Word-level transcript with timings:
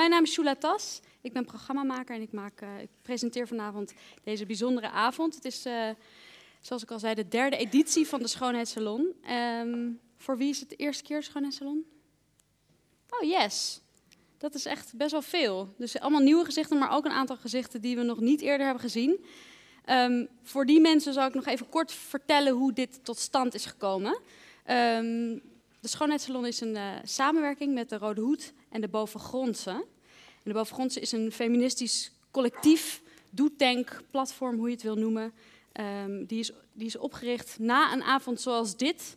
mijn 0.00 0.12
naam 0.12 0.22
is 0.22 0.32
Shula 0.32 0.54
Tas. 0.54 1.00
Ik 1.20 1.32
ben 1.32 1.44
programmamaker 1.44 2.14
en 2.14 2.22
ik, 2.22 2.32
maak, 2.32 2.60
ik 2.80 2.88
presenteer 3.02 3.48
vanavond 3.48 3.92
deze 4.24 4.46
bijzondere 4.46 4.90
avond. 4.90 5.34
Het 5.34 5.44
is, 5.44 5.66
zoals 6.60 6.82
ik 6.82 6.90
al 6.90 6.98
zei, 6.98 7.14
de 7.14 7.28
derde 7.28 7.56
editie 7.56 8.06
van 8.06 8.20
de 8.20 8.28
Schoonheidssalon. 8.28 9.14
Um, 9.30 10.00
voor 10.16 10.36
wie 10.36 10.48
is 10.48 10.60
het 10.60 10.68
de 10.68 10.76
eerste 10.76 11.02
keer 11.02 11.22
Schoonheidssalon? 11.22 11.84
Oh, 13.10 13.28
yes. 13.28 13.80
Dat 14.38 14.54
is 14.54 14.64
echt 14.64 14.96
best 14.96 15.10
wel 15.10 15.22
veel. 15.22 15.74
Dus 15.78 15.98
allemaal 15.98 16.20
nieuwe 16.20 16.44
gezichten, 16.44 16.78
maar 16.78 16.90
ook 16.90 17.04
een 17.04 17.10
aantal 17.10 17.36
gezichten 17.36 17.80
die 17.80 17.96
we 17.96 18.02
nog 18.02 18.20
niet 18.20 18.40
eerder 18.40 18.64
hebben 18.64 18.82
gezien. 18.82 19.24
Um, 19.86 20.28
voor 20.42 20.66
die 20.66 20.80
mensen 20.80 21.12
zal 21.12 21.26
ik 21.26 21.34
nog 21.34 21.46
even 21.46 21.68
kort 21.68 21.92
vertellen 21.92 22.52
hoe 22.52 22.72
dit 22.72 23.04
tot 23.04 23.18
stand 23.18 23.54
is 23.54 23.66
gekomen. 23.66 24.12
Um, 24.66 25.42
de 25.80 25.88
Schoonheidssalon 25.88 26.46
is 26.46 26.60
een 26.60 26.74
uh, 26.74 26.92
samenwerking 27.04 27.74
met 27.74 27.88
de 27.88 27.98
Rode 27.98 28.20
Hoed 28.20 28.52
en 28.68 28.80
de 28.80 28.88
Bovengrondse. 28.88 29.84
En 30.42 30.50
de 30.50 30.52
Bovengrondse 30.52 31.00
is 31.00 31.12
een 31.12 31.32
feministisch 31.32 32.12
collectief, 32.30 33.02
doetank, 33.30 34.02
platform, 34.10 34.56
hoe 34.56 34.66
je 34.68 34.74
het 34.74 34.82
wil 34.82 34.96
noemen. 34.96 35.32
Um, 35.80 36.26
die, 36.26 36.38
is, 36.38 36.52
die 36.72 36.86
is 36.86 36.96
opgericht 36.96 37.58
na 37.58 37.92
een 37.92 38.02
avond 38.02 38.40
zoals 38.40 38.76
dit. 38.76 39.16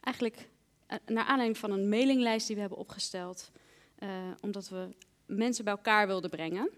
Eigenlijk 0.00 0.48
uh, 0.90 0.96
naar 1.06 1.24
aanleiding 1.24 1.58
van 1.58 1.70
een 1.70 1.88
mailinglijst 1.88 2.46
die 2.46 2.54
we 2.54 2.60
hebben 2.60 2.78
opgesteld. 2.78 3.50
Uh, 3.98 4.08
omdat 4.40 4.68
we 4.68 4.88
mensen 5.26 5.64
bij 5.64 5.72
elkaar 5.72 6.06
wilden 6.06 6.30
brengen. 6.30 6.70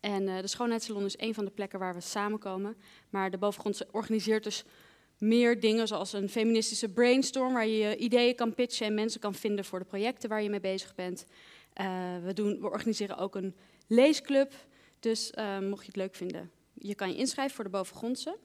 En 0.00 0.22
uh, 0.22 0.40
de 0.40 0.46
Schoonheidssalon 0.46 1.04
is 1.04 1.18
een 1.18 1.34
van 1.34 1.44
de 1.44 1.50
plekken 1.50 1.78
waar 1.78 1.94
we 1.94 2.00
samenkomen. 2.00 2.76
Maar 3.10 3.30
de 3.30 3.38
Bovengrondse 3.38 3.88
organiseert 3.90 4.44
dus 4.44 4.64
meer 5.18 5.60
dingen, 5.60 5.88
zoals 5.88 6.12
een 6.12 6.28
feministische 6.28 6.88
brainstorm, 6.88 7.52
waar 7.52 7.66
je 7.66 7.96
ideeën 7.96 8.34
kan 8.34 8.54
pitchen 8.54 8.86
en 8.86 8.94
mensen 8.94 9.20
kan 9.20 9.34
vinden 9.34 9.64
voor 9.64 9.78
de 9.78 9.84
projecten 9.84 10.28
waar 10.28 10.42
je 10.42 10.50
mee 10.50 10.60
bezig 10.60 10.94
bent. 10.94 11.26
Uh, 11.80 12.16
we, 12.24 12.32
doen, 12.32 12.60
we 12.60 12.66
organiseren 12.66 13.16
ook 13.16 13.34
een 13.34 13.54
leesclub. 13.86 14.52
Dus 15.00 15.32
uh, 15.38 15.58
mocht 15.58 15.80
je 15.80 15.86
het 15.86 15.96
leuk 15.96 16.14
vinden, 16.14 16.50
je 16.74 16.94
kan 16.94 17.08
je 17.10 17.16
inschrijven 17.16 17.54
voor 17.54 17.64
de 17.64 17.70
Bovengrondse. 17.70 18.38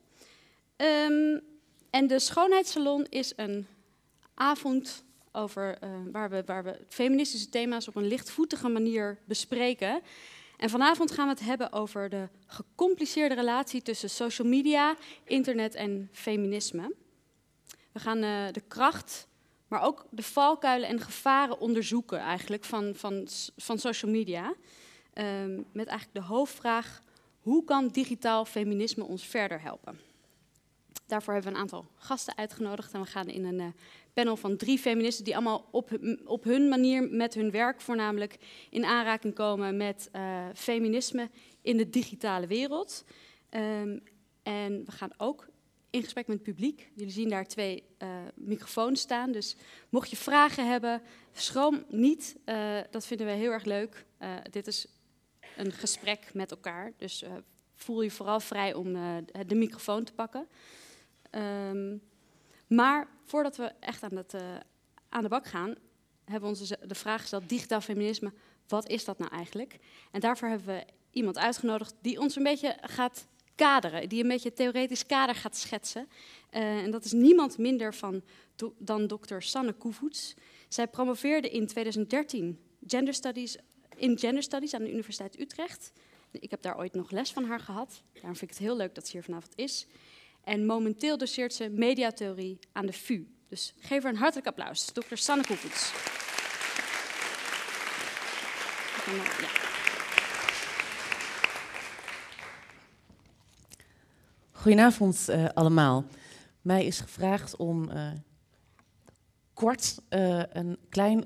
Um, 0.78 1.42
en 1.90 2.08
de 2.08 2.20
Schoonheidssalon 2.20 3.06
is 3.10 3.34
een 3.36 3.68
avond 4.34 5.04
over, 5.32 5.78
uh, 5.84 5.90
waar, 6.12 6.30
we, 6.30 6.44
waar 6.46 6.64
we 6.64 6.80
feministische 6.88 7.50
thema's 7.50 7.88
op 7.88 7.96
een 7.96 8.08
lichtvoetige 8.08 8.68
manier 8.68 9.18
bespreken. 9.26 10.02
En 10.58 10.70
vanavond 10.70 11.12
gaan 11.12 11.26
we 11.26 11.32
het 11.32 11.44
hebben 11.44 11.72
over 11.72 12.10
de 12.10 12.28
gecompliceerde 12.46 13.36
relatie 13.36 13.82
tussen 13.82 14.10
social 14.10 14.48
media, 14.48 14.96
internet 15.24 15.76
en 15.76 16.10
feminisme. 16.12 16.94
We 17.92 18.00
gaan 18.00 18.22
de 18.52 18.64
kracht, 18.68 19.28
maar 19.68 19.82
ook 19.82 20.06
de 20.10 20.24
valkuilen 20.24 20.90
en 20.90 21.00
gevaren 21.00 21.60
onderzoeken 21.60 22.20
eigenlijk 22.20 22.64
van, 22.64 22.96
van, 22.96 23.28
van 23.58 23.80
social 23.80 24.12
media. 24.12 24.54
Um, 25.14 25.66
met 25.72 25.88
eigenlijk 25.88 26.20
de 26.20 26.34
hoofdvraag, 26.34 27.02
hoe 27.40 27.64
kan 27.64 27.88
digitaal 27.88 28.46
feminisme 28.46 29.04
ons 29.04 29.26
verder 29.26 29.62
helpen? 29.62 30.00
Daarvoor 31.06 31.34
hebben 31.34 31.52
we 31.52 31.58
een 31.58 31.64
aantal 31.64 31.86
gasten 31.96 32.38
uitgenodigd 32.38 32.94
en 32.94 33.02
we 33.02 33.08
gaan 33.08 33.28
in 33.28 33.46
een 33.46 33.60
uh, 33.60 33.68
panel 34.14 34.36
van 34.36 34.58
drie 34.58 34.78
feministen 34.78 35.24
die 35.24 35.34
allemaal 35.36 35.68
op, 35.72 36.00
op 36.26 36.44
hun 36.44 36.68
manier 36.70 37.10
met 37.10 37.34
hun 37.34 37.52
werk 37.52 37.82
voornamelijk 37.82 38.38
in 38.70 38.86
aanraking 38.86 39.34
komen 39.34 39.78
met 39.78 40.10
uh, 40.16 40.46
feminisme 40.54 41.30
in 41.62 41.78
de 41.78 41.90
digitale 41.90 42.48
wereld. 42.48 43.04
Um, 43.50 44.04
en 44.44 44.86
we 44.86 44.92
gaan 44.92 45.12
ook 45.18 45.47
in 45.90 46.04
gesprek 46.04 46.28
met 46.28 46.36
het 46.36 46.46
publiek. 46.46 46.92
Jullie 46.96 47.14
zien 47.14 47.30
daar 47.30 47.48
twee 47.48 47.84
uh, 48.00 48.10
microfoons 48.36 49.02
staan, 49.02 49.32
dus 49.32 49.56
mocht 49.90 50.10
je 50.10 50.16
vragen 50.16 50.70
hebben, 50.70 51.02
schroom 51.34 51.86
niet. 51.90 52.36
Uh, 52.46 52.80
dat 52.92 53.06
vinden 53.06 53.28
we 53.28 53.34
heel 53.34 53.52
erg 53.52 53.64
leuk. 53.64 54.06
dit 54.52 54.68
is 54.68 54.88
een 55.58 55.72
gesprek 55.72 56.34
met 56.34 56.52
elkaar, 56.52 56.94
dus 56.98 57.24
voel 57.76 58.02
je 58.02 58.12
vooral 58.12 58.40
vrij 58.40 58.74
om 58.74 58.94
de 59.48 59.56
microfoon 59.56 60.04
te 60.04 60.14
pakken. 60.14 60.48
Um, 61.32 62.02
maar 62.68 63.08
voordat 63.24 63.56
we 63.56 63.72
echt 63.80 64.04
aan, 64.04 64.16
het, 64.16 64.36
aan 65.10 65.24
de 65.24 65.30
bak 65.30 65.46
gaan, 65.48 65.76
hebben 66.26 66.50
we 66.50 66.60
ons 66.60 66.74
de 66.88 66.96
vraag 66.96 67.22
gesteld: 67.22 67.50
digitaal 67.50 67.82
feminisme, 67.82 68.34
wat 68.68 68.90
is 68.90 69.06
dat 69.06 69.18
nou 69.18 69.32
eigenlijk? 69.32 69.80
En 70.12 70.20
daarvoor 70.20 70.48
hebben 70.48 70.68
we 70.68 70.86
iemand 71.12 71.38
uitgenodigd 71.38 71.96
die 72.02 72.20
ons 72.20 72.36
een 72.36 72.44
beetje 72.44 72.78
gaat 72.82 73.28
kaderen, 73.58 74.10
die 74.10 74.22
een 74.22 74.28
beetje 74.28 74.54
theoretisch 74.54 75.06
kader 75.06 75.36
gaat 75.36 75.58
schetsen. 75.58 76.08
Uh, 76.52 76.62
en 76.62 76.92
dat 76.92 77.06
is 77.06 77.12
niemand 77.12 77.58
minder 77.58 77.94
van 77.94 78.22
dan 78.78 79.08
dokter 79.08 79.44
Sanne 79.44 79.74
Koevoets. 79.74 80.34
Zij 80.68 80.88
promoveerde 80.88 81.50
in 81.50 81.68
2013 81.68 82.60
gender 82.88 83.14
studies, 83.14 83.58
in 83.96 84.18
gender 84.20 84.44
studies 84.44 84.74
aan 84.74 84.84
de 84.84 84.92
Universiteit 84.92 85.40
Utrecht. 85.40 85.92
Ik 86.32 86.52
heb 86.52 86.62
daar 86.62 86.78
ooit 86.78 86.94
nog 86.94 87.12
les 87.12 87.32
van 87.32 87.46
haar 87.46 87.60
gehad. 87.60 88.02
Daarom 88.14 88.36
vind 88.36 88.52
ik 88.52 88.58
het 88.58 88.66
heel 88.68 88.78
leuk 88.78 88.96
dat 88.96 89.06
ze 89.06 89.12
hier 89.12 89.24
vanavond 89.24 89.54
is. 89.56 89.88
En 90.44 90.66
momenteel 90.66 91.18
doseert 91.18 91.54
ze 91.54 91.70
mediatheorie 91.70 92.60
aan 92.72 92.86
de 92.86 92.94
VU. 92.94 93.28
Dus 93.50 93.74
geef 93.80 94.04
haar 94.04 94.12
een 94.12 94.18
hartelijk 94.18 94.48
applaus, 94.48 94.94
dokter 94.94 95.18
Sanne 95.18 95.46
Koevoets. 95.46 95.92
Goedenavond 104.68 105.28
uh, 105.30 105.46
allemaal. 105.54 106.06
Mij 106.62 106.86
is 106.86 107.00
gevraagd 107.00 107.56
om 107.56 107.90
uh, 107.90 108.08
kort 109.54 109.98
uh, 110.10 110.42
een 110.50 110.78
klein 110.90 111.26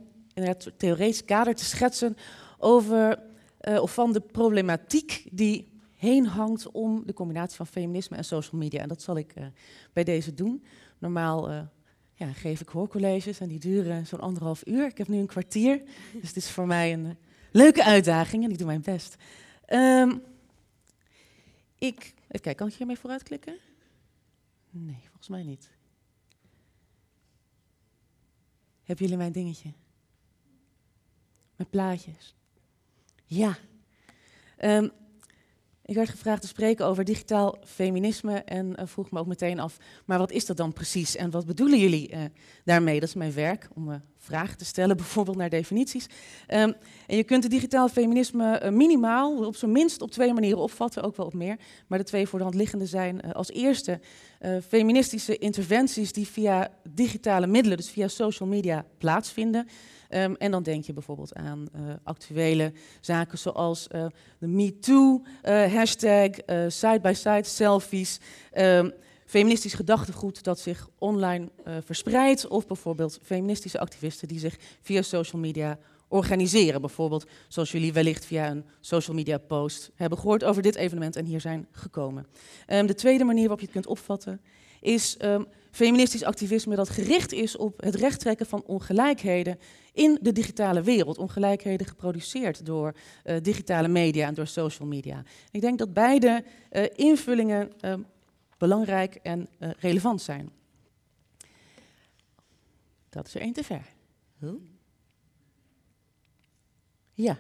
theoretisch 0.78 1.26
kader 1.26 1.56
te 1.56 1.66
schetsen 1.66 2.18
over 2.58 3.20
of 3.60 3.94
van 3.94 4.14
de 4.14 4.20
problematiek 4.20 5.28
die 5.32 5.80
heen 5.96 6.26
hangt 6.26 6.72
om 6.72 7.06
de 7.06 7.14
combinatie 7.14 7.56
van 7.56 7.68
feminisme 7.68 8.18
en 8.18 8.26
social 8.26 8.62
media. 8.62 8.82
En 8.82 8.88
dat 8.88 9.02
zal 9.02 9.18
ik 9.18 9.34
bij 9.94 10.04
deze 10.04 10.34
doen. 10.34 10.64
Normaal 10.98 11.52
ja, 12.14 12.32
geef 12.34 12.62
ik 12.62 12.70
hoorcolleges 12.70 13.40
en 13.40 13.48
die 13.48 13.60
duren 13.60 14.08
zo'n 14.08 14.20
anderhalf 14.20 14.68
uur. 14.68 14.86
Ik 14.86 14.98
heb 14.98 15.08
nu 15.08 15.18
een 15.18 15.26
kwartier, 15.26 15.82
dus 16.14 16.28
het 16.28 16.38
is 16.38 16.50
voor 16.50 16.68
mij 16.68 16.94
een 16.94 17.18
leuke 17.52 17.84
uitdaging 17.84 18.44
en 18.44 18.52
ik 18.52 18.58
doe 18.58 18.68
mijn 18.68 18.82
best. 18.82 19.16
Um, 19.74 20.22
ik, 21.82 22.00
even 22.00 22.16
kijken, 22.28 22.56
kan 22.56 22.68
ik 22.68 22.74
hiermee 22.74 22.98
vooruit 22.98 23.24
klikken? 23.24 23.58
Nee, 24.70 25.02
volgens 25.02 25.28
mij 25.28 25.44
niet. 25.44 25.70
Hebben 28.84 29.06
jullie 29.06 29.18
mijn 29.18 29.32
dingetje? 29.32 29.74
Mijn 31.56 31.70
plaatjes? 31.70 32.36
Ja. 33.26 33.58
Um, 34.64 34.92
ik 35.86 35.96
werd 35.96 36.10
gevraagd 36.10 36.42
te 36.42 36.48
spreken 36.48 36.86
over 36.86 37.04
digitaal 37.04 37.58
feminisme 37.66 38.44
en 38.44 38.80
uh, 38.80 38.86
vroeg 38.86 39.12
me 39.12 39.20
ook 39.20 39.28
meteen 39.28 39.60
af, 39.60 39.78
maar 40.06 40.18
wat 40.18 40.32
is 40.32 40.46
dat 40.46 40.58
dan 40.58 40.74
precies 40.74 41.16
en 41.16 41.32
wat 41.32 41.46
bedoelen 41.46 41.80
jullie 41.80 42.12
uh, 42.14 42.26
daarmee? 42.64 43.00
Dat 43.00 43.10
is 43.10 43.16
mijn 43.16 43.34
werk, 43.34 43.70
om 43.74 43.90
uh, 43.90 43.96
vragen 44.24 44.58
te 44.58 44.66
stellen, 44.66 44.98
bijvoorbeeld 45.04 45.38
naar 45.38 45.50
definities. 45.50 46.06
Um, 46.48 46.74
en 47.08 47.18
je 47.18 47.24
kunt 47.24 47.44
het 47.44 47.52
digitaal 47.52 47.90
feminisme 47.90 48.72
minimaal, 48.72 49.46
op 49.46 49.56
zijn 49.56 49.72
minst 49.72 50.02
op 50.02 50.12
twee 50.12 50.34
manieren 50.34 50.60
opvatten, 50.60 51.04
ook 51.04 51.16
wel 51.16 51.26
op 51.26 51.34
meer. 51.34 51.58
Maar 51.88 51.98
de 51.98 52.06
twee 52.06 52.28
voor 52.28 52.38
de 52.40 52.46
hand 52.46 52.56
liggende 52.56 52.86
zijn 52.86 53.34
als 53.34 53.50
eerste 53.50 54.00
feministische 54.68 55.38
interventies 55.38 56.12
die 56.12 56.28
via 56.28 56.70
digitale 56.90 57.48
middelen, 57.48 57.78
dus 57.78 57.90
via 57.90 58.08
social 58.08 58.50
media, 58.50 58.86
plaatsvinden. 58.98 59.68
Um, 60.10 60.36
en 60.36 60.52
dan 60.52 60.64
denk 60.64 60.84
je 60.84 60.94
bijvoorbeeld 60.94 61.34
aan 61.34 61.68
actuele 62.04 62.74
zaken 63.02 63.38
zoals 63.38 63.88
de 64.40 64.48
MeToo, 64.48 65.22
uh, 65.44 65.74
hashtag, 65.74 66.30
side-by-side 66.68 67.44
selfies, 67.44 68.20
um, 68.58 68.92
feministisch 69.32 69.74
gedachtegoed 69.74 70.44
dat 70.44 70.60
zich 70.60 70.90
online 70.98 71.50
verspreidt, 71.86 72.48
of 72.48 72.68
bijvoorbeeld 72.68 73.20
feministische 73.24 73.80
activisten 73.80 74.28
die 74.28 74.40
zich 74.40 74.58
via 74.82 75.02
social 75.02 75.42
media 75.42 75.78
organiseren. 76.08 76.82
Bijvoorbeeld 76.82 77.26
zoals 77.48 77.72
jullie 77.72 77.94
wellicht 77.94 78.26
via 78.26 78.50
een 78.50 78.66
social 78.80 79.16
media 79.16 79.38
post 79.38 79.92
hebben 79.96 80.18
gehoord 80.18 80.44
over 80.44 80.62
dit 80.62 80.76
evenement 80.76 81.16
en 81.16 81.26
hier 81.26 81.42
zijn 81.42 81.68
gekomen. 81.72 82.28
Um, 82.68 82.86
de 82.86 82.96
tweede 82.96 83.24
manier 83.24 83.42
waarop 83.42 83.60
je 83.60 83.66
het 83.66 83.74
kunt 83.74 83.88
opvatten 83.88 84.42
is 84.82 85.18
um, 85.22 85.48
feministisch 85.72 86.24
activisme 86.24 86.76
dat 86.76 86.90
gericht 86.90 87.32
is 87.32 87.58
op 87.58 87.82
het 87.82 87.96
rechttrekken 87.96 88.46
van 88.46 88.64
ongelijkheden 88.66 89.60
in 89.94 90.20
de 90.22 90.32
digitale 90.32 90.82
wereld. 90.82 91.18
Ongelijkheden 91.18 91.88
geproduceerd 91.88 92.66
door 92.66 92.94
uh, 93.26 93.36
digitale 93.42 93.88
media 93.88 94.28
en 94.28 94.34
door 94.34 94.48
social 94.48 94.88
media. 94.88 95.24
Ik 95.52 95.62
denk 95.62 95.80
dat 95.80 95.94
beide 95.94 96.44
uh, 96.72 96.84
invullingen 96.96 97.72
uh, 97.82 97.94
belangrijk 98.62 99.16
en 99.16 99.50
relevant 99.60 100.22
zijn. 100.22 100.52
Dat 103.10 103.28
is 103.28 103.36
er 103.36 103.42
één 103.42 103.54
te 103.54 103.64
ver. 103.64 103.94
Huh? 104.40 104.54
Ja. 107.14 107.38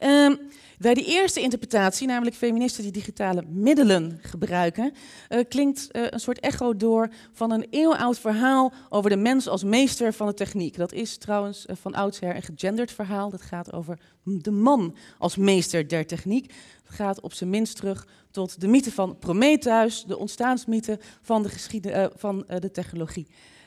Um, 0.00 0.38
bij 0.78 0.94
die 0.94 1.04
eerste 1.04 1.40
interpretatie, 1.40 2.06
namelijk 2.06 2.36
feministen 2.36 2.82
die 2.82 2.92
digitale 2.92 3.42
middelen 3.48 4.18
gebruiken, 4.22 4.92
uh, 5.28 5.38
klinkt 5.48 5.88
uh, 5.92 6.06
een 6.10 6.20
soort 6.20 6.40
echo 6.40 6.76
door 6.76 7.08
van 7.32 7.50
een 7.50 7.66
eeuwenoud 7.70 8.18
verhaal 8.18 8.72
over 8.88 9.10
de 9.10 9.16
mens 9.16 9.48
als 9.48 9.64
meester 9.64 10.12
van 10.12 10.26
de 10.26 10.34
techniek. 10.34 10.76
Dat 10.76 10.92
is 10.92 11.16
trouwens 11.16 11.66
uh, 11.66 11.76
van 11.80 11.94
oudsher 11.94 12.36
een 12.36 12.42
gegenderd 12.42 12.92
verhaal. 12.92 13.30
Dat 13.30 13.42
gaat 13.42 13.72
over 13.72 13.98
de 14.22 14.50
man 14.50 14.96
als 15.18 15.36
meester 15.36 15.88
der 15.88 16.06
techniek. 16.06 16.52
Het 16.84 16.94
gaat 16.94 17.20
op 17.20 17.32
zijn 17.32 17.50
minst 17.50 17.76
terug 17.76 18.06
tot 18.30 18.60
de 18.60 18.68
mythe 18.68 18.92
van 18.92 19.18
Prometheus, 19.18 20.04
de 20.04 20.18
ontstaansmythe 20.18 20.98
van 21.22 21.42
de, 21.42 22.10
van 22.16 22.44
de 22.60 22.70
technologie. 22.70 23.26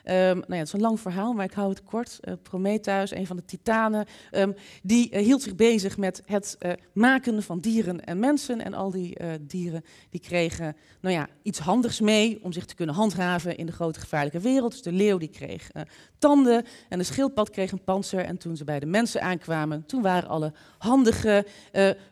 Um, 0.10 0.14
nou 0.14 0.46
ja, 0.48 0.56
het 0.56 0.68
is 0.68 0.74
een 0.74 0.80
lang 0.80 1.00
verhaal, 1.00 1.34
maar 1.34 1.46
ik 1.46 1.54
hou 1.54 1.70
het 1.70 1.84
kort. 1.84 2.20
Uh, 2.22 2.34
Prometheus, 2.42 3.12
een 3.12 3.28
van 3.28 3.36
de 3.36 3.46
titanen, 3.46 4.06
um, 4.32 4.56
die 4.84 5.14
uh, 5.14 5.24
hield 5.24 5.42
zich 5.42 5.56
bezig 5.56 5.98
met 5.98 6.22
het 6.26 6.56
uh, 6.60 6.72
maken 6.94 7.44
van 7.44 7.60
dieren 7.60 8.06
en 8.06 8.20
mensen. 8.20 8.64
En 8.64 8.74
al 8.74 8.92
die 8.92 9.18
dieren 9.42 9.84
die 10.10 10.20
kregen 10.20 10.76
nou 11.02 11.16
ja, 11.16 11.28
iets 11.42 11.60
handigs 11.60 12.00
mee 12.00 12.44
om 12.44 12.52
zich 12.52 12.66
te 12.66 12.76
kunnen 12.76 12.96
handhaven 12.96 13.58
in 13.58 13.66
de 13.66 13.72
grote 13.72 14.00
gevaarlijke 14.00 14.40
wereld. 14.40 14.72
Dus 14.72 14.82
de 14.82 14.92
leeuw 14.92 15.18
die 15.18 15.30
kreeg 15.30 15.72
tanden 16.18 16.66
en 16.90 16.98
de 16.98 17.04
schildpad 17.04 17.50
kreeg 17.50 17.72
een 17.72 17.84
panzer. 17.84 18.20
En 18.20 18.38
toen 18.38 18.58
ze 18.58 18.64
bij 18.64 18.80
de 18.80 18.86
mensen 18.86 19.22
aankwamen, 19.22 19.86
toen 19.86 20.02
waren 20.02 20.30
alle 20.30 20.54
handige 20.78 21.46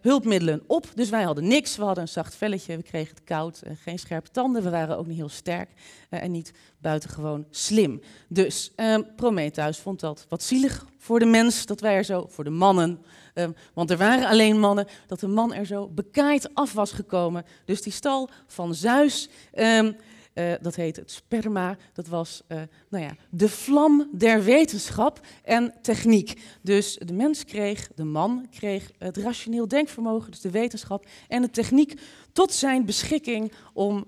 hulpmiddelen 0.02 0.64
op. 0.68 0.92
Dus 0.96 1.10
wij 1.10 1.24
hadden 1.24 1.48
niks, 1.48 1.78
we 1.78 1.84
hadden 1.84 2.04
een 2.04 2.10
zacht 2.10 2.36
velletje, 2.36 2.78
we 2.78 2.84
kregen 2.84 3.16
het 3.16 3.24
koud, 3.24 3.62
geen 3.84 4.00
scherpe 4.00 4.30
tanden. 4.30 4.64
We 4.64 4.70
waren 4.70 4.98
ook 4.98 5.08
niet 5.08 5.18
heel 5.18 5.30
sterk 5.30 5.70
en 6.10 6.32
niet 6.32 6.52
buitengewoon 6.86 7.46
slim. 7.50 8.02
Dus 8.28 8.72
um, 8.76 9.06
Prometheus 9.16 9.78
vond 9.78 10.00
dat 10.00 10.26
wat 10.30 10.44
zielig 10.44 10.86
voor 10.98 11.20
de 11.20 11.26
mens, 11.26 11.66
dat 11.66 11.82
wij 11.82 11.96
er 11.96 12.04
zo, 12.04 12.26
voor 12.30 12.44
de 12.44 12.50
mannen, 12.50 13.00
um, 13.34 13.56
want 13.74 13.90
er 13.92 13.98
waren 13.98 14.28
alleen 14.28 14.60
mannen, 14.60 14.88
dat 15.08 15.20
de 15.20 15.28
man 15.28 15.54
er 15.54 15.66
zo 15.66 15.88
bekaaid 15.88 16.54
af 16.54 16.74
was 16.74 16.92
gekomen. 16.92 17.46
Dus 17.66 17.82
die 17.82 17.94
stal 17.94 18.30
van 18.48 18.76
Zeus, 18.76 19.30
um, 19.54 19.96
uh, 20.34 20.54
dat 20.62 20.76
heet 20.76 20.96
het 20.96 21.12
sperma, 21.12 21.78
dat 21.94 22.08
was 22.08 22.42
uh, 22.48 22.62
nou 22.90 23.04
ja, 23.04 23.16
de 23.30 23.50
vlam 23.50 24.10
der 24.12 24.44
wetenschap 24.44 25.20
en 25.44 25.74
techniek. 25.82 26.42
Dus 26.62 26.98
de 27.06 27.14
mens 27.14 27.46
kreeg, 27.46 27.90
de 27.96 28.04
man 28.04 28.48
kreeg 28.52 28.92
het 28.98 29.18
rationeel 29.18 29.68
denkvermogen, 29.68 30.32
dus 30.32 30.42
de 30.42 30.52
wetenschap 30.52 31.06
en 31.28 31.42
de 31.42 31.50
techniek 31.50 32.02
tot 32.32 32.54
zijn 32.54 32.86
beschikking 32.86 33.52
om 33.74 34.06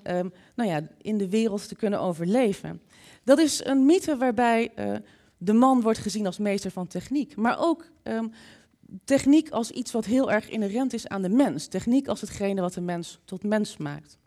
nou 0.57 0.69
ja, 0.69 0.81
in 1.01 1.17
de 1.17 1.29
wereld 1.29 1.67
te 1.67 1.75
kunnen 1.75 1.99
overleven. 1.99 2.81
Dat 3.23 3.39
is 3.39 3.65
een 3.65 3.85
mythe 3.85 4.17
waarbij 4.17 4.71
uh, 4.75 4.95
de 5.37 5.53
man 5.53 5.81
wordt 5.81 5.99
gezien 5.99 6.25
als 6.25 6.37
meester 6.37 6.71
van 6.71 6.87
techniek, 6.87 7.35
maar 7.35 7.59
ook 7.59 7.85
um, 8.03 8.31
techniek 9.03 9.49
als 9.49 9.71
iets 9.71 9.91
wat 9.91 10.05
heel 10.05 10.31
erg 10.31 10.49
inherent 10.49 10.93
is 10.93 11.07
aan 11.07 11.21
de 11.21 11.29
mens. 11.29 11.67
Techniek 11.67 12.07
als 12.07 12.21
hetgene 12.21 12.61
wat 12.61 12.73
de 12.73 12.81
mens 12.81 13.19
tot 13.25 13.43
mens 13.43 13.77
maakt. 13.77 14.17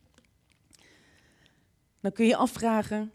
Dan 2.00 2.12
kun 2.12 2.26
je 2.26 2.36
afvragen 2.36 3.12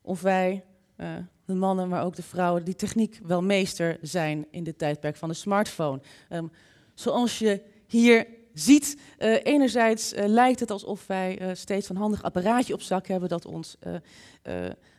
of 0.00 0.20
wij, 0.20 0.64
uh, 0.96 1.16
de 1.44 1.54
mannen, 1.54 1.88
maar 1.88 2.04
ook 2.04 2.16
de 2.16 2.22
vrouwen, 2.22 2.64
die 2.64 2.74
techniek 2.74 3.20
wel 3.22 3.42
meester 3.42 3.98
zijn 4.02 4.46
in 4.50 4.64
dit 4.64 4.78
tijdperk 4.78 5.16
van 5.16 5.28
de 5.28 5.34
smartphone. 5.34 6.00
Um, 6.30 6.50
zoals 6.94 7.38
je 7.38 7.62
hier 7.86 8.26
ziet. 8.58 8.96
Uh, 9.18 9.36
enerzijds 9.42 10.12
uh, 10.12 10.24
lijkt 10.26 10.60
het 10.60 10.70
alsof 10.70 11.06
wij 11.06 11.40
uh, 11.42 11.48
steeds 11.52 11.88
een 11.88 11.96
handig 11.96 12.22
apparaatje 12.22 12.74
op 12.74 12.80
zak 12.80 13.06
hebben 13.06 13.28
dat 13.28 13.46
ons 13.46 13.76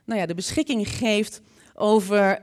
nou 0.06 0.20
ja, 0.22 0.26
de 0.26 0.36
beschikking 0.36 0.90
geeft 0.90 1.42
over 1.74 2.42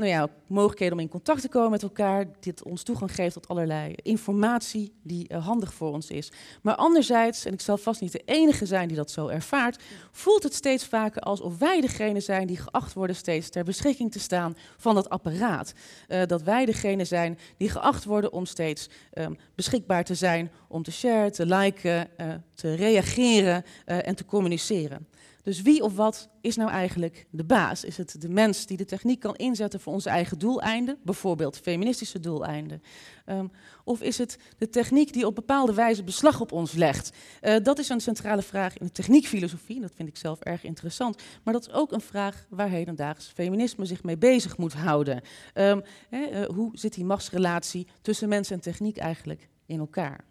nou 0.00 0.12
ja, 0.12 0.28
mogelijkheden 0.46 0.94
om 0.94 1.00
in 1.00 1.08
contact 1.08 1.40
te 1.40 1.48
komen 1.48 1.70
met 1.70 1.82
elkaar, 1.82 2.26
dit 2.40 2.62
ons 2.62 2.82
toegang 2.82 3.14
geeft 3.14 3.34
tot 3.34 3.48
allerlei 3.48 3.94
informatie 4.02 4.92
die 5.02 5.32
uh, 5.32 5.46
handig 5.46 5.74
voor 5.74 5.92
ons 5.92 6.10
is. 6.10 6.32
Maar 6.62 6.74
anderzijds, 6.74 7.44
en 7.44 7.52
ik 7.52 7.60
zal 7.60 7.76
vast 7.76 8.00
niet 8.00 8.12
de 8.12 8.22
enige 8.24 8.66
zijn 8.66 8.88
die 8.88 8.96
dat 8.96 9.10
zo 9.10 9.28
ervaart, 9.28 9.82
voelt 10.10 10.42
het 10.42 10.54
steeds 10.54 10.84
vaker 10.84 11.22
alsof 11.22 11.58
wij 11.58 11.80
degene 11.80 12.20
zijn 12.20 12.46
die 12.46 12.56
geacht 12.56 12.92
worden 12.92 13.16
steeds 13.16 13.48
ter 13.48 13.64
beschikking 13.64 14.12
te 14.12 14.18
staan 14.18 14.56
van 14.76 14.94
dat 14.94 15.08
apparaat. 15.08 15.72
Uh, 16.08 16.22
dat 16.26 16.42
wij 16.42 16.64
degene 16.64 17.04
zijn 17.04 17.38
die 17.56 17.70
geacht 17.70 18.04
worden 18.04 18.32
om 18.32 18.46
steeds 18.46 18.88
um, 19.14 19.36
beschikbaar 19.54 20.04
te 20.04 20.14
zijn 20.14 20.50
om 20.68 20.82
te 20.82 20.92
sharen, 20.92 21.32
te 21.32 21.46
liken, 21.46 22.08
uh, 22.20 22.26
te 22.54 22.74
reageren 22.74 23.64
en 23.84 24.14
te 24.14 24.24
communiceren. 24.24 25.08
Dus 25.42 25.62
wie 25.62 25.82
of 25.82 25.96
wat 25.96 26.28
is 26.40 26.56
nou 26.56 26.70
eigenlijk 26.70 27.26
de 27.30 27.44
baas? 27.44 27.84
Is 27.84 27.96
het 27.96 28.20
de 28.20 28.28
mens 28.28 28.66
die 28.66 28.76
de 28.76 28.84
techniek 28.84 29.20
kan 29.20 29.36
inzetten 29.36 29.80
voor 29.80 29.89
onze 29.90 30.08
eigen 30.08 30.38
doeleinden, 30.38 30.98
bijvoorbeeld 31.02 31.58
feministische 31.58 32.20
doeleinden? 32.20 32.82
Um, 33.26 33.50
of 33.84 34.02
is 34.02 34.18
het 34.18 34.38
de 34.58 34.68
techniek 34.68 35.12
die 35.12 35.26
op 35.26 35.34
bepaalde 35.34 35.74
wijze 35.74 36.04
beslag 36.04 36.40
op 36.40 36.52
ons 36.52 36.72
legt? 36.72 37.12
Uh, 37.42 37.56
dat 37.62 37.78
is 37.78 37.88
een 37.88 38.00
centrale 38.00 38.42
vraag 38.42 38.78
in 38.78 38.86
de 38.86 38.92
techniekfilosofie, 38.92 39.80
dat 39.80 39.92
vind 39.94 40.08
ik 40.08 40.16
zelf 40.16 40.40
erg 40.40 40.64
interessant. 40.64 41.22
Maar 41.42 41.54
dat 41.54 41.66
is 41.66 41.72
ook 41.72 41.92
een 41.92 42.00
vraag 42.00 42.46
waar 42.48 42.68
hedendaags 42.68 43.26
feminisme 43.26 43.84
zich 43.84 44.02
mee 44.02 44.18
bezig 44.18 44.56
moet 44.56 44.72
houden. 44.72 45.22
Um, 45.54 45.82
uh, 46.10 46.44
hoe 46.44 46.70
zit 46.72 46.94
die 46.94 47.04
machtsrelatie 47.04 47.86
tussen 48.02 48.28
mens 48.28 48.50
en 48.50 48.60
techniek 48.60 48.96
eigenlijk 48.96 49.48
in 49.66 49.78
elkaar? 49.78 50.24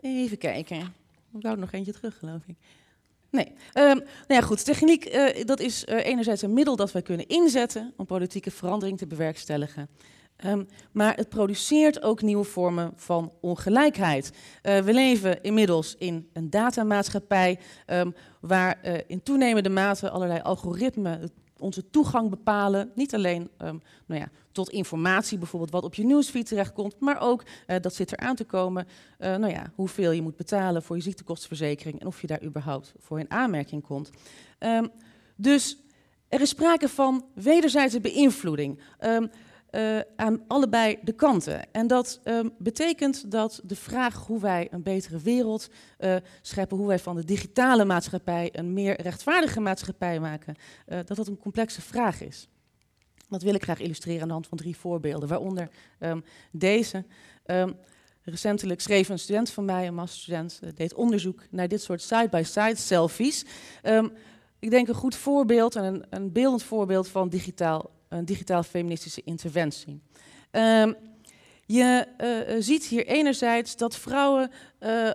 Even 0.00 0.38
kijken. 0.38 0.78
Ik 1.32 1.42
hou 1.42 1.54
er 1.54 1.60
nog 1.60 1.72
eentje 1.72 1.92
terug, 1.92 2.18
geloof 2.18 2.42
ik. 2.46 2.56
Nee. 3.30 3.52
Um, 3.74 3.96
nou 3.96 4.04
ja, 4.26 4.40
goed. 4.40 4.64
Techniek, 4.64 5.14
uh, 5.14 5.44
dat 5.44 5.60
is 5.60 5.84
uh, 5.84 6.06
enerzijds 6.06 6.42
een 6.42 6.52
middel 6.52 6.76
dat 6.76 6.92
wij 6.92 7.02
kunnen 7.02 7.26
inzetten 7.26 7.92
om 7.96 8.06
politieke 8.06 8.50
verandering 8.50 8.98
te 8.98 9.06
bewerkstelligen. 9.06 9.88
Um, 10.44 10.68
maar 10.92 11.16
het 11.16 11.28
produceert 11.28 12.02
ook 12.02 12.22
nieuwe 12.22 12.44
vormen 12.44 12.92
van 12.96 13.32
ongelijkheid. 13.40 14.30
Uh, 14.62 14.78
we 14.78 14.92
leven 14.92 15.42
inmiddels 15.42 15.94
in 15.98 16.28
een 16.32 16.50
datamaatschappij 16.50 17.58
um, 17.86 18.14
waar 18.40 19.04
in 19.06 19.22
toenemende 19.22 19.68
mate 19.68 20.10
allerlei 20.10 20.40
algoritmen 20.40 21.30
onze 21.58 21.90
toegang 21.90 22.30
bepalen. 22.30 22.90
Niet 22.94 23.14
alleen 23.14 23.50
um, 23.58 23.82
nou 24.06 24.20
ja, 24.20 24.28
tot 24.52 24.70
informatie, 24.70 25.38
bijvoorbeeld 25.38 25.70
wat 25.70 25.84
op 25.84 25.94
je 25.94 26.04
nieuwsfeed 26.04 26.46
terechtkomt, 26.46 27.00
maar 27.00 27.20
ook, 27.20 27.42
uh, 27.42 27.76
dat 27.80 27.94
zit 27.94 28.10
er 28.10 28.18
aan 28.18 28.36
te 28.36 28.44
komen, 28.44 28.86
uh, 29.18 29.36
nou 29.36 29.52
ja, 29.52 29.72
hoeveel 29.74 30.10
je 30.10 30.22
moet 30.22 30.36
betalen 30.36 30.82
voor 30.82 30.96
je 30.96 31.02
ziektekostenverzekering 31.02 32.00
en 32.00 32.06
of 32.06 32.20
je 32.20 32.26
daar 32.26 32.42
überhaupt 32.42 32.92
voor 32.98 33.18
in 33.18 33.30
aanmerking 33.30 33.82
komt. 33.82 34.10
Um, 34.58 34.90
dus 35.36 35.78
er 36.28 36.40
is 36.40 36.48
sprake 36.48 36.88
van 36.88 37.24
wederzijdse 37.34 38.00
beïnvloeding. 38.00 38.80
Um, 39.00 39.30
uh, 39.76 40.00
aan 40.16 40.44
allebei 40.46 40.98
de 41.02 41.12
kanten. 41.12 41.72
En 41.72 41.86
dat 41.86 42.20
um, 42.24 42.52
betekent 42.58 43.30
dat 43.30 43.60
de 43.64 43.76
vraag 43.76 44.26
hoe 44.26 44.40
wij 44.40 44.68
een 44.70 44.82
betere 44.82 45.18
wereld 45.18 45.68
uh, 45.98 46.16
scheppen, 46.42 46.76
hoe 46.76 46.86
wij 46.86 46.98
van 46.98 47.16
de 47.16 47.24
digitale 47.24 47.84
maatschappij 47.84 48.48
een 48.52 48.72
meer 48.72 49.00
rechtvaardige 49.00 49.60
maatschappij 49.60 50.20
maken, 50.20 50.54
uh, 50.88 50.98
dat 51.04 51.16
dat 51.16 51.26
een 51.26 51.38
complexe 51.38 51.80
vraag 51.80 52.20
is. 52.20 52.48
Dat 53.28 53.42
wil 53.42 53.54
ik 53.54 53.62
graag 53.62 53.80
illustreren 53.80 54.20
aan 54.20 54.26
de 54.26 54.32
hand 54.32 54.46
van 54.46 54.58
drie 54.58 54.76
voorbeelden, 54.76 55.28
waaronder 55.28 55.68
um, 56.00 56.24
deze. 56.52 57.04
Um, 57.46 57.76
recentelijk 58.22 58.80
schreef 58.80 59.08
een 59.08 59.18
student 59.18 59.50
van 59.50 59.64
mij, 59.64 59.86
een 59.86 59.94
masterstudent, 59.94 60.60
deed 60.74 60.94
onderzoek 60.94 61.42
naar 61.50 61.68
dit 61.68 61.82
soort 61.82 62.02
side-by-side 62.02 62.66
-side 62.66 62.76
selfies. 62.76 63.44
ik 64.58 64.70
denk 64.70 64.88
een 64.88 64.94
goed 64.94 65.14
voorbeeld 65.14 65.76
en 65.76 66.06
een 66.10 66.32
beeldend 66.32 66.62
voorbeeld 66.62 67.08
van 67.08 67.28
digitaal 67.28 67.90
een 68.16 68.24
digitaal 68.24 68.62
feministische 68.62 69.22
interventie. 69.24 70.00
Um, 70.50 70.96
je 71.66 72.06
uh, 72.48 72.62
ziet 72.62 72.84
hier 72.84 73.06
enerzijds 73.06 73.76
dat 73.76 73.96
vrouwen 73.96 74.50
uh, 74.80 75.10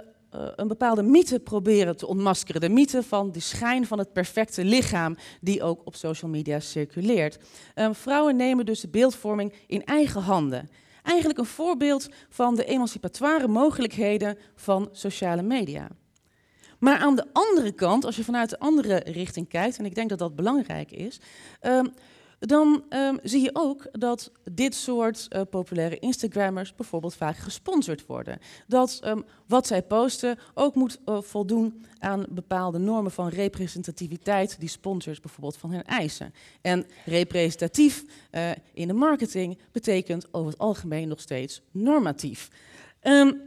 een 0.55 0.67
bepaalde 0.67 1.03
mythe 1.03 1.39
proberen 1.39 1.97
te 1.97 2.07
ontmaskeren. 2.07 2.61
De 2.61 2.69
mythe 2.69 3.03
van 3.03 3.31
de 3.31 3.39
schijn 3.39 3.85
van 3.85 3.97
het 3.97 4.13
perfecte 4.13 4.63
lichaam, 4.63 5.17
die 5.41 5.63
ook 5.63 5.81
op 5.85 5.95
social 5.95 6.31
media 6.31 6.59
circuleert. 6.59 7.37
Um, 7.75 7.95
vrouwen 7.95 8.35
nemen 8.35 8.65
dus 8.65 8.79
de 8.79 8.87
beeldvorming 8.87 9.53
in 9.67 9.83
eigen 9.83 10.21
handen. 10.21 10.69
Eigenlijk 11.03 11.39
een 11.39 11.45
voorbeeld 11.45 12.09
van 12.29 12.55
de 12.55 12.65
emancipatoire 12.65 13.47
mogelijkheden 13.47 14.37
van 14.55 14.89
sociale 14.91 15.41
media. 15.41 15.87
Maar 16.79 16.97
aan 16.97 17.15
de 17.15 17.25
andere 17.33 17.71
kant, 17.71 18.05
als 18.05 18.15
je 18.15 18.23
vanuit 18.23 18.49
de 18.49 18.59
andere 18.59 18.95
richting 18.95 19.47
kijkt, 19.47 19.77
en 19.77 19.85
ik 19.85 19.95
denk 19.95 20.09
dat 20.09 20.19
dat 20.19 20.35
belangrijk 20.35 20.91
is, 20.91 21.19
um, 21.61 21.93
dan 22.47 22.83
um, 22.89 23.19
zie 23.23 23.41
je 23.41 23.49
ook 23.53 23.87
dat 23.91 24.31
dit 24.51 24.75
soort 24.75 25.27
uh, 25.29 25.41
populaire 25.49 25.99
Instagrammers 25.99 26.75
bijvoorbeeld 26.75 27.15
vaak 27.15 27.37
gesponsord 27.37 28.05
worden. 28.05 28.39
Dat 28.67 28.99
um, 29.03 29.25
wat 29.47 29.67
zij 29.67 29.83
posten 29.83 30.37
ook 30.53 30.75
moet 30.75 30.99
uh, 31.05 31.21
voldoen 31.21 31.85
aan 31.99 32.25
bepaalde 32.29 32.77
normen 32.77 33.11
van 33.11 33.27
representativiteit 33.27 34.59
die 34.59 34.69
sponsors 34.69 35.19
bijvoorbeeld 35.19 35.57
van 35.57 35.71
hen 35.71 35.85
eisen. 35.85 36.33
En 36.61 36.85
representatief 37.05 38.05
uh, 38.31 38.49
in 38.73 38.87
de 38.87 38.93
marketing 38.93 39.57
betekent 39.71 40.33
over 40.33 40.51
het 40.51 40.59
algemeen 40.59 41.07
nog 41.07 41.19
steeds 41.19 41.61
normatief. 41.71 42.49
Um, 43.01 43.41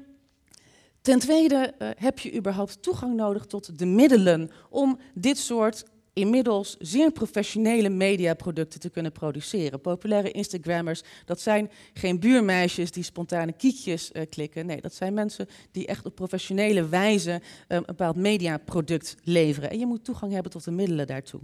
ten 1.00 1.18
tweede 1.18 1.74
heb 1.78 2.18
je 2.18 2.34
überhaupt 2.34 2.82
toegang 2.82 3.14
nodig 3.14 3.46
tot 3.46 3.78
de 3.78 3.86
middelen 3.86 4.50
om 4.70 4.98
dit 5.14 5.38
soort 5.38 5.84
inmiddels 6.14 6.76
zeer 6.78 7.12
professionele 7.12 7.88
mediaproducten 7.88 8.80
te 8.80 8.90
kunnen 8.90 9.12
produceren. 9.12 9.80
Populaire 9.80 10.30
Instagrammers, 10.30 11.02
dat 11.24 11.40
zijn 11.40 11.70
geen 11.94 12.20
buurmeisjes 12.20 12.90
die 12.90 13.02
spontane 13.02 13.52
kiekjes 13.52 14.10
uh, 14.12 14.22
klikken. 14.28 14.66
Nee, 14.66 14.80
dat 14.80 14.94
zijn 14.94 15.14
mensen 15.14 15.48
die 15.70 15.86
echt 15.86 16.06
op 16.06 16.14
professionele 16.14 16.88
wijze 16.88 17.32
um, 17.32 17.40
een 17.68 17.82
bepaald 17.86 18.16
mediaproduct 18.16 19.16
leveren. 19.22 19.70
En 19.70 19.78
je 19.78 19.86
moet 19.86 20.04
toegang 20.04 20.32
hebben 20.32 20.52
tot 20.52 20.64
de 20.64 20.70
middelen 20.70 21.06
daartoe. 21.06 21.40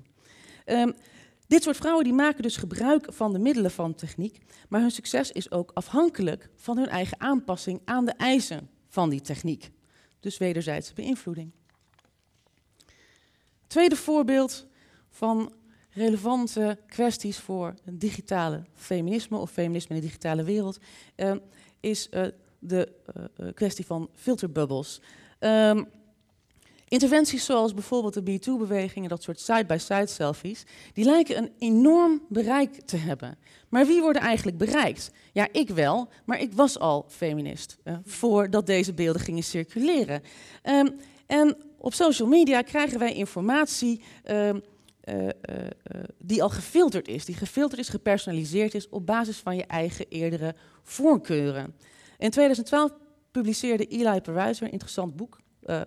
Um, 0.66 0.94
dit 1.46 1.62
soort 1.62 1.76
vrouwen 1.76 2.04
die 2.04 2.12
maken 2.12 2.42
dus 2.42 2.56
gebruik 2.56 3.06
van 3.12 3.32
de 3.32 3.38
middelen 3.38 3.70
van 3.70 3.94
techniek, 3.94 4.38
maar 4.68 4.80
hun 4.80 4.90
succes 4.90 5.32
is 5.32 5.50
ook 5.50 5.70
afhankelijk 5.74 6.48
van 6.56 6.76
hun 6.76 6.88
eigen 6.88 7.20
aanpassing 7.20 7.80
aan 7.84 8.04
de 8.04 8.12
eisen 8.12 8.68
van 8.88 9.10
die 9.10 9.20
techniek. 9.20 9.70
Dus 10.20 10.38
wederzijdse 10.38 10.94
beïnvloeding. 10.94 11.52
Tweede 13.70 13.96
voorbeeld 13.96 14.66
van 15.10 15.52
relevante 15.90 16.78
kwesties 16.86 17.38
voor 17.38 17.74
het 17.84 18.00
digitale 18.00 18.62
feminisme 18.74 19.38
of 19.38 19.50
feminisme 19.50 19.94
in 19.94 20.00
de 20.00 20.06
digitale 20.06 20.44
wereld 20.44 20.78
uh, 21.16 21.32
is 21.80 22.08
uh, 22.10 22.26
de 22.58 22.92
uh, 23.16 23.48
kwestie 23.54 23.86
van 23.86 24.08
filterbubbels. 24.14 25.00
Um, 25.40 25.88
interventies 26.88 27.44
zoals 27.44 27.74
bijvoorbeeld 27.74 28.14
de 28.14 28.22
MeToo-beweging 28.22 29.04
en 29.04 29.10
dat 29.10 29.22
soort 29.22 29.40
side-by-side 29.40 29.94
-side 29.94 30.06
selfies, 30.06 30.64
die 30.92 31.04
lijken 31.04 31.36
een 31.36 31.52
enorm 31.58 32.22
bereik 32.28 32.80
te 32.80 32.96
hebben. 32.96 33.38
Maar 33.68 33.86
wie 33.86 34.00
worden 34.00 34.22
eigenlijk 34.22 34.58
bereikt? 34.58 35.10
Ja, 35.32 35.48
ik 35.52 35.68
wel, 35.68 36.08
maar 36.24 36.40
ik 36.40 36.52
was 36.52 36.78
al 36.78 37.04
feminist 37.08 37.78
voordat 38.04 38.66
deze 38.66 38.94
beelden 38.94 39.22
gingen 39.22 39.42
circuleren. 39.42 40.22
Um, 40.64 40.96
en 41.26 41.56
op 41.80 41.94
social 41.94 42.28
media 42.28 42.62
krijgen 42.62 42.98
wij 42.98 43.14
informatie 43.14 44.02
uh, 44.30 44.48
uh, 44.48 44.54
die 46.18 46.42
al 46.42 46.48
gefilterd 46.48 47.08
is, 47.08 47.24
die 47.24 47.34
gefilterd 47.34 47.80
is, 47.80 47.88
gepersonaliseerd 47.88 48.74
is 48.74 48.88
op 48.88 49.06
basis 49.06 49.36
van 49.36 49.56
je 49.56 49.64
eigen 49.64 50.06
eerdere 50.08 50.54
voorkeuren. 50.82 51.74
In 52.18 52.30
2012 52.30 52.92
publiceerde 53.30 53.86
Eli 53.86 54.20
Pariser 54.20 54.66
een 54.66 54.72
interessant 54.72 55.16
boek, 55.16 55.40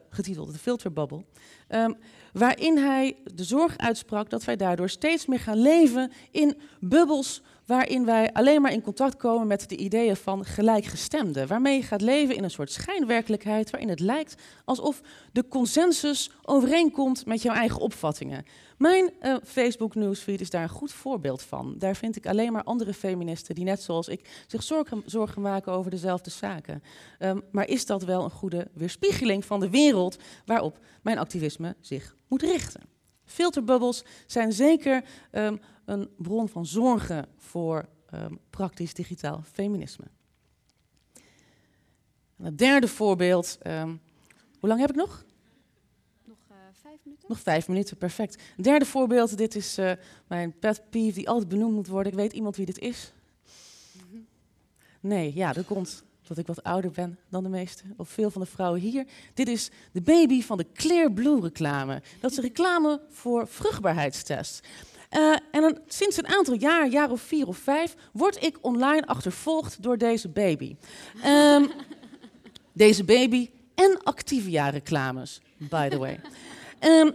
getiteld 0.09 0.51
The 0.51 0.59
Filter 0.59 0.93
Bubble, 0.93 1.25
um, 1.69 1.97
waarin 2.33 2.77
hij 2.77 3.15
de 3.33 3.43
zorg 3.43 3.77
uitsprak 3.77 4.29
dat 4.29 4.43
wij 4.43 4.55
daardoor 4.55 4.89
steeds 4.89 5.25
meer 5.25 5.39
gaan 5.39 5.61
leven 5.61 6.11
in 6.31 6.57
bubbels 6.79 7.41
waarin 7.65 8.05
wij 8.05 8.33
alleen 8.33 8.61
maar 8.61 8.71
in 8.71 8.81
contact 8.81 9.15
komen 9.15 9.47
met 9.47 9.69
de 9.69 9.77
ideeën 9.77 10.15
van 10.15 10.45
gelijkgestemden. 10.45 11.47
Waarmee 11.47 11.75
je 11.75 11.83
gaat 11.83 12.01
leven 12.01 12.35
in 12.35 12.43
een 12.43 12.51
soort 12.51 12.71
schijnwerkelijkheid 12.71 13.69
waarin 13.69 13.89
het 13.89 13.99
lijkt 13.99 14.35
alsof 14.65 15.01
de 15.31 15.47
consensus 15.47 16.31
overeenkomt 16.41 17.25
met 17.25 17.41
jouw 17.41 17.53
eigen 17.53 17.79
opvattingen. 17.79 18.45
Mijn 18.77 19.13
uh, 19.21 19.35
Facebook 19.43 19.95
newsfeed 19.95 20.41
is 20.41 20.49
daar 20.49 20.63
een 20.63 20.69
goed 20.69 20.91
voorbeeld 20.91 21.41
van. 21.41 21.75
Daar 21.77 21.95
vind 21.95 22.15
ik 22.15 22.25
alleen 22.25 22.51
maar 22.51 22.63
andere 22.63 22.93
feministen 22.93 23.55
die 23.55 23.63
net 23.63 23.81
zoals 23.81 24.07
ik 24.07 24.43
zich 24.47 24.63
zorgen, 25.05 25.41
maken 25.41 25.71
over 25.71 25.91
dezelfde 25.91 26.29
zaken. 26.29 26.83
Um, 27.19 27.41
maar 27.51 27.67
is 27.67 27.85
dat 27.85 28.03
wel 28.03 28.23
een 28.23 28.31
goede 28.31 28.67
weerspiegeling 28.73 29.45
van 29.45 29.59
de 29.59 29.69
wereld 29.69 30.17
waarop 30.45 30.79
mijn 31.01 31.17
activisme 31.17 31.75
zich 31.79 32.15
moet 32.27 32.41
richten? 32.41 32.81
Filterbubbels 33.25 34.03
zijn 34.27 34.53
zeker 34.53 35.03
um, 35.31 35.59
een 35.85 36.09
bron 36.17 36.49
van 36.49 36.65
zorgen 36.65 37.25
voor 37.37 37.85
um, 38.13 38.39
praktisch 38.49 38.93
digitaal 38.93 39.41
feminisme. 39.51 40.05
En 42.37 42.45
het 42.45 42.57
derde 42.57 42.87
voorbeeld. 42.87 43.57
Um, 43.67 44.01
hoe 44.59 44.69
lang 44.69 44.81
heb 44.81 44.89
ik 44.89 44.95
nog? 44.95 45.25
Nog 46.25 46.37
uh, 46.51 46.55
vijf 46.81 46.99
minuten. 47.03 47.25
Nog 47.29 47.39
vijf 47.39 47.67
minuten, 47.67 47.97
perfect. 47.97 48.41
Derde 48.57 48.85
voorbeeld, 48.85 49.37
dit 49.37 49.55
is 49.55 49.79
uh, 49.79 49.91
mijn 50.27 50.59
pet 50.59 50.89
peeve 50.89 51.15
die 51.15 51.29
altijd 51.29 51.47
benoemd 51.47 51.75
moet 51.75 51.87
worden. 51.87 52.11
Ik 52.11 52.17
weet 52.17 52.33
iemand 52.33 52.55
wie 52.55 52.65
dit 52.65 52.79
is? 52.79 53.13
Mm 53.91 54.01
-hmm. 54.11 54.25
Nee, 54.99 55.33
ja, 55.35 55.53
dat 55.53 55.65
komt 55.65 56.03
dat 56.27 56.37
ik 56.37 56.47
wat 56.47 56.63
ouder 56.63 56.91
ben 56.91 57.19
dan 57.29 57.43
de 57.43 57.49
meeste, 57.49 57.83
of 57.97 58.09
veel 58.09 58.31
van 58.31 58.41
de 58.41 58.47
vrouwen 58.47 58.81
hier. 58.81 59.07
Dit 59.33 59.47
is 59.47 59.69
de 59.91 60.01
baby 60.01 60.41
van 60.41 60.57
de 60.57 60.65
Clear 60.73 61.11
Blue 61.11 61.41
reclame. 61.41 62.01
Dat 62.19 62.31
is 62.31 62.37
een 62.37 62.43
reclame 62.43 63.01
voor 63.09 63.47
vruchtbaarheidstests. 63.47 64.61
Uh, 65.15 65.35
en 65.51 65.81
sinds 65.87 66.17
een 66.17 66.27
aantal 66.27 66.53
jaar, 66.53 66.87
jaar 66.87 67.11
of 67.11 67.21
vier 67.21 67.47
of 67.47 67.57
vijf, 67.57 67.95
word 68.11 68.43
ik 68.43 68.57
online 68.61 69.05
achtervolgd 69.05 69.83
door 69.83 69.97
deze 69.97 70.29
baby. 70.29 70.75
Um, 71.25 71.71
deze 72.73 73.03
baby 73.03 73.49
en 73.75 73.99
Activia-reclames, 74.03 75.41
by 75.57 75.89
the 75.89 75.97
way. 75.97 76.19
Um, 76.79 77.13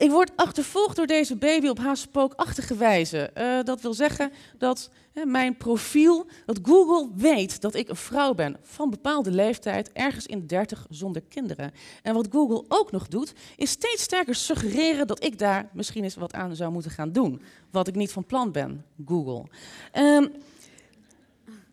ik 0.00 0.10
word 0.10 0.32
achtervolgd 0.36 0.96
door 0.96 1.06
deze 1.06 1.36
baby 1.36 1.68
op 1.68 1.78
haar 1.78 1.96
spookachtige 1.96 2.76
wijze. 2.76 3.30
Uh, 3.38 3.62
dat 3.62 3.80
wil 3.80 3.94
zeggen 3.94 4.32
dat 4.58 4.90
hè, 5.12 5.24
mijn 5.24 5.56
profiel, 5.56 6.26
dat 6.46 6.58
Google 6.62 7.08
weet 7.16 7.60
dat 7.60 7.74
ik 7.74 7.88
een 7.88 7.96
vrouw 7.96 8.34
ben 8.34 8.56
van 8.62 8.90
bepaalde 8.90 9.30
leeftijd, 9.30 9.92
ergens 9.92 10.26
in 10.26 10.40
de 10.40 10.46
dertig 10.46 10.86
zonder 10.90 11.22
kinderen. 11.28 11.72
En 12.02 12.14
wat 12.14 12.28
Google 12.30 12.64
ook 12.68 12.90
nog 12.90 13.08
doet, 13.08 13.32
is 13.56 13.70
steeds 13.70 14.02
sterker 14.02 14.34
suggereren 14.34 15.06
dat 15.06 15.24
ik 15.24 15.38
daar 15.38 15.68
misschien 15.72 16.04
eens 16.04 16.14
wat 16.14 16.32
aan 16.32 16.56
zou 16.56 16.72
moeten 16.72 16.90
gaan 16.90 17.12
doen. 17.12 17.42
Wat 17.70 17.88
ik 17.88 17.94
niet 17.94 18.12
van 18.12 18.24
plan 18.24 18.52
ben, 18.52 18.84
Google. 19.06 19.44
Um, 19.94 20.32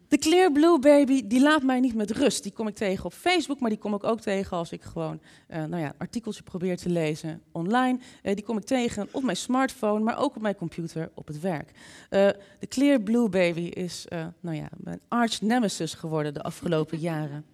de 0.08 0.18
Clear 0.18 0.52
Blue 0.52 0.80
Baby, 0.80 1.28
die 1.28 1.42
laat 1.42 1.64
mij 1.64 1.80
niet 1.80 1.96
met 1.96 2.12
rust. 2.12 2.44
Die 2.44 2.52
kom 2.52 2.68
ik 2.68 2.76
tegen 2.76 3.06
op 3.06 3.14
Facebook, 3.14 3.60
maar 3.60 3.70
die 3.70 3.80
kom 3.80 3.94
ik 3.94 4.04
ook 4.04 4.20
tegen 4.20 4.58
als 4.58 4.72
ik 4.72 4.82
gewoon 4.82 5.20
uh, 5.50 5.58
nou 5.58 5.82
ja, 5.82 5.88
een 5.88 5.98
artikeltje 5.98 6.44
probeer 6.44 6.78
te 6.78 6.90
lezen 6.90 7.42
online. 7.52 8.00
Uh, 8.24 8.36
die 8.36 8.44
kom 8.44 8.58
ik 8.58 8.64
tegen 8.64 9.08
op 9.12 9.24
mijn 9.24 9.38
smartphone, 9.38 10.04
maar 10.04 10.18
ook 10.20 10.36
op 10.36 10.42
mijn 10.42 10.56
computer 10.56 11.10
op 11.14 11.28
het 11.28 11.40
werk. 11.40 11.72
Uh, 11.72 12.28
de 12.60 12.68
Clear 12.68 13.02
Blue 13.02 13.30
Baby 13.30 13.62
is 13.62 14.06
nou 14.40 14.56
ja, 14.56 14.68
mijn 14.78 15.00
arch 15.08 15.42
nemesis 15.42 15.94
geworden 15.94 16.34
de 16.34 16.44
afgelopen 16.44 17.00
jaren. 17.10 17.46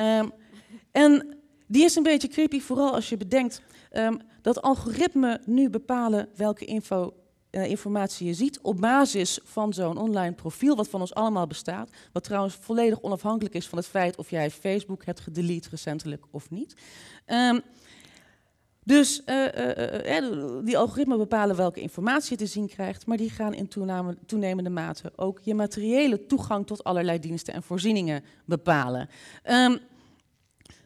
Um, 0.00 0.32
en 0.90 1.36
die 1.66 1.84
is 1.84 1.96
een 1.96 2.02
beetje 2.02 2.28
creepy, 2.28 2.60
vooral 2.60 2.94
als 2.94 3.08
je 3.08 3.16
bedenkt 3.16 3.62
um, 3.92 4.20
dat 4.42 4.62
algoritmen 4.62 5.40
nu 5.46 5.70
bepalen 5.70 6.28
welke 6.36 6.64
info 6.64 7.14
uh, 7.52 7.70
informatie 7.70 8.26
je 8.26 8.34
ziet 8.34 8.60
op 8.60 8.80
basis 8.80 9.38
van 9.44 9.72
zo'n 9.72 9.96
online 9.96 10.32
profiel, 10.32 10.76
wat 10.76 10.88
van 10.88 11.00
ons 11.00 11.14
allemaal 11.14 11.46
bestaat. 11.46 11.90
Wat 12.12 12.24
trouwens 12.24 12.54
volledig 12.54 13.00
onafhankelijk 13.00 13.54
is 13.54 13.68
van 13.68 13.78
het 13.78 13.86
feit 13.86 14.16
of 14.16 14.30
jij 14.30 14.50
Facebook 14.50 15.04
hebt 15.04 15.20
gedelete 15.20 15.68
recentelijk 15.68 16.24
of 16.30 16.50
niet. 16.50 16.74
Um, 17.26 17.60
dus 18.84 19.22
uh, 19.26 19.44
uh, 19.44 20.64
die 20.64 20.78
algoritmen 20.78 21.18
bepalen 21.18 21.56
welke 21.56 21.80
informatie 21.80 22.30
je 22.30 22.36
te 22.36 22.46
zien 22.46 22.68
krijgt, 22.68 23.06
maar 23.06 23.16
die 23.16 23.30
gaan 23.30 23.54
in 23.54 23.68
toenemende 24.26 24.70
mate 24.70 25.12
ook 25.16 25.40
je 25.42 25.54
materiële 25.54 26.26
toegang 26.26 26.66
tot 26.66 26.84
allerlei 26.84 27.18
diensten 27.18 27.54
en 27.54 27.62
voorzieningen 27.62 28.24
bepalen. 28.44 29.08
Um, 29.50 29.78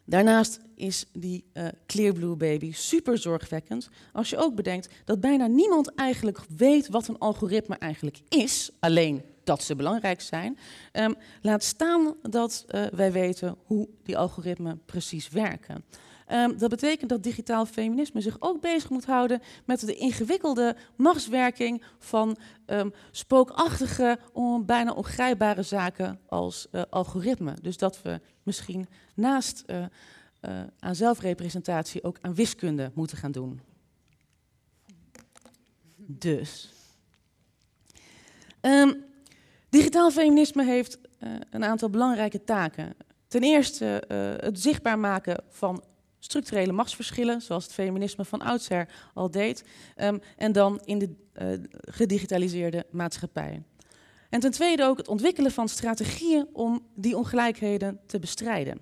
Daarnaast 0.07 0.61
is 0.75 1.05
die 1.13 1.45
uh, 1.55 1.67
Clearblue 1.87 2.37
Baby 2.37 2.73
super 2.73 3.19
zorgwekkend 3.19 3.89
als 4.13 4.31
je 4.31 4.37
ook 4.37 4.55
bedenkt 4.55 4.89
dat 5.05 5.21
bijna 5.21 5.47
niemand 5.47 5.95
eigenlijk 5.95 6.39
weet 6.57 6.89
wat 6.89 7.09
een 7.09 7.19
algoritme 7.19 7.77
eigenlijk 7.79 8.19
is, 8.29 8.71
alleen 8.79 9.23
dat 9.45 9.63
ze 9.63 9.77
belangrijk 9.77 10.21
zijn. 10.21 10.59
Um, 10.93 11.15
laat 11.43 11.65
staan 11.65 12.15
dat 12.23 12.65
uh, 12.69 12.87
wij 12.87 13.13
weten 13.13 13.57
hoe 13.65 13.89
die 14.03 14.19
algoritmen 14.19 14.81
precies 14.85 15.29
werken. 15.29 15.85
Um, 16.33 16.59
dat 16.59 16.71
betekent 16.71 17.11
dat 17.11 17.23
digitaal 17.23 17.67
feminisme 17.67 18.21
zich 18.21 18.37
ook 18.39 18.61
bezig 18.61 18.91
moet 18.91 19.05
houden 19.05 19.43
met 19.65 19.81
de 19.81 19.95
ingewikkelde 19.95 20.77
machtswerking 20.97 21.83
van 21.99 22.37
um, 22.67 22.93
spookachtige, 23.11 24.19
bijna 24.61 24.93
ongrijpbare 24.93 25.63
zaken 25.63 26.21
als 26.27 26.67
uh, 26.73 26.83
algoritme. 26.91 27.55
Dus 27.63 27.77
dat 27.77 28.03
we 28.03 28.21
misschien 28.43 28.87
naast 29.15 29.63
uh, 29.67 29.79
uh, 29.79 30.61
aan 30.79 30.95
zelfrepresentatie 30.95 32.05
ook 32.05 32.19
aan 32.21 32.35
wiskunde 32.35 32.91
moeten 32.95 33.17
gaan 33.17 33.33
doen. 33.33 33.61
Dus. 35.97 36.73
Um, 38.61 39.05
digitaal 39.69 40.11
feminisme 40.11 40.65
heeft 40.65 40.99
een 41.51 41.65
aantal 41.65 41.91
belangrijke 41.91 42.45
taken. 42.45 42.95
Ten 43.29 43.43
eerste 43.43 44.05
het 44.41 44.61
zichtbaar 44.61 44.99
maken 44.99 45.45
van 45.49 45.83
structurele 46.27 46.73
machtsverschillen, 46.73 47.41
zoals 47.41 47.65
het 47.65 47.73
feminisme 47.73 48.25
van 48.25 48.41
oudsher 48.41 48.89
al 49.15 49.31
deed, 49.31 49.65
um, 49.97 50.21
en 50.37 50.53
dan 50.53 50.81
in 50.85 50.99
de 50.99 51.11
uh, 51.43 51.49
gedigitaliseerde 51.81 52.87
maatschappij. 52.91 53.63
En 54.31 54.41
ten 54.41 54.51
tweede 54.51 54.85
ook 54.85 54.97
het 54.97 55.09
ontwikkelen 55.09 55.51
van 55.51 55.69
strategieën 55.69 56.47
om 56.53 56.87
die 56.95 57.17
ongelijkheden 57.17 58.01
te 58.07 58.19
bestrijden. 58.19 58.81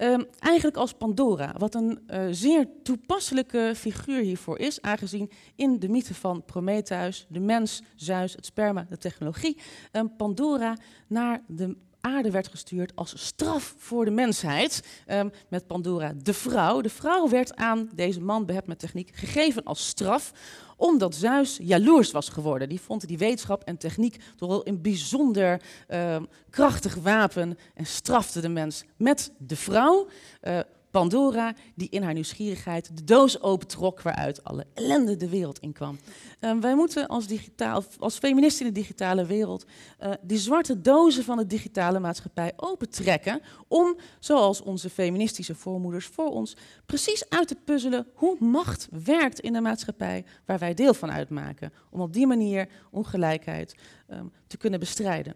Um, 0.00 0.26
eigenlijk 0.38 0.76
als 0.76 0.92
Pandora, 0.92 1.54
wat 1.58 1.74
een 1.74 1.98
uh, 2.10 2.26
zeer 2.30 2.68
toepasselijke 2.82 3.72
figuur 3.76 4.20
hiervoor 4.20 4.58
is, 4.58 4.82
aangezien 4.82 5.30
in 5.54 5.78
de 5.78 5.88
mythe 5.88 6.14
van 6.14 6.44
Prometheus, 6.44 7.26
de 7.28 7.40
mens, 7.40 7.82
Zeus, 7.96 8.32
het 8.32 8.46
sperma, 8.46 8.86
de 8.90 8.98
technologie, 8.98 9.58
um, 9.92 10.16
Pandora 10.16 10.76
naar 11.06 11.42
de 11.46 11.76
aarde 12.00 12.30
werd 12.30 12.48
gestuurd 12.48 12.92
als 12.94 13.12
straf 13.26 13.74
voor 13.78 14.04
de 14.04 14.10
mensheid. 14.10 15.02
Ehm, 15.06 15.28
met 15.48 15.66
Pandora, 15.66 16.12
de 16.22 16.34
vrouw. 16.34 16.80
De 16.80 16.90
vrouw 16.90 17.28
werd 17.28 17.56
aan 17.56 17.90
deze 17.94 18.20
man 18.20 18.46
behept 18.46 18.66
met 18.66 18.78
techniek 18.78 19.10
gegeven 19.14 19.64
als 19.64 19.86
straf 19.86 20.32
omdat 20.78 21.14
Zeus 21.14 21.58
jaloers 21.62 22.10
was 22.10 22.28
geworden. 22.28 22.68
Die 22.68 22.80
vond 22.80 23.08
die 23.08 23.18
wetenschap 23.18 23.62
en 23.62 23.76
techniek 23.76 24.16
toch 24.36 24.48
wel 24.48 24.66
een 24.66 24.82
bijzonder 24.82 25.62
ehm, 25.86 26.24
krachtig 26.50 26.94
wapen 26.94 27.58
en 27.74 27.86
strafte 27.86 28.40
de 28.40 28.48
mens 28.48 28.84
met 28.96 29.32
de 29.38 29.56
vrouw. 29.56 30.08
Uh, 30.42 30.58
Pandora, 30.90 31.54
die 31.74 31.88
in 31.88 32.02
haar 32.02 32.12
nieuwsgierigheid 32.12 32.96
de 32.96 33.04
doos 33.04 33.40
opentrok 33.40 34.02
waaruit 34.02 34.44
alle 34.44 34.66
ellende 34.74 35.16
de 35.16 35.28
wereld 35.28 35.58
in 35.58 35.72
kwam. 35.72 35.98
Uh, 36.40 36.58
wij 36.60 36.74
moeten 36.74 37.06
als, 37.06 37.26
digitaal, 37.26 37.84
als 37.98 38.18
feministen 38.18 38.66
in 38.66 38.72
de 38.72 38.80
digitale 38.80 39.26
wereld 39.26 39.66
uh, 40.02 40.10
die 40.22 40.38
zwarte 40.38 40.80
dozen 40.80 41.24
van 41.24 41.36
de 41.36 41.46
digitale 41.46 42.00
maatschappij 42.00 42.52
opentrekken 42.56 43.40
om, 43.68 43.96
zoals 44.18 44.62
onze 44.62 44.90
feministische 44.90 45.54
voormoeders 45.54 46.06
voor 46.06 46.30
ons, 46.30 46.56
precies 46.86 47.28
uit 47.28 47.48
te 47.48 47.56
puzzelen 47.64 48.06
hoe 48.14 48.36
macht 48.40 48.88
werkt 49.04 49.40
in 49.40 49.52
de 49.52 49.60
maatschappij 49.60 50.24
waar 50.44 50.58
wij 50.58 50.74
deel 50.74 50.94
van 50.94 51.10
uitmaken. 51.10 51.72
Om 51.90 52.00
op 52.00 52.12
die 52.12 52.26
manier 52.26 52.68
ongelijkheid 52.90 53.74
um, 54.10 54.32
te 54.46 54.56
kunnen 54.56 54.80
bestrijden. 54.80 55.34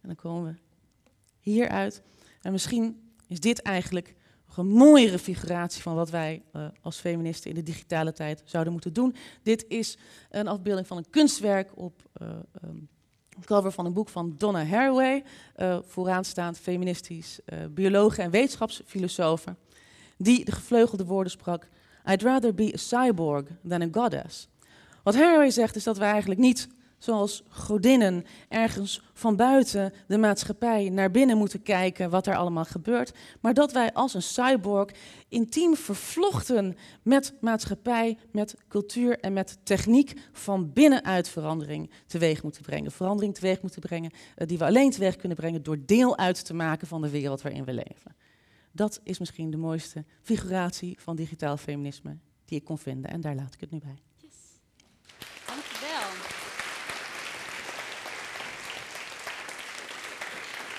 En 0.00 0.08
dan 0.08 0.14
komen 0.14 0.52
we 0.52 0.58
hieruit. 1.40 2.02
En 2.40 2.52
misschien 2.52 3.05
is 3.26 3.40
dit 3.40 3.62
eigenlijk 3.62 4.14
nog 4.46 4.56
een 4.56 4.66
mooiere 4.66 5.18
figuratie 5.18 5.82
van 5.82 5.94
wat 5.94 6.10
wij 6.10 6.42
uh, 6.52 6.66
als 6.80 6.98
feministen 6.98 7.50
in 7.50 7.56
de 7.56 7.62
digitale 7.62 8.12
tijd 8.12 8.42
zouden 8.44 8.72
moeten 8.72 8.92
doen. 8.92 9.14
Dit 9.42 9.64
is 9.68 9.98
een 10.30 10.48
afbeelding 10.48 10.86
van 10.86 10.96
een 10.96 11.10
kunstwerk 11.10 11.70
op 11.74 12.02
uh, 12.22 12.28
cover 13.44 13.72
van 13.72 13.86
een 13.86 13.92
boek 13.92 14.08
van 14.08 14.34
Donna 14.38 14.64
Haraway, 14.64 15.24
uh, 15.56 15.78
vooraanstaand 15.86 16.58
feministisch 16.58 17.38
biologe 17.70 18.22
en 18.22 18.30
wetenschapsfilosofe, 18.30 19.56
die 20.18 20.44
de 20.44 20.52
gevleugelde 20.52 21.04
woorden 21.04 21.32
sprak: 21.32 21.68
I'd 22.10 22.22
rather 22.22 22.54
be 22.54 22.72
a 22.74 22.76
cyborg 22.76 23.44
than 23.68 23.82
a 23.82 23.88
goddess. 23.92 24.48
Wat 25.02 25.14
Haraway 25.14 25.50
zegt 25.50 25.76
is 25.76 25.84
dat 25.84 25.98
we 25.98 26.04
eigenlijk 26.04 26.40
niet 26.40 26.68
zoals 27.06 27.42
godinnen 27.48 28.24
ergens 28.48 29.02
van 29.12 29.36
buiten 29.36 29.92
de 30.06 30.18
maatschappij 30.18 30.88
naar 30.88 31.10
binnen 31.10 31.36
moeten 31.36 31.62
kijken 31.62 32.10
wat 32.10 32.26
er 32.26 32.36
allemaal 32.36 32.64
gebeurt, 32.64 33.12
maar 33.40 33.54
dat 33.54 33.72
wij 33.72 33.92
als 33.92 34.14
een 34.14 34.22
cyborg 34.22 34.90
intiem 35.28 35.76
vervlochten 35.76 36.76
met 37.02 37.34
maatschappij, 37.40 38.18
met 38.32 38.54
cultuur 38.68 39.18
en 39.20 39.32
met 39.32 39.58
techniek 39.62 40.20
van 40.32 40.72
binnenuit 40.72 41.28
verandering 41.28 41.90
teweeg 42.06 42.42
moeten 42.42 42.62
brengen. 42.62 42.92
Verandering 42.92 43.34
teweeg 43.34 43.62
moeten 43.62 43.80
brengen 43.80 44.10
uh, 44.12 44.46
die 44.46 44.58
we 44.58 44.64
alleen 44.64 44.90
teweeg 44.90 45.16
kunnen 45.16 45.36
brengen 45.36 45.62
door 45.62 45.78
deel 45.86 46.18
uit 46.18 46.44
te 46.44 46.54
maken 46.54 46.86
van 46.86 47.00
de 47.02 47.10
wereld 47.10 47.42
waarin 47.42 47.64
we 47.64 47.72
leven. 47.72 48.16
Dat 48.72 49.00
is 49.02 49.18
misschien 49.18 49.50
de 49.50 49.56
mooiste 49.56 50.04
figuratie 50.22 50.96
van 50.98 51.16
digitaal 51.16 51.56
feminisme 51.56 52.16
die 52.44 52.58
ik 52.58 52.64
kon 52.64 52.78
vinden 52.78 53.10
en 53.10 53.20
daar 53.20 53.34
laat 53.34 53.54
ik 53.54 53.60
het 53.60 53.70
nu 53.70 53.78
bij. 53.78 53.98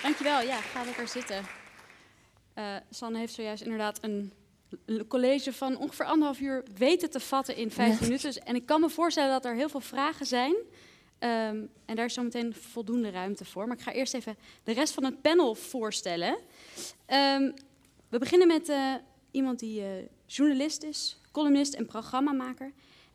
Dankjewel. 0.07 0.41
Ja, 0.41 0.61
ga 0.61 0.83
lekker 0.83 1.07
zitten. 1.07 1.45
Uh, 2.55 2.75
Sanne 2.89 3.17
heeft 3.17 3.33
zojuist 3.33 3.63
inderdaad 3.63 3.99
een 4.03 4.33
college 5.07 5.53
van 5.53 5.77
ongeveer 5.77 6.05
anderhalf 6.05 6.39
uur 6.39 6.63
weten 6.77 7.09
te 7.09 7.19
vatten 7.19 7.55
in 7.55 7.71
vijf 7.71 8.01
minuten. 8.01 8.33
En 8.33 8.55
ik 8.55 8.65
kan 8.65 8.81
me 8.81 8.89
voorstellen 8.89 9.31
dat 9.31 9.45
er 9.45 9.55
heel 9.55 9.69
veel 9.69 9.79
vragen 9.79 10.25
zijn. 10.25 10.55
Um, 11.19 11.69
en 11.85 11.95
daar 11.95 12.05
is 12.05 12.13
zometeen 12.13 12.53
voldoende 12.53 13.09
ruimte 13.09 13.45
voor. 13.45 13.67
Maar 13.67 13.77
ik 13.77 13.83
ga 13.83 13.91
eerst 13.91 14.13
even 14.13 14.37
de 14.63 14.71
rest 14.71 14.93
van 14.93 15.03
het 15.03 15.21
panel 15.21 15.55
voorstellen. 15.55 16.37
Um, 17.07 17.53
we 18.09 18.19
beginnen 18.19 18.47
met 18.47 18.69
uh, 18.69 18.93
iemand 19.31 19.59
die 19.59 19.81
uh, 19.81 19.87
journalist 20.25 20.83
is, 20.83 21.21
columnist 21.31 21.73
en 21.73 21.85
programmamaker. 21.85 22.73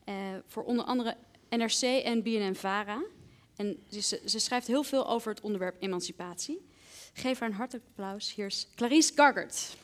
Uh, 0.09 0.15
voor 0.47 0.65
onder 0.65 0.85
andere 0.85 1.17
NRC 1.49 1.83
en 1.83 2.23
BNN-VARA. 2.23 3.03
En 3.57 3.83
ze, 3.89 4.23
ze 4.25 4.39
schrijft 4.39 4.67
heel 4.67 4.83
veel 4.83 5.09
over 5.09 5.31
het 5.31 5.41
onderwerp 5.41 5.77
emancipatie. 5.83 6.71
Geef 7.13 7.39
haar 7.39 7.49
een 7.49 7.55
hartelijk 7.55 7.87
applaus. 7.87 8.35
Hier 8.35 8.47
is 8.47 8.69
Clarice 8.75 9.13
Gargert. 9.15 9.77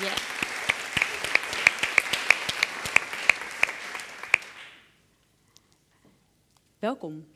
Yeah. 0.00 0.16
Welkom. 6.78 7.26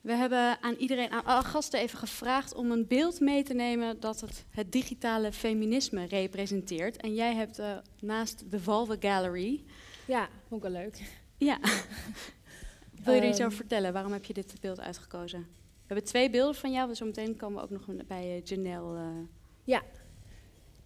We 0.00 0.12
hebben 0.12 0.62
aan 0.62 0.74
iedereen, 0.74 1.10
aan 1.10 1.24
alle 1.24 1.44
gasten 1.44 1.80
even 1.80 1.98
gevraagd 1.98 2.54
om 2.54 2.70
een 2.70 2.86
beeld 2.86 3.20
mee 3.20 3.42
te 3.42 3.54
nemen 3.54 4.00
dat 4.00 4.20
het, 4.20 4.44
het 4.50 4.72
digitale 4.72 5.32
feminisme 5.32 6.04
representeert. 6.04 6.96
En 6.96 7.14
jij 7.14 7.34
hebt 7.34 7.58
uh, 7.58 7.76
naast 8.00 8.50
de 8.50 8.60
Valve 8.60 8.96
Gallery. 9.00 9.64
Ja, 10.04 10.28
vond 10.48 10.64
ik 10.64 10.70
wel 10.70 10.80
leuk. 10.80 11.02
Ja. 11.36 11.58
Wil 13.04 13.14
je 13.14 13.20
er 13.20 13.28
iets 13.28 13.40
over 13.40 13.56
vertellen? 13.56 13.92
Waarom 13.92 14.12
heb 14.12 14.24
je 14.24 14.32
dit 14.32 14.54
beeld 14.60 14.80
uitgekozen? 14.80 15.59
We 15.90 15.96
hebben 15.96 16.14
twee 16.14 16.30
beelden 16.30 16.54
van 16.54 16.72
jou, 16.72 16.88
dus 16.88 16.98
zometeen 16.98 17.36
komen 17.36 17.56
we 17.56 17.62
ook 17.62 17.86
nog 17.86 18.06
bij 18.06 18.36
uh, 18.36 18.42
Janelle. 18.44 18.98
Uh... 18.98 19.26
Ja. 19.64 19.82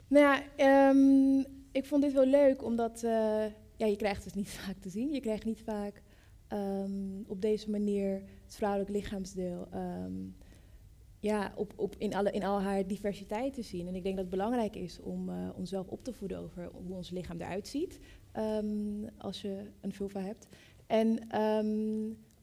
Nou 0.06 0.42
ja, 0.56 0.90
um, 0.90 1.44
ik 1.72 1.84
vond 1.84 2.02
dit 2.02 2.12
wel 2.12 2.26
leuk, 2.26 2.64
omdat 2.64 3.02
uh, 3.02 3.10
ja, 3.76 3.86
je 3.86 3.96
krijgt 3.96 4.24
het 4.24 4.34
niet 4.34 4.50
vaak 4.58 4.76
te 4.80 4.88
zien. 4.88 5.12
Je 5.12 5.20
krijgt 5.20 5.44
niet 5.44 5.62
vaak 5.62 6.02
um, 6.52 7.24
op 7.26 7.40
deze 7.40 7.70
manier 7.70 8.22
het 8.44 8.54
vrouwelijk 8.54 8.90
lichaamsdeel 8.90 9.68
um, 9.74 10.36
ja, 11.20 11.52
op, 11.56 11.72
op 11.76 11.94
in, 11.98 12.14
alle, 12.14 12.30
in 12.30 12.44
al 12.44 12.60
haar 12.60 12.86
diversiteit 12.86 13.54
te 13.54 13.62
zien. 13.62 13.86
En 13.86 13.94
ik 13.94 14.02
denk 14.02 14.16
dat 14.16 14.24
het 14.24 14.34
belangrijk 14.34 14.76
is 14.76 15.00
om 15.00 15.30
onszelf 15.56 15.88
op 15.88 16.04
te 16.04 16.12
voeden 16.12 16.38
over 16.38 16.70
hoe 16.72 16.96
ons 16.96 17.10
lichaam 17.10 17.40
eruit 17.40 17.68
ziet 17.68 18.00
als 19.18 19.42
je 19.42 19.70
een 19.80 19.92
vulva 19.92 20.20
hebt. 20.20 20.48
En 20.86 21.28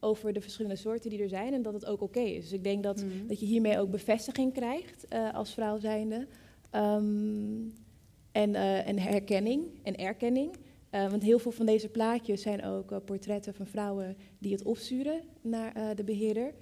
over 0.02 0.32
de 0.32 0.40
verschillende 0.40 0.76
soorten 0.76 1.10
die 1.10 1.22
er 1.22 1.28
zijn 1.28 1.52
en 1.52 1.62
dat 1.62 1.72
het 1.72 1.86
ook 1.86 2.00
oké 2.00 2.18
okay 2.18 2.30
is. 2.30 2.42
Dus 2.42 2.52
ik 2.52 2.64
denk 2.64 2.82
dat, 2.82 3.02
mm. 3.02 3.26
dat 3.26 3.40
je 3.40 3.46
hiermee 3.46 3.78
ook 3.78 3.90
bevestiging 3.90 4.52
krijgt 4.52 5.06
uh, 5.12 5.34
als 5.34 5.54
vrouw 5.54 5.78
zijnde. 5.78 6.26
Um, 6.74 7.74
en, 8.32 8.50
uh, 8.50 8.88
en 8.88 8.98
herkenning 8.98 9.64
en 9.82 9.96
erkenning. 9.96 10.56
Uh, 10.90 11.10
want 11.10 11.22
heel 11.22 11.38
veel 11.38 11.50
van 11.50 11.66
deze 11.66 11.88
plaatjes 11.88 12.42
zijn 12.42 12.64
ook 12.64 13.04
portretten 13.04 13.54
van 13.54 13.66
vrouwen 13.66 14.16
die 14.38 14.52
het 14.52 14.62
opsturen 14.62 15.20
naar 15.40 15.94
de 15.96 16.04
beheerder. 16.04 16.54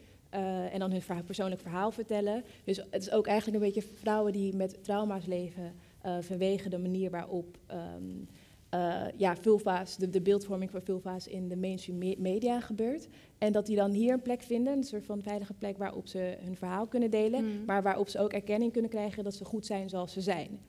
en 0.71 0.79
dan 0.79 0.91
hun 0.91 1.03
verhaal, 1.03 1.23
persoonlijk 1.23 1.61
verhaal 1.61 1.91
vertellen. 1.91 2.45
Dus 2.65 2.77
het 2.91 3.03
is 3.03 3.11
ook 3.11 3.27
eigenlijk 3.27 3.59
een 3.59 3.73
beetje 3.73 3.89
vrouwen 3.95 4.33
die 4.33 4.57
met 4.57 4.85
trauma's 4.85 5.27
leven 5.27 5.75
vanwege 6.21 6.69
de 6.69 6.79
manier 6.79 7.11
waarop 7.11 7.59
um, 7.97 8.29
uh, 8.75 9.05
ja, 9.17 9.37
vulva's, 9.37 9.97
de, 9.97 10.11
de, 10.11 10.21
beeldvorming 10.21 10.71
van 10.71 10.83
vulva's 10.83 11.27
in 11.27 11.49
de 11.49 11.57
mainstream 11.57 11.99
me 11.99 12.17
media 12.19 12.61
gebeurt. 12.61 13.09
En 13.39 13.53
dat 13.53 13.67
die 13.67 13.77
dan 13.77 13.91
hier 13.91 14.13
een 14.13 14.23
plek 14.23 14.43
vinden, 14.43 14.77
een 14.77 14.85
soort 14.85 15.05
van 15.05 15.23
veilige 15.23 15.55
plek 15.55 15.79
waarop 15.79 16.07
ze 16.07 16.37
hun 16.41 16.57
verhaal 16.57 16.87
kunnen 16.87 17.11
delen, 17.11 17.45
mm. 17.45 17.65
maar 17.67 17.83
waarop 17.83 18.09
ze 18.09 18.19
ook 18.19 18.33
erkenning 18.33 18.73
kunnen 18.73 18.91
krijgen 18.91 19.25
dat 19.25 19.35
ze 19.35 19.45
goed 19.45 19.67
zijn 19.67 19.89
zoals 19.89 20.13
ze 20.13 20.21
zijn. 20.21 20.61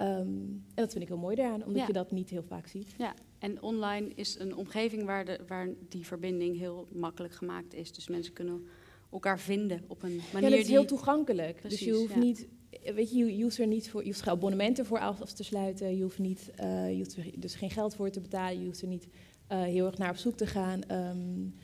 Um, 0.00 0.64
en 0.74 0.82
dat 0.82 0.92
vind 0.92 1.02
ik 1.02 1.08
heel 1.08 1.18
mooi 1.18 1.36
daaraan, 1.36 1.64
omdat 1.64 1.80
ja. 1.80 1.86
je 1.86 1.92
dat 1.92 2.10
niet 2.10 2.30
heel 2.30 2.42
vaak 2.42 2.66
ziet. 2.66 2.94
Ja, 2.98 3.14
en 3.38 3.62
online 3.62 4.10
is 4.14 4.38
een 4.38 4.56
omgeving 4.56 5.04
waar, 5.04 5.24
de, 5.24 5.40
waar 5.46 5.68
die 5.88 6.06
verbinding 6.06 6.58
heel 6.58 6.88
makkelijk 6.92 7.34
gemaakt 7.34 7.74
is. 7.74 7.92
Dus 7.92 8.08
mensen 8.08 8.32
kunnen 8.32 8.66
elkaar 9.12 9.40
vinden 9.40 9.84
op 9.86 10.02
een 10.02 10.20
manier 10.32 10.48
Ja, 10.48 10.50
dat 10.50 10.58
is 10.58 10.66
die... 10.66 10.74
heel 10.74 10.84
toegankelijk. 10.84 11.56
Precies, 11.56 11.78
dus 11.78 11.88
je 11.88 11.94
hoeft 11.94 12.14
ja. 12.14 12.18
niet 12.18 12.48
weet 12.94 13.10
je, 13.10 13.36
je, 13.36 13.42
hoeft 13.42 13.58
er 13.58 13.66
niet 13.66 13.90
voor, 13.90 14.00
je 14.00 14.06
hoeft 14.06 14.22
geen 14.22 14.32
abonnementen 14.32 14.86
voor 14.86 14.98
af 14.98 15.32
te 15.32 15.44
sluiten, 15.44 15.96
je 15.96 16.02
hoeft, 16.02 16.18
niet, 16.18 16.50
uh, 16.60 16.90
je 16.90 16.96
hoeft 16.96 17.16
er 17.16 17.24
dus 17.36 17.54
geen 17.54 17.70
geld 17.70 17.94
voor 17.94 18.10
te 18.10 18.20
betalen, 18.20 18.60
je 18.60 18.66
hoeft 18.66 18.82
er 18.82 18.88
niet 18.88 19.08
uh, 19.52 19.62
heel 19.62 19.86
erg 19.86 19.98
naar 19.98 20.10
op 20.10 20.16
zoek 20.16 20.36
te 20.36 20.46
gaan. 20.46 20.80
Um, 20.90 21.54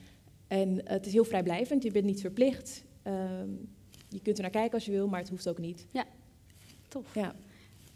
en 0.47 0.81
het 0.85 1.07
is 1.07 1.13
heel 1.13 1.25
vrijblijvend, 1.25 1.83
je 1.83 1.91
bent 1.91 2.05
niet 2.05 2.21
verplicht. 2.21 2.85
Um, 3.05 3.69
je 4.09 4.21
kunt 4.21 4.37
er 4.37 4.43
naar 4.43 4.53
kijken 4.53 4.73
als 4.73 4.85
je 4.85 4.91
wil, 4.91 5.09
maar 5.09 5.21
het 5.21 5.29
hoeft 5.29 5.49
ook 5.49 5.59
niet. 5.59 5.87
Ja, 5.91 6.05
tof. 6.89 7.15
Ja. 7.15 7.35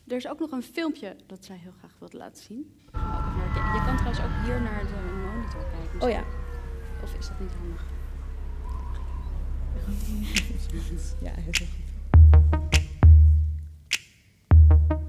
Er 0.06 0.16
is 0.16 0.28
ook 0.28 0.38
nog 0.38 0.50
een 0.50 0.62
filmpje 0.62 1.16
dat 1.26 1.44
zij 1.44 1.56
heel 1.56 1.72
graag 1.78 1.96
wilde 1.98 2.16
laten 2.16 2.42
zien. 2.42 2.72
Je 2.92 3.82
kan 3.86 3.96
trouwens 3.96 4.20
ook 4.20 4.44
hier 4.44 4.62
naar 4.62 4.86
de 4.86 5.12
monitor 5.14 5.66
kijken. 5.70 6.02
Oh 6.02 6.10
ja. 6.10 6.24
Of 7.02 7.14
is 7.18 7.28
dat 7.28 7.40
niet 7.40 7.52
handig? 7.52 7.92
ja, 11.20 11.32
heel 11.34 11.52
goed. 11.52 11.83
thank 14.68 14.90
you 14.90 15.03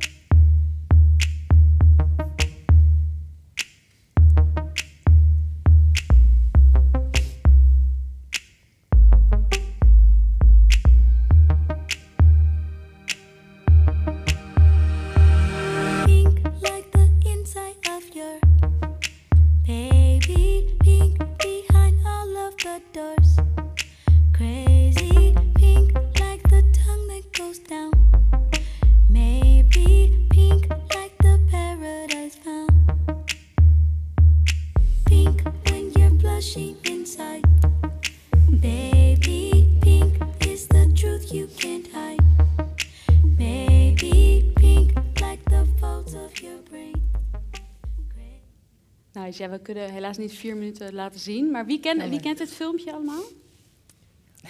we 49.56 49.62
kunnen 49.62 49.92
helaas 49.92 50.18
niet 50.18 50.34
vier 50.34 50.58
minuten 50.58 50.94
laten 50.94 51.20
zien. 51.20 51.52
Maar 51.52 51.66
wie, 51.66 51.80
ken, 51.80 52.10
wie 52.10 52.20
kent 52.20 52.38
dit 52.38 52.50
filmpje 52.50 52.94
allemaal? 52.94 53.24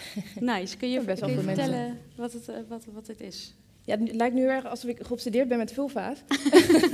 Nice, 0.39 0.77
kun 0.77 0.89
je, 0.89 1.01
best 1.01 1.19
wel 1.19 1.29
kun 1.29 1.37
je 1.37 1.43
vertellen 1.43 1.97
wat 2.15 2.33
het, 2.33 2.49
eh, 2.49 2.55
wat, 2.67 2.85
wat 2.93 3.07
het 3.07 3.21
is? 3.21 3.53
Ja, 3.81 3.97
het 3.97 4.15
lijkt 4.15 4.35
nu 4.35 4.41
heel 4.41 4.49
erg 4.49 4.65
alsof 4.65 4.89
ik 4.89 5.05
geobsedeerd 5.05 5.47
ben 5.47 5.57
met 5.57 5.71
vulva's. 5.71 6.17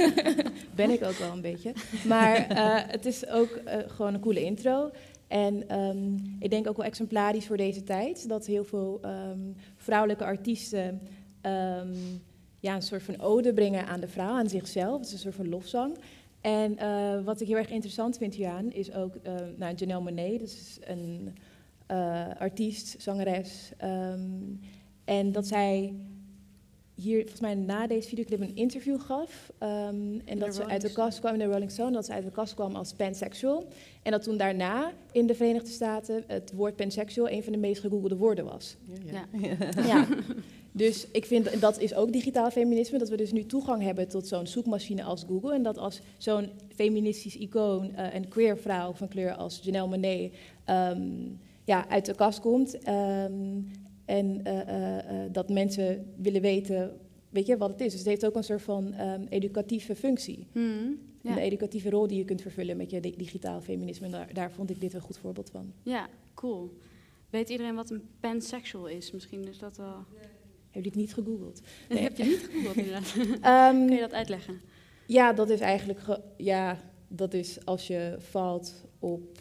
ben 0.76 0.90
ik 0.90 1.04
ook 1.04 1.18
wel 1.18 1.32
een 1.32 1.42
beetje. 1.42 1.74
Maar 2.08 2.48
eh, 2.48 2.80
het 2.88 3.06
is 3.06 3.28
ook 3.28 3.50
eh, 3.50 3.78
gewoon 3.88 4.14
een 4.14 4.20
coole 4.20 4.44
intro. 4.44 4.92
En 5.28 5.70
ehm, 5.70 6.16
ik 6.40 6.50
denk 6.50 6.68
ook 6.68 6.78
wel 6.78 6.86
exemplarisch 6.86 7.46
voor 7.46 7.58
deze 7.58 7.84
tijd. 7.84 8.30
Dat 8.30 8.46
heel 8.46 8.64
veel 8.64 9.00
ehm, 9.02 9.40
vrouwelijke 9.76 10.24
artiesten 10.24 11.02
ehm, 11.42 11.94
ja, 12.60 12.76
een 12.76 12.82
soort 12.82 13.04
van 13.04 13.20
ode 13.20 13.54
brengen 13.54 13.88
aan 13.88 14.00
de 14.00 14.08
vrouw, 14.08 14.34
aan 14.34 14.50
zichzelf. 14.50 14.98
Het 14.98 15.08
is 15.08 15.14
een 15.14 15.20
soort 15.20 15.36
van 15.36 15.50
lofzang. 15.50 15.98
En 16.42 16.78
eh, 16.78 17.24
wat 17.24 17.42
ik 17.42 17.48
heel 17.48 17.58
erg 17.58 17.70
interessant 17.70 18.18
vind 18.18 18.36
hieraan 18.36 18.72
is 18.72 18.94
ook 18.94 19.16
uh, 19.16 19.34
nou, 19.58 19.76
Janelle 19.76 20.04
Monáe. 20.04 20.38
Dat 20.38 20.48
is 20.48 20.78
een 20.82 21.36
uh, 21.92 22.28
artiest, 22.40 23.02
zangeres. 23.02 23.72
Um, 23.84 24.60
en 25.06 25.32
dat 25.32 25.48
zij 25.48 25.94
hier 26.96 27.20
volgens 27.20 27.42
mij 27.42 27.56
na 27.56 27.88
deze 27.88 28.08
videoclip 28.08 28.42
een 28.42 28.56
interview 28.56 29.02
gaf. 29.02 29.52
Um, 29.60 30.22
en 30.26 30.40
dat 30.40 30.56
ze 30.56 30.66
uit 30.66 30.82
de 30.82 30.92
kast 30.92 31.20
kwam 31.20 31.34
in 31.34 31.40
de 31.40 31.46
Rolling 31.46 31.72
Stone, 31.72 31.92
dat 31.92 32.06
ze 32.06 32.12
uit 32.12 32.24
de 32.24 32.32
kast 32.32 32.54
kwam 32.54 32.76
als 32.76 32.94
pansexual. 32.94 33.68
En 34.04 34.12
dat 34.12 34.24
toen 34.24 34.38
daarna 34.38 34.92
in 35.12 35.28
de 35.28 35.36
Verenigde 35.36 35.70
Staten 35.70 36.24
het 36.28 36.52
woord 36.54 36.76
pansexual 36.76 37.30
een 37.30 37.44
van 37.44 37.52
de 37.52 37.60
meest 37.60 37.82
gegoogelde 37.82 38.18
woorden 38.18 38.46
was. 38.46 38.78
Ja. 39.04 39.26
ja. 39.32 39.84
ja. 39.86 40.08
Dus 40.72 41.08
ik 41.12 41.26
vind 41.26 41.62
dat 41.62 41.80
is 41.80 41.94
ook 41.94 42.12
digitaal 42.12 42.52
feminisme, 42.52 42.98
dat 42.98 43.10
we 43.10 43.18
dus 43.18 43.32
nu 43.32 43.46
toegang 43.46 43.82
hebben 43.84 44.08
tot 44.08 44.28
zo'n 44.28 44.48
zoekmachine 44.48 45.04
als 45.04 45.24
Google. 45.28 45.54
En 45.54 45.64
dat 45.64 45.78
als 45.78 46.02
zo'n 46.18 46.50
feministisch 46.76 47.38
icoon, 47.38 47.92
uh, 47.96 48.14
een 48.14 48.28
queer 48.28 48.58
vrouw 48.58 48.94
van 48.94 49.08
kleur 49.08 49.34
als 49.34 49.60
Janelle 49.64 49.88
Monáe, 49.88 50.32
um, 50.70 51.40
ja, 51.64 51.88
uit 51.88 52.06
de 52.06 52.16
kast 52.16 52.40
komt. 52.40 52.88
Um, 52.88 53.72
en 54.06 54.42
uh, 54.48 54.58
uh, 54.58 55.24
dat 55.32 55.50
mensen 55.50 56.14
willen 56.18 56.42
weten, 56.42 56.98
weet 57.30 57.46
je, 57.46 57.58
wat 57.58 57.70
het 57.70 57.82
is. 57.82 57.92
Dus 57.92 58.00
het 58.00 58.10
heeft 58.10 58.26
ook 58.26 58.36
een 58.36 58.44
soort 58.44 58.62
van 58.62 59.00
um, 59.00 59.26
educatieve 59.30 59.96
functie. 59.96 60.48
Mm, 60.52 61.00
ja. 61.22 61.36
De 61.36 61.42
educatieve 61.42 61.90
rol 61.90 62.08
die 62.08 62.18
je 62.18 62.26
kunt 62.26 62.42
vervullen 62.42 62.78
met 62.78 62.90
je 62.90 63.00
digitaal 63.00 63.62
feminisme. 63.62 64.06
En 64.06 64.12
daar, 64.12 64.34
daar 64.34 64.52
vond 64.52 64.70
ik 64.70 64.82
dit 64.82 64.94
een 64.94 65.02
goed 65.02 65.18
voorbeeld 65.18 65.50
van. 65.50 65.74
Ja, 65.84 66.10
cool. 66.34 66.74
Weet 67.30 67.50
iedereen 67.50 67.76
wat 67.76 67.90
een 67.90 68.02
pansexual 68.20 68.88
is? 68.88 69.12
Misschien 69.12 69.48
is 69.48 69.58
dat 69.58 69.78
wel... 69.78 70.06
Heb 70.72 70.84
je 70.84 70.90
het 70.90 71.00
niet 71.00 71.14
gegoogeld? 71.14 71.62
Nee. 71.90 72.04
Heb 72.04 72.18
je 72.18 72.24
niet 72.24 72.50
gegoogeld 72.52 72.76
inderdaad? 72.76 73.16
um, 73.74 73.86
Kun 73.88 73.96
je 73.96 74.02
dat 74.02 74.14
uitleggen? 74.14 74.62
Ja, 75.08 75.34
dat 75.34 75.50
is 75.50 75.60
eigenlijk... 75.60 76.20
ja, 76.38 76.78
dat 77.08 77.34
is 77.34 77.66
als 77.66 77.88
je 77.88 78.16
valt 78.20 78.84
op 79.00 79.40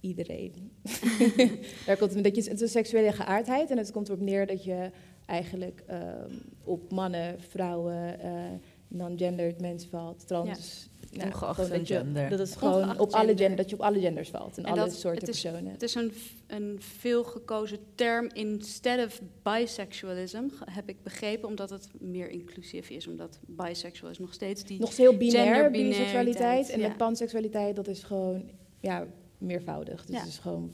iedereen. 0.00 0.72
Daar 1.86 1.96
komt 1.96 2.14
een 2.14 2.22
beetje, 2.22 2.42
het 2.42 2.52
is 2.52 2.60
een 2.60 2.68
seksuele 2.68 3.12
geaardheid 3.12 3.70
en 3.70 3.78
het 3.78 3.92
komt 3.92 4.08
erop 4.08 4.20
neer 4.20 4.46
dat 4.46 4.64
je 4.64 4.90
eigenlijk 5.26 5.84
um, 5.90 6.40
op 6.64 6.92
mannen, 6.92 7.40
vrouwen, 7.40 8.16
uh, 8.24 8.44
non-gendered 8.88 9.60
mensen 9.60 9.90
valt, 9.90 10.26
trans. 10.26 10.88
Ja. 11.10 11.24
Ongeacht 11.24 11.68
dat, 11.70 11.88
je, 11.88 11.94
gender. 11.94 12.30
dat 12.30 12.40
is 12.40 12.54
gewoon 12.54 12.98
op 12.98 13.12
alle 13.12 13.36
gender, 13.36 13.56
dat 13.56 13.70
je 13.70 13.76
op 13.76 13.82
alle 13.82 14.00
genders 14.00 14.28
valt 14.30 14.58
en, 14.58 14.64
en 14.64 14.70
alle 14.70 14.80
dat, 14.80 14.92
soorten 14.92 15.20
het 15.20 15.34
is, 15.34 15.40
personen. 15.42 15.72
Het 15.72 15.82
is 15.82 15.94
een, 15.94 16.12
een 16.46 16.76
veel 16.80 17.24
gekozen 17.24 17.78
term 17.94 18.30
instead 18.32 19.06
of 19.06 19.20
bisexualism, 19.42 20.42
heb 20.70 20.88
ik 20.88 21.02
begrepen, 21.02 21.48
omdat 21.48 21.70
het 21.70 21.88
meer 21.98 22.28
inclusief 22.30 22.90
is, 22.90 23.06
omdat 23.06 23.38
bisexual 23.46 24.10
is 24.10 24.18
nog 24.18 24.32
steeds 24.32 24.64
die 24.64 24.80
nog 24.80 24.96
heel 24.96 25.16
binair, 25.16 25.70
biseksualiteit 25.70 26.68
en 26.70 26.80
ja. 26.80 26.88
met 26.88 26.96
panseksualiteit 26.96 27.76
dat 27.76 27.88
is 27.88 28.02
gewoon 28.02 28.50
ja 28.80 29.06
meervoudig. 29.38 30.04
Dus 30.04 30.14
ja. 30.14 30.20
het 30.20 30.28
is 30.28 30.38
gewoon. 30.38 30.72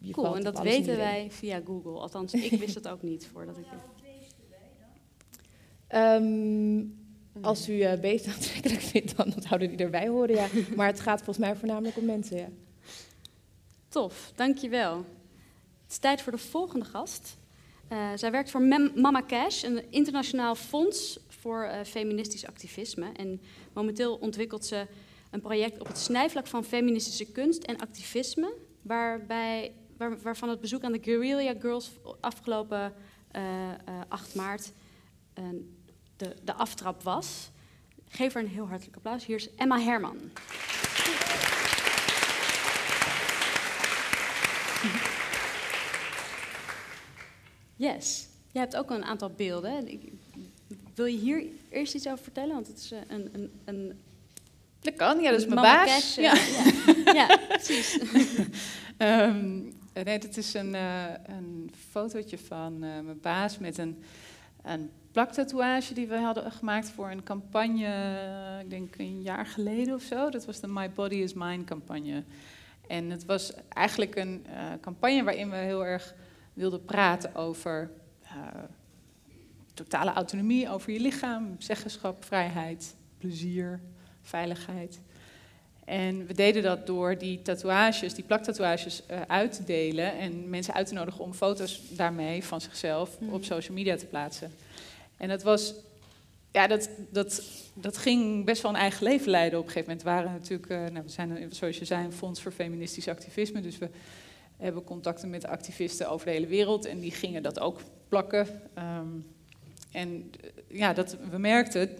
Je 0.00 0.12
cool, 0.12 0.36
en 0.36 0.42
dat 0.42 0.60
weten 0.60 0.96
wij 0.96 1.26
via 1.30 1.60
Google. 1.64 1.98
Althans, 1.98 2.32
ik 2.32 2.58
wist 2.60 2.74
het 2.74 2.88
ook 2.88 3.02
niet 3.02 3.26
voordat 3.32 3.56
ik. 3.58 3.64
Um, 5.94 6.98
als 7.40 7.68
u 7.68 7.72
uh, 7.72 8.00
beest 8.00 8.26
aantrekkelijk 8.26 8.80
vindt, 8.92 9.16
dan 9.16 9.34
zouden 9.48 9.68
die 9.68 9.78
erbij 9.78 10.08
horen, 10.08 10.34
ja. 10.34 10.46
Maar 10.76 10.86
het 10.86 11.00
gaat 11.00 11.22
volgens 11.22 11.46
mij 11.46 11.56
voornamelijk 11.56 11.96
om 11.96 12.04
mensen, 12.04 12.36
ja. 12.36 12.48
Tof, 13.88 14.32
dankjewel. 14.34 14.96
Het 15.82 15.90
is 15.90 15.98
tijd 15.98 16.22
voor 16.22 16.32
de 16.32 16.38
volgende 16.38 16.84
gast. 16.84 17.36
Uh, 17.92 18.08
zij 18.14 18.30
werkt 18.30 18.50
voor 18.50 18.62
Mem 18.62 18.92
Mama 18.94 19.22
Cash, 19.26 19.62
een 19.62 19.90
internationaal 19.90 20.54
fonds 20.54 21.18
voor 21.28 21.64
uh, 21.64 21.80
feministisch 21.84 22.46
activisme. 22.46 23.12
En 23.12 23.40
momenteel 23.72 24.14
ontwikkelt 24.14 24.66
ze 24.66 24.86
een 25.30 25.40
project 25.40 25.80
op 25.80 25.86
het 25.86 25.98
snijvlak 25.98 26.46
van 26.46 26.64
feministische 26.64 27.32
kunst 27.32 27.62
en 27.62 27.78
activisme, 27.78 28.54
waarbij, 28.82 29.72
waar, 29.96 30.20
waarvan 30.22 30.48
het 30.48 30.60
bezoek 30.60 30.82
aan 30.82 30.92
de 30.92 31.02
Guerrilla 31.02 31.54
Girls 31.60 31.90
afgelopen 32.20 32.92
uh, 33.36 33.42
uh, 33.88 34.00
8 34.08 34.34
maart 34.34 34.72
de, 36.16 36.36
de 36.44 36.54
aftrap 36.54 37.02
was. 37.02 37.50
Geef 38.08 38.32
haar 38.32 38.42
een 38.42 38.48
heel 38.48 38.68
hartelijk 38.68 38.96
applaus. 38.96 39.26
Hier 39.26 39.36
is 39.36 39.54
Emma 39.54 39.80
Herman. 39.80 40.16
Yes, 47.76 48.28
je 48.52 48.58
hebt 48.58 48.76
ook 48.76 48.90
een 48.90 49.04
aantal 49.04 49.30
beelden. 49.30 49.88
Ik, 49.88 50.12
wil 50.94 51.06
je 51.06 51.18
hier 51.18 51.44
eerst 51.70 51.94
iets 51.94 52.06
over 52.06 52.24
vertellen? 52.24 52.54
Want 52.54 52.66
het 52.66 52.78
is 52.78 52.92
eh, 52.92 52.98
een, 53.08 53.30
een, 53.32 53.52
een 53.64 53.98
dat 54.80 54.94
kan, 54.96 55.20
ja, 55.20 55.30
dat 55.30 55.40
is 55.40 55.46
mijn 55.46 55.60
baas. 55.60 55.86
Cash, 55.86 56.16
ja. 56.16 56.34
Ja. 56.34 57.12
ja, 57.12 57.38
precies. 57.48 57.98
um, 58.98 59.74
nee, 60.04 60.18
dit 60.18 60.36
is 60.36 60.54
een, 60.54 60.74
uh, 60.74 61.04
een 61.26 61.70
fotootje 61.90 62.38
van 62.38 62.72
uh, 62.72 62.80
mijn 62.80 63.20
baas 63.20 63.58
met 63.58 63.78
een, 63.78 64.02
een 64.66 64.90
plaktatoeage 65.12 65.94
die 65.94 66.06
we 66.06 66.16
hadden 66.16 66.52
gemaakt 66.52 66.90
voor 66.90 67.10
een 67.10 67.22
campagne, 67.22 68.60
ik 68.62 68.70
denk 68.70 68.98
een 68.98 69.22
jaar 69.22 69.46
geleden 69.46 69.94
of 69.94 70.02
zo. 70.02 70.30
Dat 70.30 70.46
was 70.46 70.60
de 70.60 70.68
My 70.68 70.90
Body 70.90 71.14
is 71.14 71.34
Mine 71.34 71.64
campagne. 71.64 72.24
En 72.86 73.10
het 73.10 73.24
was 73.24 73.52
eigenlijk 73.68 74.16
een 74.16 74.46
uh, 74.46 74.72
campagne 74.80 75.24
waarin 75.24 75.50
we 75.50 75.56
heel 75.56 75.84
erg 75.84 76.14
wilden 76.54 76.84
praten 76.84 77.34
over 77.34 77.90
totale 79.74 80.12
autonomie, 80.12 80.70
over 80.70 80.92
je 80.92 81.00
lichaam, 81.00 81.54
zeggenschap, 81.58 82.24
vrijheid, 82.24 82.96
plezier, 83.18 83.80
veiligheid. 84.22 85.00
En 85.86 86.26
we 86.26 86.34
deden 86.34 86.62
dat 86.62 86.86
door 86.86 87.18
die 87.18 87.42
tatoeages, 87.42 88.14
die 88.14 88.24
plaktatoeages 88.24 89.02
uh, 89.10 89.20
uit 89.26 89.52
te 89.52 89.64
delen 89.64 90.18
en 90.18 90.50
mensen 90.50 90.74
uit 90.74 90.86
te 90.86 90.94
nodigen 90.94 91.24
om 91.24 91.34
foto's 91.34 91.80
daarmee 91.90 92.44
van 92.44 92.60
zichzelf 92.60 93.20
mm. 93.20 93.32
op 93.32 93.44
social 93.44 93.76
media 93.76 93.96
te 93.96 94.06
plaatsen. 94.06 94.52
En 95.16 95.28
dat 95.28 95.42
was, 95.42 95.74
ja, 96.52 96.66
dat, 96.66 96.88
dat, 97.10 97.42
dat 97.74 97.96
ging 97.96 98.44
best 98.44 98.62
wel 98.62 98.70
een 98.70 98.76
eigen 98.76 99.04
leven 99.04 99.30
leiden. 99.30 99.58
Op 99.58 99.64
een 99.64 99.70
gegeven 99.70 99.96
moment 99.96 100.08
waren 100.08 100.32
natuurlijk, 100.32 100.70
uh, 100.70 100.78
nou, 100.78 101.04
we 101.04 101.10
zijn 101.10 101.48
zoals 101.50 101.78
je 101.78 101.84
zei 101.84 102.04
een 102.04 102.12
fonds 102.12 102.42
voor 102.42 102.52
feministisch 102.52 103.08
activisme, 103.08 103.60
dus 103.60 103.78
we 103.78 103.88
hebben 104.56 104.84
contacten 104.84 105.30
met 105.30 105.46
activisten 105.46 106.10
over 106.10 106.26
de 106.26 106.32
hele 106.32 106.46
wereld 106.46 106.84
en 106.84 107.00
die 107.00 107.12
gingen 107.12 107.42
dat 107.42 107.60
ook 107.60 107.80
plakken. 108.08 108.46
Um, 108.78 109.26
en 109.92 110.30
ja, 110.68 110.92
dat, 110.92 111.16
we 111.30 111.38
merkten 111.38 111.90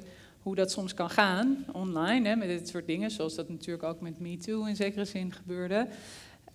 hoe 0.46 0.54
dat 0.54 0.70
soms 0.70 0.94
kan 0.94 1.11
gaan 1.11 1.64
online, 1.72 2.28
hè, 2.28 2.37
met 2.37 2.48
dit 2.48 2.68
soort 2.68 2.87
dingen, 2.87 3.11
zoals 3.11 3.35
dat 3.35 3.48
natuurlijk 3.48 3.82
ook 3.82 4.00
met 4.00 4.18
MeToo 4.20 4.64
in 4.64 4.76
zekere 4.76 5.04
zin 5.04 5.32
gebeurde. 5.32 5.87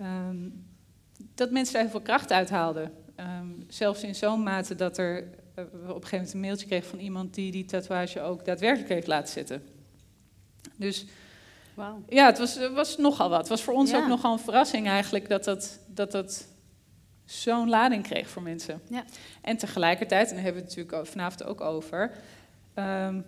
Um, 0.02 0.66
dat 1.36 1.52
mensen 1.52 1.74
daar 1.74 1.82
heel 1.82 1.92
veel 1.92 2.02
kracht 2.02 2.32
uit 2.32 2.50
haalden. 2.50 2.92
Um, 3.20 3.66
zelfs 3.68 4.04
in 4.04 4.16
zo'n 4.16 4.44
mate 4.44 4.76
dat 4.76 4.98
er 4.98 5.24
uh, 5.24 5.26
we 5.56 5.94
op 5.94 6.02
een 6.02 6.08
gegeven 6.08 6.18
moment 6.18 6.34
een 6.34 6.40
mailtje 6.40 6.66
kregen 6.66 6.90
van 6.90 7.00
iemand 7.00 7.34
die 7.34 7.52
die 7.52 7.66
tatoeage 7.66 8.22
ook 8.22 8.46
daadwerkelijk 8.46 8.90
heeft 8.90 9.08
laten 9.08 9.34
zetten. 9.34 9.64
Dus 10.76 11.06
wow. 11.74 12.10
ja, 12.10 12.26
het 12.26 12.38
was, 12.38 12.70
was 12.74 12.98
nogal 12.98 13.30
wat. 13.30 13.40
Het 13.40 13.50
was 13.50 13.64
voor 13.64 13.74
ons 13.74 13.92
Ja. 13.92 13.98
ook 13.98 14.08
nogal 14.08 14.34
een 14.34 14.40
verrassing 14.40 14.88
eigenlijk 14.88 15.30
dat 15.30 15.44
dat, 15.44 15.80
dat, 15.88 16.12
dat 16.12 16.48
zo'n 17.26 17.70
lading 17.70 18.04
kreeg 18.04 18.30
voor 18.30 18.42
mensen. 18.42 18.82
Ja. 18.90 19.04
En 19.42 19.58
tegelijkertijd, 19.58 20.30
en 20.30 20.36
daar 20.36 20.44
hebben 20.44 20.62
we 20.64 20.68
het 20.68 20.78
natuurlijk 20.78 21.08
vanavond 21.08 21.44
ook 21.44 21.62
over, 21.62 22.12
um, 22.76 23.26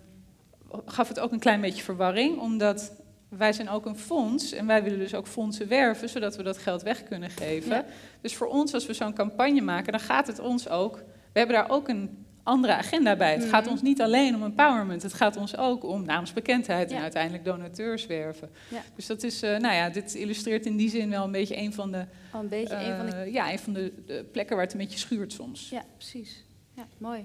gaf 0.86 1.08
het 1.08 1.20
ook 1.20 1.32
een 1.32 1.38
klein 1.38 1.60
beetje 1.60 1.82
verwarring, 1.82 2.38
omdat 2.38 2.92
wij 3.28 3.52
zijn 3.52 3.68
ook 3.68 3.86
een 3.86 3.96
fonds 3.98 4.52
en 4.52 4.66
wij 4.66 4.82
willen 4.82 4.98
dus 4.98 5.14
ook 5.14 5.26
fondsen 5.26 5.68
werven, 5.68 6.08
zodat 6.08 6.36
we 6.36 6.42
dat 6.42 6.58
geld 6.58 6.82
weg 6.82 7.02
kunnen 7.04 7.30
geven. 7.30 7.70
Ja. 7.76 7.84
Dus 8.20 8.34
voor 8.36 8.46
ons, 8.46 8.74
als 8.74 8.86
we 8.86 8.92
zo'n 8.92 9.14
campagne 9.14 9.60
maken, 9.60 9.92
dan 9.92 10.00
gaat 10.00 10.26
het 10.26 10.38
ons 10.38 10.68
ook. 10.68 10.96
We 11.32 11.38
hebben 11.38 11.56
daar 11.56 11.70
ook 11.70 11.88
een 11.88 12.26
andere 12.42 12.72
agenda 12.74 13.16
bij. 13.16 13.32
Het 13.34 13.44
gaat 13.44 13.62
Mhm. 13.62 13.70
ons 13.72 13.82
niet 13.82 14.02
alleen 14.02 14.34
om 14.34 14.42
empowerment, 14.42 15.02
het 15.02 15.14
gaat 15.14 15.36
ons 15.36 15.56
ook 15.56 15.84
om 15.84 16.04
naamsbekendheid 16.04 16.90
en 16.90 16.96
Ja. 16.96 17.02
uiteindelijk 17.02 17.44
donateurs 17.44 18.06
werven. 18.06 18.50
Ja. 18.70 18.82
Dus 18.96 19.06
dat 19.06 19.22
is, 19.22 19.42
eh, 19.42 19.50
nou 19.58 19.74
ja, 19.74 19.88
dit 19.90 20.14
illustreert 20.14 20.66
in 20.66 20.76
die 20.76 20.90
zin 20.90 21.10
wel 21.10 21.24
een 21.24 21.32
beetje 21.32 21.56
een 21.56 21.72
van 21.72 21.90
de, 21.92 22.04
Al 22.30 22.40
een 22.40 22.48
beetje 22.48 22.74
een 22.76 22.96
van 22.96 23.06
de... 23.06 23.12
eh, 23.12 23.32
ja, 23.32 23.52
een 23.52 23.58
van 23.58 23.72
de, 23.72 23.92
de 24.06 24.24
plekken 24.32 24.56
waar 24.56 24.64
het 24.64 24.74
een 24.74 24.80
beetje 24.80 24.98
schuurt 24.98 25.32
soms. 25.32 25.68
Ja, 25.68 25.84
precies. 25.96 26.44
Ja, 26.72 26.86
mooi. 26.98 27.24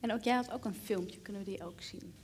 En 0.00 0.12
ook 0.12 0.22
jij 0.22 0.34
had 0.34 0.52
ook 0.52 0.64
een 0.64 0.74
filmpje, 0.84 1.18
kunnen 1.18 1.44
we 1.44 1.50
die 1.50 1.64
ook 1.64 1.82
zien? 1.82 2.14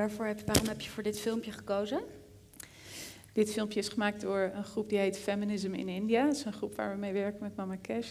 Heb, 0.00 0.46
waarom 0.46 0.68
heb 0.68 0.80
je 0.80 0.90
voor 0.90 1.02
dit 1.02 1.20
filmpje 1.20 1.52
gekozen? 1.52 2.00
Dit 3.32 3.52
filmpje 3.52 3.78
is 3.78 3.88
gemaakt 3.88 4.20
door 4.20 4.50
een 4.54 4.64
groep 4.64 4.88
die 4.88 4.98
heet 4.98 5.18
Feminism 5.18 5.74
in 5.74 5.88
India. 5.88 6.24
Dat 6.24 6.36
is 6.36 6.44
een 6.44 6.52
groep 6.52 6.76
waar 6.76 6.92
we 6.92 6.98
mee 6.98 7.12
werken 7.12 7.42
met 7.42 7.56
Mama 7.56 7.76
Cash. 7.82 8.10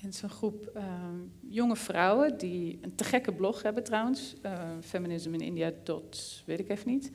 En 0.00 0.06
het 0.06 0.14
is 0.14 0.22
een 0.22 0.30
groep 0.30 0.70
ehm, 0.74 1.16
jonge 1.40 1.76
vrouwen 1.76 2.38
die 2.38 2.78
een 2.82 2.94
te 2.94 3.04
gekke 3.04 3.32
blog 3.32 3.62
hebben 3.62 3.84
trouwens. 3.84 4.34
Uh, 4.42 4.52
Feminism 4.80 5.34
in 5.34 5.40
India. 5.40 5.72
Dot, 5.82 6.42
weet 6.46 6.58
ik 6.58 6.68
even 6.68 6.88
niet. 6.88 7.12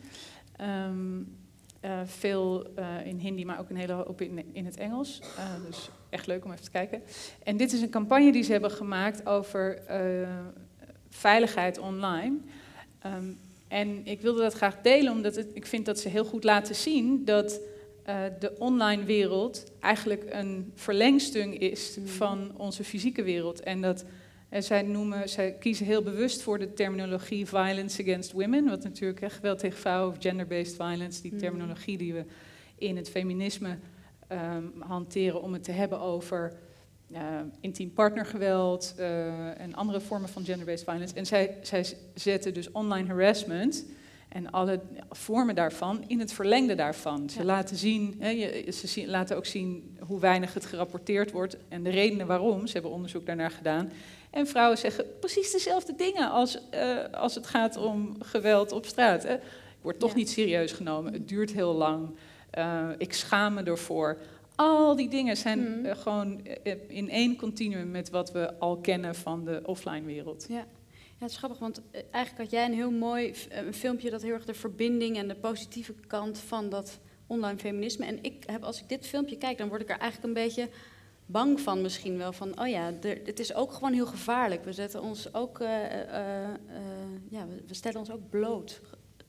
Ehm, 0.55 1.21
eh, 1.83 1.99
veel 2.05 2.65
eh, 2.75 3.05
in 3.05 3.17
Hindi, 3.17 3.45
maar 3.45 3.59
ook 3.59 3.69
een 3.69 3.75
hele 3.75 3.93
hoop 3.93 4.21
in, 4.21 4.53
in 4.53 4.65
het 4.65 4.77
Engels. 4.77 5.21
Eh, 5.37 5.65
dus 5.65 5.89
echt 6.09 6.27
leuk 6.27 6.45
om 6.45 6.51
even 6.51 6.63
te 6.63 6.71
kijken. 6.71 7.01
En 7.43 7.57
dit 7.57 7.73
is 7.73 7.81
een 7.81 7.89
campagne 7.89 8.31
die 8.31 8.43
ze 8.43 8.51
hebben 8.51 8.71
gemaakt 8.71 9.25
over 9.25 9.81
veiligheid 11.09 11.77
online. 11.77 12.37
Ehm, 12.99 13.31
en 13.73 14.05
ik 14.05 14.21
wilde 14.21 14.41
dat 14.41 14.53
graag 14.53 14.81
delen, 14.81 15.11
omdat 15.11 15.35
het, 15.35 15.47
ik 15.53 15.65
vind 15.65 15.85
dat 15.85 15.99
ze 15.99 16.09
heel 16.09 16.25
goed 16.25 16.43
laten 16.43 16.75
zien 16.75 17.25
dat 17.25 17.59
uh, 18.09 18.15
de 18.39 18.55
online 18.57 19.03
wereld 19.03 19.71
eigenlijk 19.79 20.25
een 20.29 20.71
verlengstuk 20.75 21.53
is 21.53 21.97
Mm. 21.97 22.07
van 22.07 22.51
onze 22.57 22.83
fysieke 22.83 23.23
wereld. 23.23 23.59
En 23.59 23.81
dat 23.81 24.05
uh, 24.51 24.61
zij 24.61 24.81
noemen, 24.81 25.29
zij 25.29 25.55
kiezen 25.59 25.85
heel 25.85 26.03
bewust 26.03 26.41
voor 26.41 26.59
de 26.59 26.73
terminologie 26.73 27.47
violence 27.47 28.01
against 28.01 28.31
women, 28.31 28.65
wat 28.69 28.83
natuurlijk 28.83 29.21
echt 29.21 29.35
geweld 29.35 29.59
tegen 29.59 29.79
vrouwen 29.79 30.15
of 30.15 30.21
gender-based 30.21 30.75
violence, 30.75 31.21
die 31.21 31.31
Mm. 31.31 31.39
terminologie 31.39 31.97
die 31.97 32.13
we 32.13 32.23
in 32.77 32.97
het 32.97 33.09
feminisme 33.09 33.77
um, 34.31 34.73
hanteren 34.79 35.41
om 35.41 35.53
het 35.53 35.63
te 35.63 35.71
hebben 35.71 35.99
over 35.99 36.53
intiem 37.59 37.93
partnergeweld 37.93 38.95
uh, 38.99 39.59
en 39.61 39.73
andere 39.75 40.01
vormen 40.01 40.29
van 40.29 40.45
gender-based 40.45 40.83
violence. 40.83 41.15
En 41.15 41.25
zij, 41.25 41.57
zij 41.61 41.85
zetten 42.13 42.53
dus 42.53 42.71
online 42.71 43.07
harassment 43.07 43.85
en 44.29 44.51
alle 44.51 44.79
vormen 45.09 45.55
daarvan 45.55 46.03
in 46.07 46.19
het 46.19 46.33
verlengde 46.33 46.75
daarvan. 46.75 47.29
Ze 47.29 47.39
Ja. 47.39 47.45
laten 47.45 47.75
zien, 47.75 48.15
hè, 48.19 48.29
je, 48.29 48.71
ze 48.71 48.87
zien, 48.87 49.09
laten 49.09 49.37
ook 49.37 49.45
zien 49.45 49.97
hoe 50.07 50.19
weinig 50.19 50.53
het 50.53 50.65
gerapporteerd 50.65 51.31
wordt 51.31 51.57
en 51.69 51.83
de 51.83 51.89
redenen 51.89 52.27
waarom. 52.27 52.67
Ze 52.67 52.73
hebben 52.73 52.91
onderzoek 52.91 53.25
daarnaar 53.25 53.51
gedaan. 53.51 53.91
En 54.29 54.47
vrouwen 54.47 54.77
zeggen 54.77 55.05
precies 55.19 55.51
dezelfde 55.51 55.95
dingen 55.95 56.31
als, 56.31 56.57
uh, 56.73 56.97
als 57.11 57.35
het 57.35 57.47
gaat 57.47 57.77
om 57.77 58.15
geweld 58.19 58.71
op 58.71 58.85
straat. 58.85 59.23
Hè. 59.23 59.33
Ik 59.33 59.89
word 59.89 59.99
toch 59.99 60.09
Ja. 60.09 60.15
niet 60.15 60.29
serieus 60.29 60.71
genomen, 60.71 61.13
het 61.13 61.27
duurt 61.27 61.51
heel 61.51 61.73
lang, 61.73 62.09
uh, 62.57 62.87
ik 62.97 63.13
schaam 63.13 63.53
me 63.53 63.63
ervoor. 63.63 64.17
Al 64.55 64.95
die 64.95 65.09
dingen 65.09 65.37
zijn 65.37 65.59
Mhm. 65.59 65.85
uh, 65.85 65.95
gewoon 65.95 66.47
uh, 66.63 66.73
in 66.87 67.09
één 67.09 67.35
continuum 67.35 67.91
met 67.91 68.09
wat 68.09 68.31
we 68.31 68.59
al 68.59 68.77
kennen 68.77 69.15
van 69.15 69.45
de 69.45 69.61
offline 69.65 70.05
wereld. 70.05 70.45
Ja. 70.49 70.55
Ja, 71.17 71.29
het 71.29 71.31
is 71.31 71.37
grappig, 71.37 71.59
want 71.59 71.81
eh, 71.91 72.01
eigenlijk 72.11 72.43
had 72.43 72.51
jij 72.59 72.65
een 72.65 72.73
heel 72.73 72.91
mooi 72.91 73.33
eh, 73.49 73.65
een 73.65 73.73
filmpje 73.73 74.09
dat 74.09 74.21
heel 74.21 74.33
erg 74.33 74.45
de 74.45 74.53
verbinding 74.53 75.17
en 75.17 75.27
de 75.27 75.35
positieve 75.35 75.93
kant 76.07 76.37
van 76.37 76.69
dat 76.69 76.99
online 77.27 77.57
feminisme. 77.57 78.05
En 78.05 78.17
ik 78.23 78.43
heb, 78.45 78.63
als 78.63 78.81
ik 78.81 78.89
dit 78.89 79.07
filmpje 79.07 79.37
kijk, 79.37 79.57
dan 79.57 79.67
word 79.67 79.81
ik 79.81 79.89
er 79.89 79.97
eigenlijk 79.97 80.23
een 80.23 80.43
beetje 80.43 80.69
bang 81.25 81.59
van 81.59 81.81
misschien 81.81 82.17
wel. 82.17 82.33
Van, 82.33 82.59
oh 82.59 82.67
ja, 82.67 82.91
er, 83.01 83.19
het 83.25 83.39
is 83.39 83.53
ook 83.53 83.71
gewoon 83.71 83.93
heel 83.93 84.05
gevaarlijk. 84.05 84.63
We 84.63 84.73
zetten 84.73 85.01
ons 85.01 85.33
ook, 85.33 85.59
eh, 85.59 85.83
eh, 85.85 86.43
eh, 86.43 86.57
ja, 87.29 87.47
we, 87.47 87.63
we 87.67 87.73
stellen 87.73 87.99
ons 87.99 88.11
ook 88.11 88.29
bloot. 88.29 88.81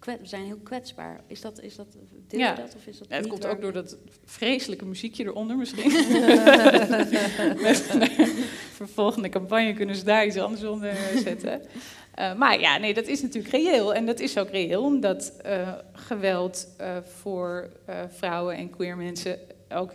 Kwet- 0.05 0.21
we 0.21 0.27
zijn 0.27 0.45
heel 0.45 0.59
kwetsbaar. 0.63 1.21
Is 1.27 1.41
dat, 1.41 1.61
is 1.61 1.77
dat, 1.77 1.97
deel 2.27 2.39
Ja. 2.41 2.55
dat 2.55 2.75
of 2.77 2.87
is 2.87 2.99
dat 2.99 3.09
Ja, 3.09 3.15
het 3.15 3.23
niet 3.23 3.31
komt 3.33 3.43
waar- 3.45 3.53
ook 3.53 3.61
door 3.61 3.73
dat 3.73 3.97
vreselijke 4.25 4.85
muziekje 4.85 5.25
eronder 5.25 5.57
misschien. 5.57 5.93
Met 7.63 7.87
de 7.93 8.45
vervolgende 8.73 9.29
campagne 9.29 9.75
kunnen 9.75 9.97
ze 9.97 10.05
daar 10.05 10.27
iets 10.27 10.37
anders 10.37 10.63
onder 10.65 10.95
zetten. 11.17 11.63
Uh, 12.19 12.35
maar 12.35 12.61
ja, 12.61 12.77
nee, 12.79 12.95
dat 12.95 13.07
is 13.07 13.23
natuurlijk 13.23 13.55
reëel. 13.55 13.95
En 13.95 14.07
dat 14.07 14.21
is 14.21 14.39
ook 14.39 14.49
reëel 14.51 14.83
omdat 14.83 15.33
uh, 15.47 15.73
geweld 15.93 16.69
uh, 16.81 16.97
voor 17.03 17.71
vrouwen 18.09 18.57
en 18.57 18.71
queer 18.71 18.97
mensen 18.97 19.39
ook 19.69 19.93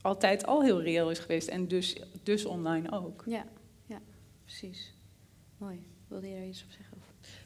altijd 0.00 0.46
al 0.46 0.62
heel 0.62 0.82
reëel 0.82 1.10
is 1.10 1.18
geweest. 1.18 1.48
En 1.48 1.68
dus, 1.68 1.96
dus 2.22 2.44
online 2.44 2.92
ook. 2.92 3.22
Ja, 3.26 3.44
ja, 3.86 4.00
precies. 4.44 4.94
Mooi. 5.58 5.86
Wilde 6.08 6.28
je 6.28 6.34
daar 6.34 6.46
iets 6.46 6.62
op 6.64 6.70
zeggen? 6.70 6.89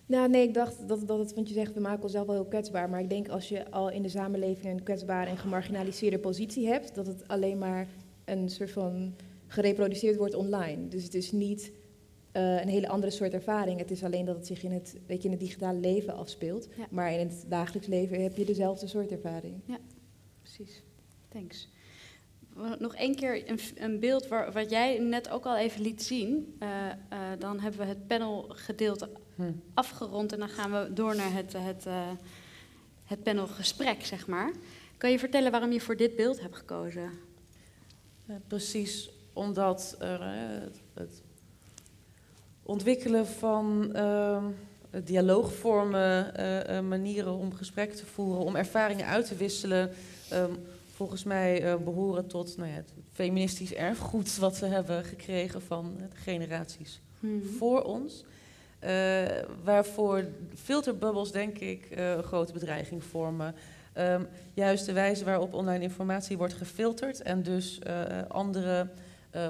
Nou, 0.07 0.29
nee, 0.29 0.43
ik 0.43 0.55
dacht 0.55 0.89
dat, 0.89 1.09
dat 1.09 1.19
het, 1.19 1.35
want 1.35 1.49
je 1.49 1.55
zegt 1.55 1.75
we 1.75 1.81
maken 1.81 2.03
onszelf 2.03 2.27
wel 2.27 2.35
heel 2.35 2.45
kwetsbaar. 2.45 2.91
Maar 2.91 3.01
ik 3.01 3.11
denk 3.11 3.29
als 3.29 3.49
je 3.49 3.71
al 3.71 3.91
in 3.91 4.03
de 4.03 4.09
samenleving 4.09 4.73
een 4.73 4.83
kwetsbare 4.83 5.31
en 5.31 5.39
gemarginaliseerde 5.39 6.19
positie 6.19 6.67
hebt, 6.67 6.95
dat 6.95 7.07
het 7.07 7.29
alleen 7.29 7.59
maar 7.59 7.89
een 8.25 8.49
soort 8.49 8.71
van 8.71 9.15
gereproduceerd 9.47 10.17
wordt 10.17 10.35
online. 10.35 10.89
Dus 10.89 11.03
het 11.03 11.15
is 11.15 11.33
niet 11.33 11.73
eh, 12.33 12.61
een 12.61 12.69
hele 12.69 12.89
andere 12.89 13.13
soort 13.13 13.33
ervaring. 13.33 13.79
Het 13.79 13.91
is 13.91 14.05
alleen 14.05 14.25
dat 14.25 14.37
het 14.37 14.47
zich 14.47 14.63
in 14.63 14.73
het, 14.73 14.97
weet 15.07 15.19
je, 15.19 15.25
in 15.25 15.31
het 15.31 15.41
digitale 15.41 15.79
leven 15.79 16.15
afspeelt. 16.15 16.69
Ja. 16.77 16.87
Maar 16.91 17.13
in 17.13 17.19
het 17.19 17.45
dagelijks 17.49 17.89
leven 17.89 18.23
heb 18.23 18.37
je 18.37 18.45
dezelfde 18.45 18.87
soort 18.87 19.11
ervaring. 19.11 19.55
Precies. 20.43 20.83
Thanks. 21.29 21.69
Nog 22.79 22.95
één 22.95 23.15
keer 23.15 23.51
een, 23.51 23.59
een 23.75 24.01
beeld 24.01 24.29
waar, 24.29 24.53
wat 24.53 24.71
jij 24.71 24.99
net 24.99 25.31
ook 25.31 25.47
al 25.47 25.57
even 25.57 25.83
liet 25.83 26.03
zien. 26.03 26.57
Eh, 26.59 26.91
eh, 26.91 26.97
dan 27.39 27.61
hebben 27.61 27.81
we 27.81 27.87
het 27.87 28.07
panelgedeelte 28.07 29.11
Hm. 29.37 29.43
afgerond 29.75 30.33
en 30.33 30.39
dan 30.39 30.49
gaan 30.49 30.71
we 30.71 30.93
door 30.93 31.17
naar 31.17 31.33
het, 31.33 31.53
het, 31.53 31.87
eh, 31.87 32.09
het 33.05 33.23
panelgesprek, 33.23 34.05
zeg 34.05 34.27
maar. 34.27 34.53
Kan 34.97 35.11
je 35.11 35.19
vertellen 35.19 35.51
waarom 35.51 35.73
je 35.73 35.81
voor 35.81 35.97
dit 35.97 36.17
beeld 36.17 36.41
hebt 36.41 36.57
gekozen? 36.57 37.11
Eh, 38.27 38.37
precies 38.47 39.11
omdat 39.33 39.97
er, 39.99 40.21
eh, 40.21 40.29
het, 40.63 40.81
het 40.95 41.23
ontwikkelen 42.63 43.27
van 43.27 43.95
ehm, 43.95 44.45
dialoogvormen, 45.05 46.35
eh, 46.37 46.79
eh, 46.79 46.85
manieren 46.85 47.33
om 47.35 47.55
gesprekken 47.55 47.97
te 47.97 48.07
voeren, 48.07 48.45
om 48.45 48.57
ervaringen 48.57 49.07
uit 49.07 49.27
te 49.27 49.35
wisselen, 49.37 49.91
ehm, 50.31 50.53
volgens 50.95 51.25
mij 51.25 51.63
eh, 51.63 51.77
behoren 51.77 52.27
tot 52.27 52.57
nou 52.57 52.69
ja, 52.69 52.75
het 52.75 52.93
feministisch 53.13 53.73
erfgoed 53.75 54.37
wat 54.37 54.59
we 54.59 54.67
hebben 54.67 55.05
gekregen 55.05 55.63
van 55.63 55.95
de 55.99 56.17
generaties 56.17 57.01
Mhm. 57.19 57.47
voor 57.59 57.83
ons. 57.83 58.25
Eh, 58.85 59.25
waarvoor 59.63 60.25
filterbubbels, 60.55 61.33
denk 61.33 61.59
ik, 61.59 61.87
eh, 61.91 62.11
een 62.11 62.23
grote 62.23 62.53
bedreiging 62.53 63.05
vormen. 63.05 63.55
Ehm, 63.93 64.23
juist 64.55 64.87
de 64.87 64.93
wijze 64.93 65.25
waarop 65.25 65.55
online 65.55 65.85
informatie 65.85 66.37
wordt 66.37 66.55
gefilterd 66.55 67.23
en 67.23 67.43
dus 67.43 67.79
eh, 67.79 68.03
andere 68.29 68.89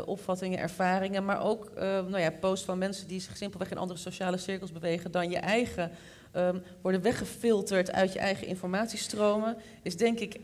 opvattingen, 0.05 0.59
ervaringen, 0.59 1.25
maar 1.25 1.43
ook 1.43 1.71
nou 1.75 2.19
ja, 2.19 2.31
posts 2.31 2.65
van 2.65 2.79
mensen 2.79 3.09
die 3.09 3.21
zich 3.21 3.37
simpelweg 3.37 3.71
in 3.71 3.79
andere 3.79 3.99
sociale 3.99 4.37
cirkels 4.37 4.73
bewegen 4.73 5.11
dan 5.11 5.31
je 5.31 5.37
eigen, 5.37 5.91
ehm, 6.33 6.59
worden 6.81 7.03
weggefilterd 7.03 7.93
uit 7.93 8.13
je 8.13 8.19
eigen 8.19 8.47
informatiestromen, 8.47 9.57
is 9.83 9.97
denk 9.97 10.19
ik 10.19 10.41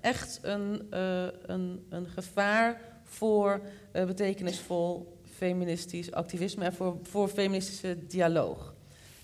echt 0.00 0.38
een, 0.42 0.86
een, 1.46 1.86
een 1.88 2.06
gevaar 2.06 2.80
voor 3.02 3.60
betekenisvol 3.92 5.15
feministisch 5.36 6.12
activisme 6.12 6.64
en 6.64 6.72
voor, 6.72 6.96
voor 7.02 7.28
feministische 7.28 7.96
dialoog. 8.06 8.74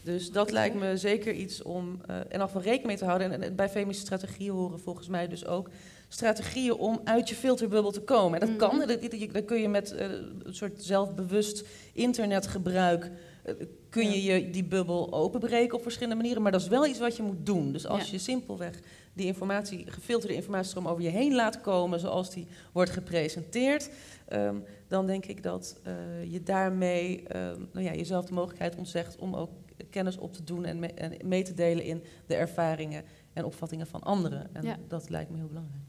Dus 0.03 0.31
dat 0.31 0.51
lijkt 0.51 0.75
me 0.75 0.96
zeker 0.96 1.33
iets 1.33 1.62
om 1.62 2.01
eh 2.07 2.16
en 2.29 2.40
af 2.40 2.53
van 2.53 2.61
rekening 2.62 2.87
mee 2.87 2.96
te 2.96 3.05
houden. 3.05 3.33
En, 3.33 3.42
en 3.42 3.55
bij 3.55 3.68
feministische 3.68 4.14
strategieën 4.16 4.53
horen 4.53 4.81
volgens 4.81 5.09
mij 5.09 5.29
dus 5.29 5.46
ook 5.46 5.68
strategieën 6.09 6.75
om 6.75 7.01
uit 7.05 7.29
je 7.29 7.35
filterbubbel 7.35 7.90
te 7.90 8.01
komen. 8.01 8.40
En 8.40 8.46
dat 8.46 8.57
kan, 8.57 8.77
Mhm. 8.77 8.87
dat, 8.87 9.01
dat, 9.03 9.33
dat 9.33 9.44
kun 9.44 9.61
je 9.61 9.68
met 9.68 9.92
eh, 9.92 10.07
een 10.42 10.55
soort 10.55 10.83
zelfbewust 10.85 11.64
internetgebruik. 11.92 13.11
Eh, 13.43 13.55
kun 13.89 14.11
je, 14.11 14.23
je 14.23 14.51
die 14.51 14.65
bubbel 14.65 15.13
openbreken 15.13 15.77
op 15.77 15.83
verschillende 15.83 16.17
manieren, 16.17 16.43
maar 16.43 16.53
dat 16.53 16.61
is 16.61 16.69
wel 16.69 16.87
iets 16.87 16.99
wat 16.99 17.17
je 17.17 17.23
moet 17.23 17.47
doen. 17.47 17.73
Dus 17.73 17.87
als 17.87 18.05
Ja. 18.05 18.13
je 18.13 18.19
simpelweg 18.19 18.81
die 19.15 19.27
informatie, 19.27 19.91
gefilterde 19.91 20.35
informatiestroom 20.35 20.89
over 20.89 21.03
je 21.03 21.09
heen 21.09 21.35
laat 21.35 21.61
komen, 21.61 22.01
zoals 22.01 22.31
die 22.31 22.47
wordt 22.73 22.91
gepresenteerd, 22.91 23.91
ehm, 24.29 24.57
dan 24.89 25.07
denk 25.07 25.27
ik 25.27 25.43
dat 25.43 25.81
eh, 25.83 25.93
je 26.33 26.43
daarmee 26.43 27.23
ehm, 27.29 27.61
nou 27.73 27.85
ja, 27.87 27.95
jezelf 27.95 28.25
de 28.25 28.33
mogelijkheid 28.35 28.77
ontzegt 28.77 29.17
om 29.19 29.35
ook 29.37 29.51
kennis 29.91 30.17
op 30.19 30.33
te 30.33 30.45
doen 30.45 30.65
en, 30.65 30.79
me- 30.79 30.87
en 30.95 31.13
mee 31.29 31.43
te 31.43 31.55
delen 31.55 31.85
in 31.85 32.03
de 32.27 32.35
ervaringen 32.35 33.05
en 33.33 33.45
opvattingen 33.45 33.87
van 33.87 34.03
anderen. 34.03 34.49
En 34.55 34.63
Ja. 34.65 34.77
dat 34.89 35.09
lijkt 35.11 35.31
me 35.31 35.37
heel 35.37 35.47
belangrijk. 35.47 35.81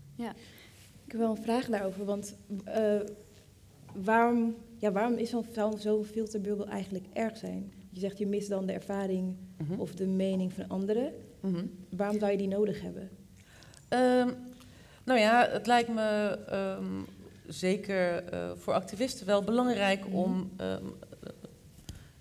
Ik 1.06 1.12
heb 1.12 1.20
wel 1.22 1.30
een 1.38 1.44
vraag 1.44 1.66
daarover, 1.66 2.06
want 2.06 2.36
eh, 2.66 3.00
waarom, 3.95 4.56
ja, 4.77 4.91
waarom 4.91 5.17
is 5.17 5.29
zo'n 5.29 5.45
zo'n 5.77 6.06
filterbubbel 6.06 6.67
eigenlijk 6.67 7.06
erg 7.13 7.38
zijn? 7.38 7.73
Je 7.89 7.99
zegt 7.99 8.17
je 8.17 8.27
mist 8.27 8.49
dan 8.49 8.65
de 8.65 8.73
ervaring 8.73 9.36
Mhm. 9.58 9.79
of 9.79 9.95
de 9.95 10.08
mening 10.08 10.53
van 10.53 10.67
anderen. 10.67 11.13
Mhm. 11.39 11.65
Waarom 11.89 12.19
zou 12.19 12.32
je 12.32 12.38
die 12.38 12.47
nodig 12.47 12.82
hebben? 12.82 13.10
Ehm, 13.88 14.29
nou 15.03 15.19
ja, 15.19 15.47
het 15.51 15.67
lijkt 15.67 15.89
me 15.89 16.38
ehm, 16.49 16.86
zeker 17.47 18.23
eh, 18.23 18.51
voor 18.56 18.73
activisten 18.73 19.25
wel 19.25 19.43
belangrijk 19.43 20.08
Mhm. 20.08 20.15
om 20.15 20.51
ehm, 20.58 20.84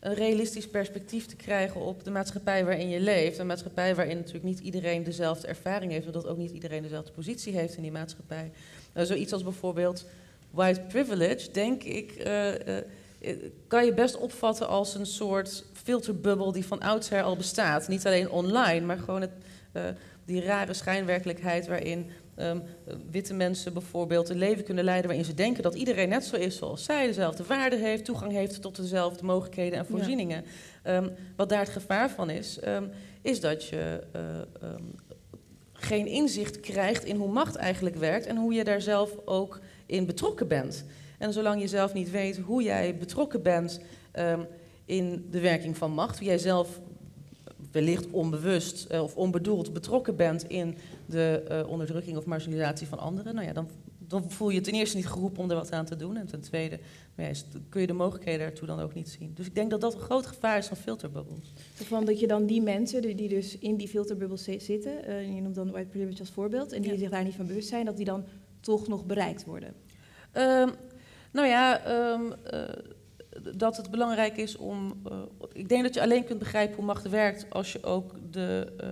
een 0.00 0.14
realistisch 0.14 0.68
perspectief 0.68 1.26
te 1.26 1.36
krijgen 1.36 1.80
op 1.80 2.04
de 2.04 2.10
maatschappij 2.10 2.64
waarin 2.64 2.88
je 2.88 3.00
leeft. 3.00 3.38
Een 3.38 3.46
maatschappij 3.46 3.94
waarin 3.94 4.16
natuurlijk 4.16 4.44
niet 4.44 4.58
iedereen 4.60 5.02
dezelfde 5.02 5.46
ervaring 5.46 5.92
heeft, 5.92 6.06
omdat 6.06 6.26
ook 6.26 6.36
niet 6.36 6.50
iedereen 6.50 6.82
dezelfde 6.82 7.12
positie 7.12 7.52
heeft 7.56 7.76
in 7.76 7.82
die 7.82 7.92
maatschappij. 7.92 8.50
Eh, 8.92 9.04
zoiets 9.04 9.32
als 9.32 9.42
bijvoorbeeld 9.42 10.06
white 10.52 10.80
privilege, 10.80 11.50
denk 11.50 11.82
ik, 11.82 12.12
eh, 12.12 12.48
eh, 12.68 12.84
eh, 13.20 13.36
kan 13.66 13.84
je 13.84 13.94
best 13.94 14.16
opvatten 14.16 14.68
als 14.68 14.94
een 14.94 15.06
soort 15.06 15.64
filterbubbel 15.72 16.52
die 16.52 16.66
van 16.66 16.80
oudsher 16.80 17.22
al 17.22 17.36
bestaat. 17.36 17.88
Niet 17.88 18.06
alleen 18.06 18.30
online, 18.30 18.86
maar 18.86 18.98
gewoon 18.98 19.20
het, 19.20 19.30
die 20.24 20.44
rare 20.44 20.74
schijnwerkelijkheid 20.74 21.66
waarin 21.66 22.10
ehm, 22.34 22.56
eh, 22.86 22.94
witte 23.10 23.34
mensen 23.34 23.72
bijvoorbeeld 23.72 24.28
een 24.28 24.38
leven 24.38 24.64
kunnen 24.64 24.84
leiden 24.84 25.06
waarin 25.06 25.26
ze 25.26 25.34
denken 25.34 25.62
dat 25.62 25.74
iedereen 25.74 26.08
net 26.08 26.24
zo 26.24 26.36
is 26.36 26.56
zoals 26.56 26.84
zij, 26.84 27.06
dezelfde 27.06 27.44
waarde 27.44 27.76
heeft, 27.76 28.04
toegang 28.04 28.32
heeft 28.32 28.62
tot 28.62 28.76
dezelfde 28.76 29.24
mogelijkheden 29.24 29.78
en 29.78 29.84
Ja. 29.88 29.90
voorzieningen. 29.90 30.44
Ehm, 30.82 31.08
wat 31.36 31.48
daar 31.48 31.60
het 31.60 31.68
gevaar 31.68 32.10
van 32.10 32.30
is, 32.30 32.58
ehm, 32.58 32.84
is 33.22 33.40
dat 33.40 33.64
je 33.64 34.00
geen 35.72 36.06
inzicht 36.06 36.60
krijgt 36.60 37.04
in 37.04 37.16
hoe 37.16 37.32
macht 37.32 37.56
eigenlijk 37.56 37.96
werkt 37.96 38.26
en 38.26 38.36
hoe 38.36 38.52
je 38.52 38.64
daar 38.64 38.80
zelf 38.80 39.16
ook 39.24 39.60
in 39.92 40.06
betrokken 40.06 40.48
bent. 40.48 40.84
En 41.18 41.32
zolang 41.32 41.60
je 41.60 41.68
zelf 41.68 41.92
niet 41.94 42.10
weet 42.10 42.38
hoe 42.38 42.62
jij 42.62 42.96
betrokken 42.96 43.42
bent 43.42 43.80
ehm, 44.12 44.40
in 44.84 45.26
de 45.30 45.40
werking 45.40 45.76
van 45.76 45.92
macht, 45.92 46.18
hoe 46.18 46.26
jij 46.26 46.38
zelf 46.38 46.80
wellicht 47.72 48.10
onbewust 48.10 48.84
eh, 48.84 49.02
of 49.02 49.16
onbedoeld 49.16 49.72
betrokken 49.72 50.16
bent 50.16 50.44
in 50.48 50.74
de 51.06 51.42
eh, 51.48 51.68
onderdrukking 51.68 52.16
of 52.16 52.24
marginalisatie 52.24 52.86
van 52.86 52.98
anderen, 52.98 53.34
nou 53.34 53.46
ja, 53.46 53.52
dan, 53.52 53.68
dan 53.98 54.30
voel 54.30 54.48
je 54.50 54.60
ten 54.60 54.72
eerste 54.74 54.96
niet 54.96 55.06
geroepen 55.06 55.42
om 55.42 55.50
er 55.50 55.56
wat 55.56 55.72
aan 55.72 55.84
te 55.84 55.96
doen. 55.96 56.16
En 56.16 56.26
ten 56.26 56.40
tweede 56.40 56.78
nou 57.16 57.28
ja, 57.28 57.40
kun 57.68 57.80
je 57.80 57.86
de 57.86 57.92
mogelijkheden 57.92 58.40
daartoe 58.40 58.66
dan 58.66 58.80
ook 58.80 58.94
niet 58.94 59.08
zien. 59.08 59.32
Dus 59.34 59.46
ik 59.46 59.54
denk 59.54 59.70
dat 59.70 59.80
dat 59.80 59.94
een 59.94 60.00
groot 60.00 60.26
gevaar 60.26 60.58
is 60.58 60.66
van 60.66 60.76
filterbubbels. 60.76 61.52
Van 61.74 62.04
dat 62.04 62.20
je 62.20 62.26
dan 62.26 62.46
die 62.46 62.62
mensen 62.62 63.02
die, 63.02 63.14
die 63.14 63.28
dus 63.28 63.58
in 63.58 63.76
die 63.76 63.88
filterbubbel 63.88 64.36
zi- 64.36 64.58
zitten, 64.60 65.04
eh, 65.04 65.34
je 65.34 65.40
noemt 65.40 65.54
dan 65.54 65.70
white 65.70 65.88
privilege 65.88 66.18
als 66.20 66.30
voorbeeld, 66.30 66.72
en 66.72 66.82
die 66.82 66.92
Ja. 66.92 66.98
zich 66.98 67.10
daar 67.10 67.24
niet 67.24 67.34
van 67.34 67.46
bewust 67.46 67.68
zijn, 67.68 67.84
dat 67.84 67.96
die 67.96 68.04
dan 68.04 68.24
toch 68.62 68.88
nog 68.88 69.04
bereikt 69.06 69.44
worden. 69.44 69.74
Ehm, 70.32 70.68
nou 71.32 71.48
ja, 71.48 71.84
ehm, 71.84 72.20
eh, 72.50 72.60
dat 73.56 73.76
het 73.76 73.90
belangrijk 73.90 74.36
is 74.36 74.56
om. 74.56 75.00
eh, 75.10 75.18
ik 75.52 75.68
denk 75.68 75.82
dat 75.82 75.94
je 75.94 76.00
alleen 76.02 76.24
kunt 76.24 76.38
begrijpen 76.38 76.76
hoe 76.76 76.84
macht 76.84 77.08
werkt 77.08 77.46
als 77.50 77.72
je 77.72 77.82
ook 77.82 78.14
de 78.30 78.72
eh, 78.80 78.88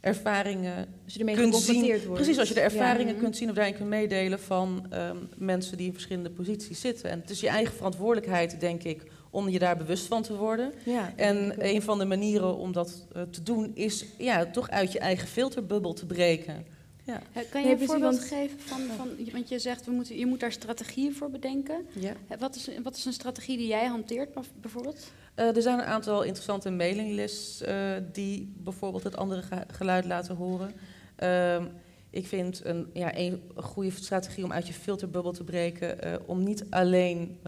ervaringen. 0.00 0.76
Als 1.04 1.12
je 1.12 1.18
ermee 1.18 1.34
Kunt 1.34 1.54
geconfronteerd 1.54 2.04
wordt. 2.04 2.20
Precies, 2.22 2.38
als 2.38 2.48
je 2.48 2.54
de 2.54 2.60
ervaringen 2.60 3.14
Ja. 3.14 3.20
kunt 3.20 3.36
zien 3.36 3.48
of 3.48 3.54
daarin 3.54 3.74
kunt 3.74 3.88
meedelen 3.88 4.40
van 4.40 4.86
ehm, 4.90 5.16
mensen 5.36 5.76
die 5.76 5.86
in 5.86 5.92
verschillende 5.92 6.30
posities 6.30 6.80
zitten. 6.80 7.10
En 7.10 7.20
het 7.20 7.30
is 7.30 7.40
je 7.40 7.48
eigen 7.48 7.74
verantwoordelijkheid, 7.74 8.60
denk 8.60 8.82
ik, 8.82 9.02
om 9.30 9.48
je 9.48 9.58
daar 9.58 9.76
bewust 9.76 10.06
van 10.06 10.22
te 10.22 10.36
worden. 10.36 10.72
Ja, 10.84 11.12
En 11.16 11.54
een 11.58 11.82
van 11.82 11.98
de 11.98 12.04
manieren 12.04 12.56
om 12.56 12.72
dat 12.72 13.06
te 13.30 13.42
doen 13.42 13.70
is 13.74 14.04
ja, 14.18 14.46
toch 14.46 14.70
uit 14.70 14.92
je 14.92 14.98
eigen 14.98 15.28
filterbubbel 15.28 15.92
te 15.92 16.06
breken. 16.06 16.66
Ja. 17.08 17.20
Eh, 17.32 17.42
Kan 17.50 17.62
je 17.62 17.70
een 17.70 17.86
voorbeeld 17.86 18.20
geven 18.24 18.60
van, 18.60 18.80
van, 18.96 19.08
want 19.32 19.48
je 19.48 19.58
zegt 19.58 19.84
we 19.84 19.90
moeten, 19.90 20.18
je 20.18 20.26
moet 20.26 20.40
daar 20.40 20.52
strategieën 20.52 21.14
voor 21.14 21.30
bedenken. 21.30 21.86
Ja. 21.92 22.12
Eh, 22.28 22.38
Wat 22.38 22.54
is, 22.56 22.70
wat 22.82 22.96
is 22.96 23.04
een 23.04 23.12
strategie 23.12 23.56
die 23.56 23.66
jij 23.66 23.86
hanteert 23.86 24.34
bijv- 24.34 24.46
bijvoorbeeld? 24.60 25.10
Eh, 25.34 25.56
er 25.56 25.62
zijn 25.62 25.78
een 25.78 25.84
aantal 25.84 26.22
interessante 26.22 26.70
mailinglists 26.70 27.60
eh, 27.62 27.74
die 28.12 28.52
bijvoorbeeld 28.56 29.02
het 29.02 29.16
andere 29.16 29.42
ge- 29.42 29.64
geluid 29.72 30.04
laten 30.04 30.36
horen. 30.36 30.72
Ehm, 31.16 31.64
ik 32.10 32.26
vind 32.26 32.60
een, 32.64 32.90
ja, 32.92 33.16
een 33.16 33.42
goede 33.56 33.90
strategie 33.90 34.44
om 34.44 34.52
uit 34.52 34.66
je 34.66 34.72
filterbubbel 34.72 35.32
te 35.32 35.44
breken, 35.44 36.20
om 36.26 36.42
niet 36.44 36.64
alleen 36.70 37.38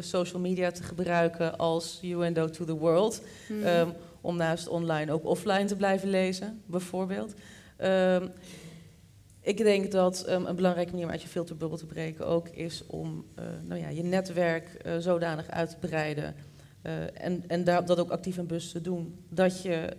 social 0.00 0.40
media 0.40 0.70
te 0.70 0.82
gebruiken 0.82 1.58
als 1.58 1.98
you 2.02 2.16
window 2.16 2.48
to 2.48 2.64
the 2.64 2.74
world, 2.76 3.22
Hmm. 3.46 3.62
Ehm, 3.62 3.88
om 4.20 4.36
naast 4.36 4.68
online 4.68 5.12
ook 5.12 5.24
offline 5.24 5.64
te 5.64 5.76
blijven 5.76 6.08
lezen, 6.10 6.62
bijvoorbeeld. 6.66 7.34
Ehm, 7.76 8.26
ik 9.42 9.56
denk 9.56 9.90
dat 9.92 10.24
ehm, 10.24 10.44
een 10.46 10.56
belangrijke 10.56 10.90
manier 10.90 11.06
om 11.06 11.12
uit 11.12 11.22
je 11.22 11.28
filterbubbel 11.28 11.78
te 11.78 11.86
breken 11.86 12.26
ook 12.26 12.48
is 12.48 12.86
om 12.86 13.24
eh, 13.34 13.44
nou 13.62 13.80
ja, 13.80 13.88
je 13.88 14.02
netwerk 14.02 14.68
eh, 14.74 14.98
zodanig 14.98 15.48
uit 15.48 15.70
te 15.70 15.76
breiden. 15.76 16.34
eh, 16.82 17.24
en 17.24 17.44
en 17.46 17.64
daar, 17.64 17.84
dat 17.84 17.98
ook 17.98 18.10
actief 18.10 18.38
en 18.38 18.46
bewust 18.46 18.72
te 18.72 18.80
doen. 18.80 19.24
Dat 19.28 19.62
je 19.62 19.96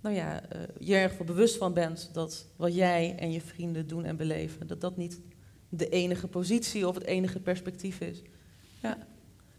nou 0.00 0.16
ja, 0.16 0.42
je 0.78 0.94
er 0.94 1.02
erg 1.02 1.24
bewust 1.24 1.56
van 1.56 1.72
bent 1.72 2.10
dat 2.12 2.46
wat 2.56 2.74
jij 2.74 3.16
en 3.18 3.32
je 3.32 3.40
vrienden 3.40 3.86
doen 3.86 4.04
en 4.04 4.16
beleven, 4.16 4.66
dat 4.66 4.80
dat 4.80 4.96
niet 4.96 5.20
de 5.68 5.88
enige 5.88 6.26
positie 6.28 6.88
of 6.88 6.94
het 6.94 7.04
enige 7.04 7.40
perspectief 7.40 8.00
is. 8.00 8.22
Ja. 8.82 8.98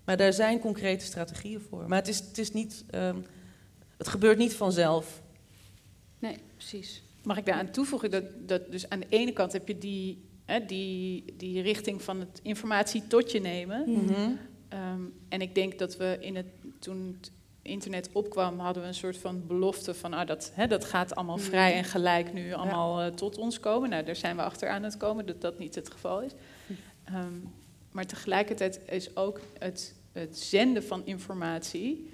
Maar 0.04 0.18
daar 0.18 0.34
zijn 0.34 0.60
concrete 0.60 1.06
strategieën 1.06 1.60
voor. 1.60 1.88
Maar 1.88 1.98
het 1.98 2.08
is, 2.08 2.20
het 2.20 2.38
is 2.38 2.52
niet 2.52 2.84
ehm, 2.89 3.18
Het 4.02 4.10
gebeurt 4.10 4.38
niet 4.38 4.54
vanzelf. 4.54 5.22
Nee, 6.20 6.38
precies. 6.56 7.04
Mag 7.24 7.38
ik 7.38 7.46
daaraan 7.46 7.72
toevoegen 7.72 8.12
dat, 8.12 8.24
dat 8.38 8.72
dus 8.72 8.90
aan 8.90 9.00
de 9.00 9.06
ene 9.10 9.34
kant 9.34 9.54
heb 9.54 9.68
je 9.68 9.78
die, 9.78 10.30
hè, 10.46 10.66
die, 10.66 11.34
die 11.38 11.62
richting 11.62 12.02
van 12.02 12.20
het 12.20 12.40
informatie 12.44 13.08
tot 13.08 13.32
je 13.32 13.40
nemen. 13.42 13.92
Mhm. 13.92 14.32
Ehm, 14.68 15.02
en 15.30 15.42
ik 15.42 15.56
denk 15.56 15.80
dat 15.80 15.98
we 15.98 16.18
in 16.20 16.36
het, 16.36 16.46
toen 16.80 17.18
het 17.20 17.32
internet 17.62 18.10
opkwam, 18.12 18.60
hadden 18.60 18.82
we 18.82 18.88
een 18.88 18.96
soort 18.96 19.18
van 19.18 19.48
belofte 19.48 19.94
van 19.94 20.14
ah, 20.14 20.28
dat, 20.28 20.52
hè, 20.54 20.68
dat 20.68 20.86
gaat 20.86 21.16
allemaal 21.16 21.38
Mm. 21.38 21.44
vrij 21.44 21.74
en 21.74 21.84
gelijk 21.84 22.34
nu 22.34 22.54
allemaal 22.54 23.02
eh, 23.02 23.08
tot 23.08 23.38
ons 23.38 23.60
komen. 23.60 23.90
Nou, 23.90 24.04
daar 24.04 24.16
zijn 24.16 24.36
we 24.36 24.42
achter 24.42 24.70
aan 24.70 24.84
het 24.84 24.98
komen 24.98 25.26
dat 25.26 25.42
dat 25.42 25.60
niet 25.60 25.76
het 25.76 25.92
geval 25.92 26.22
is. 26.22 26.32
Ehm, 27.04 27.34
maar 27.92 28.06
tegelijkertijd 28.06 28.80
is 28.90 29.16
ook 29.16 29.40
het, 29.60 29.96
het 30.12 30.38
zenden 30.38 30.84
van 30.84 31.02
informatie 31.06 32.12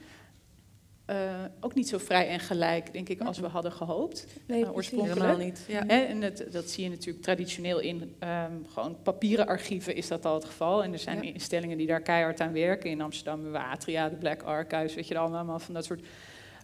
eh, 1.07 1.43
ook 1.59 1.73
niet 1.73 1.87
zo 1.87 1.97
vrij 1.97 2.27
en 2.27 2.39
gelijk, 2.39 2.93
denk 2.93 3.09
ik, 3.09 3.21
als 3.21 3.39
we 3.39 3.47
hadden 3.47 3.71
gehoopt. 3.71 4.27
Nee, 4.47 4.63
Eh, 4.65 4.75
oorspronkelijk. 4.75 5.19
Helemaal 5.21 5.45
niet. 5.45 5.65
Ja. 5.67 5.83
Hè, 5.87 5.99
en 6.01 6.21
het, 6.21 6.47
dat 6.51 6.69
zie 6.69 6.83
je 6.83 6.89
natuurlijk 6.89 7.23
traditioneel 7.23 7.79
in 7.79 8.15
ehm, 8.19 8.51
gewoon 8.67 8.97
papieren 9.03 9.47
archieven 9.47 9.95
is 9.95 10.07
dat 10.07 10.25
al 10.25 10.33
het 10.33 10.45
geval. 10.45 10.83
En 10.83 10.93
er 10.93 10.99
zijn 10.99 11.23
Ja. 11.23 11.33
instellingen 11.33 11.77
die 11.77 11.87
daar 11.87 12.01
keihard 12.01 12.39
aan 12.41 12.53
werken. 12.53 12.89
In 12.89 13.01
Amsterdam 13.01 13.43
hebben 13.43 13.61
we 13.61 13.67
Atria, 13.67 14.09
de 14.09 14.15
Black 14.15 14.41
Archives, 14.43 14.95
weet 14.95 15.07
je 15.07 15.13
wel, 15.13 15.23
allemaal 15.23 15.59
van 15.59 15.73
dat 15.73 15.85
soort 15.85 16.01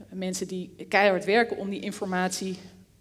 mensen 0.10 0.48
die 0.48 0.76
keihard 0.88 1.26
werken 1.26 1.58
om 1.58 1.70
die 1.70 1.80
informatie 1.80 2.58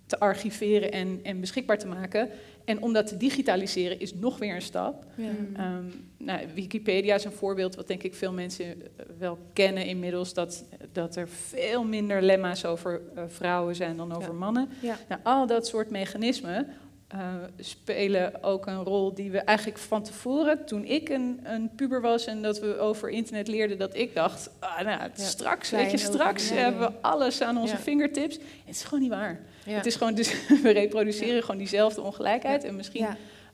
te 0.06 0.18
archiveren 0.18 0.92
en, 0.92 1.20
en 1.22 1.40
beschikbaar 1.40 1.78
te 1.78 1.86
maken. 1.86 2.28
En 2.64 2.82
om 2.82 2.92
dat 2.92 3.06
te 3.06 3.16
digitaliseren 3.16 4.00
is 4.00 4.14
nog 4.14 4.38
weer 4.38 4.54
een 4.54 4.62
stap. 4.62 5.04
Ja. 5.14 5.30
Mm. 5.30 5.56
Ehm, 5.56 5.84
nou, 6.16 6.40
Wikipedia 6.54 7.14
is 7.14 7.24
een 7.24 7.32
voorbeeld 7.32 7.74
wat 7.74 7.86
denk 7.88 8.02
ik 8.02 8.14
veel 8.14 8.32
mensen 8.32 8.64
eh, 8.66 9.06
wel 9.18 9.38
kennen 9.52 9.86
inmiddels. 9.86 10.34
Dat, 10.34 10.64
dat 10.92 11.16
er 11.16 11.28
veel 11.28 11.84
minder 11.84 12.22
lemma's 12.22 12.64
over 12.64 13.00
eh, 13.14 13.22
vrouwen 13.26 13.74
zijn 13.74 13.96
dan 13.96 14.12
over 14.16 14.32
Ja. 14.32 14.38
mannen. 14.38 14.68
Ja. 14.80 14.98
Nou, 15.08 15.20
al 15.24 15.46
dat 15.46 15.66
soort 15.66 15.90
mechanismen 15.90 16.66
spelen 17.58 18.42
ook 18.42 18.66
een 18.66 18.82
rol 18.82 19.14
die 19.14 19.30
we 19.30 19.38
eigenlijk 19.38 19.78
van 19.78 20.02
tevoren, 20.02 20.64
toen 20.66 20.84
ik 20.84 21.08
een, 21.08 21.40
een 21.42 21.70
puber 21.76 22.00
was 22.00 22.26
en 22.26 22.42
dat 22.42 22.58
we 22.60 22.78
over 22.78 23.08
internet 23.10 23.48
leerden, 23.48 23.78
dat 23.78 23.96
ik 23.96 24.14
dacht, 24.14 24.50
ah, 24.58 24.76
nou, 24.80 24.86
Ja, 25.00 25.10
straks, 25.14 25.70
weet 25.70 25.90
je, 25.90 25.98
straks 25.98 26.50
hebben 26.50 26.80
we 26.80 26.92
alles 27.00 27.40
aan 27.42 27.56
onze 27.58 27.74
Ja. 27.74 27.80
fingertips. 27.80 28.34
Het 28.34 28.74
is 28.74 28.82
gewoon 28.82 29.00
niet 29.00 29.10
waar. 29.10 29.40
Het 29.64 29.86
is 29.86 29.96
gewoon, 29.96 30.14
dus 30.14 30.32
we 30.62 30.70
reproduceren 30.70 31.40
gewoon 31.42 31.56
diezelfde 31.58 32.00
ongelijkheid 32.00 32.64
en 32.64 32.76
misschien. 32.76 33.06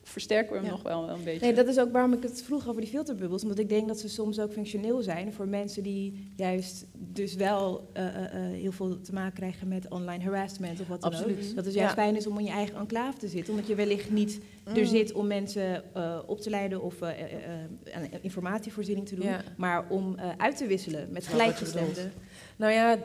Versterken 0.09 0.51
we 0.53 0.57
hem 0.57 0.65
Ja. 0.65 0.71
nog 0.71 0.83
wel 0.83 1.09
een 1.09 1.25
beetje. 1.25 1.41
Nee, 1.41 1.55
dat 1.55 1.67
is 1.69 1.79
ook 1.79 1.93
waarom 1.93 2.13
ik 2.13 2.23
het 2.23 2.43
vroeg 2.43 2.69
over 2.69 2.81
die 2.81 2.91
filterbubbels. 2.91 3.43
Omdat 3.43 3.59
ik 3.59 3.69
denk 3.69 3.89
dat 3.89 3.99
ze 3.99 4.09
soms 4.09 4.41
ook 4.41 4.53
functioneel 4.53 5.03
zijn 5.03 5.33
voor 5.33 5.49
mensen 5.49 5.83
die 5.83 6.33
juist 6.37 6.87
dus 6.95 7.35
wel 7.35 7.91
eh, 7.93 8.07
eh, 8.07 8.25
eh, 8.25 8.53
heel 8.61 8.73
veel 8.73 9.01
te 9.01 9.13
maken 9.13 9.33
krijgen 9.33 9.69
met 9.69 9.89
online 9.89 10.25
harassment 10.25 10.81
of 10.81 10.87
wat 10.89 11.01
dan 11.01 11.11
ook. 11.15 11.17
Absoluut. 11.19 11.55
Dat 11.55 11.65
het 11.65 11.75
juist 11.75 11.95
Ja. 11.97 12.03
fijn 12.03 12.17
is 12.17 12.27
om 12.27 12.39
in 12.39 12.45
je 12.45 12.51
eigen 12.51 12.77
enclave 12.77 13.19
te 13.19 13.29
zitten. 13.29 13.53
Omdat 13.53 13.69
je 13.69 13.75
wellicht 13.75 14.11
niet 14.11 14.41
er 14.65 14.77
Mm. 14.79 14.85
zit 14.87 15.13
om 15.13 15.27
mensen 15.27 15.95
eh, 15.95 16.19
op 16.27 16.41
te 16.41 16.51
leiden 16.51 16.83
of 16.83 17.01
eh, 17.01 17.09
eh, 17.11 17.33
eh, 17.33 17.95
aan 17.97 18.09
informatievoorziening 18.21 19.09
te 19.09 19.15
doen. 19.15 19.25
Ja. 19.25 19.43
Maar 19.57 19.87
om 19.89 20.15
eh, 20.19 20.29
uit 20.37 20.57
te 20.57 20.67
wisselen 20.67 21.09
met 21.13 21.27
gelijkgestemden. 21.27 22.13
Nou 22.59 22.73
ja, 22.73 22.99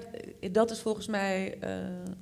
dat 0.51 0.72
is 0.72 0.80
volgens 0.80 1.08
mij 1.08 1.58
eh, 1.60 1.70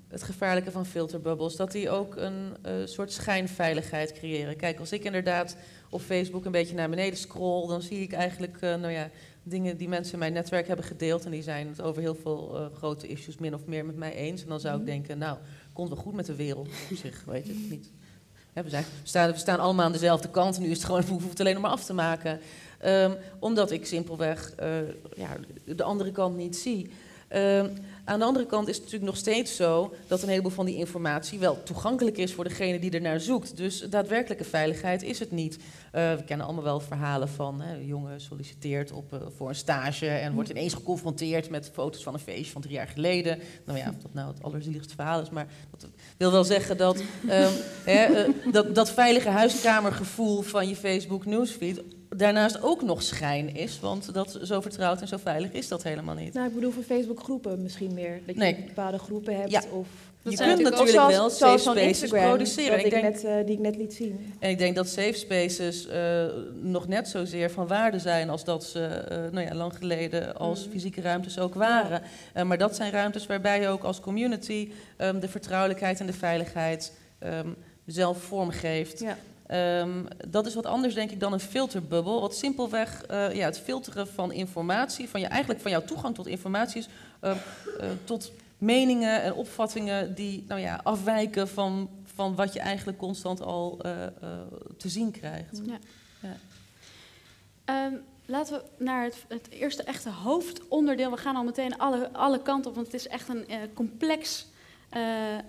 het 0.08 0.24
gevaarlijke 0.24 0.72
van 0.72 0.86
filterbubbels. 0.86 1.56
Dat 1.56 1.72
die 1.72 1.90
ook 1.90 2.16
een 2.16 2.56
eh, 2.62 2.74
soort 2.86 3.12
schijnveiligheid 3.12 4.12
creëren. 4.14 4.56
Kijk, 4.56 4.80
als 4.80 4.92
ik 4.92 5.04
inderdaad 5.04 5.56
op 5.90 6.02
Facebook 6.02 6.46
een 6.46 6.52
beetje 6.52 6.76
naar 6.76 6.90
beneden 6.90 7.18
scroll, 7.20 7.68
dan 7.68 7.82
zie 7.82 8.02
ik 8.02 8.14
eigenlijk 8.14 8.58
eh, 8.62 8.76
nou 8.76 8.92
ja, 8.92 9.10
dingen 9.44 9.78
die 9.78 9.90
mensen 9.90 10.14
in 10.14 10.20
mijn 10.20 10.34
netwerk 10.34 10.68
hebben 10.68 10.86
gedeeld. 10.86 11.26
En 11.26 11.32
die 11.32 11.44
zijn 11.44 11.68
het 11.68 11.82
over 11.82 12.02
heel 12.02 12.16
veel 12.16 12.70
grote 12.76 13.08
issues 13.08 13.38
min 13.38 13.54
of 13.54 13.66
meer 13.66 13.86
met 13.86 13.98
mij 13.98 14.14
eens. 14.14 14.42
En 14.44 14.50
dan 14.50 14.60
zou 14.60 14.74
ik 14.76 14.82
Mhm. 14.82 14.90
denken, 14.92 15.18
nou, 15.18 15.38
komt 15.74 15.90
wel 15.90 15.98
goed 15.98 16.14
met 16.14 16.26
de 16.26 16.36
wereld 16.36 16.68
op 16.68 16.98
zich, 16.98 17.24
weet 17.26 17.46
je 17.46 17.54
het 17.54 17.70
niet. 17.70 17.92
We, 18.54 18.70
zijn, 18.70 18.84
we, 18.84 19.08
staan, 19.08 19.32
we 19.32 19.38
staan 19.38 19.60
allemaal 19.60 19.86
aan 19.86 19.92
dezelfde 19.92 20.30
kant. 20.30 20.56
En 20.56 20.62
nu 20.62 20.70
is 20.70 20.78
het 20.78 20.86
gewoon, 20.86 21.02
we 21.06 21.10
hoeven 21.12 21.30
het 21.30 21.40
alleen 21.40 21.54
nog 21.54 21.62
maar 21.62 21.72
af 21.72 21.86
te 21.86 21.94
maken. 21.94 22.40
Ehm, 22.80 23.12
omdat 23.40 23.72
ik 23.72 23.86
simpelweg 23.86 24.54
ja, 25.16 25.38
de 25.66 25.84
andere 25.84 26.12
kant 26.12 26.36
niet 26.38 26.56
zie. 26.58 26.92
Ehm, 27.32 27.68
aan 28.04 28.20
de 28.20 28.26
andere 28.26 28.46
kant 28.46 28.68
is 28.68 28.76
het 28.76 28.84
natuurlijk 28.84 29.12
nog 29.12 29.20
steeds 29.20 29.56
zo 29.56 29.94
dat 30.08 30.22
een 30.22 30.30
heleboel 30.30 30.52
van 30.52 30.66
die 30.66 30.76
informatie 30.76 31.40
wel 31.40 31.64
toegankelijk 31.64 32.18
is 32.18 32.34
voor 32.34 32.44
degene 32.44 32.80
die 32.80 32.92
er 32.92 33.02
naar 33.02 33.20
zoekt. 33.20 33.58
Dus 33.58 33.80
daadwerkelijke 33.90 34.44
veiligheid 34.44 35.04
is 35.04 35.20
het 35.20 35.32
niet. 35.32 35.58
Eh, 35.92 36.14
we 36.16 36.24
kennen 36.24 36.46
allemaal 36.46 36.64
wel 36.64 36.80
verhalen 36.80 37.30
van 37.30 37.62
hè, 37.62 37.76
een 37.76 37.86
jongen 37.86 38.22
solliciteert 38.22 38.92
op, 38.92 39.14
eh, 39.14 39.20
voor 39.38 39.50
een 39.50 39.56
stage 39.56 40.08
en 40.08 40.34
wordt 40.34 40.50
ineens 40.50 40.74
geconfronteerd 40.74 41.50
met 41.50 41.70
foto's 41.74 42.04
van 42.04 42.14
een 42.14 42.20
feestje 42.20 42.52
van 42.52 42.62
drie 42.62 42.74
jaar 42.74 42.88
geleden. 42.88 43.40
Nou 43.66 43.78
ja, 43.78 43.90
of 43.90 44.02
dat 44.02 44.14
nou 44.14 44.28
het 44.34 44.44
allerzieligste 44.44 44.96
verhaal 44.96 45.22
is, 45.22 45.30
maar 45.30 45.48
dat 45.72 45.90
wil 46.18 46.32
wel 46.32 46.44
zeggen 46.44 46.78
dat 46.78 47.04
ehm, 47.28 47.52
hè, 47.92 48.04
eh, 48.04 48.30
dat, 48.52 48.76
dat 48.76 48.92
veilige 48.92 49.30
huiskamergevoel 49.30 50.42
van 50.42 50.68
je 50.68 50.76
Facebook 50.76 51.26
newsfeed 51.26 51.82
daarnaast 52.16 52.62
ook 52.64 52.82
nog 52.82 53.04
schijn 53.04 53.56
is, 53.56 53.80
want 53.80 54.14
dat 54.14 54.40
zo 54.44 54.62
vertrouwd 54.62 55.02
en 55.02 55.08
zo 55.08 55.18
veilig 55.18 55.52
is 55.52 55.68
dat 55.68 55.84
helemaal 55.84 56.16
niet. 56.16 56.34
Nou, 56.34 56.48
ik 56.48 56.54
bedoel 56.54 56.72
voor 56.72 56.84
Facebook 56.84 57.20
groepen 57.24 57.62
misschien 57.62 57.94
meer. 57.94 58.20
Dat 58.26 58.36
je 58.36 58.42
Nee. 58.42 58.64
bepaalde 58.68 58.98
groepen 58.98 59.36
hebt. 59.36 59.52
Ja. 59.52 59.64
Of, 59.72 59.88
Dat 60.24 60.32
je 60.34 60.38
kunt 60.40 60.62
natuurlijk 60.62 60.82
Of 60.90 60.94
wel 60.94 61.12
zoals, 61.12 61.38
safe 61.38 61.58
zoals 61.62 61.78
spaces 61.78 62.02
Instagram, 62.02 62.28
produceren. 62.28 62.80
Ik 62.80 62.86
ik 62.86 62.92
denk, 62.92 63.04
net, 63.04 63.24
eh, 63.24 63.36
die 63.46 63.54
ik 63.56 63.60
net 63.60 63.76
liet 63.76 63.94
zien. 63.94 64.34
en 64.40 64.50
ik 64.50 64.58
denk 64.58 64.76
dat 64.76 64.88
safe 64.90 65.14
spaces 65.14 65.88
eh, 65.88 66.26
nog 66.62 66.88
net 66.88 67.08
zozeer 67.08 67.52
van 67.52 67.68
waarde 67.68 68.00
zijn 68.00 68.30
als 68.30 68.44
dat 68.44 68.64
ze 68.64 68.84
eh, 68.86 69.18
nou 69.32 69.46
ja, 69.48 69.56
lang 69.56 69.76
geleden 69.78 70.36
als 70.38 70.62
Mhm. 70.64 70.70
fysieke 70.72 71.02
ruimtes 71.02 71.40
ook 71.40 71.54
waren. 71.54 72.02
Eh, 72.34 72.44
maar 72.44 72.58
dat 72.58 72.76
zijn 72.76 72.92
ruimtes 72.92 73.26
waarbij 73.26 73.62
je 73.62 73.68
ook 73.68 73.84
als 73.84 74.00
community 74.00 74.72
ehm, 74.98 75.20
de 75.20 75.28
vertrouwelijkheid 75.28 76.00
en 76.00 76.06
de 76.06 76.14
veiligheid 76.14 76.94
ehm, 77.20 77.48
zelf 77.86 78.18
vormgeeft. 78.22 79.00
Ja. 79.00 79.18
Ehm, 79.52 80.04
dat 80.28 80.46
is 80.46 80.54
wat 80.54 80.66
anders, 80.66 80.94
denk 80.94 81.12
ik, 81.12 81.20
dan 81.20 81.34
een 81.34 81.40
filterbubbel. 81.40 82.22
Wat 82.22 82.36
simpelweg 82.36 83.04
eh, 83.04 83.36
ja, 83.36 83.46
het 83.46 83.60
filteren 83.60 84.08
van 84.08 84.32
informatie, 84.32 85.10
van 85.10 85.20
je, 85.20 85.26
eigenlijk 85.26 85.62
van 85.62 85.72
jouw 85.72 85.84
toegang 85.84 86.16
tot 86.16 86.28
informatie 86.28 86.80
is, 86.80 86.88
ehm, 87.20 87.38
eh, 87.80 87.90
tot 88.04 88.32
meningen 88.58 89.22
en 89.22 89.34
opvattingen 89.34 90.16
die 90.16 90.46
nou 90.48 90.62
ja, 90.62 90.80
afwijken 90.84 91.48
van, 91.48 91.90
van 92.04 92.36
wat 92.36 92.54
je 92.54 92.60
eigenlijk 92.60 92.98
constant 92.98 93.42
al 93.42 93.80
eh, 93.82 93.92
te 94.78 94.90
zien 94.90 95.12
krijgt. 95.12 95.62
Ehm, 97.66 97.94
laten 98.26 98.54
we 98.54 98.84
naar 98.84 99.04
het, 99.04 99.26
het 99.28 99.50
eerste 99.50 99.84
echte 99.84 100.10
hoofdonderdeel. 100.10 101.12
We 101.12 101.18
gaan 101.18 101.36
al 101.36 101.44
meteen 101.44 101.78
alle, 101.78 102.14
alle 102.14 102.42
kanten 102.42 102.70
op, 102.70 102.76
want 102.76 102.88
het 102.88 102.96
is 102.96 103.08
echt 103.08 103.30
een 103.30 103.46
complex 103.74 104.46
eh, 104.92 105.38
eh, 105.38 105.44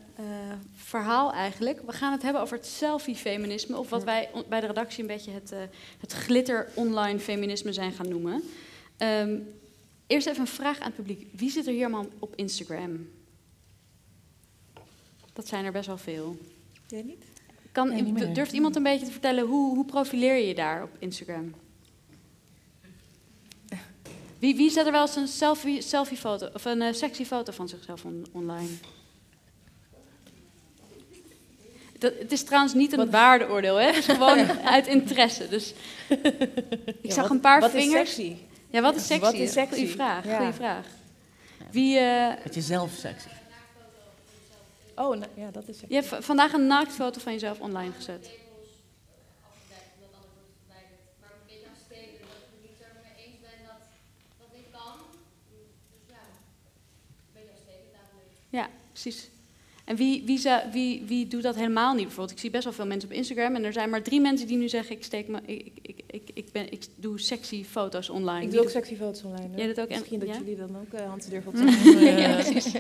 verhaal 0.75 1.33
eigenlijk. 1.33 1.81
We 1.87 1.93
gaan 1.93 2.13
het 2.13 2.23
hebben 2.23 2.43
over 2.43 2.57
het 2.57 2.67
selfie-feminisme, 2.67 3.79
of 3.79 3.89
wat 3.91 4.05
wij 4.05 4.31
bij 4.49 4.61
de 4.61 4.67
redactie 4.67 5.01
een 5.01 5.07
beetje 5.07 5.31
het, 5.31 5.53
eh, 5.53 5.59
het 6.01 6.13
glitter-online 6.13 7.19
feminisme 7.19 7.73
zijn 7.73 7.93
gaan 7.93 8.09
noemen. 8.09 8.43
Ehm, 8.97 9.39
eerst 10.07 10.27
even 10.27 10.41
een 10.41 10.47
vraag 10.47 10.79
aan 10.79 10.87
het 10.87 10.95
publiek. 10.95 11.27
Wie 11.33 11.51
zit 11.51 11.67
er 11.67 11.73
hier 11.73 11.85
allemaal 11.85 12.07
op 12.19 12.33
Instagram? 12.37 13.09
Dat 15.33 15.49
zijn 15.49 15.65
er 15.65 15.73
best 15.73 15.87
wel 15.87 15.99
veel. 15.99 16.37
Jij 16.87 17.03
niet? 17.03 17.25
Kan, 17.73 17.89
Nee, 17.89 18.03
niet 18.03 18.15
meer. 18.15 18.35
durft 18.35 18.53
iemand 18.53 18.77
een 18.77 18.83
beetje 18.83 19.07
te 19.07 19.13
vertellen 19.13 19.47
hoe, 19.47 19.75
hoe 19.75 19.85
profileer 19.85 20.35
je 20.37 20.47
je 20.47 20.55
daar 20.55 20.83
op 20.83 20.91
Instagram? 20.99 21.55
Wie, 24.39 24.57
wie 24.57 24.71
zet 24.71 24.87
er 24.87 24.93
wel 24.93 25.01
eens 25.03 25.17
een 25.17 25.29
selfie, 25.29 25.83
selfie 25.83 26.17
foto 26.17 26.49
of 26.55 26.65
een 26.65 26.95
sexy 26.95 27.25
foto 27.25 27.53
van 27.53 27.69
zichzelf 27.69 28.05
on- 28.05 28.27
online? 28.33 28.69
Dat, 32.03 32.13
het 32.19 32.33
is 32.33 32.45
trouwens 32.45 32.75
niet 32.75 32.93
een 32.93 33.11
waardeoordeel, 33.11 33.77
hè? 33.77 33.87
Het 33.87 33.97
is 33.97 34.05
gewoon 34.05 34.39
uit 34.77 34.87
interesse. 34.87 35.49
Dus 35.49 35.75
ik 37.01 37.13
zag 37.13 37.29
een 37.29 37.41
paar 37.41 37.61
wat 37.61 37.71
vingers. 37.71 38.11
Is 38.11 38.15
sexy? 38.15 38.37
Ja, 38.71 38.81
wat 38.81 38.97
is 38.97 39.07
sexy? 39.07 39.25
Wat 39.25 39.35
is 39.35 39.53
sexy? 39.53 39.75
Goeie 39.75 39.89
vraag. 39.89 40.25
Ja. 40.25 40.37
Goeie 40.37 40.53
vraag. 40.53 40.87
Wie, 41.71 41.99
eh, 41.99 42.43
Dat 42.45 42.55
je 42.55 42.61
zelf 42.61 42.93
sexy. 42.93 43.29
Oh, 44.95 45.17
nou, 45.17 45.31
ja, 45.35 45.51
dat 45.51 45.69
is 45.69 45.79
sexy. 45.79 45.95
je 45.95 46.01
hebt 46.03 46.25
vandaag 46.25 46.53
een 46.53 46.67
naaktfoto 46.67 47.21
van 47.21 47.33
jezelf 47.33 47.61
online 47.61 47.93
gezet. 47.93 48.31
Maar 50.69 51.31
een 51.31 51.47
beetje 51.47 51.67
aan 51.67 51.77
steken 51.87 52.19
dat 52.19 52.37
ik 52.37 52.51
het 52.51 52.63
niet 52.63 52.77
zo 52.81 52.85
mee 53.03 53.27
eens 53.27 53.41
ben 53.41 53.67
dat 53.67 53.83
dat 54.39 54.49
niet 54.57 54.71
kan. 54.71 54.95
Dus 55.51 55.69
ja, 56.09 56.23
een 57.27 57.33
beetje 57.33 57.51
aan 57.51 57.63
steken 57.63 57.91
dadelijk. 57.93 58.31
Ja, 58.49 58.69
precies. 58.93 59.32
En 59.85 59.97
wie, 59.97 60.23
wie, 60.27 60.41
wie, 60.73 61.03
wie 61.07 61.27
doet 61.29 61.43
dat 61.43 61.55
helemaal 61.55 61.93
niet? 61.95 62.03
Bijvoorbeeld, 62.03 62.31
ik 62.31 62.39
zie 62.39 62.51
best 62.51 62.65
wel 62.65 62.73
veel 62.73 62.87
mensen 62.87 63.09
op 63.11 63.15
Instagram 63.15 63.55
en 63.55 63.65
er 63.65 63.73
zijn 63.73 63.91
maar 63.91 64.03
drie 64.03 64.21
mensen 64.21 64.47
die 64.47 64.57
nu 64.57 64.69
zeggen: 64.69 64.97
ik 64.97 65.05
steek 65.05 65.29
me, 65.29 65.39
ik, 65.47 65.73
ik, 66.11 66.31
ik, 66.35 66.53
ben, 66.53 66.73
ik 66.73 66.83
doe 66.97 67.21
sexy 67.21 67.65
foto's 67.65 68.09
online. 68.11 68.43
Ik 68.45 68.51
doe 68.51 68.61
ook 68.61 68.71
sexy 68.71 68.97
foto's 68.97 69.23
online. 69.23 69.49
Jij 69.57 69.67
doet 69.67 69.81
ook 69.81 69.89
en- 69.89 69.99
Misschien 69.99 70.19
dat 70.19 70.29
ja? 70.29 70.35
jullie 70.39 70.57
dan 70.57 70.77
ook 70.77 71.01
uh, 71.01 71.07
Hans 71.09 71.27
durven 71.27 71.51
op 71.51 71.57
te 71.57 72.15
ja, 72.19 72.35
precies. 72.35 72.73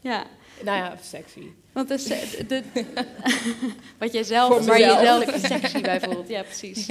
Ja, 0.00 0.24
Nou 0.64 0.76
ja, 0.78 0.96
sexy. 1.02 1.40
want 1.72 1.90
eh, 1.90 1.98
de, 2.48 2.62
de- 2.72 2.84
wat 3.98 4.12
jij 4.12 4.22
zelf, 4.24 4.66
waar 4.66 4.78
je 4.78 4.84
jezelf 4.86 5.24
sexy 5.46 5.80
bij 5.80 6.00
voelt. 6.00 6.28
Ja, 6.28 6.42
precies. 6.42 6.86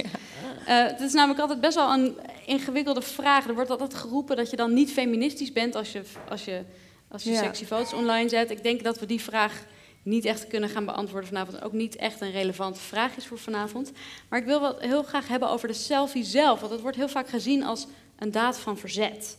Eh, 0.66 0.86
het 0.86 1.00
is 1.00 1.12
namelijk 1.12 1.40
altijd 1.40 1.60
best 1.60 1.74
wel 1.74 1.92
een 1.92 2.16
ingewikkelde 2.46 3.02
vraag. 3.02 3.48
Er 3.48 3.54
wordt 3.54 3.70
altijd 3.70 3.94
geroepen 3.94 4.36
dat 4.36 4.50
je 4.50 4.56
dan 4.56 4.72
niet 4.74 4.92
feministisch 4.92 5.52
bent 5.52 5.74
als 5.74 5.92
je, 5.92 6.02
als 6.28 6.44
je 6.44 6.60
als 7.08 7.22
je 7.22 7.30
Ja. 7.30 7.42
sexy 7.42 7.64
foto's 7.64 7.92
online 7.92 8.28
zet. 8.28 8.50
Ik 8.50 8.62
denk 8.62 8.82
dat 8.84 8.98
we 8.98 9.06
die 9.06 9.20
vraag 9.20 9.64
niet 10.02 10.24
echt 10.24 10.46
kunnen 10.46 10.68
gaan 10.68 10.84
beantwoorden 10.84 11.28
vanavond. 11.28 11.62
Ook 11.62 11.72
niet 11.72 11.96
echt 11.96 12.20
een 12.20 12.30
relevante 12.30 12.80
vraag 12.80 13.16
is 13.16 13.26
voor 13.26 13.38
vanavond. 13.38 13.92
Maar 14.28 14.38
ik 14.38 14.44
wil 14.46 14.60
wel 14.60 14.78
heel 14.78 15.02
graag 15.02 15.28
hebben 15.28 15.48
over 15.50 15.68
de 15.68 15.74
selfie 15.74 16.24
zelf. 16.24 16.58
Want 16.60 16.72
dat 16.72 16.80
wordt 16.80 16.96
heel 16.96 17.08
vaak 17.08 17.28
gezien 17.28 17.62
als 17.64 17.86
een 18.18 18.30
daad 18.30 18.58
van 18.58 18.78
verzet. 18.78 19.36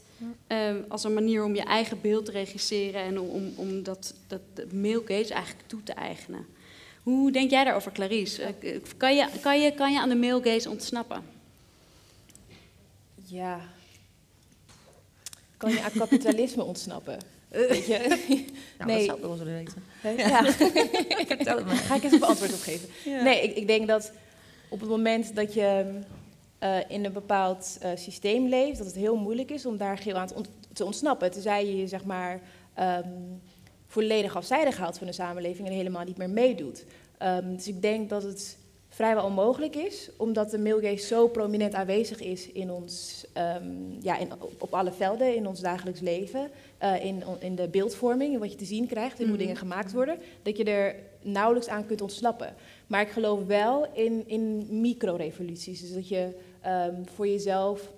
Ehm, 0.47 0.82
als 0.89 1.03
een 1.03 1.13
manier 1.13 1.43
om 1.43 1.55
je 1.55 1.61
eigen 1.63 2.01
beeld 2.01 2.26
te 2.26 2.32
regisseren 2.32 3.01
en 3.01 3.20
om, 3.20 3.30
om, 3.30 3.53
om 3.55 3.84
dat, 3.84 4.13
dat 4.28 4.41
gaze 5.05 5.34
eigenlijk 5.34 5.68
toe 5.68 5.84
te 5.84 5.93
eigenen. 5.93 6.45
Hoe 7.03 7.32
denk 7.32 7.49
jij 7.49 7.63
daarover, 7.63 7.91
Clarice? 7.91 8.43
Eh, 8.43 8.80
Kan 8.97 9.15
je, 9.15 9.28
kan, 9.41 9.61
je, 9.61 9.72
kan 9.74 9.91
je 9.91 9.99
aan 9.99 10.09
de 10.09 10.15
male 10.15 10.41
gaze 10.43 10.70
ontsnappen? 10.70 11.24
Ja. 13.26 13.61
Kan 15.57 15.72
je 15.72 15.84
aan 15.84 15.91
kapitalisme 15.91 16.63
ontsnappen? 16.63 17.20
Weet 17.49 17.85
je? 17.85 17.97
Nou, 18.77 18.89
Nee. 18.91 18.97
dat 18.97 19.05
zou 19.05 19.17
ik 19.17 19.23
wel 19.23 19.31
eens 19.31 19.43
willen 19.43 19.63
weten. 20.03 20.27
Ja. 20.29 20.51
Vertel 21.27 21.57
het 21.61 21.65
me. 21.65 21.75
Ga 21.75 21.95
ik 21.95 22.03
eens 22.03 22.13
een 22.13 22.23
antwoord 22.23 22.53
op 22.53 22.59
geven. 22.59 22.89
Nee, 23.23 23.41
ik, 23.43 23.55
ik 23.55 23.67
denk 23.67 23.87
dat 23.87 24.11
op 24.69 24.79
het 24.79 24.89
moment 24.89 25.35
dat 25.35 25.53
je 25.53 25.99
eh, 26.59 26.77
in 26.87 27.05
een 27.05 27.13
bepaald 27.13 27.77
eh, 27.81 27.89
systeem 27.95 28.47
leeft, 28.47 28.77
dat 28.77 28.87
het 28.87 28.95
heel 28.95 29.15
moeilijk 29.15 29.51
is 29.51 29.65
om 29.65 29.77
daar 29.77 29.97
geheel 29.97 30.15
aan 30.17 30.27
te, 30.27 30.33
ont- 30.35 30.49
te 30.73 30.85
ontsnappen. 30.85 31.31
Tenzij 31.31 31.65
je 31.65 31.77
je 31.77 31.87
zeg 31.87 32.03
maar 32.03 32.39
ehm, 32.73 33.09
volledig 33.87 34.35
afzijdig 34.35 34.77
houdt 34.77 34.97
van 34.97 35.07
de 35.07 35.13
samenleving 35.13 35.67
en 35.67 35.73
helemaal 35.73 36.03
niet 36.05 36.17
meer 36.17 36.29
meedoet. 36.29 36.85
Ehm, 37.17 37.55
dus 37.55 37.67
ik 37.67 37.81
denk 37.81 38.09
dat 38.09 38.23
het 38.23 38.57
vrijwel 38.97 39.25
onmogelijk 39.25 39.75
is, 39.75 40.09
omdat 40.15 40.51
de 40.51 40.57
male 40.57 40.81
gaze 40.81 41.05
zo 41.05 41.27
prominent 41.27 41.73
aanwezig 41.73 42.21
is 42.21 42.51
in 42.51 42.71
ons, 42.71 43.25
ehm, 43.33 44.01
ja, 44.01 44.17
in, 44.17 44.29
op, 44.59 44.73
alle 44.73 44.91
velden 44.91 45.35
in 45.35 45.47
ons 45.47 45.59
dagelijks 45.59 45.99
leven, 45.99 46.49
eh, 46.77 47.05
in, 47.05 47.23
in 47.39 47.55
de 47.55 47.67
beeldvorming, 47.67 48.33
in 48.33 48.39
wat 48.39 48.51
je 48.51 48.57
te 48.57 48.65
zien 48.65 48.87
krijgt, 48.87 49.19
in 49.19 49.25
hoe 49.25 49.35
Mhm. 49.35 49.41
dingen 49.43 49.55
gemaakt 49.55 49.91
worden, 49.91 50.17
dat 50.41 50.57
je 50.57 50.63
er 50.63 50.95
nauwelijks 51.21 51.67
aan 51.69 51.85
kunt 51.85 52.01
ontsnappen. 52.01 52.55
Maar 52.87 53.01
ik 53.01 53.09
geloof 53.09 53.45
wel 53.45 53.87
in, 53.93 54.23
in 54.27 54.67
micro-revoluties, 54.81 55.81
dus 55.81 55.93
dat 55.93 56.07
je 56.07 56.37
ehm, 56.61 57.03
voor 57.05 57.27
jezelf 57.27 57.91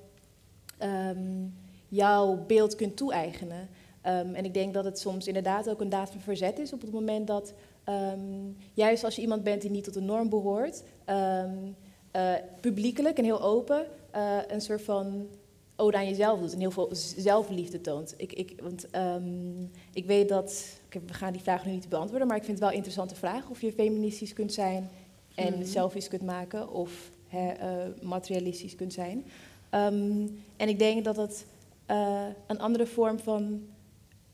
ehm, 0.78 1.46
jouw 1.88 2.44
beeld 2.48 2.76
kunt 2.76 2.98
toe-eigenen. 2.98 3.70
En 4.02 4.46
ik 4.46 4.54
denk 4.54 4.74
dat 4.74 4.86
het 4.86 5.00
soms 5.00 5.28
inderdaad 5.28 5.70
ook 5.70 5.82
een 5.82 5.90
daad 5.90 6.10
van 6.12 6.22
verzet 6.22 6.60
is 6.60 6.74
op 6.74 6.82
het 6.82 6.92
moment 6.92 7.28
dat, 7.28 7.54
ehm, 7.84 8.52
juist 8.74 9.04
als 9.04 9.16
je 9.16 9.22
iemand 9.22 9.44
bent 9.44 9.62
die 9.62 9.72
niet 9.72 9.84
tot 9.84 9.94
de 9.94 10.02
norm 10.02 10.30
behoort, 10.30 10.84
ehm, 11.06 11.56
eh, 12.12 12.34
publiekelijk 12.62 13.18
en 13.18 13.24
heel 13.24 13.42
open 13.42 13.86
eh, 14.12 14.38
een 14.48 14.62
soort 14.62 14.82
van 14.82 15.28
ode 15.76 15.98
aan 15.98 16.08
jezelf 16.08 16.40
doet 16.40 16.54
en 16.54 16.60
heel 16.60 16.72
veel 16.72 16.90
zelfliefde 17.18 17.82
toont. 17.82 18.14
Ik, 18.18 18.34
ik, 18.34 18.60
want 18.62 18.90
ehm, 18.90 19.62
ik 19.94 20.06
weet 20.06 20.30
dat, 20.30 20.80
we 20.90 21.14
gaan 21.14 21.32
die 21.34 21.42
vraag 21.42 21.66
nu 21.66 21.72
niet 21.72 21.90
beantwoorden, 21.90 22.28
maar 22.28 22.38
ik 22.38 22.44
vind 22.44 22.54
het 22.54 22.62
wel 22.62 22.70
een 22.70 22.76
interessante 22.84 23.16
vraag 23.16 23.50
of 23.50 23.62
je 23.62 23.72
feministisch 23.72 24.34
kunt 24.34 24.54
zijn 24.54 24.90
en 25.36 25.54
Mhm. 25.54 25.66
selfies 25.66 26.08
kunt 26.08 26.22
maken 26.24 26.72
of 26.72 27.10
eh, 27.30 27.48
materialistisch 28.02 28.76
kunt 28.76 28.94
zijn. 28.94 29.26
En 30.58 30.68
ik 30.68 30.80
denk 30.80 31.04
dat 31.04 31.46
eh, 31.86 32.26
een 32.48 32.60
andere 32.60 32.86
vorm 32.86 33.20
van 33.20 33.62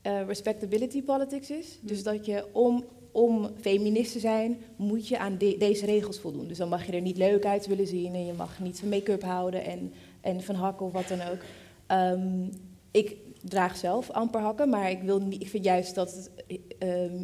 respectability 0.02 1.02
politics 1.02 1.50
is. 1.50 1.78
Dus 1.80 2.02
dat 2.02 2.26
je 2.26 2.44
om, 2.52 2.84
om 3.16 3.50
feminist 3.60 4.12
te 4.12 4.18
zijn, 4.18 4.58
moet 4.76 5.08
je 5.08 5.18
aan 5.18 5.38
de- 5.38 5.56
deze 5.58 5.86
regels 5.86 6.18
voldoen. 6.18 6.48
Dus 6.48 6.58
dan 6.58 6.68
mag 6.68 6.86
je 6.86 6.92
er 6.92 7.00
niet 7.00 7.16
leuk 7.16 7.44
uit 7.44 7.66
willen 7.66 7.86
zien 7.86 8.14
en 8.14 8.26
je 8.26 8.32
mag 8.32 8.60
niet 8.60 8.78
van 8.78 8.88
make-up 8.88 9.22
houden 9.22 9.64
en, 9.64 9.92
en 10.20 10.42
van 10.42 10.54
hakken 10.54 10.86
of 10.86 10.92
wat 10.92 11.08
dan 11.08 11.20
ook. 11.20 11.38
Ehm, 11.86 12.46
ik 12.90 13.16
draag 13.42 13.76
zelf 13.76 14.10
amper 14.10 14.40
hakken, 14.40 14.68
maar 14.68 14.90
ik, 14.90 15.02
wil 15.02 15.20
niet, 15.20 15.40
ik 15.42 15.48
vind 15.48 15.64
juist 15.64 15.94
dat 15.94 16.14
het, 16.14 16.30
ehm, 16.78 17.22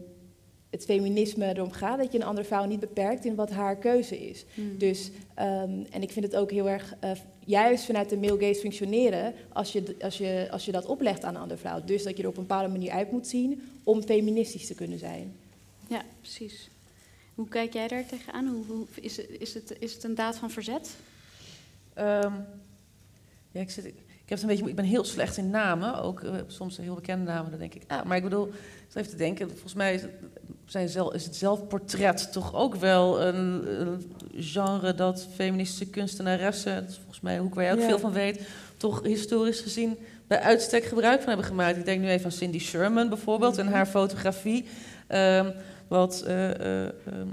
het 0.71 0.85
feminisme 0.85 1.47
erom 1.47 1.71
gaat 1.71 1.99
dat 1.99 2.13
je 2.13 2.19
een 2.19 2.27
andere 2.27 2.47
vrouw 2.47 2.65
niet 2.65 2.81
beperkt 2.81 3.25
in 3.25 3.35
wat 3.35 3.51
haar 3.51 3.77
keuze 3.77 4.29
is. 4.29 4.45
Hmm. 4.55 4.79
Dus, 4.79 5.11
ehm, 5.35 5.85
en 5.91 6.03
ik 6.03 6.11
vind 6.11 6.25
het 6.25 6.37
ook 6.37 6.51
heel 6.51 6.69
erg, 6.69 6.95
eh, 7.01 7.11
juist 7.45 7.85
vanuit 7.85 8.09
de 8.09 8.17
male 8.17 8.47
gaze 8.47 8.61
functioneren, 8.61 9.35
als 9.53 9.73
je, 9.73 9.95
als, 10.01 10.19
je, 10.19 10.49
als 10.51 10.65
je 10.65 10.73
dat 10.73 10.87
oplegt 10.87 11.25
aan 11.25 11.35
een 11.35 11.41
andere 11.41 11.61
vrouw. 11.61 11.81
Dus 11.85 12.03
dat 12.03 12.17
je 12.17 12.23
er 12.23 12.29
op 12.29 12.37
een 12.37 12.47
bepaalde 12.47 12.73
manier 12.73 12.91
uit 12.91 13.13
moet 13.13 13.27
zien 13.27 13.63
om 13.85 14.03
feministisch 14.03 14.67
te 14.67 14.75
kunnen 14.75 14.99
zijn. 14.99 15.41
Ja, 15.93 16.03
precies. 16.21 16.71
Hoe 17.35 17.49
kijk 17.49 17.73
jij 17.73 17.89
daar 17.89 18.07
tegenaan? 18.07 18.47
Hoe, 18.47 18.65
hoe, 18.67 18.87
is, 19.01 19.17
het, 19.17 19.27
is, 19.39 19.55
het, 19.55 19.77
is 19.79 19.95
het 19.95 20.05
een 20.05 20.15
daad 20.15 20.37
van 20.37 20.51
verzet? 20.51 20.97
Ehm, 21.95 22.33
ja, 23.51 23.61
ik, 23.61 23.71
zit, 23.71 23.85
ik 23.85 23.95
heb 24.25 24.29
het 24.29 24.43
een 24.43 24.47
beetje, 24.47 24.69
ik 24.69 24.77
ben 24.77 24.85
heel 24.85 25.05
slecht 25.05 25.37
in 25.37 25.51
namen, 25.51 26.03
ook 26.03 26.23
eh, 26.23 26.35
soms 26.47 26.77
heel 26.77 26.95
bekende 26.95 27.25
namen. 27.31 27.51
Dan 27.51 27.61
denk 27.61 27.75
ik, 27.75 27.83
ah, 27.87 28.05
maar 28.05 28.17
ik 28.17 28.23
bedoel, 28.23 28.53
even 28.95 29.11
te 29.11 29.17
denken. 29.17 29.49
Volgens 29.51 29.75
mij 29.75 29.95
is 29.95 30.03
het, 30.03 30.11
zijn 30.65 30.89
zelf, 30.89 31.15
is 31.15 31.25
het 31.25 31.37
zelfportret 31.37 32.33
toch 32.33 32.55
ook 32.55 32.75
wel 32.75 33.23
een, 33.23 33.81
een 33.81 34.13
genre 34.37 34.95
dat 34.95 35.27
feministische 35.35 35.87
kunstenaressen, 35.91 36.75
dat 36.75 36.89
is 36.91 36.97
volgens 36.97 37.21
mij 37.21 37.37
een 37.37 37.43
hoek 37.43 37.55
waar 37.55 37.65
jij 37.65 37.73
ook 37.73 37.79
Ja. 37.81 37.87
veel 37.87 37.99
van 37.99 38.13
weet, 38.13 38.41
toch 38.77 39.03
historisch 39.03 39.61
gezien 39.61 39.99
bij 40.27 40.41
uitstek 40.41 40.85
gebruik 40.85 41.19
van 41.19 41.29
hebben 41.29 41.47
gemaakt. 41.47 41.77
Ik 41.77 41.85
denk 41.85 42.01
nu 42.01 42.09
even 42.09 42.25
aan 42.25 42.33
Cindy 42.33 42.59
Sherman 42.59 43.09
bijvoorbeeld 43.09 43.59
en 43.59 43.67
haar 43.67 43.87
fotografie, 43.87 44.65
ehm, 45.07 45.51
wat 45.93 46.23
eh, 46.27 46.51
eh, 46.51 46.85
ehm, 47.07 47.29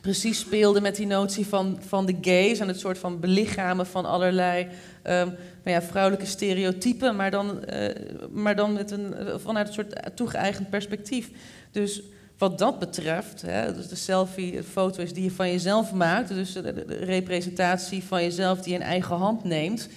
precies 0.00 0.38
speelde 0.38 0.80
met 0.80 0.96
die 0.96 1.06
notie 1.06 1.46
van, 1.46 1.78
van 1.86 2.06
de 2.06 2.16
gaze 2.20 2.62
en 2.62 2.68
het 2.68 2.78
soort 2.78 2.98
van 2.98 3.20
belichamen 3.20 3.86
van 3.86 4.04
allerlei 4.04 4.66
ehm, 5.02 5.26
nou 5.64 5.76
ja, 5.76 5.82
vrouwelijke 5.82 6.26
stereotypen, 6.26 7.16
maar 7.16 7.30
dan, 7.30 7.64
eh, 7.64 7.94
maar 8.30 8.56
dan 8.56 8.72
met 8.72 8.90
een, 8.90 9.14
vanuit 9.36 9.66
een 9.68 9.74
soort 9.74 10.16
toegeëigend 10.16 10.70
perspectief. 10.70 11.30
Dus 11.70 12.02
wat 12.38 12.58
dat 12.58 12.78
betreft, 12.78 13.42
hè, 13.42 13.74
dus 13.74 13.88
de 13.88 13.94
selfie, 13.96 14.52
de 14.52 14.62
foto 14.62 15.02
is 15.02 15.12
die 15.12 15.24
je 15.24 15.30
van 15.30 15.50
jezelf 15.50 15.92
maakt, 15.92 16.28
dus 16.28 16.52
de- 16.52 16.62
de 16.62 16.84
representatie 16.94 18.02
van 18.04 18.22
jezelf 18.22 18.60
die 18.60 18.72
je 18.72 18.78
in 18.78 18.84
eigen 18.84 19.16
hand 19.16 19.44
neemt, 19.44 19.88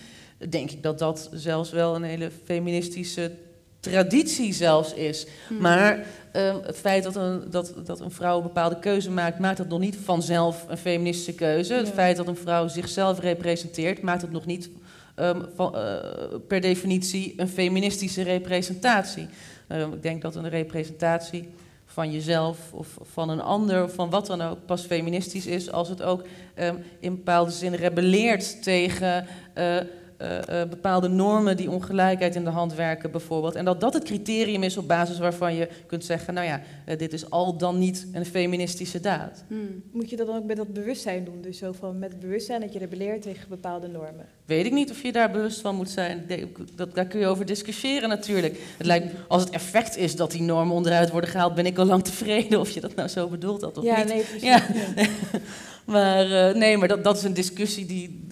denk 0.49 0.71
ik 0.71 0.83
dat 0.83 0.99
dat 0.99 1.29
zelfs 1.33 1.71
wel 1.71 1.95
een 1.95 2.03
hele 2.03 2.31
feministische 2.43 3.31
traditie 3.89 4.53
zelfs 4.53 4.93
is. 4.93 5.25
Hmm. 5.47 5.57
Maar 5.57 6.05
ehm, 6.31 6.55
het 6.63 6.77
feit 6.77 7.03
dat 7.03 7.15
een, 7.15 7.43
dat, 7.49 7.73
dat 7.85 7.99
een 7.99 8.11
vrouw 8.11 8.37
een 8.37 8.43
bepaalde 8.43 8.79
keuze 8.79 9.11
maakt, 9.11 9.39
maakt 9.39 9.57
dat 9.57 9.67
nog 9.67 9.79
niet 9.79 9.97
vanzelf 10.03 10.65
een 10.67 10.77
feministische 10.77 11.33
keuze. 11.33 11.73
Het 11.73 11.89
feit 11.89 12.17
dat 12.17 12.27
een 12.27 12.35
vrouw 12.35 12.67
zichzelf 12.67 13.19
representeert, 13.19 14.01
maakt 14.01 14.21
het 14.21 14.31
nog 14.31 14.45
niet 14.45 14.69
ehm, 15.15 15.41
van, 15.55 15.75
eh, 15.75 15.95
per 16.47 16.61
definitie 16.61 17.33
een 17.37 17.47
feministische 17.47 18.23
representatie. 18.23 19.27
Ehm, 19.67 19.93
ik 19.93 20.03
denk 20.03 20.21
dat 20.21 20.35
een 20.35 20.49
representatie 20.49 21.49
van 21.85 22.11
jezelf 22.11 22.57
of 22.73 22.97
van 23.01 23.29
een 23.29 23.41
ander 23.41 23.83
of 23.83 23.93
van 23.93 24.09
wat 24.09 24.25
dan 24.25 24.41
ook 24.41 24.65
pas 24.65 24.81
feministisch 24.81 25.45
is 25.45 25.71
als 25.71 25.89
het 25.89 26.01
ook 26.01 26.23
ehm, 26.53 26.75
in 26.99 27.15
bepaalde 27.15 27.51
zin 27.51 27.73
rebelleert 27.73 28.63
tegen 28.63 29.27
eh, 29.53 29.77
bepaalde 30.69 31.07
normen 31.07 31.57
die 31.57 31.71
ongelijkheid 31.71 32.35
in 32.35 32.43
de 32.43 32.49
hand 32.49 32.73
werken 32.73 33.11
bijvoorbeeld. 33.11 33.55
En 33.55 33.65
dat 33.65 33.81
dat 33.81 33.93
het 33.93 34.03
criterium 34.03 34.63
is 34.63 34.77
op 34.77 34.87
basis 34.87 35.17
waarvan 35.17 35.55
je 35.55 35.67
kunt 35.85 36.05
zeggen, 36.05 36.33
nou 36.33 36.47
ja, 36.47 36.61
eh, 36.85 36.97
dit 36.97 37.13
is 37.13 37.29
al 37.29 37.57
dan 37.57 37.79
niet 37.79 38.07
een 38.11 38.25
feministische 38.25 38.99
daad. 38.99 39.43
Hmm. 39.47 39.83
Moet 39.91 40.09
je 40.09 40.15
dat 40.15 40.27
dan 40.27 40.35
ook 40.35 40.45
met 40.45 40.57
dat 40.57 40.73
bewustzijn 40.73 41.23
doen? 41.23 41.41
Dus 41.41 41.57
zo 41.57 41.71
van 41.71 41.99
met 41.99 42.11
het 42.11 42.19
bewustzijn 42.19 42.61
dat 42.61 42.73
je 42.73 42.79
rebelleert 42.79 43.21
tegen 43.21 43.49
bepaalde 43.49 43.87
normen. 43.87 44.25
Weet 44.45 44.65
ik 44.65 44.71
niet 44.71 44.91
of 44.91 45.01
je 45.01 45.11
daar 45.11 45.31
bewust 45.31 45.61
van 45.61 45.75
moet 45.75 45.89
zijn. 45.89 46.25
Dat, 46.75 46.95
daar 46.95 47.05
kun 47.05 47.19
je 47.19 47.27
over 47.27 47.45
discussiëren 47.45 48.09
natuurlijk. 48.09 48.59
Het 48.77 48.87
lijkt, 48.87 49.13
als 49.27 49.41
het 49.41 49.51
effect 49.51 49.97
is 49.97 50.15
dat 50.15 50.31
die 50.31 50.41
normen 50.41 50.75
onderuit 50.75 51.09
worden 51.09 51.29
gehaald, 51.29 51.55
ben 51.55 51.65
ik 51.65 51.77
al 51.77 51.85
lang 51.85 52.03
tevreden 52.03 52.59
of 52.59 52.69
je 52.69 52.81
dat 52.81 52.95
nou 52.95 53.07
zo 53.07 53.27
bedoeld 53.27 53.61
had 53.61 53.77
of 53.77 53.83
ja, 53.83 53.97
niet. 53.97 54.07
nee, 54.07 54.23
precies. 54.23 54.41
Ja. 54.41 54.61
Maar 55.85 56.49
eh, 56.49 56.55
nee, 56.55 56.77
maar 56.77 56.87
dat, 56.87 57.03
dat 57.03 57.17
is 57.17 57.23
een 57.23 57.33
discussie 57.33 57.85
die, 57.85 58.27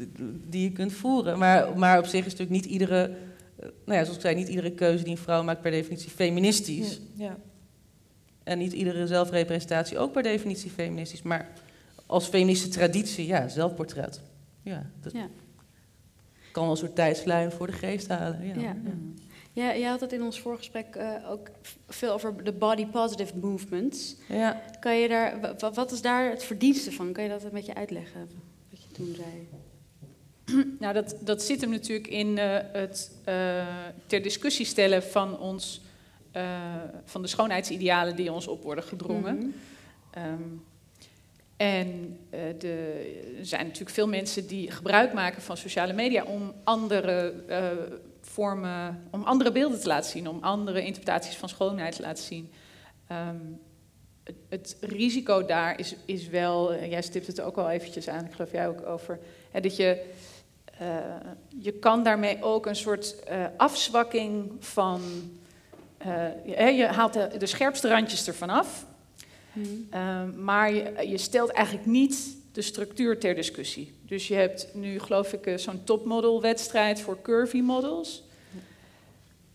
die 0.49 0.63
je 0.63 0.71
kunt 0.71 0.93
voeren. 0.93 1.37
Maar, 1.37 1.77
maar 1.77 1.97
op 1.97 2.05
zich 2.05 2.25
is 2.25 2.31
natuurlijk 2.31 2.49
niet 2.49 2.65
iedere, 2.65 3.01
eh, 3.03 3.69
nou 3.85 3.97
ja, 3.97 4.01
zoals 4.03 4.15
ik 4.15 4.21
zei, 4.21 4.35
niet 4.35 4.47
iedere 4.47 4.71
keuze 4.71 5.03
die 5.03 5.11
een 5.11 5.17
vrouw 5.21 5.43
maakt 5.43 5.61
per 5.61 5.71
definitie 5.71 6.09
feministisch. 6.09 6.99
Ja. 7.15 7.37
En 8.43 8.57
niet 8.57 8.73
iedere 8.73 9.07
zelfrepresentatie 9.07 9.97
ook 9.97 10.11
per 10.11 10.23
definitie 10.23 10.71
feministisch. 10.71 11.21
Maar 11.21 11.49
als 12.05 12.27
feministische 12.27 12.73
traditie, 12.79 13.25
ja, 13.27 13.47
zelfportret. 13.47 14.21
Ja, 14.61 14.89
dat 15.01 15.11
Ja. 15.11 15.27
kan 16.51 16.63
wel 16.63 16.71
een 16.71 16.77
soort 16.77 16.95
tijdslijn 16.95 17.51
voor 17.51 17.67
de 17.67 17.73
geest 17.73 18.07
halen. 18.07 18.45
Ja. 18.47 18.61
Ja. 18.61 18.75
Ja, 19.55 19.75
jij 19.77 19.89
had 19.89 19.99
het 19.99 20.13
in 20.13 20.23
ons 20.23 20.39
voorgesprek 20.39 20.95
eh, 20.95 21.29
ook 21.29 21.47
veel 21.87 22.11
over 22.13 22.43
de 22.43 22.51
body 22.51 22.85
positive 22.85 23.37
movements. 23.37 24.15
Ja. 24.29 24.61
Kan 24.79 24.97
je 24.97 25.07
daar, 25.07 25.39
wa- 25.41 25.55
wa- 25.57 25.71
wat 25.71 25.91
is 25.91 26.01
daar 26.01 26.29
het 26.29 26.43
verdienste 26.43 26.91
van? 26.91 27.11
Kan 27.13 27.23
je 27.23 27.29
dat 27.29 27.43
een 27.43 27.49
beetje 27.51 27.75
uitleggen? 27.75 28.29
Wat 28.69 28.83
je 28.83 28.91
toen 28.91 29.15
zei. 29.15 29.47
Nou, 30.79 30.93
dat, 30.93 31.15
dat 31.19 31.43
zit 31.43 31.61
hem 31.61 31.69
natuurlijk 31.69 32.07
in 32.07 32.37
eh, 32.37 32.57
het 32.71 33.11
eh, 33.23 33.67
ter 34.05 34.21
discussie 34.21 34.65
stellen 34.65 35.03
van 35.03 35.39
ons, 35.39 35.81
van 37.05 37.21
de 37.21 37.27
schoonheidsidealen 37.27 38.15
die 38.15 38.31
ons 38.31 38.47
op 38.47 38.63
worden 38.63 38.83
gedrongen. 38.83 39.35
Mhm. 39.37 39.47
Ehm, 40.11 40.41
en 41.57 42.19
de, 42.57 43.35
er 43.39 43.45
zijn 43.45 43.63
natuurlijk 43.65 43.95
veel 43.95 44.07
mensen 44.07 44.47
die 44.47 44.71
gebruik 44.71 45.13
maken 45.13 45.41
van 45.41 45.57
sociale 45.57 45.93
media 45.93 46.23
om 46.23 46.53
andere 46.63 47.33
vormen, 48.33 49.07
om 49.11 49.23
andere 49.23 49.51
beelden 49.51 49.79
te 49.79 49.87
laten 49.87 50.09
zien, 50.09 50.29
om 50.29 50.37
andere 50.41 50.85
interpretaties 50.85 51.35
van 51.35 51.49
schoonheid 51.49 51.95
te 51.95 52.01
laten 52.01 52.23
zien. 52.23 52.51
Ehm, 53.07 53.37
het, 54.23 54.35
het 54.49 54.77
risico 54.81 55.45
daar 55.45 55.79
is, 55.79 55.95
is 56.05 56.27
wel, 56.27 56.73
eh, 56.73 56.89
jij 56.89 57.01
stipt 57.01 57.27
het 57.27 57.41
ook 57.41 57.57
al 57.57 57.69
eventjes 57.69 58.07
aan, 58.07 58.25
ik 58.25 58.31
geloof 58.31 58.51
jij 58.51 58.67
ook 58.67 58.85
over, 58.85 59.19
hè, 59.51 59.59
dat 59.59 59.75
je, 59.75 60.05
eh, 60.77 60.97
je 61.47 61.71
kan 61.71 62.03
daarmee 62.03 62.43
ook 62.43 62.65
een 62.65 62.75
soort 62.75 63.23
eh, 63.23 63.45
afzwakking 63.57 64.51
van, 64.59 65.01
je, 66.45 66.73
je 66.75 66.85
haalt 66.85 67.13
de, 67.13 67.29
de 67.37 67.45
scherpste 67.45 67.87
randjes 67.87 68.27
ervan 68.27 68.49
af, 68.49 68.85
Ehm, 69.89 70.43
maar 70.43 70.73
je, 70.73 71.07
je 71.07 71.17
stelt 71.17 71.49
eigenlijk 71.49 71.87
niet 71.87 72.37
de 72.53 72.61
structuur 72.61 73.19
ter 73.19 73.35
discussie. 73.35 73.93
Dus 74.05 74.27
je 74.27 74.35
hebt 74.35 74.67
nu, 74.73 74.99
geloof 74.99 75.33
ik, 75.33 75.45
eh, 75.45 75.57
zo'n 75.57 75.83
topmodel-wedstrijd 75.83 77.01
voor 77.01 77.21
curvy 77.21 77.59
models. 77.59 78.23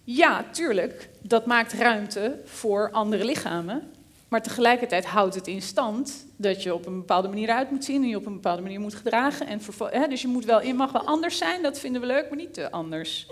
Ja, 0.04 0.44
tuurlijk, 0.52 1.08
dat 1.20 1.46
maakt 1.46 1.72
ruimte 1.72 2.38
voor 2.44 2.90
andere 2.90 3.24
lichamen. 3.24 3.90
Maar 4.28 4.42
tegelijkertijd 4.42 5.04
houdt 5.04 5.34
het 5.34 5.46
in 5.46 5.62
stand 5.62 6.26
dat 6.36 6.62
je 6.62 6.74
op 6.74 6.86
een 6.86 6.98
bepaalde 6.98 7.28
manier 7.28 7.50
uit 7.50 7.70
moet 7.70 7.84
zien 7.84 8.02
en 8.02 8.08
je 8.08 8.16
op 8.16 8.26
een 8.26 8.34
bepaalde 8.34 8.62
manier 8.62 8.80
moet 8.80 8.94
gedragen. 8.94 9.46
En 9.46 9.60
hè, 9.90 10.08
dus 10.08 10.22
je, 10.22 10.28
moet 10.28 10.44
wel, 10.44 10.62
je 10.62 10.74
mag 10.74 10.92
wel 10.92 11.06
anders 11.06 11.38
zijn, 11.38 11.62
dat 11.62 11.78
vinden 11.78 12.00
we 12.00 12.06
leuk, 12.06 12.28
maar 12.28 12.38
niet 12.38 12.54
te 12.54 12.70
anders. 12.70 13.26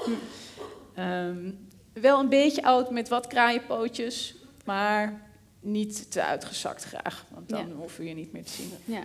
Ehm, 0.94 1.50
wel 1.92 2.20
een 2.20 2.28
beetje 2.28 2.62
oud 2.62 2.90
met 2.90 3.08
wat 3.08 3.26
kraaienpootjes, 3.26 4.34
maar 4.64 5.25
niet 5.66 6.10
te 6.10 6.22
uitgezakt 6.22 6.84
graag. 6.84 7.24
Want 7.28 7.48
dan 7.48 7.68
Ja. 7.68 7.74
hoeven 7.74 8.00
we 8.02 8.08
je 8.08 8.14
niet 8.14 8.32
meer 8.32 8.44
te 8.44 8.50
zien. 8.52 8.70
Ja. 8.84 9.02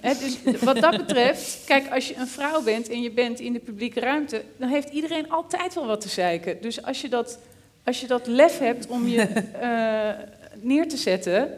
Eh, 0.00 0.18
dus 0.18 0.38
wat 0.62 0.76
dat 0.76 0.96
betreft, 0.96 1.62
kijk, 1.66 1.90
als 1.92 2.08
je 2.08 2.16
een 2.16 2.26
vrouw 2.28 2.62
bent 2.62 2.88
en 2.88 3.02
je 3.02 3.10
bent 3.10 3.40
in 3.40 3.52
de 3.52 3.58
publieke 3.58 4.00
ruimte, 4.00 4.42
dan 4.56 4.68
heeft 4.68 4.88
iedereen 4.88 5.30
altijd 5.30 5.74
wel 5.74 5.86
wat 5.86 6.00
te 6.00 6.08
zeiken. 6.08 6.60
Dus 6.60 6.82
als 6.82 7.00
je 7.00 7.08
dat, 7.08 7.38
als 7.84 8.00
je 8.00 8.06
dat 8.06 8.26
lef 8.26 8.58
hebt 8.58 8.86
om 8.86 9.08
je 9.08 9.20
eh, 9.60 10.10
neer 10.60 10.88
te 10.88 10.96
zetten. 10.96 11.52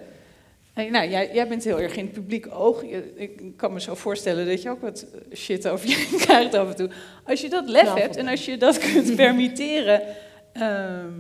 eh, 0.75 0.91
nou, 0.91 1.09
jij, 1.09 1.31
jij 1.35 1.49
bent 1.49 1.65
heel 1.65 1.81
erg 1.81 1.97
in 1.97 2.05
het 2.05 2.13
publiek 2.13 2.47
oog. 2.55 2.83
Je- 2.83 3.13
ik 3.17 3.41
kan 3.57 3.73
me 3.73 3.81
zo 3.81 3.95
voorstellen 3.95 4.47
dat 4.47 4.63
je 4.63 4.71
ook 4.71 4.81
wat 4.81 5.07
shit 5.35 5.69
over 5.69 5.89
je 5.89 6.17
krijgt 6.27 6.55
af 6.55 6.69
en 6.69 6.77
toe. 6.77 6.91
Als 7.25 7.41
je 7.41 7.49
dat 7.49 7.69
lef 7.69 7.85
Nou, 7.85 8.01
hebt 8.01 8.17
en 8.17 8.29
als 8.29 8.45
je 8.45 8.57
dat 8.57 8.79
kunt 8.79 9.17
permitteren, 9.25 10.03
ehm, 10.53 11.11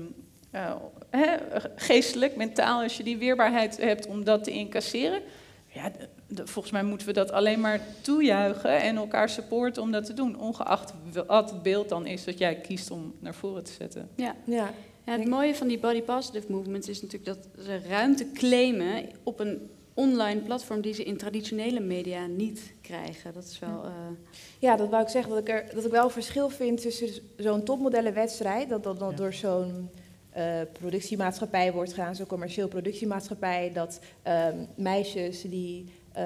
eh, 0.51 0.75
hè, 1.17 1.37
geestelijk, 1.77 2.37
mentaal, 2.37 2.83
als 2.83 2.97
je 2.97 3.03
die 3.03 3.17
weerbaarheid 3.17 3.77
hebt 3.77 4.07
om 4.07 4.25
dat 4.25 4.45
te 4.45 4.51
incasseren, 4.51 5.21
ja, 5.67 5.91
volgens 6.29 6.73
mij 6.73 6.83
moeten 6.83 7.07
we 7.07 7.13
dat 7.13 7.31
alleen 7.33 7.61
maar 7.61 7.81
toejuichen 8.01 8.81
en 8.81 8.97
elkaar 8.97 9.29
supporten 9.29 9.83
om 9.83 9.91
dat 9.91 10.05
te 10.05 10.15
doen. 10.15 10.39
Ongeacht 10.41 10.93
wat 11.27 11.51
het 11.51 11.63
beeld 11.63 11.89
dan 11.89 12.07
is 12.07 12.25
dat 12.25 12.39
jij 12.39 12.55
kiest 12.57 12.91
om 12.91 13.15
naar 13.19 13.35
voren 13.35 13.65
te 13.65 13.73
zetten. 13.73 14.09
Ja. 14.15 14.35
Ja, 14.45 14.71
Ja, 15.07 15.13
het 15.19 15.29
mooie 15.29 15.55
van 15.55 15.67
die 15.69 15.79
body 15.79 16.03
positive 16.03 16.53
movements 16.53 16.89
is 16.89 17.03
natuurlijk 17.03 17.25
dat 17.39 17.65
ze 17.65 17.81
ruimte 17.89 18.27
claimen 18.33 19.09
op 19.23 19.41
een 19.41 19.71
online 19.95 20.41
platform 20.41 20.81
die 20.81 20.95
ze 20.95 21.05
in 21.05 21.17
traditionele 21.17 21.81
media 21.81 22.27
niet 22.27 22.73
krijgen. 22.83 23.33
Dat 23.33 23.45
is 23.45 23.59
wel. 23.59 23.85
eh, 23.85 23.91
ja, 24.59 24.77
dat 24.77 24.89
wou 24.89 25.03
ik 25.03 25.09
zeggen. 25.09 25.31
Dat 25.33 25.41
ik, 25.41 25.49
er, 25.49 25.65
dat 25.75 25.85
ik 25.85 25.91
wel 25.91 26.05
een 26.05 26.11
verschil 26.11 26.49
vind 26.49 26.81
tussen 26.81 27.09
zo'n 27.37 27.63
topmodellenwedstrijd, 27.65 28.69
dat 28.69 28.83
dat 28.85 28.99
Ja. 29.01 29.11
door 29.11 29.33
zo'n 29.33 29.91
eh, 30.33 30.61
productiemaatschappij 30.73 31.73
wordt 31.73 31.91
gedaan, 31.93 32.15
zo'n 32.17 32.27
commercieel 32.27 32.69
productiemaatschappij, 32.69 33.71
dat 33.75 34.01
ehm, 34.23 34.57
meisjes 34.75 35.43
die 35.43 35.93
eh, 36.13 36.25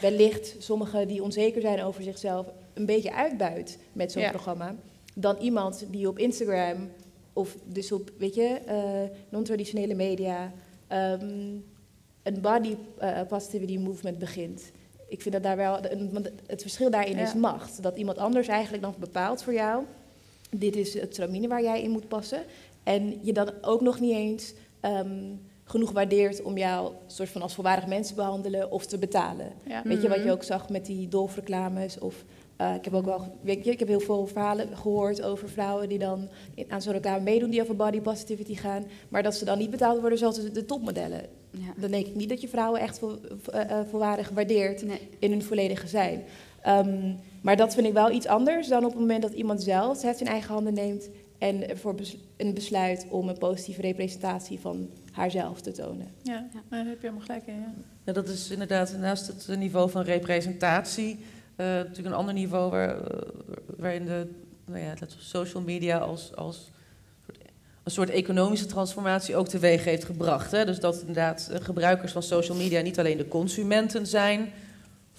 wellicht, 0.00 0.54
sommigen 0.58 1.08
die 1.08 1.22
onzeker 1.22 1.60
zijn 1.60 1.82
over 1.82 2.02
zichzelf, 2.02 2.46
een 2.74 2.86
beetje 2.86 3.14
uitbuit 3.14 3.78
met 3.92 4.12
zo'n 4.12 4.22
Ja. 4.22 4.30
programma, 4.30 4.74
dan 5.14 5.36
iemand 5.36 5.86
die 5.90 6.08
op 6.08 6.18
Instagram 6.18 6.90
of 7.32 7.56
dus 7.64 7.92
op, 7.92 8.10
weet 8.18 8.34
je, 8.34 8.46
eh, 8.66 9.16
non-traditionele 9.28 9.94
media 9.94 10.52
ehm, 10.86 11.54
een 12.22 12.40
body 12.40 12.76
eh, 12.98 13.20
positivity 13.28 13.78
movement 13.78 14.18
begint. 14.18 14.70
Ik 15.08 15.22
vind 15.22 15.34
dat 15.34 15.42
daar 15.42 15.56
wel, 15.56 15.80
het 16.46 16.62
verschil 16.62 16.90
daarin 16.90 17.16
Ja. 17.16 17.22
is 17.22 17.34
macht. 17.34 17.82
Dat 17.82 17.96
iemand 17.96 18.18
anders 18.18 18.48
eigenlijk 18.48 18.82
dan 18.82 18.94
bepaalt 18.98 19.42
voor 19.42 19.52
jou, 19.52 19.84
dit 20.50 20.76
is 20.76 20.94
het 20.94 21.12
stramine 21.12 21.48
waar 21.48 21.62
jij 21.62 21.82
in 21.82 21.90
moet 21.90 22.08
passen. 22.08 22.42
En 22.82 23.18
je 23.22 23.32
dan 23.32 23.50
ook 23.60 23.80
nog 23.80 24.00
niet 24.00 24.14
eens 24.14 24.54
ehm, 24.80 25.24
genoeg 25.64 25.90
waardeert 25.92 26.42
om 26.42 26.56
jou 26.58 26.92
soort 27.06 27.28
van 27.28 27.42
als 27.42 27.54
volwaardig 27.54 27.86
mens 27.86 28.08
te 28.08 28.14
behandelen 28.14 28.70
of 28.70 28.86
te 28.86 28.98
betalen. 28.98 29.52
Ja. 29.66 29.82
Weet 29.84 30.02
je 30.02 30.08
wat 30.08 30.16
je 30.18 30.22
Mhm. 30.24 30.32
ook 30.32 30.42
zag 30.42 30.68
met 30.68 30.86
die 30.86 31.08
dolfreclames? 31.08 31.98
Of 31.98 32.24
eh, 32.56 32.74
ik 32.74 32.84
heb 32.84 32.94
ook 32.94 33.04
wel, 33.04 33.38
weet 33.42 33.64
je, 33.64 33.70
ik 33.70 33.78
heb 33.78 33.88
heel 33.88 34.00
veel 34.00 34.26
verhalen 34.26 34.76
gehoord 34.76 35.22
over 35.22 35.48
vrouwen 35.48 35.88
die 35.88 35.98
dan 35.98 36.28
in- 36.54 36.64
aan 36.68 36.82
zo'n 36.82 36.92
reclame 36.92 37.20
meedoen 37.22 37.50
die 37.50 37.62
over 37.62 37.76
body 37.76 38.00
positivity 38.00 38.54
gaan, 38.54 38.84
maar 39.08 39.22
dat 39.22 39.34
ze 39.34 39.44
dan 39.44 39.58
niet 39.58 39.70
betaald 39.70 40.00
worden 40.00 40.18
zoals 40.18 40.40
de, 40.40 40.50
de 40.50 40.64
topmodellen. 40.64 41.20
ja. 41.50 41.72
Dan 41.76 41.90
denk 41.90 42.06
ik 42.06 42.14
niet 42.14 42.28
dat 42.28 42.40
je 42.40 42.48
vrouwen 42.48 42.80
echt 42.80 42.98
vol, 42.98 43.14
eh, 43.52 43.70
eh, 43.70 43.86
volwaardig 43.88 44.28
waardeert 44.28 44.82
Nee. 44.86 45.08
in 45.18 45.30
hun 45.30 45.42
volledige 45.42 45.86
zijn. 45.86 46.22
Ehm, 46.62 47.12
maar 47.42 47.56
dat 47.56 47.74
vind 47.74 47.86
ik 47.86 47.92
wel 47.92 48.10
iets 48.10 48.26
anders 48.26 48.68
dan 48.68 48.84
op 48.84 48.90
het 48.90 49.00
moment 49.00 49.22
dat 49.22 49.32
iemand 49.32 49.62
zelf 49.62 50.02
het 50.02 50.20
in 50.20 50.26
eigen 50.26 50.54
handen 50.54 50.74
neemt 50.74 51.08
en 51.40 51.64
bes- 51.96 52.16
een 52.36 52.54
besluit 52.54 53.06
om 53.08 53.28
een 53.28 53.38
positieve 53.38 53.80
representatie 53.80 54.58
van 54.60 54.88
haarzelf 55.12 55.60
te 55.60 55.72
tonen. 55.72 56.06
Ja, 56.22 56.48
Ja. 56.52 56.60
daar 56.68 56.84
heb 56.84 56.94
je 56.94 57.00
helemaal 57.00 57.20
gelijk 57.26 57.46
in. 57.46 57.54
Ja. 57.54 57.72
Ja, 58.04 58.12
dat 58.12 58.28
is 58.28 58.50
inderdaad 58.50 58.96
naast 58.98 59.26
het 59.26 59.58
niveau 59.58 59.90
van 59.90 60.02
representatie 60.02 61.18
eh, 61.56 61.66
natuurlijk 61.66 62.06
een 62.06 62.12
ander 62.14 62.34
niveau 62.34 62.70
waar, 62.70 63.02
eh, 63.04 63.18
waarin 63.76 64.04
de 64.04 64.26
nou 64.64 64.78
ja, 64.82 64.94
we 64.98 65.06
social 65.18 65.62
media 65.62 65.98
als, 65.98 66.36
als 66.36 66.70
een 67.82 67.90
soort 67.90 68.10
economische 68.10 68.66
transformatie 68.66 69.36
ook 69.36 69.48
teweeg 69.48 69.84
heeft 69.84 70.04
gebracht. 70.04 70.50
Hè? 70.50 70.64
Dus 70.64 70.80
dat 70.80 71.00
inderdaad 71.00 71.50
gebruikers 71.60 72.12
van 72.12 72.22
social 72.22 72.56
media 72.56 72.80
niet 72.80 72.98
alleen 72.98 73.16
de 73.16 73.28
consumenten 73.28 74.06
zijn 74.06 74.52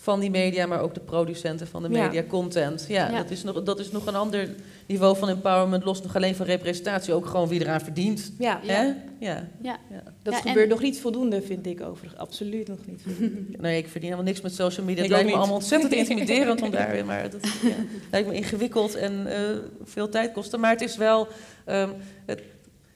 van 0.02 0.20
die 0.20 0.30
media, 0.30 0.66
maar 0.66 0.82
ook 0.82 0.93
de 0.93 0.99
producenten 0.99 1.68
van 1.68 1.84
de 1.84 1.89
Ja. 1.89 2.04
media 2.06 2.24
content. 2.24 2.86
Ja, 2.88 3.10
Ja. 3.10 3.18
Dat, 3.18 3.32
is 3.32 3.43
nog, 3.43 3.64
dat 3.64 3.80
is 3.80 3.91
nog 3.91 4.06
een 4.06 4.16
ander 4.16 4.49
niveau 4.86 5.18
van 5.18 5.30
empowerment, 5.30 5.84
los 5.84 6.02
nog 6.02 6.16
alleen 6.16 6.36
van 6.36 6.45
representatie, 6.45 7.14
ook 7.14 7.26
gewoon 7.26 7.47
wie 7.47 7.60
eraan 7.62 7.82
verdient. 7.82 8.32
Ja, 8.39 8.60
Ja. 8.64 8.74
Hè? 8.74 8.84
Ja. 9.20 9.47
Ja. 9.62 9.80
dat 10.24 10.34
Ja, 10.34 10.39
gebeurt 10.39 10.64
en- 10.64 10.70
nog 10.70 10.82
niet 10.82 10.99
voldoende, 10.99 11.41
vind 11.41 11.66
ik 11.66 11.82
overigens. 11.82 12.20
Absoluut 12.20 12.68
nog 12.68 12.78
niet 12.86 13.02
voldoende. 13.04 13.58
Nee, 13.62 13.78
ik 13.78 13.84
verdien 13.88 14.04
helemaal 14.10 14.26
niks 14.26 14.41
met 14.41 14.54
social 14.56 14.86
media. 14.86 15.02
Het 15.02 15.12
lijkt 15.12 15.26
me 15.26 15.32
niet. 15.32 15.39
allemaal 15.39 15.58
ontzettend 15.60 15.93
intimiderend 16.02 16.62
om 16.62 16.72
daar... 16.72 17.06
Maar 17.06 17.30
dat 17.30 17.41
ja, 17.62 17.76
lijkt 18.12 18.28
me 18.28 18.34
ingewikkeld 18.34 18.95
en 18.95 19.28
eh, 19.28 19.39
veel 19.84 20.10
tijd 20.10 20.32
kosten. 20.32 20.60
Maar 20.60 20.72
het 20.72 20.82
is 20.82 20.97
wel... 20.97 21.28
ehm, 21.66 21.89
het, 22.26 22.39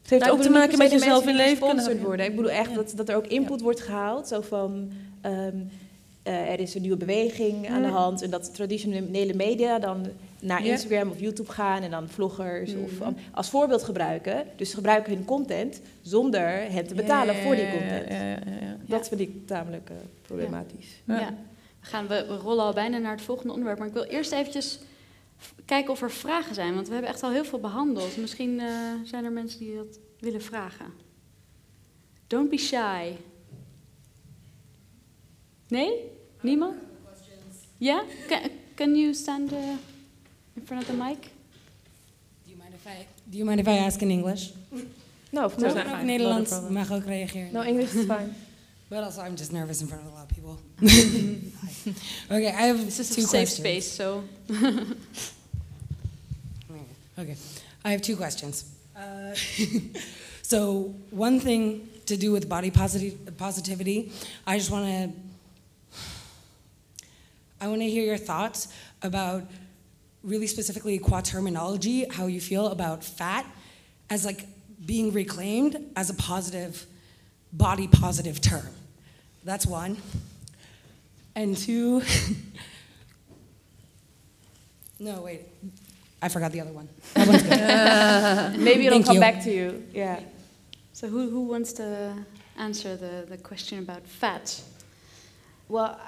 het 0.01 0.10
heeft 0.10 0.24
Nou, 0.24 0.36
ook 0.38 0.41
te 0.43 0.49
maken 0.49 0.78
met 0.78 0.91
jezelf 0.91 1.28
in 1.28 1.36
leven 1.36 1.68
kunnen 1.68 2.01
worden. 2.01 2.26
Ik 2.26 2.36
bedoel 2.36 2.51
echt 2.51 2.70
Ja. 2.70 2.76
dat, 2.76 2.93
dat 2.95 3.10
er 3.10 3.16
ook 3.16 3.28
input 3.28 3.62
wordt 3.62 3.82
gehaald. 3.82 4.28
Zo 4.28 4.41
van, 4.41 4.91
ehm, 5.22 5.56
eh, 6.26 6.51
er 6.51 6.59
is 6.59 6.76
een 6.76 6.82
nieuwe 6.82 6.97
beweging 6.97 7.69
aan 7.69 7.82
de 7.82 7.88
hand. 7.88 8.21
En 8.21 8.30
dat 8.30 8.53
traditionele 8.53 9.34
media 9.34 9.80
dan 9.80 10.05
naar 10.39 10.63
Ja. 10.65 10.71
Instagram 10.71 11.09
of 11.09 11.19
YouTube 11.19 11.51
gaan 11.51 11.82
en 11.84 11.91
dan 11.91 12.09
vloggers 12.09 12.73
of 12.76 12.99
Mhm. 12.99 13.07
um, 13.07 13.15
als 13.32 13.49
voorbeeld 13.49 13.84
gebruiken. 13.84 14.45
Dus 14.55 14.69
ze 14.69 14.76
gebruiken 14.76 15.13
hun 15.13 15.26
content 15.26 15.82
zonder 16.01 16.47
hen 16.71 16.88
te 16.88 16.93
betalen 16.95 17.36
Ja, 17.36 17.41
voor 17.41 17.55
die 17.55 17.69
content. 17.71 18.09
ja, 18.09 18.23
ja, 18.23 18.30
ja. 18.61 18.78
Dat 18.86 19.07
vind 19.07 19.19
ik 19.21 19.47
tamelijk 19.47 19.89
eh, 19.89 19.95
problematisch. 20.21 21.01
Ja. 21.05 21.19
Ja. 21.19 21.30
We, 21.80 21.86
gaan, 21.88 22.07
we, 22.07 22.26
we 22.28 22.36
rollen 22.36 22.63
al 22.63 22.73
bijna 22.73 22.97
naar 22.97 23.11
het 23.15 23.21
volgende 23.21 23.51
onderwerp. 23.51 23.78
Maar 23.80 23.88
ik 23.88 23.93
wil 23.93 24.03
eerst 24.03 24.32
eventjes 24.32 24.80
kijken 25.65 25.91
of 25.91 26.01
er 26.01 26.11
vragen 26.11 26.55
zijn. 26.55 26.73
Want 26.76 26.88
we 26.88 26.93
hebben 26.93 27.11
echt 27.11 27.23
al 27.23 27.32
heel 27.32 27.45
veel 27.45 27.59
behandeld. 27.59 28.17
Misschien 28.17 28.59
eh, 28.59 28.67
zijn 29.03 29.26
er 29.26 29.32
mensen 29.32 29.59
die 29.59 29.76
dat 29.76 29.99
willen 30.19 30.41
vragen. 30.41 30.86
Don't 32.28 32.49
be 32.49 32.57
shy. 32.57 33.11
Nee? 35.68 35.91
Niemand? 36.41 36.74
Ja? 37.78 38.03
Can, 38.28 38.39
can 38.76 38.95
you 38.95 39.13
stand 39.13 39.51
uh, 39.51 39.57
in 40.55 40.66
front 40.66 40.82
of 40.84 40.88
the 40.88 40.93
mic? 41.03 41.22
Do 42.45 42.49
you 42.51 42.57
mind 42.57 42.74
if 42.74 42.86
I, 42.88 43.05
do 43.30 43.38
you 43.38 43.45
mind 43.45 43.59
if 43.59 43.68
I 43.68 43.78
ask 43.86 44.01
in 44.01 44.09
English? 44.11 44.51
Nou, 44.72 44.84
No. 45.30 45.45
Ik 45.45 45.57
no, 45.57 45.74
kan 45.74 45.93
ook. 45.99 46.01
Nederlands, 46.03 46.49
Not 46.49 46.59
a 46.59 46.61
problem. 46.61 46.74
mag 46.74 46.91
ook 46.91 47.05
reageren. 47.05 47.49
no 47.53 47.61
English 47.61 47.93
is 47.93 48.05
fine. 48.05 48.30
But 48.89 49.03
also, 49.03 49.22
I'm 49.22 49.36
just 49.36 49.51
nervous 49.51 49.82
in 49.82 49.88
front 49.88 50.03
of 50.05 50.11
a 50.13 50.16
lot 50.16 50.26
of 50.30 50.36
people. 50.36 50.57
okay, 52.30 52.47
I 52.49 52.68
have 52.68 52.84
This 52.86 52.99
is 52.99 53.09
two 53.09 53.24
a 53.24 53.28
safe 53.28 53.32
questions. 53.32 53.55
space, 53.55 53.95
so... 53.95 54.24
Okay, 57.18 57.36
I 57.86 57.91
have 57.91 58.01
two 58.01 58.16
questions. 58.18 58.66
Uh, 58.95 59.34
so, 60.41 60.93
one 61.11 61.39
thing 61.39 61.88
to 62.05 62.18
do 62.18 62.32
with 62.32 62.47
body 62.49 62.70
posit- 62.72 63.38
positivity, 63.38 64.11
I 64.45 64.57
just 64.57 64.70
want 64.70 64.86
to. 64.86 65.09
I 67.60 67.68
want 67.68 67.82
to 67.82 67.89
hear 67.89 68.03
your 68.03 68.18
thoughts 68.18 68.68
about 69.01 69.43
really 70.24 70.47
specifically 70.47 70.97
qua 70.97 71.22
terminology, 71.22 72.06
how 72.10 72.28
you 72.28 72.41
feel 72.41 72.68
about 72.68 73.03
fat 73.03 73.45
as 74.10 74.26
like 74.26 74.45
being 74.86 75.12
reclaimed 75.12 75.78
as 75.95 76.10
a 76.10 76.14
positive, 76.14 76.86
body 77.53 77.88
positive 77.88 78.41
term. 78.41 78.68
That's 79.43 79.66
one. 79.66 79.97
And 81.36 81.56
two, 81.56 82.01
no, 84.99 85.22
wait. 85.22 85.41
I 86.22 86.30
forgot 86.30 86.51
the 86.51 86.62
other 86.62 86.72
one. 86.72 86.89
That 87.14 87.28
one's 87.28 87.43
good. 87.43 88.60
Maybe 88.64 88.88
it'll 88.88 88.97
Thank 88.97 89.06
come 89.06 89.16
you. 89.16 89.22
back 89.22 89.43
to 89.43 89.51
you. 89.51 89.86
Yeah. 89.93 90.22
So 90.93 91.08
who, 91.08 91.30
who 91.30 91.41
wants 91.41 91.74
to 91.74 92.16
answer 92.58 92.95
the, 92.95 93.26
the 93.30 93.38
question 93.38 93.80
about 93.80 94.03
fat? 94.08 94.62
Well, 95.68 95.99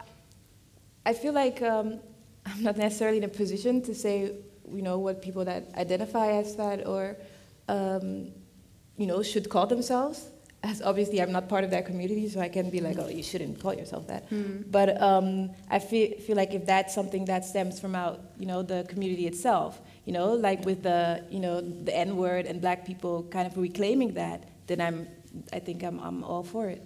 I 1.08 1.14
feel 1.14 1.34
like 1.34 1.62
um, 1.62 2.00
I'm 2.46 2.62
not 2.64 2.78
necessarily 2.78 3.18
in 3.18 3.24
a 3.24 3.34
position 3.44 3.82
to 3.84 3.96
say, 3.96 4.16
you 4.78 4.82
know, 4.82 5.00
what 5.00 5.22
people 5.22 5.46
that 5.46 5.64
identify 5.76 6.28
as 6.34 6.56
that 6.58 6.86
or, 6.86 7.16
um, 7.70 8.32
you 8.98 9.08
know, 9.08 9.24
should 9.24 9.50
call 9.50 9.66
themselves. 9.68 10.30
As 10.64 10.82
obviously 10.82 11.22
I'm 11.22 11.32
not 11.32 11.48
part 11.48 11.64
of 11.64 11.70
that 11.72 11.86
community, 11.86 12.28
so 12.28 12.42
I 12.42 12.50
can 12.50 12.70
be 12.70 12.82
like, 12.82 12.98
oh, 12.98 13.08
you 13.08 13.24
shouldn't 13.24 13.62
call 13.62 13.74
yourself 13.74 14.08
that. 14.08 14.28
But 14.72 15.02
um, 15.02 15.52
I 15.70 15.80
feel, 15.80 16.18
feel 16.20 16.36
like 16.36 16.54
if 16.54 16.66
that's 16.66 16.94
something 16.94 17.26
that 17.26 17.46
stems 17.46 17.80
from 17.80 17.96
out, 17.96 18.20
you 18.40 18.48
know, 18.48 18.64
the 18.64 18.86
community 18.90 19.28
itself, 19.28 19.80
you 20.06 20.14
know, 20.14 20.34
like 20.34 20.66
with 20.66 20.84
the, 20.84 21.24
you 21.30 21.40
know, 21.40 21.62
the 21.62 21.96
N 21.96 22.18
word 22.18 22.48
and 22.48 22.60
black 22.60 22.86
people 22.86 23.24
kind 23.30 23.46
of 23.48 23.56
reclaiming 23.56 24.16
that, 24.16 24.50
then 24.66 24.82
I'm, 24.82 25.08
I 25.54 25.60
think 25.60 25.84
I'm, 25.84 26.00
I'm 26.00 26.24
all 26.24 26.44
for 26.44 26.68
it. 26.68 26.82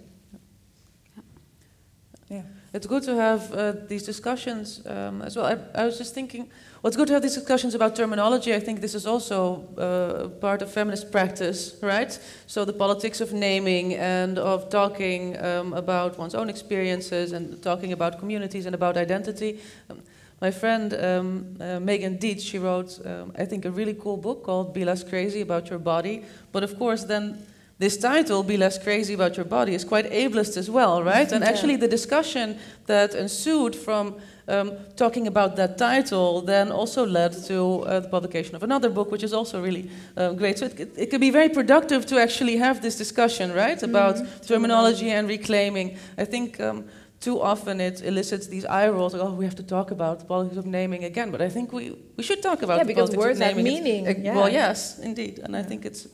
Yeah. 2.28 2.42
It's 2.74 2.86
good 2.86 3.02
to 3.02 3.14
have 3.14 3.52
uh, 3.52 3.72
these 3.86 4.02
discussions 4.02 4.80
um, 4.86 5.20
as 5.20 5.36
well. 5.36 5.44
I, 5.44 5.82
I 5.82 5.84
was 5.84 5.98
just 5.98 6.14
thinking, 6.14 6.48
well, 6.80 6.88
it's 6.88 6.96
good 6.96 7.08
to 7.08 7.12
have 7.12 7.22
these 7.22 7.34
discussions 7.34 7.74
about 7.74 7.94
terminology. 7.94 8.54
I 8.54 8.60
think 8.60 8.80
this 8.80 8.94
is 8.94 9.06
also 9.06 9.68
uh, 9.76 10.28
part 10.40 10.62
of 10.62 10.72
feminist 10.72 11.12
practice, 11.12 11.76
right? 11.82 12.18
So 12.46 12.64
the 12.64 12.72
politics 12.72 13.20
of 13.20 13.34
naming 13.34 13.94
and 13.94 14.38
of 14.38 14.70
talking 14.70 15.38
um, 15.44 15.74
about 15.74 16.18
one's 16.18 16.34
own 16.34 16.48
experiences 16.48 17.32
and 17.32 17.62
talking 17.62 17.92
about 17.92 18.18
communities 18.18 18.64
and 18.64 18.74
about 18.74 18.96
identity. 18.96 19.60
Um, 19.90 20.00
my 20.40 20.50
friend 20.50 20.94
um, 20.94 21.56
uh, 21.60 21.78
Megan 21.78 22.16
Dietz, 22.16 22.42
she 22.42 22.58
wrote, 22.58 22.98
um, 23.06 23.32
I 23.38 23.44
think, 23.44 23.66
a 23.66 23.70
really 23.70 23.94
cool 23.94 24.16
book 24.16 24.44
called 24.44 24.72
Be 24.72 24.86
Less 24.86 25.04
Crazy 25.04 25.42
About 25.42 25.68
Your 25.68 25.78
Body. 25.78 26.24
But 26.52 26.64
of 26.64 26.78
course, 26.78 27.04
then 27.04 27.46
this 27.82 27.96
title, 27.96 28.44
Be 28.44 28.56
Less 28.56 28.78
Crazy 28.78 29.14
About 29.14 29.36
Your 29.36 29.44
Body, 29.44 29.74
is 29.74 29.84
quite 29.84 30.08
ableist 30.12 30.56
as 30.56 30.70
well, 30.70 31.02
right? 31.02 31.32
And 31.32 31.42
actually, 31.50 31.74
the 31.74 31.88
discussion 31.88 32.56
that 32.86 33.12
ensued 33.14 33.74
from 33.74 34.14
um, 34.46 34.70
talking 34.94 35.26
about 35.26 35.56
that 35.56 35.78
title 35.78 36.42
then 36.42 36.70
also 36.70 37.04
led 37.04 37.32
to 37.48 37.58
uh, 37.82 37.98
the 37.98 38.08
publication 38.08 38.54
of 38.54 38.62
another 38.62 38.88
book, 38.88 39.10
which 39.10 39.24
is 39.24 39.32
also 39.32 39.60
really 39.60 39.90
uh, 40.16 40.32
great. 40.32 40.58
So 40.60 40.66
it, 40.66 40.78
it, 40.78 40.90
it 40.96 41.10
can 41.10 41.20
be 41.20 41.30
very 41.30 41.48
productive 41.48 42.06
to 42.06 42.20
actually 42.20 42.56
have 42.58 42.80
this 42.80 42.96
discussion, 42.96 43.52
right, 43.52 43.82
about 43.82 44.16
terminology 44.46 45.10
and 45.10 45.28
reclaiming. 45.28 45.98
I 46.16 46.24
think. 46.24 46.60
Um, 46.60 46.84
too 47.20 47.40
often 47.40 47.80
it 47.80 48.02
elicits 48.02 48.48
these 48.48 48.64
eye 48.64 48.88
rolls, 48.88 49.14
like, 49.14 49.22
oh, 49.22 49.32
we 49.32 49.44
have 49.44 49.54
to 49.54 49.62
talk 49.62 49.92
about 49.92 50.18
the 50.18 50.24
politics 50.24 50.56
of 50.56 50.66
naming 50.66 51.04
again. 51.04 51.30
But 51.30 51.40
I 51.40 51.48
think 51.48 51.72
we, 51.72 51.96
we 52.16 52.24
should 52.24 52.42
talk 52.42 52.62
about 52.62 52.78
Yeah, 52.78 52.82
the 52.82 52.88
because 52.88 53.10
politics 53.10 53.24
words 53.24 53.40
of 53.40 53.46
have 53.46 53.56
naming. 53.56 53.72
It's- 53.76 54.16
meaning, 54.16 54.28
uh, 54.28 54.34
Well, 54.34 54.50
yes, 54.50 54.98
indeed. 54.98 55.38
And 55.44 55.56
I 55.56 55.62
think 55.62 55.84
it's, 55.84 56.08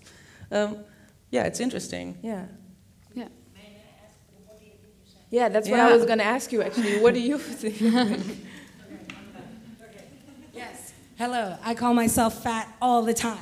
um, 0.53 0.77
yeah, 1.31 1.45
it's 1.45 1.61
interesting. 1.61 2.19
Yeah. 2.23 2.47
Yeah. 3.15 3.29
Yeah, 5.31 5.49
that's 5.51 5.69
what 5.69 5.77
Yeah. 5.77 5.89
I 5.89 5.93
was 5.95 6.05
going 6.07 6.19
to 6.19 6.25
ask 6.25 6.53
you 6.53 6.63
actually. 6.63 7.01
What 7.01 7.15
do 7.15 7.21
you 7.21 7.39
think? 7.39 8.39
Yes. 10.55 10.93
Hello. 11.17 11.57
I 11.63 11.75
call 11.75 11.95
myself 11.95 12.43
fat 12.43 12.69
all 12.83 13.03
the 13.03 13.15
time, 13.15 13.39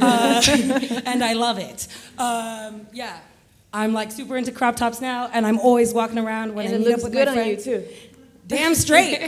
uh, 0.00 0.40
and 1.06 1.24
I 1.24 1.32
love 1.32 1.58
it. 1.58 1.88
Um, 2.18 2.86
yeah. 2.92 3.18
I'm 3.72 3.92
like 3.92 4.10
super 4.12 4.36
into 4.36 4.52
crop 4.52 4.76
tops 4.76 5.00
now, 5.00 5.28
and 5.32 5.46
I'm 5.46 5.58
always 5.58 5.92
walking 5.94 6.18
around 6.18 6.54
when 6.54 6.66
and 6.66 6.74
I 6.74 6.76
it 6.76 6.80
meet 6.80 6.88
looks 6.88 7.04
up 7.04 7.10
with 7.10 7.12
good 7.12 7.26
my 7.28 7.40
on 7.42 7.48
you 7.48 7.56
friends. 7.60 7.64
too. 7.64 7.84
Damn 8.46 8.74
straight. 8.74 9.18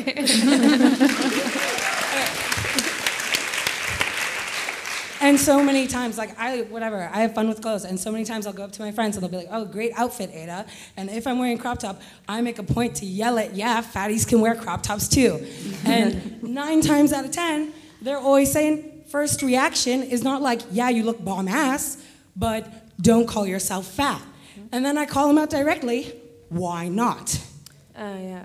And 5.23 5.39
so 5.39 5.63
many 5.63 5.87
times, 5.87 6.19
like 6.19 6.39
I, 6.39 6.63
whatever, 6.63 7.09
I 7.13 7.21
have 7.21 7.35
fun 7.35 7.49
with 7.49 7.63
clothes, 7.63 7.85
and 7.85 7.99
so 7.99 8.11
many 8.11 8.25
times 8.25 8.47
I'll 8.47 8.53
go 8.53 8.65
up 8.65 8.73
to 8.73 8.83
my 8.83 8.91
friends 8.91 9.17
and 9.17 9.23
they'll 9.23 9.31
be 9.31 9.37
like, 9.37 9.49
"Oh, 9.51 9.65
great 9.65 9.93
outfit, 9.95 10.31
Ada." 10.35 10.67
And 10.97 11.09
if 11.09 11.27
I'm 11.27 11.39
wearing 11.39 11.59
crop 11.59 11.79
top, 11.79 12.03
I 12.29 12.41
make 12.41 12.59
a 12.59 12.63
point 12.63 12.97
to 12.97 13.07
yell 13.07 13.39
at, 13.39 13.55
"Yeah, 13.55 13.81
fatties 13.83 14.27
can 14.27 14.41
wear 14.41 14.55
crop 14.57 14.83
tops 14.83 15.09
too." 15.09 15.47
and 15.85 16.43
nine 16.43 16.81
times 16.81 17.13
out 17.13 17.25
of 17.25 17.31
ten, 17.31 17.73
they're 18.03 18.19
always 18.19 18.51
saying, 18.51 19.05
first 19.07 19.43
reaction 19.43 20.03
is 20.03 20.25
not 20.25 20.43
like, 20.43 20.61
"Yeah, 20.73 20.89
you 20.89 21.05
look 21.05 21.25
bomb 21.25 21.47
ass," 21.47 21.99
but 22.35 22.67
"Don't 23.01 23.27
call 23.27 23.47
yourself 23.47 23.87
fat." 23.87 24.23
And 24.73 24.85
then 24.85 24.99
I 24.99 25.07
call 25.07 25.29
them 25.29 25.39
out 25.39 25.51
directly. 25.51 26.15
Why 26.49 26.89
not? 26.89 27.39
Uh, 27.97 28.17
yeah. 28.21 28.45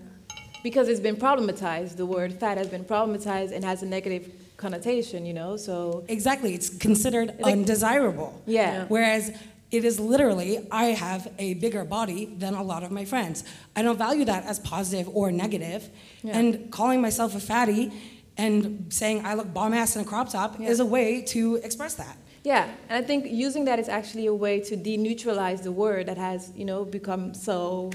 Because 0.62 0.90
it's 0.90 1.00
been 1.00 1.16
problematized. 1.16 1.96
The 1.96 2.06
word 2.06 2.34
fat 2.34 2.58
has 2.58 2.68
been 2.68 2.84
problematized 2.84 3.52
and 3.52 3.64
has 3.64 3.82
a 3.82 3.86
negative 3.86 4.32
connotation, 4.58 5.26
you 5.26 5.34
know? 5.34 5.56
So, 5.58 6.04
Exactly, 6.08 6.54
it's 6.54 6.70
considered 6.70 7.34
Like- 7.40 7.54
undesirable. 7.54 8.42
Yeah. 8.46 8.86
Whereas 8.88 9.32
it 9.72 9.84
is 9.86 10.00
literally, 10.00 10.66
I 10.72 10.86
have 11.06 11.28
a 11.38 11.54
bigger 11.56 11.84
body 11.86 12.26
than 12.26 12.54
a 12.54 12.64
lot 12.64 12.84
of 12.84 12.92
my 12.92 13.06
friends. 13.06 13.44
I 13.76 13.82
don't 13.82 13.98
value 13.98 14.26
that 14.26 14.46
as 14.46 14.60
positive 14.60 15.08
or 15.16 15.32
negative. 15.32 15.90
Yeah. 16.24 16.38
And 16.38 16.72
calling 16.72 17.02
myself 17.02 17.36
a 17.36 17.40
fatty 17.40 17.92
and 18.38 18.86
saying 18.90 19.26
I 19.26 19.34
look 19.34 19.54
bomb 19.54 19.74
ass 19.74 19.96
in 19.96 20.02
a 20.02 20.06
crop 20.06 20.30
top 20.30 20.60
Yeah. 20.60 20.70
is 20.70 20.80
a 20.80 20.86
way 20.86 21.22
to 21.34 21.56
express 21.64 21.94
that. 21.96 22.16
yeah. 22.44 22.70
And 22.90 23.04
I 23.04 23.06
think 23.06 23.26
using 23.30 23.66
that 23.66 23.78
is 23.78 23.90
actually 23.90 24.26
a 24.28 24.34
way 24.34 24.60
to 24.70 24.78
deneutralize 24.78 25.64
the 25.64 25.72
word 25.72 26.06
that 26.06 26.18
has, 26.18 26.52
you 26.56 26.64
know, 26.66 26.86
become 26.86 27.34
so 27.34 27.92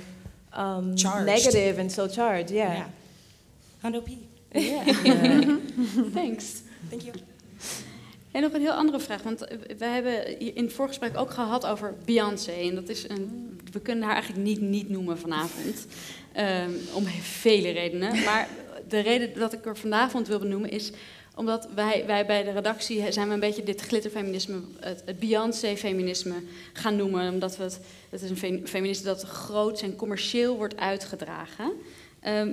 um, 0.53 0.95
Charged. 0.97 1.27
negative 1.27 1.79
and 1.79 1.91
so 1.91 2.07
charged. 2.07 2.51
Yeah. 2.51 2.89
Hundo 3.83 4.05
P. 4.05 4.29
Thanks. 6.15 6.45
Thank 6.89 7.03
you. 7.03 7.15
En 8.31 8.43
nog 8.43 8.53
een 8.53 8.61
heel 8.61 8.73
andere 8.73 9.01
vraag, 9.01 9.23
want 9.23 9.41
we 9.79 9.85
hebben 9.85 10.37
hier 10.39 10.57
in 10.57 10.65
het 10.65 10.73
voorgesprek 10.73 11.17
ook 11.17 11.31
gehad 11.31 11.67
over 11.67 11.95
Beyoncé. 12.05 12.53
En 12.53 12.75
dat 12.75 12.89
is 12.89 13.09
een, 13.09 13.59
we 13.73 13.81
kunnen 13.81 14.05
haar 14.05 14.15
eigenlijk 14.15 14.45
niet 14.45 14.61
niet 14.61 14.89
noemen 14.89 15.19
vanavond, 15.19 15.87
ehm, 16.33 16.71
om 16.93 17.07
vele 17.21 17.71
redenen. 17.71 18.25
Maar 18.25 18.49
de 18.89 19.01
reden 19.01 19.39
dat 19.39 19.53
ik 19.53 19.67
er 19.67 19.77
vanavond 19.77 20.29
wil 20.29 20.39
benoemen 20.39 20.71
is 20.71 20.93
omdat 21.35 21.69
wij, 21.75 22.07
wij 22.07 22.27
bij 22.27 22.45
de 22.45 22.51
redactie 22.51 23.13
zijn 23.13 23.29
we 23.29 23.35
een 23.35 23.41
beetje 23.41 23.63
dit 23.63 23.81
glitterfeminisme, 23.81 24.61
het, 24.81 25.03
het 25.05 25.19
Beyoncé-feminisme 25.19 26.35
gaan 26.73 26.97
noemen. 26.97 27.33
Omdat 27.33 27.57
we 27.57 27.63
het, 27.63 27.81
het 28.11 28.23
is 28.23 28.31
een 28.31 28.37
fe- 28.37 28.61
feminisme 28.65 29.05
dat 29.05 29.23
groot 29.23 29.83
en 29.83 29.97
commercieel 29.97 30.57
wordt 30.57 30.77
uitgedragen. 30.77 31.73
Ehm, 32.21 32.53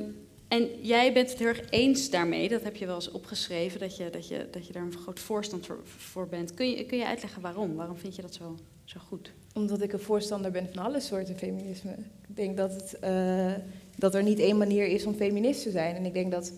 en 0.50 0.68
jij 0.82 1.14
bent 1.14 1.30
het 1.30 1.40
heel 1.40 1.48
erg 1.48 1.70
eens 1.70 2.10
daarmee, 2.10 2.50
dat 2.50 2.64
heb 2.64 2.76
je 2.76 2.86
wel 2.86 2.96
eens 2.96 3.12
opgeschreven, 3.12 3.80
dat 3.80 3.98
je, 3.98 4.10
dat 4.10 4.28
je, 4.28 4.48
dat 4.52 4.68
je 4.68 4.74
daar 4.74 4.84
een 4.84 4.98
groot 4.98 5.20
voorstand 5.20 5.68
voor, 5.86 6.28
bent. 6.28 6.54
Kun 6.54 6.70
je, 6.70 6.86
kun 6.86 6.98
je 6.98 7.06
uitleggen 7.06 7.42
waarom? 7.42 7.76
Waarom 7.76 7.98
vind 7.98 8.16
je 8.16 8.22
dat 8.22 8.34
zo, 8.34 8.56
zo 8.84 9.00
goed? 9.08 9.32
Omdat 9.54 9.82
ik 9.82 9.94
een 9.94 10.00
voorstander 10.00 10.52
ben 10.52 10.70
van 10.74 10.84
alle 10.84 11.00
soorten 11.00 11.38
feminisme. 11.38 11.92
Ik 12.28 12.36
denk 12.36 12.58
dat, 12.58 12.74
het, 12.74 13.00
eh, 13.00 13.54
dat 13.96 14.16
er 14.16 14.24
niet 14.24 14.40
één 14.40 14.58
manier 14.58 14.88
is 14.88 15.06
om 15.06 15.14
feminist 15.14 15.64
te 15.64 15.72
zijn. 15.72 15.96
En 15.96 16.06
ik 16.06 16.14
denk 16.14 16.32
dat 16.32 16.54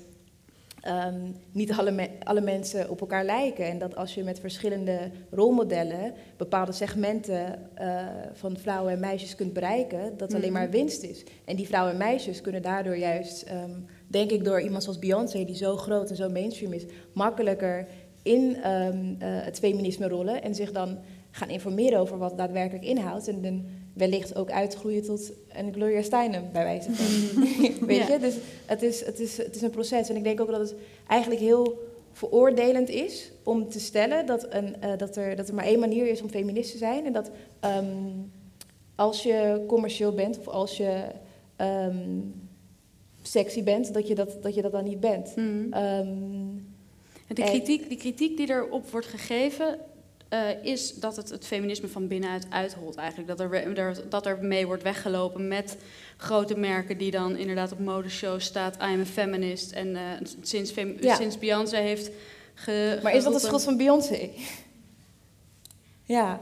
ehm, 0.81 1.31
niet 1.51 1.71
alle, 1.71 1.91
me- 1.91 2.09
alle 2.23 2.41
mensen 2.41 2.89
op 2.89 3.01
elkaar 3.01 3.25
lijken. 3.25 3.65
En 3.65 3.77
dat 3.77 3.95
als 3.95 4.13
je 4.13 4.23
met 4.23 4.39
verschillende 4.39 5.11
rolmodellen 5.31 6.13
bepaalde 6.37 6.71
segmenten 6.71 7.59
eh, 7.77 8.05
van 8.33 8.57
vrouwen 8.57 8.93
en 8.93 8.99
meisjes 8.99 9.35
kunt 9.35 9.53
bereiken, 9.53 10.17
dat 10.17 10.33
alleen 10.33 10.51
maar 10.53 10.69
winst 10.69 11.03
is. 11.03 11.23
En 11.45 11.55
die 11.55 11.67
vrouwen 11.67 11.91
en 11.91 11.97
meisjes 11.97 12.41
kunnen 12.41 12.61
daardoor 12.61 12.97
juist, 12.97 13.41
ehm, 13.41 13.71
denk 14.07 14.31
ik, 14.31 14.43
door 14.45 14.61
iemand 14.61 14.83
zoals 14.83 14.99
Beyoncé, 14.99 15.45
die 15.45 15.55
zo 15.55 15.77
groot 15.77 16.09
en 16.09 16.15
zo 16.15 16.29
mainstream 16.29 16.73
is, 16.73 16.85
makkelijker 17.13 17.87
in 18.23 18.55
ehm, 18.55 19.13
eh, 19.19 19.27
het 19.43 19.59
feminisme 19.59 20.07
rollen 20.07 20.41
en 20.43 20.55
zich 20.55 20.71
dan 20.71 20.97
gaan 21.31 21.49
informeren 21.49 21.99
over 21.99 22.17
wat 22.17 22.37
daadwerkelijk 22.37 22.85
inhoudt. 22.85 23.27
En 23.27 23.41
dan 23.41 23.65
wellicht 23.93 24.35
ook 24.35 24.51
uitgroeien 24.51 25.03
tot 25.03 25.31
een 25.53 25.73
Gloria 25.73 26.01
Steinem, 26.01 26.43
bij 26.53 26.63
wijze 26.63 26.91
van. 26.91 27.45
Weet 27.87 28.07
Ja. 28.07 28.13
je? 28.13 28.19
Dus 28.19 28.35
het 28.65 28.81
is, 28.81 29.05
het, 29.05 29.19
is, 29.19 29.37
het 29.37 29.55
is 29.55 29.61
een 29.61 29.69
proces. 29.69 30.09
En 30.09 30.15
ik 30.15 30.23
denk 30.23 30.41
ook 30.41 30.51
dat 30.51 30.59
het 30.59 30.75
eigenlijk 31.07 31.41
heel 31.41 31.89
veroordelend 32.11 32.89
is 32.89 33.31
om 33.43 33.69
te 33.69 33.79
stellen 33.79 34.25
dat, 34.25 34.47
een, 34.49 34.81
eh, 34.81 34.97
dat, 34.97 35.15
er, 35.15 35.35
dat 35.35 35.47
er 35.47 35.53
maar 35.53 35.65
één 35.65 35.79
manier 35.79 36.07
is 36.07 36.21
om 36.21 36.29
feminist 36.29 36.71
te 36.71 36.77
zijn. 36.77 37.05
En 37.05 37.13
dat 37.13 37.31
ehm, 37.59 37.85
als 38.95 39.23
je 39.23 39.63
commercieel 39.67 40.11
bent 40.13 40.37
of 40.39 40.47
als 40.47 40.77
je 40.77 41.03
ehm, 41.55 42.19
sexy 43.21 43.63
bent, 43.63 43.93
dat 43.93 44.07
je 44.07 44.15
dat, 44.15 44.37
dat 44.41 44.55
je 44.55 44.61
dat 44.61 44.71
dan 44.71 44.83
niet 44.83 44.99
bent. 44.99 45.35
Mhm. 45.35 45.73
Ehm, 45.73 46.07
En 47.27 47.35
de 47.35 47.43
kritiek, 47.43 47.89
die 47.89 47.97
kritiek 47.97 48.37
die 48.37 48.49
erop 48.49 48.89
wordt 48.89 49.07
gegeven, 49.07 49.79
eh, 50.31 50.63
is 50.63 50.93
dat 50.93 51.15
het 51.15 51.29
het 51.29 51.45
feminisme 51.47 51.87
van 51.87 52.07
binnenuit 52.07 52.45
uitholt 52.49 52.95
eigenlijk. 52.95 53.27
Dat 53.29 53.39
er, 53.39 53.77
er, 53.77 54.09
dat 54.09 54.25
er 54.25 54.37
mee 54.43 54.65
wordt 54.65 54.83
weggelopen 54.83 55.47
met 55.47 55.77
grote 56.17 56.57
merken 56.57 56.97
die 56.97 57.11
dan 57.11 57.35
inderdaad 57.37 57.71
op 57.71 57.79
modeshows 57.79 58.43
staat, 58.45 58.75
I 58.75 58.79
am 58.79 58.99
a 58.99 59.05
feminist. 59.05 59.71
En 59.71 59.95
eh, 59.95 60.01
sinds, 60.41 60.71
fem- 60.71 60.97
Ja. 60.99 61.15
sinds 61.15 61.37
Beyoncé 61.39 61.77
heeft 61.77 62.11
ge, 62.53 62.99
maar 63.03 63.13
is 63.15 63.23
dat 63.23 63.33
de 63.33 63.39
geroepen- 63.39 63.39
schuld 63.41 63.63
van 63.63 63.77
Beyoncé? 63.77 64.29
ja. 66.03 66.41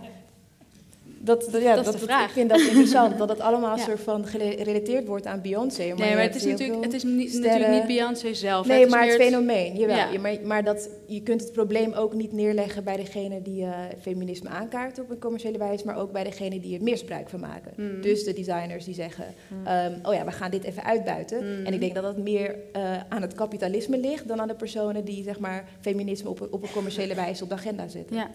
Dat, 1.30 1.48
dat- 1.52 1.62
ja, 1.62 1.76
Dat 1.76 1.86
is 1.86 1.92
de 1.92 1.98
dat- 1.98 2.08
vraag. 2.10 2.26
ik 2.26 2.32
vind 2.34 2.50
dat 2.50 2.60
interessant, 2.60 3.18
dat 3.18 3.30
het 3.30 3.40
allemaal 3.40 3.78
Ja. 3.78 3.84
soort 3.84 4.00
van 4.00 4.26
gere- 4.26 4.56
gerelateerd 4.58 5.08
wordt 5.08 5.26
aan 5.26 5.42
Beyoncé. 5.42 5.84
nee, 5.84 5.96
maar 5.96 6.22
het 6.22 6.36
is 6.36 6.46
natuurlijk, 6.46 6.84
het 6.84 6.94
is 6.94 7.04
niet, 7.04 7.34
natuurlijk 7.34 7.72
niet 7.72 7.88
Beyoncé 7.88 8.34
zelf. 8.34 8.68
Nee, 8.68 8.88
maar 8.88 9.08
het 9.08 9.18
meer 9.18 9.28
fenomeen, 9.28 9.76
jawel. 9.78 9.96
Ja. 9.96 10.10
Je- 10.12 10.20
maar, 10.20 10.36
maar 10.44 10.64
dat, 10.64 10.90
je 11.06 11.22
kunt 11.24 11.42
het 11.42 11.52
probleem 11.52 11.94
ook 11.94 12.14
niet 12.14 12.32
neerleggen 12.32 12.84
bij 12.84 12.96
degene 12.98 13.42
die 13.42 13.64
eh, 13.64 13.72
feminisme 14.02 14.50
aankaart 14.50 15.00
op 15.00 15.10
een 15.10 15.20
commerciële 15.20 15.58
wijze, 15.58 15.86
maar 15.86 15.98
ook 15.98 16.12
bij 16.12 16.24
degene 16.24 16.60
die 16.60 16.78
er 16.78 16.84
misbruik 16.84 17.30
van 17.30 17.40
maken. 17.40 17.72
Mm. 17.76 18.02
Dus 18.02 18.24
de 18.24 18.34
designers 18.34 18.86
die 18.86 18.94
zeggen, 18.94 19.26
ehm, 19.66 19.94
oh 20.04 20.14
ja, 20.14 20.26
we 20.26 20.32
gaan 20.32 20.52
dit 20.52 20.64
even 20.64 20.84
uitbuiten. 20.84 21.38
Mm. 21.60 21.66
En 21.66 21.74
ik 21.74 21.80
denk 21.80 21.94
dat 21.96 22.04
dat 22.04 22.18
meer 22.18 22.56
eh, 22.74 22.82
aan 23.10 23.22
het 23.22 23.34
kapitalisme 23.34 23.98
ligt 23.98 24.28
dan 24.28 24.42
aan 24.42 24.48
de 24.48 24.56
personen 24.56 25.06
die 25.06 25.24
zeg 25.24 25.40
maar, 25.40 25.66
feminisme 25.82 26.30
op, 26.30 26.40
een- 26.40 26.48
op 26.52 26.64
een 26.64 26.72
commerciële 26.72 27.16
wijze 27.16 27.44
op 27.44 27.50
de 27.50 27.56
agenda 27.56 27.88
zetten. 27.88 28.16
Ja, 28.16 28.30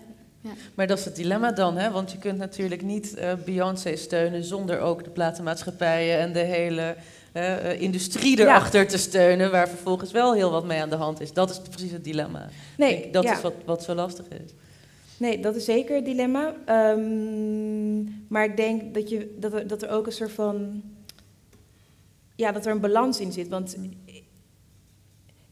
Maar 0.74 0.86
dat 0.86 0.98
is 0.98 1.04
het 1.04 1.16
dilemma 1.16 1.52
dan, 1.52 1.76
hè? 1.76 1.90
want 1.90 2.12
je 2.12 2.18
kunt 2.18 2.38
natuurlijk 2.38 2.82
niet 2.82 3.14
eh, 3.14 3.32
Beyoncé 3.44 3.96
steunen 3.96 4.44
zonder 4.44 4.80
ook 4.80 5.04
de 5.04 5.10
platenmaatschappijen 5.10 6.18
en 6.18 6.32
de 6.32 6.38
hele 6.38 6.96
eh, 7.32 7.80
industrie 7.80 8.40
erachter 8.40 8.86
te 8.86 8.98
steunen, 8.98 9.50
waar 9.50 9.68
vervolgens 9.68 10.12
wel 10.12 10.34
heel 10.34 10.50
wat 10.50 10.64
mee 10.64 10.80
aan 10.80 10.90
de 10.90 10.96
hand 10.96 11.20
is. 11.20 11.32
Dat 11.32 11.50
is 11.50 11.60
precies 11.70 11.90
het 11.90 12.04
dilemma. 12.04 12.48
Nee, 12.76 13.00
denk, 13.00 13.12
dat 13.12 13.22
ja. 13.24 13.32
is 13.32 13.40
wat, 13.40 13.54
wat 13.64 13.82
zo 13.82 13.94
lastig 13.94 14.28
is. 14.28 14.54
Nee, 15.16 15.40
dat 15.40 15.56
is 15.56 15.64
zeker 15.64 15.94
het 15.94 16.04
dilemma. 16.04 16.54
Ehm, 16.64 18.02
maar 18.28 18.44
ik 18.44 18.56
denk 18.56 18.94
dat, 18.94 19.08
je, 19.08 19.34
dat, 19.38 19.52
er, 19.52 19.66
dat 19.66 19.82
er 19.82 19.90
ook 19.90 20.06
een 20.06 20.12
soort 20.12 20.32
van. 20.32 20.82
Ja, 22.36 22.52
dat 22.52 22.66
er 22.66 22.72
een 22.72 22.80
balans 22.80 23.20
in 23.20 23.32
zit. 23.32 23.48
Want 23.48 23.76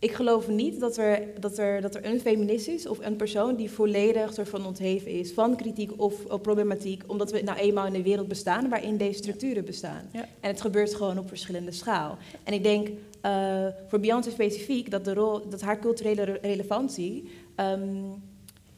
ik 0.02 0.12
geloof 0.12 0.48
niet 0.48 0.80
dat 0.80 0.96
er, 0.96 1.22
dat, 1.40 1.58
er, 1.58 1.80
dat 1.80 1.94
er 1.94 2.04
een 2.04 2.20
feminist 2.20 2.68
is 2.68 2.86
of 2.86 2.98
een 3.00 3.16
persoon 3.16 3.56
die 3.56 3.70
volledig 3.70 4.32
soort 4.32 4.48
van 4.48 4.66
ontheven 4.66 5.10
is 5.10 5.32
van 5.32 5.56
kritiek 5.56 5.92
of, 5.96 6.24
of 6.24 6.40
problematiek, 6.40 7.02
omdat 7.06 7.30
we 7.30 7.42
nou 7.42 7.58
eenmaal 7.58 7.86
in 7.86 7.94
een 7.94 8.02
wereld 8.02 8.28
bestaan 8.28 8.68
waarin 8.68 8.96
deze 8.96 9.18
structuren 9.18 9.64
bestaan. 9.64 10.08
Ja. 10.12 10.20
En 10.40 10.50
het 10.50 10.60
gebeurt 10.60 10.94
gewoon 10.94 11.18
op 11.18 11.28
verschillende 11.28 11.72
schaal. 11.72 12.18
En 12.44 12.52
ik 12.52 12.62
denk 12.62 12.88
eh, 13.20 13.66
voor 13.88 14.00
Beyoncé 14.00 14.30
specifiek 14.30 14.90
dat, 14.90 15.04
de 15.04 15.14
rol, 15.14 15.48
dat 15.48 15.60
haar 15.60 15.78
culturele 15.78 16.22
re- 16.22 16.38
relevantie 16.42 17.30
ehm, 17.54 17.80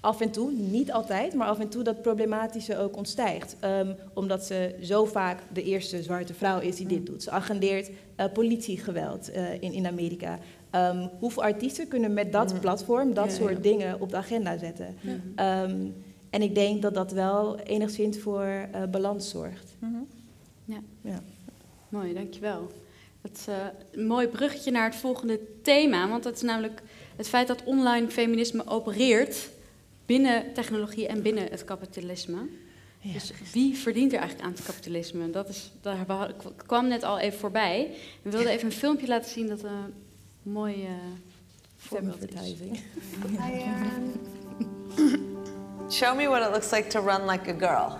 af 0.00 0.20
en 0.20 0.30
toe, 0.30 0.50
niet 0.52 0.92
altijd, 0.92 1.34
maar 1.34 1.48
af 1.48 1.58
en 1.58 1.68
toe 1.68 1.82
dat 1.82 2.02
problematische 2.02 2.78
ook 2.78 2.96
ontstijgt. 2.96 3.56
Ehm, 3.60 3.92
omdat 4.14 4.44
ze 4.44 4.74
zo 4.82 5.04
vaak 5.04 5.42
de 5.52 5.62
eerste 5.62 6.02
zwarte 6.02 6.34
vrouw 6.34 6.60
is 6.60 6.76
die 6.76 6.86
dit 6.86 7.06
doet. 7.06 7.22
Ze 7.22 7.30
agendeert 7.30 7.90
eh, 8.16 8.26
politiegeweld 8.32 9.30
eh, 9.30 9.52
in, 9.52 9.72
in 9.72 9.86
Amerika. 9.86 10.38
Ehm, 10.74 11.06
hoeveel 11.18 11.42
artiesten 11.42 11.88
kunnen 11.88 12.12
met 12.12 12.32
dat 12.32 12.50
Mhm. 12.52 12.60
platform 12.60 13.14
dat 13.14 13.26
Ja, 13.30 13.32
soort 13.34 13.52
ja. 13.56 13.60
dingen 13.62 14.00
op 14.00 14.10
de 14.10 14.16
agenda 14.16 14.58
zetten? 14.58 14.96
Ja. 15.00 15.16
Ehm, 15.34 15.86
en 16.30 16.42
ik 16.42 16.54
denk 16.54 16.82
dat 16.82 16.94
dat 16.94 17.12
wel 17.12 17.58
enigszins 17.58 18.18
voor 18.18 18.42
eh, 18.42 18.82
balans 18.90 19.28
zorgt. 19.30 19.76
mooi, 21.88 22.14
dankjewel. 22.14 22.70
Het 23.22 23.36
is 23.38 23.46
eh, 23.46 23.54
een 23.90 24.06
mooi 24.06 24.26
bruggetje 24.28 24.70
naar 24.70 24.84
het 24.84 24.94
volgende 24.94 25.40
thema, 25.62 26.08
want 26.08 26.22
dat 26.22 26.34
is 26.34 26.42
namelijk 26.42 26.82
het 27.16 27.28
feit 27.28 27.46
dat 27.46 27.64
online 27.64 28.08
feminisme 28.10 28.66
opereert 28.66 29.48
binnen 30.06 30.52
technologie 30.52 31.06
en 31.06 31.22
binnen 31.22 31.46
het 31.50 31.64
kapitalisme. 31.64 32.38
Dus 33.12 33.32
wie 33.52 33.76
verdient 33.76 34.12
er 34.12 34.18
eigenlijk 34.18 34.48
aan 34.48 34.54
het 34.54 34.64
kapitalisme? 34.64 35.30
Dat 35.30 35.48
is, 35.48 35.70
daar 35.80 36.32
kwam 36.66 36.88
net 36.88 37.02
al 37.02 37.18
even 37.18 37.38
voorbij. 37.38 37.90
We 38.22 38.30
wilden 38.30 38.52
even 38.52 38.66
een 38.66 38.72
filmpje 38.72 39.06
laten 39.06 39.30
zien 39.30 39.46
dat 39.46 39.62
een 39.62 39.92
mooi 40.44 40.84
eh, 40.84 40.90
voorbeeld 41.76 42.16
is. 42.16 42.22
Advertising. 42.22 42.78
Um, 43.38 44.12
Show 45.90 46.14
me 46.14 46.28
what 46.28 46.42
it 46.42 46.52
looks 46.52 46.72
like 46.72 46.88
to 46.90 47.00
run 47.00 47.26
like 47.26 47.48
a 47.48 47.52
girl. 47.52 47.98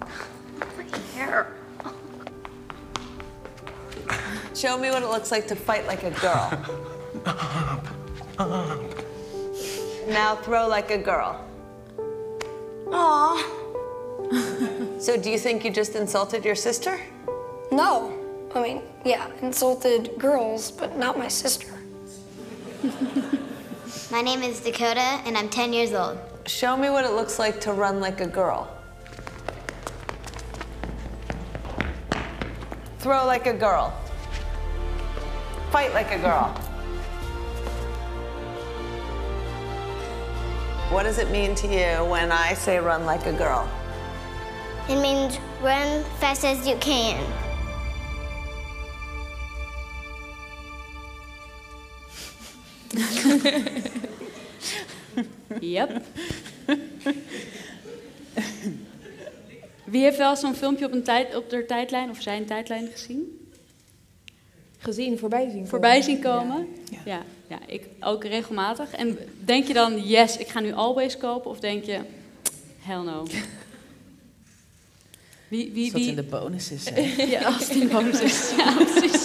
My 0.00 0.84
hair. 1.14 1.46
Show 4.54 4.76
me 4.78 4.90
what 4.90 5.02
it 5.02 5.08
looks 5.08 5.30
like 5.30 5.46
to 5.48 5.54
fight 5.54 5.86
like 5.86 6.02
a 6.02 6.10
girl. 6.10 6.50
now 10.08 10.36
throw 10.42 10.66
like 10.68 10.90
a 10.90 10.98
girl. 10.98 11.44
Aw, 12.92 13.36
So 14.98 15.16
do 15.16 15.30
you 15.30 15.38
think 15.38 15.64
you 15.64 15.70
just 15.70 15.94
insulted 15.94 16.44
your 16.44 16.56
sister? 16.56 16.98
no. 17.70 18.17
I 18.54 18.62
mean, 18.62 18.82
yeah, 19.04 19.28
insulted 19.42 20.12
girls, 20.18 20.70
but 20.70 20.96
not 20.96 21.18
my 21.18 21.28
sister. 21.28 21.68
My 24.10 24.22
name 24.22 24.42
is 24.42 24.60
Dakota, 24.60 25.20
and 25.26 25.36
I'm 25.36 25.50
10 25.50 25.74
years 25.74 25.92
old. 25.92 26.18
Show 26.46 26.78
me 26.78 26.88
what 26.88 27.04
it 27.04 27.12
looks 27.12 27.38
like 27.38 27.60
to 27.62 27.72
run 27.72 28.00
like 28.00 28.22
a 28.22 28.26
girl. 28.26 28.74
Throw 33.00 33.26
like 33.26 33.46
a 33.46 33.52
girl. 33.52 33.92
Fight 35.70 35.92
like 35.92 36.10
a 36.10 36.18
girl. 36.18 36.48
What 40.90 41.02
does 41.02 41.18
it 41.18 41.30
mean 41.30 41.54
to 41.56 41.66
you 41.66 42.02
when 42.10 42.32
I 42.32 42.54
say 42.54 42.78
run 42.78 43.04
like 43.04 43.26
a 43.26 43.32
girl? 43.32 43.68
It 44.88 45.02
means 45.02 45.38
run 45.62 46.02
fast 46.18 46.46
as 46.46 46.66
you 46.66 46.76
can. 46.76 47.22
Yep. 55.60 56.02
Wie 59.84 60.02
heeft 60.02 60.16
wel 60.16 60.36
zo'n 60.36 60.54
filmpje 60.54 60.86
op, 60.86 60.92
een 60.92 61.02
tijd, 61.02 61.36
op 61.36 61.50
de 61.50 61.64
tijdlijn 61.66 62.10
of 62.10 62.22
zijn 62.22 62.46
tijdlijn 62.46 62.88
gezien? 62.92 63.48
Gezien, 64.78 65.18
voorbij 65.18 65.42
zien 65.42 65.52
komen. 65.52 65.68
Voorbij 65.68 66.02
zien 66.02 66.20
komen? 66.20 66.66
Ja. 67.04 67.22
Ja, 67.48 67.58
ik 67.66 67.86
ook 68.00 68.24
regelmatig. 68.24 68.92
En 68.92 69.18
denk 69.44 69.66
je 69.66 69.72
dan, 69.72 70.06
yes, 70.06 70.36
ik 70.36 70.48
ga 70.48 70.60
nu 70.60 70.72
Always 70.72 71.16
kopen? 71.16 71.50
Of 71.50 71.60
denk 71.60 71.84
je, 71.84 72.00
hell 72.78 73.02
no? 73.02 73.26
Wie, 75.48 75.70
wie, 75.72 75.90
dat 75.90 76.00
wie, 76.00 76.08
in 76.08 76.16
de 76.16 76.22
bonus 76.22 76.70
is. 76.70 76.88
hè. 76.90 77.00
Ja, 77.26 77.42
als 77.42 77.68
het 77.68 77.76
in 77.82 77.88
bonus 77.88 78.20
is. 78.20 78.52
Ja, 78.56 78.74
precies. 78.74 79.24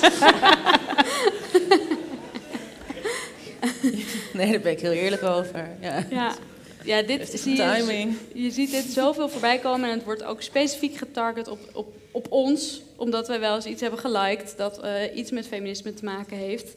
Nee, 4.38 4.52
daar 4.52 4.60
ben 4.60 4.72
ik 4.72 4.80
heel 4.80 4.92
eerlijk 4.92 5.24
over. 5.24 5.70
Ja. 5.82 6.06
Ja, 6.10 6.36
ja 6.84 7.02
dit 7.02 7.40
zie 7.40 7.56
je, 7.56 7.74
timing. 7.76 8.16
je 8.34 8.52
ziet 8.52 8.72
dit 8.72 8.84
zoveel 8.84 9.30
voorbij 9.30 9.60
komen 9.60 9.90
en 9.90 9.96
het 9.96 10.04
wordt 10.04 10.24
ook 10.24 10.42
specifiek 10.42 10.96
getarget 10.96 11.48
op, 11.48 11.60
op, 11.74 11.94
op 12.12 12.32
ons, 12.32 12.82
omdat 12.96 13.28
wij 13.28 13.40
wel 13.40 13.56
eens 13.56 13.66
iets 13.66 13.82
hebben 13.82 14.00
geliked 14.00 14.54
dat 14.58 14.80
eh, 14.80 15.16
iets 15.16 15.32
met 15.32 15.48
feminisme 15.48 15.94
te 15.94 16.04
maken 16.04 16.38
heeft. 16.38 16.76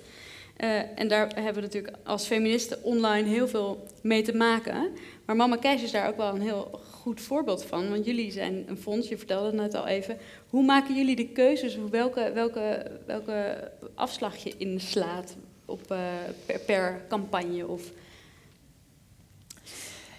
Eh, 0.57 0.99
en 1.01 1.09
daar 1.09 1.29
hebben 1.35 1.55
we 1.55 1.61
natuurlijk 1.61 1.97
als 2.05 2.27
feministen 2.27 2.83
online 2.83 3.29
heel 3.29 3.49
veel 3.49 3.87
mee 4.03 4.23
te 4.23 4.37
maken. 4.37 4.89
Maar 5.25 5.37
Mama 5.37 5.59
Cash 5.59 5.83
is 5.83 5.91
daar 5.91 6.09
ook 6.09 6.17
wel 6.17 6.35
een 6.35 6.41
heel 6.41 6.81
goed 6.91 7.21
voorbeeld 7.21 7.65
van. 7.65 7.91
Want 7.91 8.05
jullie 8.05 8.33
zijn 8.33 8.65
een 8.69 8.79
fonds, 8.79 9.09
je 9.09 9.19
vertelde 9.19 9.47
het 9.47 9.57
net 9.57 9.75
al 9.75 9.87
even. 9.87 10.19
Hoe 10.51 10.65
maken 10.65 10.95
jullie 10.95 11.17
de 11.17 11.29
keuzes 11.29 11.77
hoe 11.77 11.91
welke, 11.91 12.31
welke, 12.35 12.91
welke 13.07 13.71
afslag 13.95 14.37
je 14.37 14.55
inslaat 14.57 15.37
op, 15.67 15.91
eh, 15.91 16.57
per, 16.67 17.05
campagne? 17.09 17.67
Of, 17.67 17.83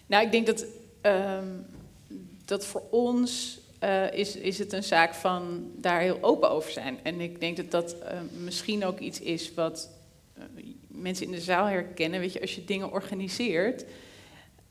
Nou, 0.05 0.25
ik 0.25 0.31
denk 0.31 0.45
dat, 0.45 0.65
ehm, 1.01 1.47
dat 2.45 2.65
voor 2.65 2.83
ons 2.89 3.59
eh, 3.79 4.13
is, 4.13 4.35
is 4.35 4.59
het 4.59 4.73
een 4.73 4.83
zaak 4.83 5.13
van 5.13 5.71
daar 5.75 5.99
heel 5.99 6.17
open 6.21 6.49
over 6.49 6.71
zijn. 6.71 6.99
En 7.03 7.21
ik 7.21 7.39
denk 7.39 7.57
dat 7.57 7.71
dat 7.71 7.99
eh, 7.99 8.19
misschien 8.43 8.85
ook 8.85 8.99
iets 8.99 9.19
is 9.19 9.53
wat 9.53 9.89
mensen 10.87 11.25
in 11.25 11.31
de 11.31 11.41
zaal 11.41 11.65
herkennen. 11.65 12.19
Weet 12.19 12.33
je, 12.33 12.41
als 12.41 12.55
je 12.55 12.65
dingen 12.65 12.91
organiseert, 12.91 13.85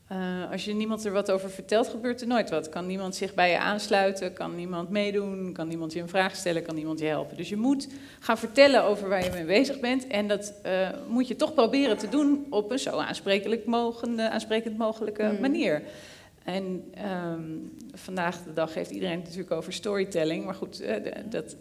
eh, 0.07 0.51
als 0.51 0.65
je 0.65 0.73
niemand 0.73 1.05
er 1.05 1.11
wat 1.11 1.31
over 1.31 1.49
vertelt, 1.49 1.87
gebeurt 1.87 2.21
er 2.21 2.27
nooit 2.27 2.49
wat. 2.49 2.69
Kan 2.69 2.85
niemand 2.85 3.15
zich 3.15 3.33
bij 3.33 3.51
je 3.51 3.59
aansluiten, 3.59 4.33
kan 4.33 4.55
niemand 4.55 4.89
meedoen, 4.89 5.53
kan 5.53 5.67
niemand 5.67 5.93
je 5.93 6.01
een 6.01 6.09
vraag 6.09 6.35
stellen, 6.35 6.63
kan 6.63 6.75
niemand 6.75 6.99
je 6.99 7.05
helpen. 7.05 7.37
Dus 7.37 7.49
je 7.49 7.57
moet 7.57 7.87
gaan 8.19 8.37
vertellen 8.37 8.83
over 8.83 9.09
waar 9.09 9.23
je 9.23 9.31
mee 9.31 9.45
bezig 9.45 9.79
bent. 9.79 10.07
En 10.07 10.27
dat 10.27 10.53
eh, 10.63 10.89
moet 11.07 11.27
je 11.27 11.35
toch 11.35 11.53
proberen 11.53 11.97
te 11.97 12.09
doen 12.09 12.45
op 12.49 12.71
een 12.71 12.79
zo 12.79 12.97
aansprekelijk 12.97 13.65
mogende, 13.65 14.29
aansprekend 14.29 14.77
mogelijke 14.77 15.23
Mm. 15.23 15.39
manier. 15.41 15.81
En 16.43 16.83
ehm, 16.93 17.41
vandaag 17.93 18.43
de 18.43 18.53
dag 18.53 18.73
heeft 18.73 18.91
iedereen 18.91 19.15
het 19.15 19.23
natuurlijk 19.23 19.51
over 19.51 19.73
storytelling. 19.73 20.45
Maar 20.45 20.55
goed, 20.55 20.81
eh, 20.81 20.95
dat 21.25 21.55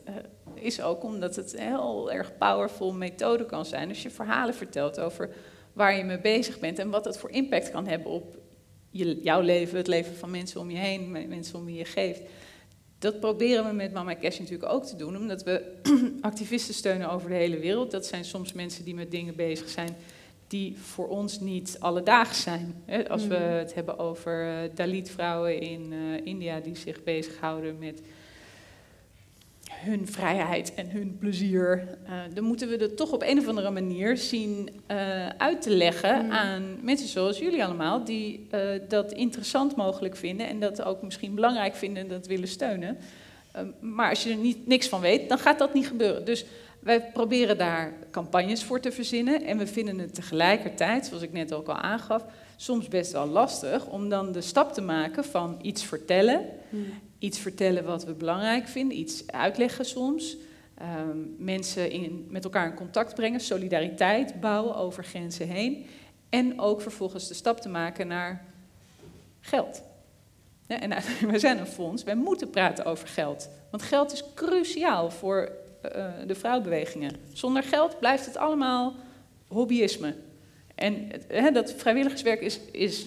is 0.54 0.82
ook 0.82 1.04
omdat 1.04 1.36
het 1.36 1.52
een 1.52 1.60
heel 1.60 2.12
erg 2.12 2.38
powerful 2.38 2.92
methode 2.92 3.46
kan 3.46 3.64
zijn. 3.64 3.88
Als 3.88 4.02
je 4.02 4.10
verhalen 4.10 4.54
vertelt 4.54 5.00
over 5.00 5.30
waar 5.76 5.96
je 5.96 6.04
mee 6.04 6.20
bezig 6.20 6.58
bent 6.58 6.78
en 6.78 6.90
wat 6.90 7.04
dat 7.04 7.18
voor 7.18 7.30
impact 7.30 7.70
kan 7.70 7.86
hebben 7.86 8.10
op 8.12 8.38
je, 8.90 9.20
jouw 9.22 9.40
leven, 9.40 9.76
het 9.76 9.86
leven 9.86 10.14
van 10.16 10.30
mensen 10.30 10.60
om 10.60 10.70
je 10.70 10.76
heen, 10.76 11.10
me- 11.10 11.26
mensen 11.26 11.58
om 11.58 11.64
wie 11.64 11.76
je 11.76 11.84
geeft. 11.84 12.20
Dat 12.98 13.20
proberen 13.20 13.64
we 13.66 13.72
met 13.72 13.92
Mama 13.92 14.16
Cash 14.16 14.38
natuurlijk 14.38 14.72
ook 14.72 14.84
te 14.84 14.96
doen, 14.96 15.16
omdat 15.16 15.42
we 15.42 15.72
activisten 16.20 16.74
steunen 16.74 17.10
over 17.10 17.28
de 17.28 17.34
hele 17.34 17.58
wereld. 17.58 17.90
Dat 17.90 18.06
zijn 18.06 18.24
soms 18.24 18.52
mensen 18.52 18.84
die 18.84 18.94
met 18.94 19.10
dingen 19.10 19.36
bezig 19.36 19.68
zijn 19.68 19.96
die 20.46 20.76
voor 20.78 21.08
ons 21.08 21.40
niet 21.40 21.76
alledaags 21.80 22.42
zijn. 22.42 22.82
Als 23.08 23.26
we 23.26 23.34
Mhm. 23.34 23.42
het 23.52 23.74
hebben 23.74 23.98
over 23.98 24.48
eh, 24.48 24.70
Dalit-vrouwen 24.74 25.60
in 25.60 25.92
eh, 25.92 26.26
India 26.26 26.60
die 26.60 26.76
zich 26.76 27.02
bezighouden 27.02 27.78
met 27.78 28.00
hun 29.84 30.06
vrijheid 30.06 30.74
en 30.74 30.90
hun 30.90 31.16
plezier, 31.18 31.88
eh, 32.04 32.12
dan 32.34 32.44
moeten 32.44 32.68
we 32.68 32.76
dat 32.76 32.96
toch 32.96 33.12
op 33.12 33.22
een 33.22 33.38
of 33.38 33.48
andere 33.48 33.70
manier 33.70 34.16
zien 34.16 34.70
eh, 34.86 35.28
uit 35.28 35.62
te 35.62 35.70
leggen 35.70 36.26
Mhm. 36.26 36.32
aan 36.32 36.78
mensen 36.82 37.08
zoals 37.08 37.38
jullie 37.38 37.64
allemaal, 37.64 38.04
die 38.04 38.46
eh, 38.50 38.60
dat 38.88 39.12
interessant 39.12 39.76
mogelijk 39.76 40.16
vinden 40.16 40.48
en 40.48 40.60
dat 40.60 40.82
ook 40.82 41.02
misschien 41.02 41.34
belangrijk 41.34 41.74
vinden 41.74 42.02
en 42.02 42.08
dat 42.08 42.26
willen 42.26 42.48
steunen. 42.48 42.98
Maar 43.80 44.10
als 44.10 44.22
je 44.22 44.30
er 44.30 44.36
niet, 44.36 44.66
niks 44.66 44.88
van 44.88 45.00
weet, 45.00 45.28
dan 45.28 45.38
gaat 45.38 45.58
dat 45.58 45.74
niet 45.74 45.86
gebeuren. 45.86 46.24
Dus 46.24 46.44
wij 46.80 47.02
proberen 47.12 47.58
daar 47.58 47.92
campagnes 48.10 48.64
voor 48.64 48.80
te 48.80 48.92
verzinnen 48.92 49.44
en 49.44 49.58
we 49.58 49.66
vinden 49.66 49.98
het 49.98 50.14
tegelijkertijd, 50.14 51.06
zoals 51.06 51.22
ik 51.22 51.32
net 51.32 51.52
ook 51.52 51.68
al 51.68 51.74
aangaf, 51.76 52.24
soms 52.56 52.88
best 52.88 53.12
wel 53.12 53.26
lastig 53.26 53.86
om 53.86 54.08
dan 54.08 54.32
de 54.32 54.40
stap 54.40 54.72
te 54.72 54.80
maken 54.80 55.24
van 55.24 55.58
iets 55.62 55.84
vertellen 55.84 56.40
iets 57.18 57.38
vertellen 57.38 57.84
wat 57.84 58.04
we 58.04 58.12
belangrijk 58.12 58.68
vinden, 58.68 58.98
iets 58.98 59.26
uitleggen 59.26 59.84
soms. 59.84 60.36
Ehm, 60.74 61.18
mensen 61.38 61.90
in, 61.90 62.26
met 62.30 62.44
elkaar 62.44 62.66
in 62.66 62.74
contact 62.74 63.14
brengen, 63.14 63.40
solidariteit 63.40 64.40
bouwen 64.40 64.76
over 64.76 65.04
grenzen 65.04 65.48
heen. 65.48 65.86
En 66.28 66.60
ook 66.60 66.80
vervolgens 66.80 67.28
de 67.28 67.34
stap 67.34 67.60
te 67.60 67.68
maken 67.68 68.06
naar 68.06 68.44
geld. 69.40 69.82
Ja, 70.66 70.80
en 70.80 70.90
wij 71.30 71.38
zijn 71.38 71.58
een 71.58 71.66
fonds, 71.66 72.02
wij 72.02 72.16
moeten 72.16 72.50
praten 72.50 72.84
over 72.84 73.08
geld. 73.08 73.48
Want 73.70 73.82
geld 73.82 74.12
is 74.12 74.24
cruciaal 74.34 75.10
voor 75.10 75.52
eh, 75.80 76.06
de 76.26 76.34
vrouwbewegingen. 76.34 77.16
Zonder 77.32 77.62
geld 77.62 77.98
blijft 77.98 78.26
het 78.26 78.36
allemaal 78.36 78.94
hobbyisme. 79.48 80.14
En 80.74 81.10
dat 81.52 81.72
vrijwilligerswerk 81.72 82.40
is, 82.40 82.60
is 82.72 83.06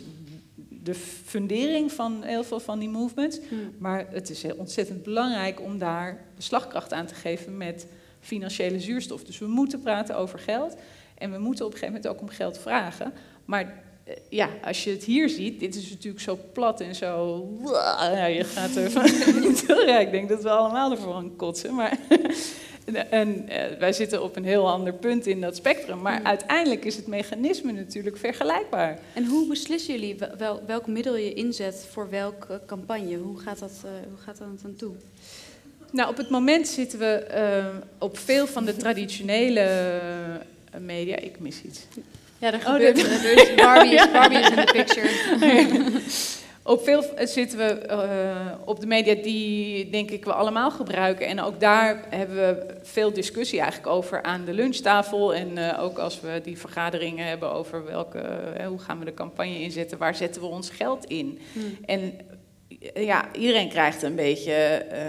de 0.90 1.00
fundering 1.26 1.92
van 1.92 2.24
heel 2.24 2.44
veel 2.44 2.60
van 2.60 2.80
die 2.80 2.90
movements. 2.90 3.40
Maar 3.78 4.06
het 4.10 4.30
is 4.30 4.44
heel 4.44 4.56
ontzettend 4.58 5.04
belangrijk 5.04 5.62
om 5.62 5.78
daar 5.78 6.26
slagkracht 6.38 6.94
aan 6.94 7.06
te 7.06 7.16
geven 7.16 7.58
met 7.58 7.88
financiële 8.20 8.80
zuurstof. 8.80 9.24
Dus 9.24 9.38
we 9.38 9.48
moeten 9.48 9.82
praten 9.82 10.16
over 10.16 10.40
geld. 10.40 10.76
En 11.18 11.32
we 11.32 11.38
moeten 11.38 11.66
op 11.66 11.72
een 11.72 11.78
gegeven 11.78 12.02
moment 12.02 12.16
ook 12.16 12.30
om 12.30 12.36
geld 12.36 12.58
vragen. 12.58 13.14
Maar 13.46 13.84
eh, 14.04 14.14
ja, 14.30 14.50
als 14.64 14.84
je 14.84 14.92
het 14.92 15.04
hier 15.04 15.30
ziet, 15.30 15.60
dit 15.60 15.76
is 15.76 15.90
natuurlijk 15.90 16.24
zo 16.24 16.40
plat 16.54 16.82
en 16.82 16.96
zo. 16.96 17.48
Ja, 18.00 18.26
je 18.26 18.44
gaat 18.44 18.76
er 18.76 18.92
van. 18.92 19.06
ik 20.06 20.12
denk 20.12 20.30
dat 20.30 20.44
we 20.44 20.50
allemaal 20.50 20.92
ervoor 20.92 21.14
gaan 21.14 21.36
kotsen. 21.36 21.76
Maar 21.76 21.98
en, 23.10 23.50
eh, 23.50 23.78
wij 23.80 23.94
zitten 23.94 24.24
op 24.24 24.36
een 24.36 24.44
heel 24.46 24.70
ander 24.70 24.94
punt 24.94 25.28
in 25.28 25.42
dat 25.42 25.56
spectrum. 25.56 26.02
Maar 26.02 26.20
uiteindelijk 26.24 26.86
is 26.86 26.96
het 26.96 27.08
mechanisme 27.08 27.72
natuurlijk 27.72 28.18
vergelijkbaar. 28.18 29.00
En 29.14 29.26
hoe 29.26 29.48
beslissen 29.48 29.94
jullie 29.94 30.16
wel- 30.18 30.36
wel, 30.38 30.62
welk 30.68 30.88
middel 30.88 31.16
je 31.16 31.34
inzet 31.34 31.86
voor 31.92 32.10
welke 32.10 32.62
campagne? 32.66 33.16
Hoe 33.18 33.40
gaat 33.40 33.60
dat, 33.60 33.72
eh, 33.84 33.90
hoe 34.10 34.18
gaat 34.26 34.38
dat 34.38 34.48
aan 34.66 34.76
toe? 34.78 34.92
Nou, 35.92 36.10
op 36.10 36.18
het 36.18 36.30
moment 36.30 36.68
zitten 36.68 37.00
we 37.00 37.06
eh, 37.14 37.66
op 37.98 38.18
veel 38.18 38.48
van 38.48 38.66
de 38.66 38.76
traditionele 38.78 39.70
media. 40.80 41.16
Ik 41.16 41.40
mis 41.40 41.62
iets. 41.62 41.80
Ja, 42.38 42.48
er 42.54 42.60
Oh, 42.60 42.66
gebeurt 42.72 42.96
dit- 42.96 43.06
er 43.06 43.42
is 43.42 43.56
Barbie, 43.56 43.94
is, 43.94 44.12
Barbie 44.20 44.40
is 44.40 44.50
in 44.50 44.56
de 44.56 44.70
picture. 44.72 45.10
Op 46.70 46.84
veel 46.84 47.04
v- 47.04 47.28
zitten 47.28 47.58
we 47.58 47.64
eh, 47.66 48.52
op 48.66 48.80
de 48.80 48.86
media 48.88 49.16
die 49.16 49.90
denk 49.90 50.12
ik 50.12 50.26
we 50.26 50.34
allemaal 50.34 50.72
gebruiken. 50.72 51.28
En 51.28 51.42
ook 51.42 51.60
daar 51.60 52.04
hebben 52.10 52.36
we 52.36 52.66
veel 52.82 53.14
discussie 53.14 53.60
eigenlijk 53.60 53.92
over 53.94 54.22
aan 54.24 54.46
de 54.46 54.54
lunchtafel. 54.54 55.34
En 55.36 55.58
eh, 55.58 55.84
ook 55.84 55.98
als 55.98 56.22
we 56.22 56.42
die 56.44 56.58
vergaderingen 56.58 57.26
hebben 57.28 57.52
over 57.52 57.86
welke, 57.86 58.18
eh, 58.20 58.68
hoe 58.68 58.80
gaan 58.80 59.00
we 59.00 59.06
de 59.06 59.14
campagne 59.14 59.62
inzetten, 59.62 59.98
waar 59.98 60.16
zetten 60.16 60.42
we 60.42 60.48
ons 60.48 60.70
geld 60.70 61.06
in. 61.06 61.40
En 61.86 62.14
eh, 62.94 63.06
ja, 63.06 63.34
iedereen 63.34 63.70
krijgt 63.70 64.02
een 64.04 64.16
beetje 64.16 64.54
eh, 64.54 65.04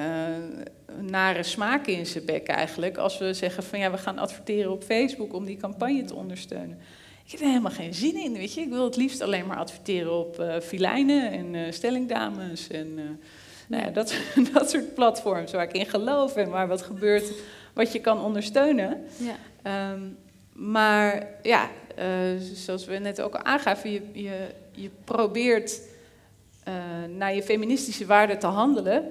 nare 1.00 1.42
smaak 1.42 1.86
in 1.86 2.06
zijn 2.06 2.24
bek 2.24 2.46
eigenlijk. 2.46 2.96
Als 2.96 3.18
we 3.18 3.34
zeggen 3.34 3.62
van 3.62 3.78
ja, 3.78 3.90
we 3.90 3.98
gaan 3.98 4.18
adverteren 4.18 4.72
op 4.72 4.82
Facebook 4.84 5.34
om 5.34 5.44
die 5.44 5.56
campagne 5.56 6.04
te 6.04 6.14
ondersteunen. 6.14 6.78
Ik 7.30 7.38
heb 7.38 7.44
er 7.44 7.54
helemaal 7.54 7.72
geen 7.72 7.94
zin 7.94 8.16
in, 8.16 8.32
weet 8.32 8.54
je. 8.54 8.60
Ik 8.60 8.68
wil 8.68 8.84
het 8.84 8.96
liefst 8.96 9.20
alleen 9.20 9.46
maar 9.46 9.56
adverteren 9.56 10.12
op 10.12 10.38
eh 10.38 10.60
filijnen 10.60 11.30
en 11.30 11.54
eh, 11.54 11.72
stellingdames 11.72 12.68
en 12.68 12.98
eh, 12.98 13.04
nou 13.68 13.84
ja, 13.84 13.90
dat, 13.90 14.14
dat 14.52 14.70
soort 14.70 14.94
platforms 14.94 15.52
waar 15.52 15.64
ik 15.64 15.72
in 15.72 15.86
geloof 15.86 16.36
en 16.36 16.48
waar 16.50 16.68
wat 16.68 16.82
gebeurt 16.82 17.32
wat 17.72 17.92
je 17.92 18.00
kan 18.00 18.24
ondersteunen. 18.24 19.04
Ja. 19.16 19.36
Ehm, 19.62 20.00
maar 20.52 21.26
ja, 21.42 21.70
zoals 22.54 22.84
we 22.84 22.98
net 22.98 23.20
ook 23.20 23.34
al 23.34 23.42
aangaven, 23.42 23.90
je, 23.90 24.02
je, 24.12 24.46
je 24.72 24.90
probeert 25.04 25.80
naar 27.16 27.34
je 27.34 27.42
feministische 27.42 28.06
waarden 28.06 28.38
te 28.38 28.46
handelen, 28.46 29.04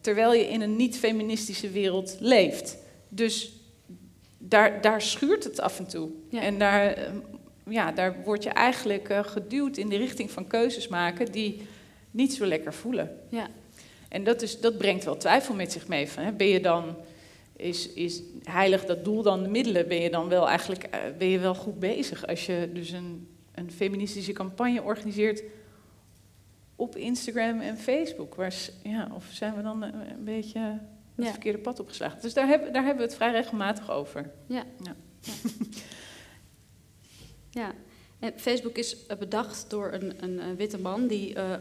terwijl 0.00 0.34
je 0.34 0.48
in 0.48 0.60
een 0.60 0.76
niet-feministische 0.76 1.70
wereld 1.70 2.16
leeft. 2.20 2.76
Dus 3.08 3.52
daar, 4.48 4.80
daar 4.80 5.02
schuurt 5.02 5.44
het 5.44 5.60
af 5.60 5.78
en 5.78 5.86
toe. 5.86 6.10
Ja. 6.28 6.40
En 6.40 6.58
daar, 6.58 6.86
eh, 6.86 7.12
ja, 7.68 7.92
daar 7.92 8.22
word 8.24 8.42
je 8.42 8.50
eigenlijk 8.50 9.08
eh, 9.08 9.24
geduwd 9.24 9.76
in 9.76 9.88
de 9.88 9.96
richting 9.96 10.30
van 10.30 10.46
keuzes 10.46 10.88
maken 10.88 11.32
die 11.32 11.62
niet 12.10 12.34
zo 12.34 12.46
lekker 12.46 12.74
voelen. 12.74 13.18
Ja. 13.28 13.48
En 14.08 14.24
dat, 14.24 14.42
is, 14.42 14.60
dat 14.60 14.78
brengt 14.78 15.04
wel 15.04 15.16
twijfel 15.16 15.54
met 15.54 15.72
zich 15.72 15.88
mee. 15.88 16.08
Van, 16.08 16.22
hè, 16.22 16.32
ben 16.32 16.46
je 16.46 16.60
dan, 16.60 16.96
is, 17.56 17.88
is 17.92 18.22
heilig 18.44 18.84
dat 18.84 19.04
doel 19.04 19.22
dan 19.22 19.42
de 19.42 19.48
middelen? 19.48 19.88
Ben 19.88 20.00
je 20.00 20.10
dan 20.10 20.28
wel 20.28 20.48
eigenlijk 20.48 20.82
eh, 20.84 20.98
ben 21.18 21.28
je 21.28 21.38
wel 21.38 21.54
goed 21.54 21.78
bezig 21.78 22.26
als 22.26 22.46
je 22.46 22.70
dus 22.72 22.90
een, 22.90 23.28
een 23.54 23.70
feministische 23.70 24.32
campagne 24.32 24.82
organiseert 24.82 25.42
op 26.76 26.96
Instagram 26.96 27.60
en 27.60 27.78
Facebook? 27.78 28.34
Waar, 28.34 28.54
ja, 28.82 29.08
of 29.14 29.24
zijn 29.32 29.54
we 29.56 29.62
dan 29.62 29.82
eh, 29.84 29.90
een 30.18 30.24
beetje 30.24 30.58
het 31.14 31.24
Ja. 31.24 31.30
verkeerde 31.30 31.58
pad 31.58 31.80
opgeslagen? 31.80 32.20
Dus 32.20 32.34
daar 32.34 32.46
hebben, 32.46 32.72
daar 32.72 32.84
hebben 32.84 33.02
we 33.02 33.08
het 33.08 33.16
vrij 33.18 33.32
regelmatig 33.32 33.90
over. 33.90 34.30
Ja. 34.46 34.64
Ja. 34.82 34.94
Ja, 35.20 35.32
en 38.18 38.32
Facebook 38.36 38.76
is 38.76 39.06
eh, 39.06 39.16
bedacht 39.16 39.64
door 39.70 39.92
een, 39.92 40.12
een, 40.20 40.56
witte 40.56 40.78
man 40.78 41.06
die 41.06 41.34
eh, 41.34 41.58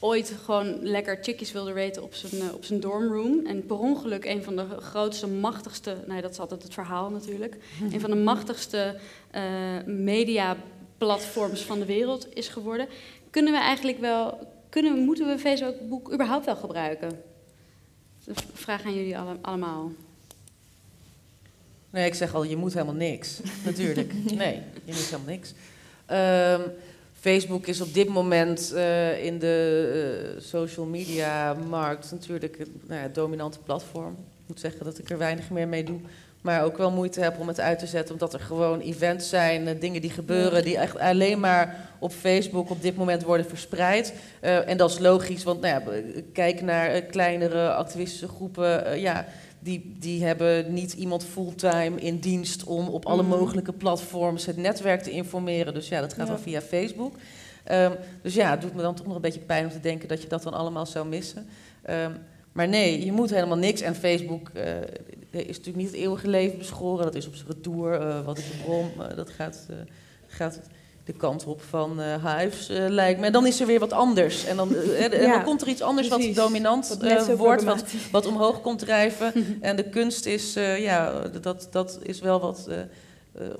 ooit 0.00 0.34
gewoon 0.44 0.82
lekker 0.82 1.18
chickies 1.22 1.52
wilde 1.52 1.72
raten 1.72 2.02
op 2.02 2.14
zijn, 2.14 2.42
eh, 2.42 2.54
op 2.54 2.64
zijn 2.64 2.80
dormroom. 2.80 3.46
En 3.46 3.66
per 3.66 3.78
ongeluk 3.78 4.24
een 4.24 4.42
van 4.42 4.56
de 4.56 4.66
grootste, 4.80 5.26
machtigste, 5.28 5.96
nee 6.06 6.22
dat 6.22 6.30
is 6.30 6.38
altijd 6.40 6.62
het 6.62 6.74
verhaal 6.74 7.10
natuurlijk, 7.10 7.56
een 7.92 8.00
van 8.00 8.10
de 8.10 8.16
machtigste 8.16 8.96
eh 9.30 9.42
mediaplatforms 9.86 11.60
van 11.62 11.78
de 11.78 11.84
wereld 11.84 12.34
is 12.34 12.48
geworden. 12.48 12.88
Kunnen 13.30 13.52
we 13.52 13.58
eigenlijk 13.58 13.98
wel, 13.98 14.38
kunnen, 14.68 14.94
we- 14.94 15.00
moeten 15.00 15.26
we 15.26 15.38
Facebook 15.38 16.12
überhaupt 16.12 16.44
wel 16.46 16.56
gebruiken? 16.56 17.22
Vraag 18.52 18.84
aan 18.84 18.94
jullie 18.94 19.18
alle- 19.18 19.38
allemaal. 19.40 19.92
Nee, 21.90 22.06
ik 22.06 22.14
zeg 22.14 22.34
al, 22.34 22.42
je 22.42 22.56
moet 22.56 22.72
helemaal 22.72 22.94
niks. 22.94 23.40
Natuurlijk. 23.64 24.12
Nee, 24.14 24.62
je 24.84 24.92
moet 24.92 25.04
helemaal 25.04 25.26
niks. 25.26 25.54
Ehm, 26.06 26.60
Facebook 27.20 27.66
is 27.66 27.80
op 27.80 27.94
dit 27.94 28.08
moment 28.08 28.72
eh, 28.72 29.24
in 29.24 29.38
de 29.38 30.34
eh, 30.36 30.42
social 30.42 30.86
media 30.86 31.54
markt 31.54 32.10
natuurlijk 32.10 32.58
het 32.58 32.68
nou 32.88 33.00
ja, 33.00 33.08
dominante 33.08 33.58
platform. 33.58 34.12
Ik 34.12 34.46
moet 34.46 34.60
zeggen 34.60 34.84
dat 34.84 34.98
ik 34.98 35.10
er 35.10 35.18
weinig 35.18 35.50
meer 35.50 35.68
mee 35.68 35.84
doe. 35.84 36.00
Maar 36.40 36.64
ook 36.64 36.76
wel 36.76 36.90
moeite 36.90 37.20
heb 37.20 37.38
om 37.38 37.48
het 37.48 37.60
uit 37.60 37.78
te 37.78 37.86
zetten, 37.86 38.12
omdat 38.12 38.34
er 38.34 38.40
gewoon 38.40 38.80
events 38.80 39.28
zijn, 39.28 39.68
eh, 39.68 39.80
dingen 39.80 40.00
die 40.00 40.10
gebeuren, 40.10 40.64
die 40.64 40.78
echt 40.78 40.98
alleen 40.98 41.40
maar 41.40 41.90
op 41.98 42.12
Facebook 42.12 42.70
op 42.70 42.82
dit 42.82 42.96
moment 42.96 43.22
worden 43.22 43.46
verspreid. 43.46 44.14
En 44.40 44.76
dat 44.76 44.90
is 44.90 44.98
logisch, 44.98 45.44
want 45.44 45.60
nou 45.60 45.80
ja, 45.80 46.02
kijk 46.32 46.60
naar 46.60 47.02
kleinere 47.02 47.72
activistische 47.72 48.28
groepen. 48.28 49.00
ja, 49.00 49.26
die, 49.60 49.96
die 49.98 50.24
hebben 50.24 50.72
niet 50.72 50.92
iemand 50.92 51.24
fulltime 51.24 52.00
in 52.00 52.18
dienst 52.18 52.64
om 52.64 52.88
op 52.88 53.06
alle 53.06 53.22
Mhm. 53.22 53.30
mogelijke 53.38 53.72
platforms 53.72 54.46
het 54.46 54.56
netwerk 54.56 55.02
te 55.02 55.10
informeren. 55.10 55.74
Dus 55.74 55.88
ja, 55.88 56.00
dat 56.00 56.12
gaat 56.14 56.26
Ja. 56.26 56.32
dan 56.32 56.42
via 56.42 56.60
Facebook. 56.60 57.14
Ehm, 57.64 57.92
dus 58.22 58.34
ja, 58.34 58.50
het 58.50 58.60
doet 58.60 58.74
me 58.74 58.82
dan 58.82 58.94
toch 58.94 59.06
nog 59.06 59.14
een 59.14 59.20
beetje 59.20 59.40
pijn 59.40 59.64
om 59.64 59.70
te 59.70 59.80
denken 59.80 60.08
dat 60.08 60.22
je 60.22 60.28
dat 60.28 60.42
dan 60.42 60.52
allemaal 60.52 60.86
zou 60.86 61.08
missen. 61.08 61.46
Ehm, 61.82 62.12
maar 62.52 62.68
nee, 62.68 63.04
je 63.04 63.12
moet 63.12 63.30
helemaal 63.30 63.56
niks. 63.58 63.80
En 63.80 63.94
Facebook 63.94 64.48
eh, 64.54 64.76
is 65.30 65.46
natuurlijk 65.46 65.76
niet 65.76 65.86
het 65.86 65.96
eeuwige 65.96 66.28
leven 66.28 66.58
beschoren. 66.58 67.04
Dat 67.04 67.14
is 67.14 67.26
op 67.26 67.34
zijn 67.34 67.48
retour. 67.48 67.92
eh, 68.00 68.24
wat 68.24 68.38
is 68.38 68.44
de 68.50 68.56
bron? 68.64 68.90
Eh, 68.98 69.16
dat 69.16 69.30
gaat, 69.30 69.66
gaat 70.26 70.60
de 71.12 71.18
kant 71.18 71.44
op 71.44 71.62
van 71.62 72.00
eh 72.00 72.36
hives, 72.36 72.68
eh, 72.68 72.88
lijkt 72.88 73.20
me. 73.20 73.26
En 73.26 73.32
dan 73.32 73.46
is 73.46 73.60
er 73.60 73.66
weer 73.66 73.78
wat 73.78 73.92
anders. 73.92 74.44
En 74.44 74.56
dan, 74.56 74.74
eh, 74.74 75.22
en 75.22 75.30
dan 75.30 75.44
komt 75.44 75.62
er 75.62 75.68
iets 75.68 75.82
anders 75.82 76.08
precies. 76.08 76.36
wat 76.36 76.44
dominant 76.44 76.96
Wat 77.00 77.36
wordt. 77.36 77.64
Wat, 77.64 77.84
wat 78.10 78.26
omhoog 78.26 78.60
komt 78.60 78.78
drijven. 78.78 79.32
en 79.60 79.76
de 79.76 79.88
kunst 79.88 80.26
is, 80.26 80.54
ja, 80.78 81.28
dat, 81.40 81.68
dat 81.70 81.98
is 82.02 82.20
wel 82.20 82.40
wat 82.40 82.68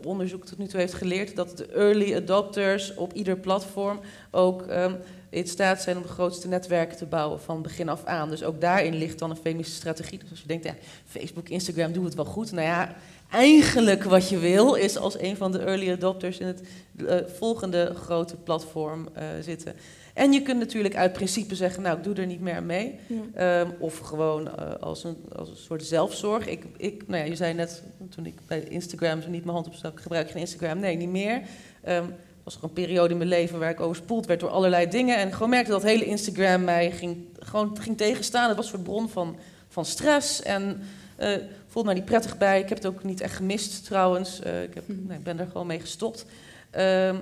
onderzoek 0.05 0.47
tot 0.47 0.59
nu 0.59 0.67
toe 0.67 0.81
heeft 0.81 0.95
geleerd. 0.95 1.37
Dat 1.37 1.57
de 1.57 1.67
early 1.67 2.15
adopters 2.15 2.95
op 2.95 3.13
ieder 3.13 3.37
platform 3.37 4.01
ook 4.31 4.67
ehm, 4.67 4.95
in 5.31 5.47
staat 5.47 5.83
zijn 5.83 5.97
om 5.97 6.03
de 6.03 6.09
grootste 6.09 6.49
netwerken 6.49 6.97
te 6.97 7.07
bouwen 7.07 7.41
van 7.41 7.63
begin 7.63 7.89
af 7.89 8.05
aan. 8.05 8.31
Dus 8.31 8.45
ook 8.45 8.61
daarin 8.61 8.95
ligt 8.95 9.19
dan 9.19 9.31
een 9.31 9.37
feministische 9.37 9.81
strategie. 9.81 10.19
Dus 10.19 10.31
als 10.31 10.41
je 10.41 10.47
denkt, 10.47 10.65
ja, 10.65 10.75
Facebook, 11.07 11.49
Instagram 11.49 11.93
doen 11.93 12.05
het 12.05 12.15
wel 12.15 12.25
goed. 12.25 12.53
Nou 12.53 12.67
ja, 12.67 12.95
eigenlijk 13.31 14.05
wat 14.05 14.29
je 14.29 14.39
wil 14.39 14.75
is 14.75 14.99
als 14.99 15.21
een 15.21 15.37
van 15.37 15.53
de 15.53 15.59
early 15.59 15.91
adopters 15.91 16.39
in 16.39 16.47
het 16.47 16.63
eh, 17.07 17.17
volgende 17.39 17.95
grote 17.95 18.37
platform 18.37 19.09
eh, 19.13 19.25
zitten. 19.41 19.75
En 20.15 20.33
je 20.33 20.43
kunt 20.43 20.59
natuurlijk 20.59 20.97
uit 20.97 21.13
principe 21.13 21.55
zeggen, 21.55 21.83
nou, 21.83 21.97
ik 21.97 22.05
doe 22.05 22.15
er 22.15 22.27
niet 22.27 22.41
meer 22.41 22.55
aan 22.55 22.67
mee. 22.67 22.99
Ja. 23.07 23.61
Ehm, 23.61 23.71
of 23.79 23.99
gewoon 23.99 24.57
eh, 24.57 24.75
als, 24.81 25.05
een, 25.05 25.17
als 25.37 25.49
een 25.49 25.57
soort 25.57 25.85
zelfzorg. 25.85 26.47
Ik, 26.47 26.65
ik, 26.77 27.03
nou 27.07 27.23
ja, 27.23 27.29
je 27.29 27.37
zei 27.37 27.55
net, 27.55 27.83
toen 28.09 28.27
ik 28.27 28.35
bij 28.47 28.61
Instagram 28.61 29.23
zo 29.23 29.29
niet 29.29 29.45
mijn 29.45 29.55
hand 29.55 29.67
opstak, 29.67 30.01
gebruik 30.01 30.27
ik 30.27 30.33
geen 30.33 30.41
Instagram. 30.41 30.79
Nee, 30.79 30.97
niet 30.97 31.09
meer. 31.09 31.43
Ehm 31.83 32.05
was 32.45 32.57
er 32.57 32.65
een 32.65 32.73
periode 32.73 33.11
in 33.11 33.17
mijn 33.17 33.29
leven 33.29 33.59
waar 33.59 33.71
ik 33.71 33.81
overspoeld 33.81 34.27
werd 34.27 34.41
door 34.41 34.51
allerlei 34.51 34.89
dingen. 34.89 35.17
En 35.17 35.33
gewoon 35.33 35.49
merkte 35.49 35.71
dat 35.71 35.83
hele 35.83 36.05
Instagram 36.05 36.65
mij 36.65 36.91
ging, 36.91 37.27
gewoon 37.39 37.79
ging 37.81 37.97
tegenstaan. 37.97 38.49
Het 38.49 38.57
was 38.57 38.65
een 38.65 38.71
soort 38.71 38.83
bron 38.83 39.09
van, 39.09 39.37
van 39.69 39.85
stress. 39.85 40.43
En 40.43 40.83
voelde 41.71 41.89
me 41.89 41.95
niet 41.95 42.05
prettig 42.05 42.39
bij. 42.39 42.61
Ik 42.61 42.69
heb 42.69 42.79
het 42.79 42.87
ook 42.87 43.05
niet 43.05 43.21
echt 43.21 43.37
gemist 43.37 43.85
trouwens. 43.85 44.41
Eh, 44.41 44.63
ik, 44.63 44.75
heb, 44.75 44.85
nee, 44.87 45.19
ik 45.19 45.25
ben 45.25 45.39
er 45.39 45.47
gewoon 45.47 45.67
mee 45.67 45.81
gestopt. 45.81 46.27
Ehm, 46.71 47.17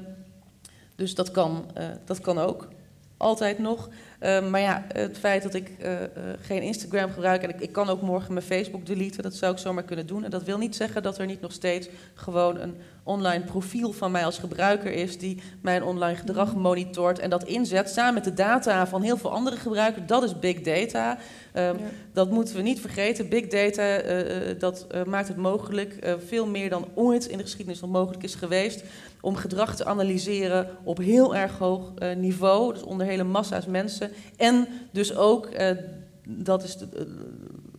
dus 0.94 1.14
dat 1.14 1.30
kan, 1.30 1.70
eh, 1.74 1.86
dat 2.05 2.20
kan 2.20 2.38
ook. 2.38 2.68
Altijd 3.16 3.59
nog. 3.59 3.88
Ehm, 4.18 4.51
maar 4.51 4.61
ja, 4.61 4.84
het 4.92 5.18
feit 5.18 5.42
dat 5.42 5.55
ik 5.55 5.70
eh, 5.78 5.92
geen 6.40 6.62
Instagram 6.62 7.11
gebruik 7.11 7.42
en 7.42 7.49
ik, 7.49 7.61
ik 7.61 7.72
kan 7.72 7.88
ook 7.88 8.03
morgen 8.03 8.32
mijn 8.32 8.46
Facebook 8.46 8.86
deleten, 8.86 9.22
dat 9.22 9.34
zou 9.34 9.53
ik 9.53 9.59
zomaar 9.59 9.82
kunnen 9.82 10.07
doen. 10.07 10.24
En 10.24 10.30
dat 10.30 10.42
wil 10.42 10.59
niet 10.59 10.76
zeggen 10.76 11.03
dat 11.03 11.18
er 11.18 11.26
niet 11.26 11.40
nog 11.40 11.53
steeds 11.53 11.88
gewoon 12.14 12.59
een 12.61 12.74
online 13.09 13.44
profiel 13.44 13.92
van 13.92 14.11
mij 14.11 14.24
als 14.24 14.38
gebruiker 14.38 14.92
is 14.92 15.18
die 15.18 15.42
mijn 15.62 15.82
online 15.82 16.16
gedrag 16.16 16.54
monitort 16.54 17.18
en 17.18 17.30
dat 17.30 17.44
inzet 17.44 17.90
samen 17.90 18.14
met 18.14 18.24
de 18.24 18.34
data 18.34 18.86
van 18.86 19.02
heel 19.02 19.16
veel 19.16 19.30
andere 19.32 19.56
gebruikers. 19.56 20.06
Dat 20.06 20.22
is 20.22 20.38
big 20.38 20.61
data. 20.61 21.18
Ehm, 21.52 21.76
Dat 22.12 22.30
moeten 22.30 22.56
we 22.56 22.62
niet 22.62 22.80
vergeten. 22.80 23.28
Big 23.28 23.46
data 23.46 23.82
eh, 23.82 24.50
eh, 24.50 24.59
dat 24.59 24.86
eh, 24.90 25.04
maakt 25.04 25.28
het 25.28 25.36
mogelijk, 25.36 26.16
veel 26.26 26.46
meer 26.46 26.70
dan 26.70 26.86
ooit 26.94 27.26
in 27.26 27.36
de 27.38 27.42
geschiedenis 27.44 27.80
nog 27.80 27.90
mogelijk 27.90 28.22
is 28.22 28.34
geweest, 28.34 28.84
om 29.20 29.36
gedrag 29.36 29.76
te 29.76 29.84
analyseren 29.84 30.68
op 30.84 30.98
heel 30.98 31.36
erg 31.36 31.59
hoog 31.59 31.92
niveau, 32.16 32.72
dus 32.72 32.82
onder 32.82 33.06
hele 33.06 33.24
massa's 33.24 33.66
mensen. 33.66 34.11
En 34.36 34.66
dus 34.92 35.16
ook, 35.16 35.48
dat 36.28 36.62
is 36.62 36.76
de- 36.76 37.16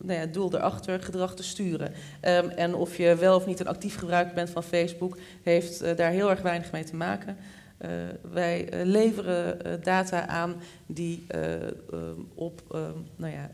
nou 0.02 0.20
ja, 0.20 0.26
doel 0.26 0.54
erachter, 0.54 1.02
gedrag 1.02 1.34
te 1.34 1.42
sturen. 1.42 1.92
Ehm, 2.20 2.48
en 2.48 2.74
of 2.74 2.96
je 2.96 3.14
wel 3.14 3.36
of 3.36 3.46
niet 3.46 3.60
een 3.60 3.68
actief 3.68 3.96
gebruiker 3.96 4.34
bent 4.34 4.50
van 4.50 4.62
Facebook, 4.62 5.18
heeft 5.42 5.80
eh, 5.80 5.96
daar 5.96 6.10
heel 6.10 6.30
erg 6.30 6.42
weinig 6.42 6.72
mee 6.72 6.84
te 6.84 6.96
maken. 6.96 7.36
Eh, 7.80 7.90
wij 8.32 8.68
eh, 8.68 8.86
leveren 8.86 9.82
data 9.82 10.26
aan 10.26 10.54
die 10.86 11.24
eh, 11.28 11.66
ehm, 11.66 12.20
op 12.34 12.62
ehm, 12.70 12.98
nou 13.16 13.32
ja, 13.32 13.50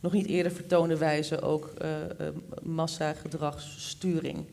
nog 0.00 0.12
niet 0.12 0.26
eerder 0.26 0.52
vertoonde 0.52 0.96
wijze 0.96 1.40
ook 1.40 1.72
massagedragssturing 2.62 4.46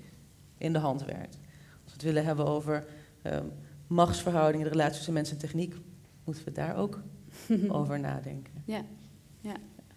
in 0.58 0.74
de 0.74 0.80
hand 0.80 1.06
werkt. 1.06 1.38
Als 1.84 1.84
we 1.84 1.92
het 1.92 2.02
willen 2.02 2.26
hebben 2.26 2.46
over 2.46 2.86
machtsverhoudingen, 3.88 4.66
de 4.66 4.72
relatie 4.72 4.96
tussen 4.96 5.14
mens 5.14 5.32
en 5.32 5.38
techniek, 5.38 5.76
moeten 6.24 6.44
we 6.46 6.52
daar 6.52 6.78
ook 6.78 7.00
over 7.68 8.00
nadenken. 8.00 8.54
Ja, 8.66 8.82
ja. 9.42 9.56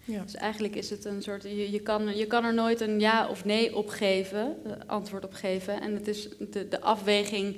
Ja. 0.08 0.22
Dus 0.22 0.34
eigenlijk 0.34 0.76
is 0.76 0.90
het 0.90 1.04
een 1.04 1.22
soort, 1.22 1.42
je, 1.42 1.70
je, 1.70 1.80
kan, 1.80 2.16
je 2.16 2.26
kan 2.26 2.44
er 2.44 2.54
nooit 2.54 2.80
een 2.80 3.00
ja 3.00 3.28
of 3.28 3.44
nee 3.44 3.76
op 3.76 3.88
geven, 3.88 4.56
eh, 4.64 4.72
antwoord 4.86 5.24
op 5.24 5.32
geven. 5.32 5.80
En 5.80 5.94
het 5.94 6.08
is 6.08 6.28
de, 6.50 6.68
de 6.68 6.80
afweging 6.80 7.56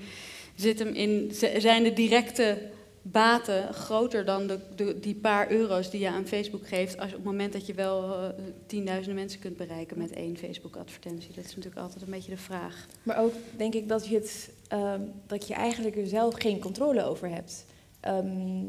zit 0.55 0.79
hem 0.79 0.95
in, 0.95 1.33
zijn 1.59 1.83
de 1.83 1.93
directe 1.93 2.59
baten 3.03 3.75
groter 3.75 4.25
dan 4.25 4.47
de, 4.47 4.59
de, 4.77 5.01
die 5.01 5.15
paar 5.15 5.51
euro's 5.51 5.91
die 5.91 6.01
je 6.01 6.09
aan 6.09 6.27
Facebook 6.27 6.69
geeft, 6.69 6.99
als, 6.99 7.11
op 7.11 7.17
het 7.17 7.25
moment 7.25 7.53
dat 7.53 7.67
je 7.67 7.75
wel 7.75 8.15
eh, 8.15 8.29
tienduizenden 8.67 9.15
mensen 9.15 9.41
kunt 9.41 9.57
bereiken 9.57 9.99
met 9.99 10.13
één 10.13 10.37
Facebook-advertentie. 10.37 11.35
Dat 11.35 11.45
is 11.45 11.57
natuurlijk 11.57 11.83
altijd 11.83 12.03
een 12.03 12.11
beetje 12.11 12.31
de 12.31 12.37
vraag. 12.37 12.87
Maar 13.03 13.19
ook 13.19 13.33
denk 13.57 13.75
ik 13.75 13.89
dat 13.89 14.07
je, 14.07 14.15
het, 14.15 14.51
ehm, 14.69 15.01
dat 15.27 15.47
je 15.47 15.55
eigenlijk 15.55 15.97
er 15.97 16.07
zelf 16.07 16.35
geen 16.35 16.59
controle 16.59 17.05
over 17.05 17.29
hebt. 17.29 17.65
Ehm, 18.01 18.65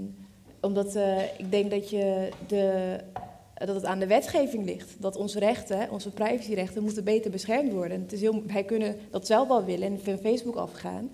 omdat 0.60 0.96
eh, 0.96 1.24
ik 1.38 1.52
denk 1.52 1.72
dat, 1.72 1.90
je 1.90 2.30
de, 2.48 2.98
dat 3.66 3.76
het 3.76 3.86
aan 3.86 4.00
de 4.00 4.08
wetgeving 4.08 4.66
ligt. 4.66 4.96
Dat 4.98 5.16
onze 5.16 5.40
rechten, 5.40 5.90
onze 5.92 6.10
privacyrechten, 6.10 6.84
moeten 6.84 7.04
beter 7.04 7.32
beschermd 7.32 7.72
worden. 7.72 7.98
En 7.98 8.02
het 8.02 8.14
is 8.14 8.22
heel, 8.22 8.44
wij 8.48 8.64
kunnen 8.64 8.96
dat 9.12 9.28
zelf 9.28 9.48
wel 9.48 9.66
willen 9.66 9.88
en 9.88 10.00
van 10.04 10.18
Facebook 10.18 10.56
afgaan. 10.56 11.10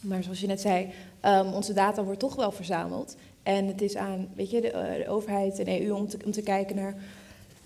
Maar 0.00 0.22
zoals 0.22 0.40
je 0.40 0.46
net 0.46 0.60
zei, 0.60 0.88
ehm, 1.20 1.52
onze 1.52 1.72
data 1.72 2.04
wordt 2.04 2.20
toch 2.20 2.34
wel 2.34 2.52
verzameld. 2.52 3.16
En 3.42 3.66
het 3.66 3.82
is 3.82 3.96
aan 3.96 4.28
weet 4.34 4.50
je, 4.50 4.60
de, 4.60 4.70
eh, 4.70 5.12
overheid 5.12 5.58
en 5.58 5.82
EU 5.82 5.90
om 5.90 6.08
te, 6.08 6.18
om 6.24 6.30
te 6.30 6.42
kijken 6.42 6.76
naar 6.76 6.94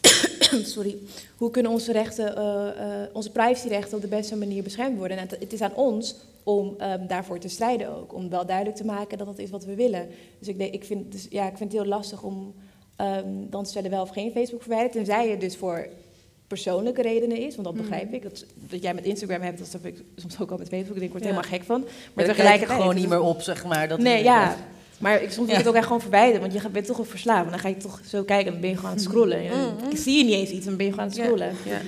sorry, 0.74 0.96
hoe 1.36 1.50
kunnen 1.50 1.72
onze 1.72 1.92
rechten, 1.92 2.36
eh, 2.36 3.02
eh, 3.02 3.08
onze 3.12 3.30
privacyrechten 3.30 3.96
op 3.96 4.02
de 4.02 4.08
beste 4.08 4.36
manier 4.36 4.62
beschermd 4.62 4.98
worden. 4.98 5.16
En 5.16 5.28
het, 5.28 5.40
het 5.40 5.52
is 5.52 5.60
aan 5.60 5.74
ons 5.74 6.16
om 6.42 6.74
ehm, 6.78 7.06
daarvoor 7.06 7.38
te 7.38 7.48
strijden 7.48 7.96
ook. 7.96 8.14
Om 8.14 8.28
wel 8.28 8.46
duidelijk 8.46 8.76
te 8.76 8.84
maken 8.84 9.18
dat 9.18 9.26
dat 9.26 9.38
is 9.38 9.50
wat 9.50 9.64
we 9.64 9.74
willen. 9.74 10.08
Dus 10.38 10.48
ik, 10.48 10.58
denk, 10.58 10.74
ik, 10.74 10.84
vind, 10.84 11.12
dus, 11.12 11.26
ja, 11.30 11.46
ik 11.48 11.56
vind 11.56 11.72
het 11.72 11.82
heel 11.82 11.90
lastig 11.90 12.22
om 12.22 12.54
ehm, 12.96 13.24
dan 13.50 13.64
te 13.64 13.70
stellen 13.70 13.90
wel 13.90 14.02
of 14.02 14.10
geen 14.10 14.30
Facebook 14.32 14.60
verwijderen. 14.62 14.92
Tenzij 15.04 15.28
het 15.28 15.40
dus 15.40 15.56
voor 15.56 15.86
persoonlijke 16.46 17.02
redenen 17.02 17.36
is, 17.38 17.54
want 17.56 17.66
dat 17.66 17.76
begrijp 17.76 18.12
ik. 18.12 18.22
Dat, 18.22 18.44
dat 18.54 18.82
jij 18.82 18.94
met 18.94 19.04
Instagram 19.04 19.40
hebt, 19.40 19.58
dat 19.58 19.72
heb 19.72 19.86
ik 19.86 20.02
soms 20.16 20.40
ook 20.40 20.50
al 20.50 20.58
met 20.58 20.68
Facebook. 20.68 20.94
Ik 20.94 21.00
denk, 21.00 21.04
ik 21.04 21.10
word 21.10 21.22
Ja. 21.24 21.28
helemaal 21.30 21.50
gek 21.50 21.62
van. 21.66 21.84
Maar 22.14 22.24
daar 22.26 22.34
kijk 22.34 22.60
ik 22.60 22.66
gewoon 22.68 22.94
niet 22.94 23.08
meer 23.08 23.20
op, 23.20 23.40
zeg 23.42 23.64
maar. 23.64 23.88
Dat 23.88 23.98
nee, 23.98 24.18
is- 24.18 24.24
ja. 24.24 24.56
Maar 24.98 25.14
ik, 25.22 25.30
soms 25.30 25.34
wil 25.36 25.44
ik 25.44 25.50
Ja. 25.50 25.56
het 25.58 25.68
ook 25.68 25.74
echt 25.74 25.86
gewoon 25.86 26.00
verwijderen, 26.00 26.40
want 26.40 26.52
je 26.62 26.68
bent 26.68 26.86
toch 26.86 26.98
een 26.98 27.04
verslaafd. 27.04 27.44
En 27.44 27.50
dan 27.50 27.58
ga 27.58 27.68
je 27.68 27.76
toch 27.76 28.00
zo 28.06 28.22
kijken 28.22 28.46
en 28.46 28.52
dan 28.52 28.60
ben 28.60 28.70
je 28.70 28.76
gewoon 28.76 28.90
aan 28.90 28.96
het 28.96 29.04
scrollen. 29.04 29.38
En 29.38 29.50
dan 29.50 29.74
Mhm. 29.88 29.96
zie 29.96 30.18
je 30.18 30.24
niet 30.24 30.34
eens 30.34 30.50
iets, 30.50 30.64
dan 30.66 30.76
ben 30.76 30.86
je 30.86 30.92
gewoon 30.92 31.06
aan 31.10 31.12
het 31.16 31.22
scrollen. 31.24 31.52
ja. 31.64 31.80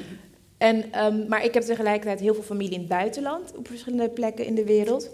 En, 0.59 0.93
ehm, 0.93 1.29
maar 1.29 1.45
ik 1.45 1.55
heb 1.55 1.63
tegelijkertijd 1.63 2.21
heel 2.21 2.35
veel 2.35 2.43
familie 2.43 2.73
in 2.73 2.79
het 2.79 2.89
buitenland, 2.89 3.53
op 3.57 3.69
verschillende 3.69 4.09
plekken 4.09 4.47
in 4.47 4.55
de 4.55 4.65
wereld. 4.65 5.11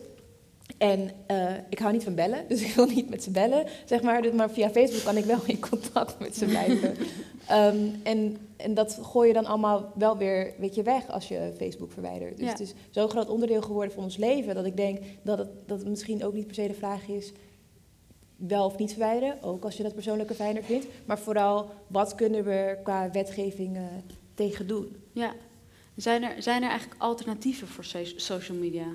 En 0.79 1.11
eh, 1.27 1.55
ik 1.69 1.79
hou 1.79 1.93
niet 1.93 2.05
van 2.05 2.15
bellen, 2.15 2.45
dus 2.49 2.63
ik 2.67 2.75
wil 2.75 2.87
niet 2.87 3.11
met 3.11 3.23
ze 3.23 3.31
bellen, 3.31 3.67
zeg 3.85 4.03
maar. 4.03 4.23
Dus, 4.23 4.33
maar 4.33 4.51
via 4.51 4.71
Facebook 4.71 5.03
kan 5.05 5.17
ik 5.17 5.25
wel 5.25 5.41
in 5.47 5.61
contact 5.61 6.19
met 6.19 6.37
ze 6.37 6.45
blijven. 6.45 6.95
Ehm, 7.47 7.89
en, 8.03 8.37
en 8.57 8.75
dat 8.75 8.99
gooi 9.03 9.29
je 9.29 9.35
dan 9.35 9.45
allemaal 9.47 9.93
wel 9.95 10.17
weer 10.17 10.53
weet 10.59 10.75
je, 10.75 10.83
weg 10.83 11.09
als 11.11 11.29
je 11.29 11.53
Facebook 11.57 11.93
verwijdert. 11.93 12.37
Dus 12.37 12.45
Ja. 12.47 12.51
het 12.53 12.61
is 12.61 12.75
zo'n 12.91 13.09
groot 13.09 13.29
onderdeel 13.29 13.63
geworden 13.63 13.95
van 13.95 14.03
ons 14.05 14.17
leven... 14.17 14.55
dat 14.55 14.65
ik 14.65 14.77
denk 14.77 14.99
dat 15.23 15.39
het, 15.39 15.49
dat 15.67 15.79
het 15.79 15.89
misschien 15.89 16.25
ook 16.25 16.33
niet 16.33 16.47
per 16.47 16.55
se 16.55 16.67
de 16.67 16.75
vraag 16.75 17.09
is... 17.09 17.33
wel 18.37 18.65
of 18.65 18.79
niet 18.79 18.91
verwijderen, 18.91 19.43
ook 19.43 19.65
als 19.65 19.77
je 19.77 19.83
dat 19.83 19.95
persoonlijke 19.95 20.35
fijner 20.35 20.63
vindt. 20.63 20.87
Maar 21.05 21.19
vooral, 21.19 21.71
wat 21.87 22.15
kunnen 22.15 22.45
we 22.45 22.79
qua 22.83 23.11
wetgeving 23.11 23.79
tegen 24.35 24.67
doen? 24.67 24.97
Ja. 25.13 25.33
Zijn 25.97 26.23
er, 26.23 26.43
zijn 26.43 26.63
er 26.63 26.69
eigenlijk 26.69 27.03
alternatieven 27.03 27.69
voor 27.69 27.85
so- 27.85 28.05
social 28.17 28.59
media? 28.59 28.87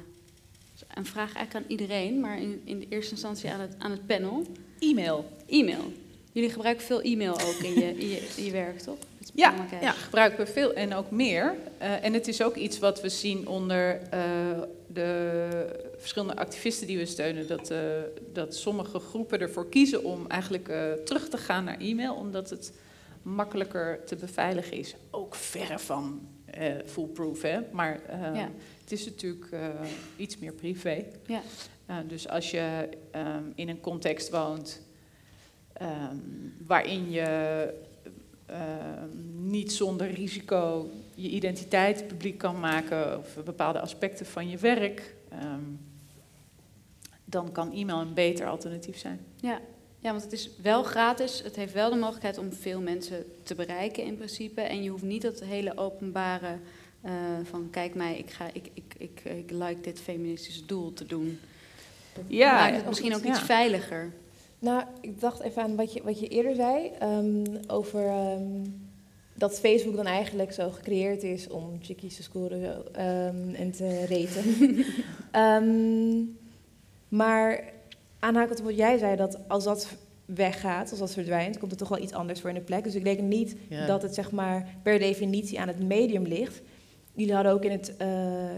Een 0.98 1.06
vraag 1.06 1.34
eigenlijk 1.34 1.66
aan 1.66 1.72
iedereen, 1.72 2.20
maar 2.20 2.42
in, 2.42 2.62
in 2.64 2.80
de 2.80 2.86
eerste 2.90 3.12
instantie 3.12 3.52
aan 3.52 3.60
het, 3.60 3.76
aan 3.78 3.92
het 3.92 4.06
panel. 4.06 4.46
E-mail. 4.80 5.32
E-mail. 5.48 5.94
Jullie 6.32 6.50
gebruiken 6.50 6.86
veel 6.86 7.02
e-mail 7.02 7.34
ook 7.34 7.58
in 7.64 7.74
je, 7.74 7.98
in 7.98 8.10
je, 8.10 8.34
in 8.36 8.44
je 8.44 8.52
werk, 8.52 8.80
toch? 8.80 8.98
Ja, 9.34 9.54
ja, 9.82 9.92
gebruiken 9.92 10.46
we 10.46 10.52
veel 10.52 10.74
en 10.74 10.94
ook 10.94 11.12
meer. 11.12 11.56
Eh, 11.78 12.04
en 12.04 12.14
het 12.14 12.28
is 12.28 12.42
ook 12.42 12.56
iets 12.56 12.80
wat 12.80 13.02
we 13.02 13.10
zien 13.10 13.48
onder 13.48 14.02
eh, 14.10 14.22
de 14.88 15.48
verschillende 15.98 16.36
activisten 16.36 16.88
die 16.88 16.98
we 16.98 17.06
steunen. 17.06 17.48
Dat, 17.48 17.72
eh, 17.72 17.80
dat 18.34 18.56
sommige 18.56 19.00
groepen 19.00 19.40
ervoor 19.40 19.70
kiezen 19.70 20.04
om 20.04 20.28
eigenlijk 20.28 20.72
terug 21.06 21.30
te 21.30 21.38
gaan 21.38 21.64
naar 21.64 21.78
e-mail, 21.80 22.14
omdat 22.14 22.50
het 22.50 22.74
makkelijker 23.22 24.04
te 24.06 24.16
beveiligen 24.16 24.78
is. 24.78 24.96
Ook 25.12 25.36
verre 25.36 25.80
van 25.80 26.28
foolproof, 26.86 27.42
hè? 27.42 27.60
maar 27.72 28.02
Ja. 28.34 28.50
Het 28.88 29.00
is 29.00 29.06
natuurlijk 29.06 29.52
eh, 29.52 29.70
iets 30.16 30.38
meer 30.38 30.54
privé. 30.54 31.06
Ja. 31.26 31.42
Eh, 31.86 31.98
dus 32.08 32.28
als 32.28 32.52
je 32.52 32.90
ehm, 33.12 33.44
in 33.56 33.70
een 33.70 33.80
context 33.80 34.30
woont 34.30 34.82
ehm, 35.74 36.16
waarin 36.66 37.12
je 37.12 37.74
ehm, 38.46 39.50
niet 39.50 39.72
zonder 39.72 40.12
risico 40.12 40.90
je 41.16 41.30
identiteit 41.30 42.08
publiek 42.08 42.38
kan 42.38 42.60
maken 42.60 43.18
of 43.18 43.44
bepaalde 43.46 43.80
aspecten 43.80 44.26
van 44.26 44.50
je 44.50 44.58
werk, 44.58 45.16
dan 47.26 47.52
kan 47.52 47.74
e-mail 47.74 48.02
een 48.02 48.14
beter 48.14 48.48
alternatief 48.48 48.98
zijn. 48.98 49.20
Ja. 49.36 49.60
ja, 50.00 50.12
want 50.12 50.24
het 50.24 50.34
is 50.34 50.50
wel 50.62 50.84
gratis. 50.84 51.42
Het 51.44 51.56
heeft 51.56 51.74
wel 51.74 51.90
de 51.90 51.96
mogelijkheid 51.96 52.38
om 52.38 52.54
veel 52.54 52.82
mensen 52.82 53.26
te 53.44 53.56
bereiken 53.56 54.04
in 54.04 54.16
principe. 54.16 54.62
En 54.62 54.84
je 54.84 54.90
hoeft 54.90 55.04
niet 55.04 55.22
dat 55.22 55.40
hele 55.40 55.78
openbare 55.78 56.60
eh, 57.02 57.12
van 57.44 57.70
kijk 57.70 57.96
mij, 57.96 58.18
ik, 58.18 58.30
ga, 58.30 58.46
ik, 58.54 58.70
ik, 58.74 58.94
ik, 58.98 59.22
ik 59.24 59.52
like 59.52 59.82
dit 59.82 60.00
feministische 60.00 60.66
doel 60.66 60.94
te 60.94 61.06
doen. 61.06 61.40
Ja, 62.28 62.54
Maakt 62.54 62.76
het 62.76 62.88
misschien 62.88 63.16
ook 63.16 63.24
iets 63.24 63.40
ja. 63.40 63.46
veiliger. 63.46 64.14
Nou, 64.60 64.84
ik 65.02 65.20
dacht 65.20 65.40
even 65.42 65.64
aan 65.64 65.76
wat 65.76 65.94
je, 65.94 66.04
wat 66.04 66.20
je 66.20 66.28
eerder 66.28 66.56
zei 66.56 66.92
ehm, 67.00 67.44
over 67.68 68.08
ehm, 68.08 68.66
dat 69.34 69.60
Facebook 69.60 69.96
dan 69.96 70.06
eigenlijk 70.06 70.54
zo 70.54 70.70
gecreëerd 70.70 71.24
is 71.24 71.48
om 71.48 71.78
chickies 71.82 72.16
te 72.16 72.24
scoren 72.24 72.62
zo, 72.62 72.92
ehm, 72.92 73.54
en 73.54 73.72
te 73.72 74.00
raten. 74.00 74.86
Ehm, 75.32 76.24
maar 77.08 77.64
aanhakend 78.20 78.60
op 78.60 78.66
wat 78.66 78.78
jij 78.78 78.98
zei, 78.98 79.16
dat 79.16 79.38
als 79.48 79.64
dat 79.64 79.88
weggaat, 80.26 80.90
als 80.90 81.00
dat 81.00 81.14
verdwijnt, 81.14 81.58
komt 81.58 81.72
er 81.72 81.78
toch 81.78 81.90
wel 81.90 82.02
iets 82.02 82.14
anders 82.14 82.42
voor 82.42 82.50
in 82.50 82.56
de 82.56 82.62
plek. 82.62 82.84
Dus 82.84 82.96
ik 82.96 83.04
denk 83.04 83.20
niet 83.20 83.56
Ja. 83.70 83.86
dat 83.86 84.02
het 84.02 84.14
zeg 84.14 84.32
maar 84.32 84.68
per 84.84 85.00
definitie 85.00 85.60
aan 85.60 85.68
het 85.68 85.84
medium 85.84 86.24
ligt. 86.26 86.62
Jullie 87.18 87.34
hadden 87.34 87.52
ook 87.52 87.64
in, 87.64 87.72
het, 87.72 87.98
eh, 87.98 88.50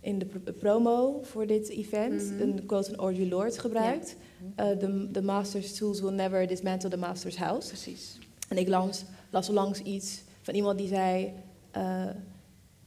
in 0.00 0.18
de 0.18 0.24
pr- 0.24 0.50
promo 0.50 1.20
voor 1.22 1.46
dit 1.46 1.68
event 1.68 2.30
Mhm. 2.30 2.40
een 2.42 2.66
quote 2.66 2.90
van 2.90 2.98
Audre 2.98 3.26
Lorde 3.28 3.58
gebruikt. 3.58 4.16
Eh, 4.56 4.68
the, 4.70 5.08
the 5.12 5.22
master's 5.22 5.74
tools 5.74 6.00
will 6.00 6.12
never 6.12 6.46
dismantle 6.46 6.90
the 6.90 6.96
master's 6.96 7.36
house. 7.36 7.68
Precies. 7.68 8.18
En 8.48 8.56
ik 8.58 8.68
langs, 8.68 9.04
las 9.30 9.48
langs 9.48 9.80
iets 9.82 10.22
van 10.42 10.54
iemand 10.54 10.78
die 10.78 10.88
zei... 10.88 11.32
eh, 11.70 12.04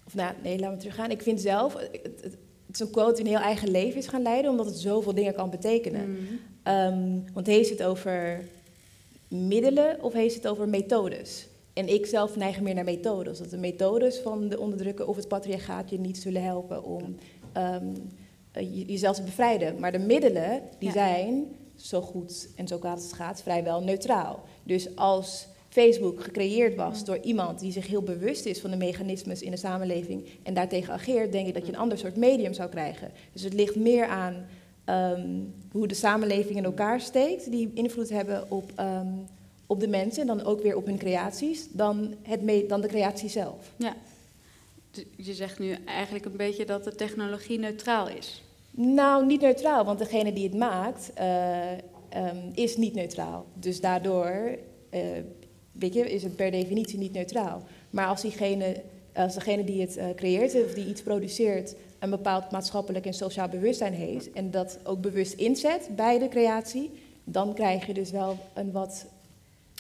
of 0.06 0.16
nou, 0.16 0.34
nee, 0.44 0.60
laat 0.60 0.72
me 0.72 0.78
teruggaan. 0.78 1.12
Ik 1.12 1.22
vind 1.22 1.42
zelf... 1.42 1.74
Het, 1.74 2.00
het, 2.04 2.22
het 2.24 2.38
is 2.74 2.80
een 2.80 2.92
quote 2.92 3.14
die 3.14 3.24
een 3.24 3.38
heel 3.38 3.46
eigen 3.48 3.72
leven 3.72 3.98
is 3.98 4.08
gaan 4.08 4.22
leiden... 4.22 4.52
omdat 4.52 4.66
het 4.66 4.78
zoveel 4.80 5.14
dingen 5.14 5.34
kan 5.34 5.50
betekenen. 5.50 6.12
Mhm. 6.12 6.22
Ehm, 6.64 7.20
want 7.34 7.48
heeft 7.48 7.70
het 7.70 7.84
over 7.84 8.44
middelen 9.28 10.04
of 10.04 10.14
heeft 10.14 10.36
het 10.36 10.48
over 10.48 10.68
methodes? 10.70 11.48
En 11.80 11.88
ik 11.94 12.06
zelf 12.06 12.36
neig 12.36 12.62
meer 12.62 12.74
naar 12.74 12.84
methodes. 12.84 13.38
Dat 13.38 13.50
de 13.50 13.58
methodes 13.58 14.18
van 14.18 14.50
de 14.50 14.60
onderdrukker 14.60 15.08
of 15.08 15.16
het 15.16 15.28
patriarchaat 15.28 15.90
je 15.90 16.00
niet 16.00 16.18
zullen 16.18 16.44
helpen 16.44 16.84
om 16.84 17.16
ehm, 17.54 17.86
eh, 18.52 18.64
je- 18.78 18.86
jezelf 18.86 19.16
te 19.16 19.22
bevrijden. 19.24 19.80
Maar 19.80 19.92
de 19.92 20.00
middelen, 20.00 20.62
die 20.80 20.88
Ja. 20.88 20.94
zijn, 20.94 21.46
zo 21.76 22.02
goed 22.02 22.50
en 22.56 22.68
zo 22.68 22.78
kwaad 22.78 22.96
als 22.96 23.04
het 23.04 23.14
gaat, 23.14 23.42
vrijwel 23.42 23.82
neutraal. 23.84 24.44
Dus 24.64 24.96
als 24.96 25.48
Facebook 25.70 26.24
gecreëerd 26.24 26.76
was 26.76 27.06
door 27.06 27.18
iemand 27.22 27.60
die 27.60 27.72
zich 27.72 27.88
heel 27.88 28.02
bewust 28.04 28.46
is 28.46 28.60
van 28.62 28.70
de 28.72 28.78
mechanismes 28.78 29.42
in 29.42 29.52
de 29.52 29.58
samenleving 29.58 30.26
en 30.44 30.54
daartegen 30.54 30.94
ageert, 30.94 31.32
denk 31.32 31.48
ik 31.48 31.54
dat 31.54 31.66
je 31.66 31.72
een 31.74 31.78
ander 31.80 31.98
soort 31.98 32.16
medium 32.16 32.54
zou 32.54 32.70
krijgen. 32.70 33.12
Dus 33.34 33.44
het 33.44 33.54
ligt 33.54 33.76
meer 33.76 34.06
aan 34.08 34.46
ehm, 34.86 35.28
hoe 35.72 35.88
de 35.88 35.94
samenleving 35.96 36.58
in 36.58 36.64
elkaar 36.66 37.02
steekt, 37.02 37.52
die 37.52 37.72
invloed 37.74 38.10
hebben 38.10 38.52
op, 38.52 38.72
ehm, 38.76 39.08
op 39.70 39.80
de 39.80 39.88
mensen 39.88 40.22
en 40.22 40.28
dan 40.28 40.46
ook 40.46 40.62
weer 40.62 40.76
op 40.76 40.86
hun 40.86 40.98
creaties, 40.98 41.68
dan, 41.72 42.16
het 42.22 42.42
me- 42.42 42.66
dan 42.68 42.82
de 42.82 42.88
creatie 42.88 43.30
zelf. 43.30 43.72
Dus 44.92 45.06
Je 45.16 45.34
zegt 45.34 45.60
nu 45.60 45.78
eigenlijk 45.86 46.26
een 46.26 46.38
beetje 46.38 46.66
dat 46.66 46.84
de 46.84 46.96
technologie 46.96 47.60
neutraal 47.60 48.08
is. 48.10 48.44
Nou, 48.72 49.26
niet 49.26 49.42
neutraal, 49.42 49.86
want 49.86 50.00
degene 50.00 50.34
die 50.34 50.44
het 50.44 50.58
maakt 50.58 51.12
eh, 51.14 51.72
ehm, 51.72 52.38
is 52.54 52.78
niet 52.78 52.94
neutraal. 52.94 53.46
Dus 53.54 53.82
daardoor 53.82 54.58
eh, 54.90 55.02
weet 55.72 55.94
je, 55.94 56.12
is 56.12 56.24
het 56.24 56.36
per 56.36 56.52
definitie 56.52 57.00
niet 57.00 57.14
neutraal. 57.14 57.64
Maar 57.90 58.08
als, 58.08 58.22
diegene, 58.22 58.82
als 59.14 59.34
degene 59.34 59.64
die 59.64 59.82
het 59.82 59.98
eh, 59.98 60.06
creëert 60.16 60.64
of 60.66 60.74
die 60.74 60.88
iets 60.88 61.02
produceert 61.02 61.76
een 62.00 62.10
bepaald 62.10 62.52
maatschappelijk 62.52 63.06
en 63.06 63.14
sociaal 63.14 63.48
bewustzijn 63.50 63.94
heeft 63.94 64.32
en 64.32 64.52
dat 64.52 64.80
ook 64.84 65.02
bewust 65.02 65.34
inzet 65.34 65.90
bij 65.96 66.20
de 66.20 66.28
creatie, 66.28 66.92
dan 67.24 67.54
krijg 67.54 67.86
je 67.86 67.94
dus 67.94 68.12
wel 68.12 68.38
een 68.54 68.72
wat 68.72 69.06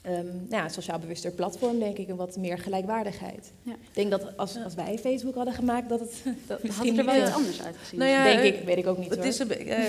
ehm, 0.03 0.13
nou 0.25 0.25
ja, 0.49 0.63
een 0.63 0.69
sociaal 0.69 0.99
bewuster 0.99 1.31
platform, 1.31 1.79
denk 1.79 1.97
ik, 1.97 2.07
en 2.07 2.15
wat 2.15 2.37
meer 2.37 2.57
gelijkwaardigheid. 2.57 3.51
Ja. 3.63 3.71
Ik 3.71 3.77
denk 3.93 4.11
dat 4.11 4.37
als, 4.37 4.57
als 4.63 4.75
wij 4.75 4.97
Facebook 5.01 5.35
hadden 5.35 5.53
gemaakt, 5.53 5.89
dat 5.89 5.99
het 5.99 6.13
Dat 6.47 6.63
Misschien 6.63 6.89
had 6.97 6.97
er 7.07 7.13
wel 7.13 7.21
iets 7.23 7.33
anders 7.33 7.61
uitgezien. 7.63 7.99
Nou 7.99 8.11
ja, 8.11 8.23
denk 8.23 8.39
eh, 8.39 8.45
ik, 8.45 8.65
weet 8.65 8.77
ik 8.77 8.87
ook 8.87 8.97
niet 8.97 9.09
Het 9.09 9.17
hoor. 9.19 9.27
is 9.27 9.39
een, 9.39 9.47
be- 9.47 9.55
eh, 9.55 9.87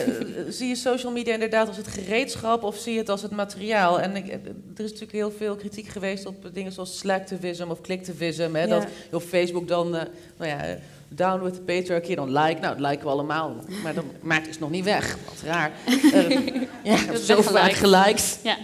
zie 0.49 0.69
je 0.69 0.75
social 0.75 1.13
media 1.13 1.33
inderdaad 1.35 1.69
als 1.69 1.77
het 1.77 1.87
gereedschap 1.89 2.63
of 2.63 2.77
zie 2.77 2.93
je 2.93 2.99
het 2.99 3.09
als 3.09 3.23
het 3.23 3.31
materiaal? 3.31 4.01
En 4.01 4.17
ik, 4.17 4.29
er 4.33 4.39
is 4.85 4.91
natuurlijk 4.91 5.13
heel 5.13 5.31
veel 5.33 5.57
kritiek 5.57 5.87
geweest 5.89 6.27
op 6.27 6.51
dingen 6.53 6.73
zoals 6.73 6.99
slacktivism 6.99 7.69
of 7.71 7.81
clicktivism. 7.81 8.49
Hè, 8.55 8.61
Ja. 8.63 8.67
Dat 8.67 8.87
je 9.11 9.17
op 9.17 9.23
Facebook 9.23 9.69
dan, 9.69 9.97
eh, 9.97 10.03
nou 10.37 10.51
ja, 10.51 10.65
eh, 10.65 10.75
down 11.09 11.43
with 11.45 11.55
the 11.55 11.61
patriarchy, 11.61 12.15
dan 12.15 12.33
like. 12.33 12.61
Nou, 12.61 12.77
dat 12.79 12.87
liken 12.91 13.05
we 13.05 13.11
allemaal. 13.13 13.55
Maar 13.83 13.95
dan 13.95 14.05
maakt 14.21 14.47
het 14.47 14.61
nog 14.61 14.71
niet 14.71 14.85
weg. 14.85 15.17
Wat 15.25 15.43
raar. 15.45 15.71
Eh, 16.13 16.63
ja, 16.85 17.17
zo 17.17 17.43
vaak 17.43 17.73
geliked. 17.73 18.39
Ja. 18.43 18.57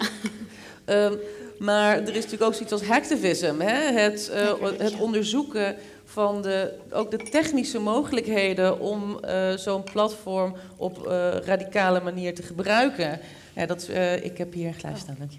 Ehm, 0.87 1.15
maar 1.59 1.97
er 1.97 2.09
is 2.09 2.15
natuurlijk 2.15 2.43
ook 2.43 2.55
zoiets 2.55 2.73
als 2.73 2.85
hacktivism. 2.85 3.55
Hè? 3.59 3.93
Het, 4.01 4.29
eh, 4.29 4.53
het 4.79 5.01
onderzoeken 5.01 5.77
van 6.05 6.43
de, 6.43 6.73
ook 6.91 7.11
de 7.11 7.17
technische 7.17 7.79
mogelijkheden 7.79 8.81
om 8.81 9.19
eh, 9.21 9.53
zo'n 9.53 9.85
platform 9.85 10.57
op 10.77 11.07
eh, 11.07 11.31
radicale 11.45 12.01
manier 12.01 12.35
te 12.35 12.43
gebruiken. 12.43 13.21
Ja, 13.55 13.67
dat, 13.67 13.89
ik 14.23 14.39
heb 14.39 14.53
hier 14.53 14.67
een 14.67 14.97
staan, 14.97 15.17
dank 15.19 15.31
je. 15.31 15.39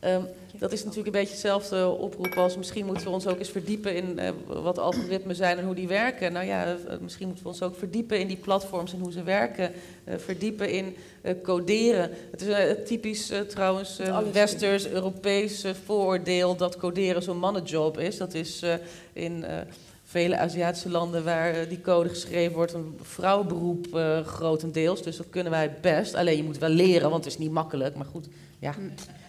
Ehm, 0.00 0.22
dat 0.58 0.72
is 0.72 0.84
natuurlijk 0.84 1.06
een 1.06 1.20
beetje 1.20 1.32
hetzelfde 1.32 1.88
oproep 1.88 2.36
als 2.36 2.56
misschien 2.56 2.86
moeten 2.86 3.04
we 3.04 3.10
ons 3.10 3.26
ook 3.26 3.38
eens 3.38 3.50
verdiepen 3.50 3.94
in 3.94 4.18
eh, 4.18 4.30
wat 4.46 4.78
algoritmen 4.78 5.36
zijn 5.36 5.58
en 5.58 5.64
hoe 5.64 5.74
die 5.74 5.88
werken. 5.88 6.32
Nou 6.32 6.46
ja, 6.46 6.64
eh, 6.66 6.98
misschien 7.00 7.26
moeten 7.26 7.44
we 7.44 7.50
ons 7.50 7.62
ook 7.62 7.76
verdiepen 7.76 8.20
in 8.20 8.26
die 8.26 8.36
platforms 8.36 8.92
en 8.92 8.98
hoe 8.98 9.12
ze 9.12 9.22
werken. 9.22 9.72
Eh, 10.04 10.14
verdiepen 10.16 10.70
in 10.70 10.96
coderen. 11.42 12.10
Het 12.30 12.42
is 12.42 12.76
typisch 12.84 13.32
trouwens 13.48 14.00
westers, 14.32 14.88
Europees 14.88 15.64
vooroordeel 15.84 16.56
dat 16.56 16.76
coderen 16.76 17.22
zo'n 17.22 17.38
mannenjob 17.38 17.98
is. 17.98 18.16
Dat 18.16 18.34
is 18.34 18.62
in 19.12 19.44
vele 20.04 20.38
Aziatische 20.38 20.90
landen 20.90 21.24
waar 21.24 21.68
die 21.68 21.80
code 21.80 22.08
geschreven 22.08 22.54
wordt 22.54 22.72
een 22.72 22.98
vrouwenberoep 23.02 23.86
grotendeels. 24.24 25.02
Dus 25.02 25.16
dat 25.16 25.30
kunnen 25.30 25.52
wij 25.52 25.76
best. 25.80 26.14
Alleen 26.14 26.36
je 26.36 26.42
moet 26.42 26.58
wel 26.58 26.68
leren, 26.68 27.10
want 27.10 27.24
het 27.24 27.32
is 27.32 27.38
niet 27.38 27.50
makkelijk. 27.50 27.94
Maar 27.94 28.06
goed, 28.06 28.28
ja, 28.58 28.74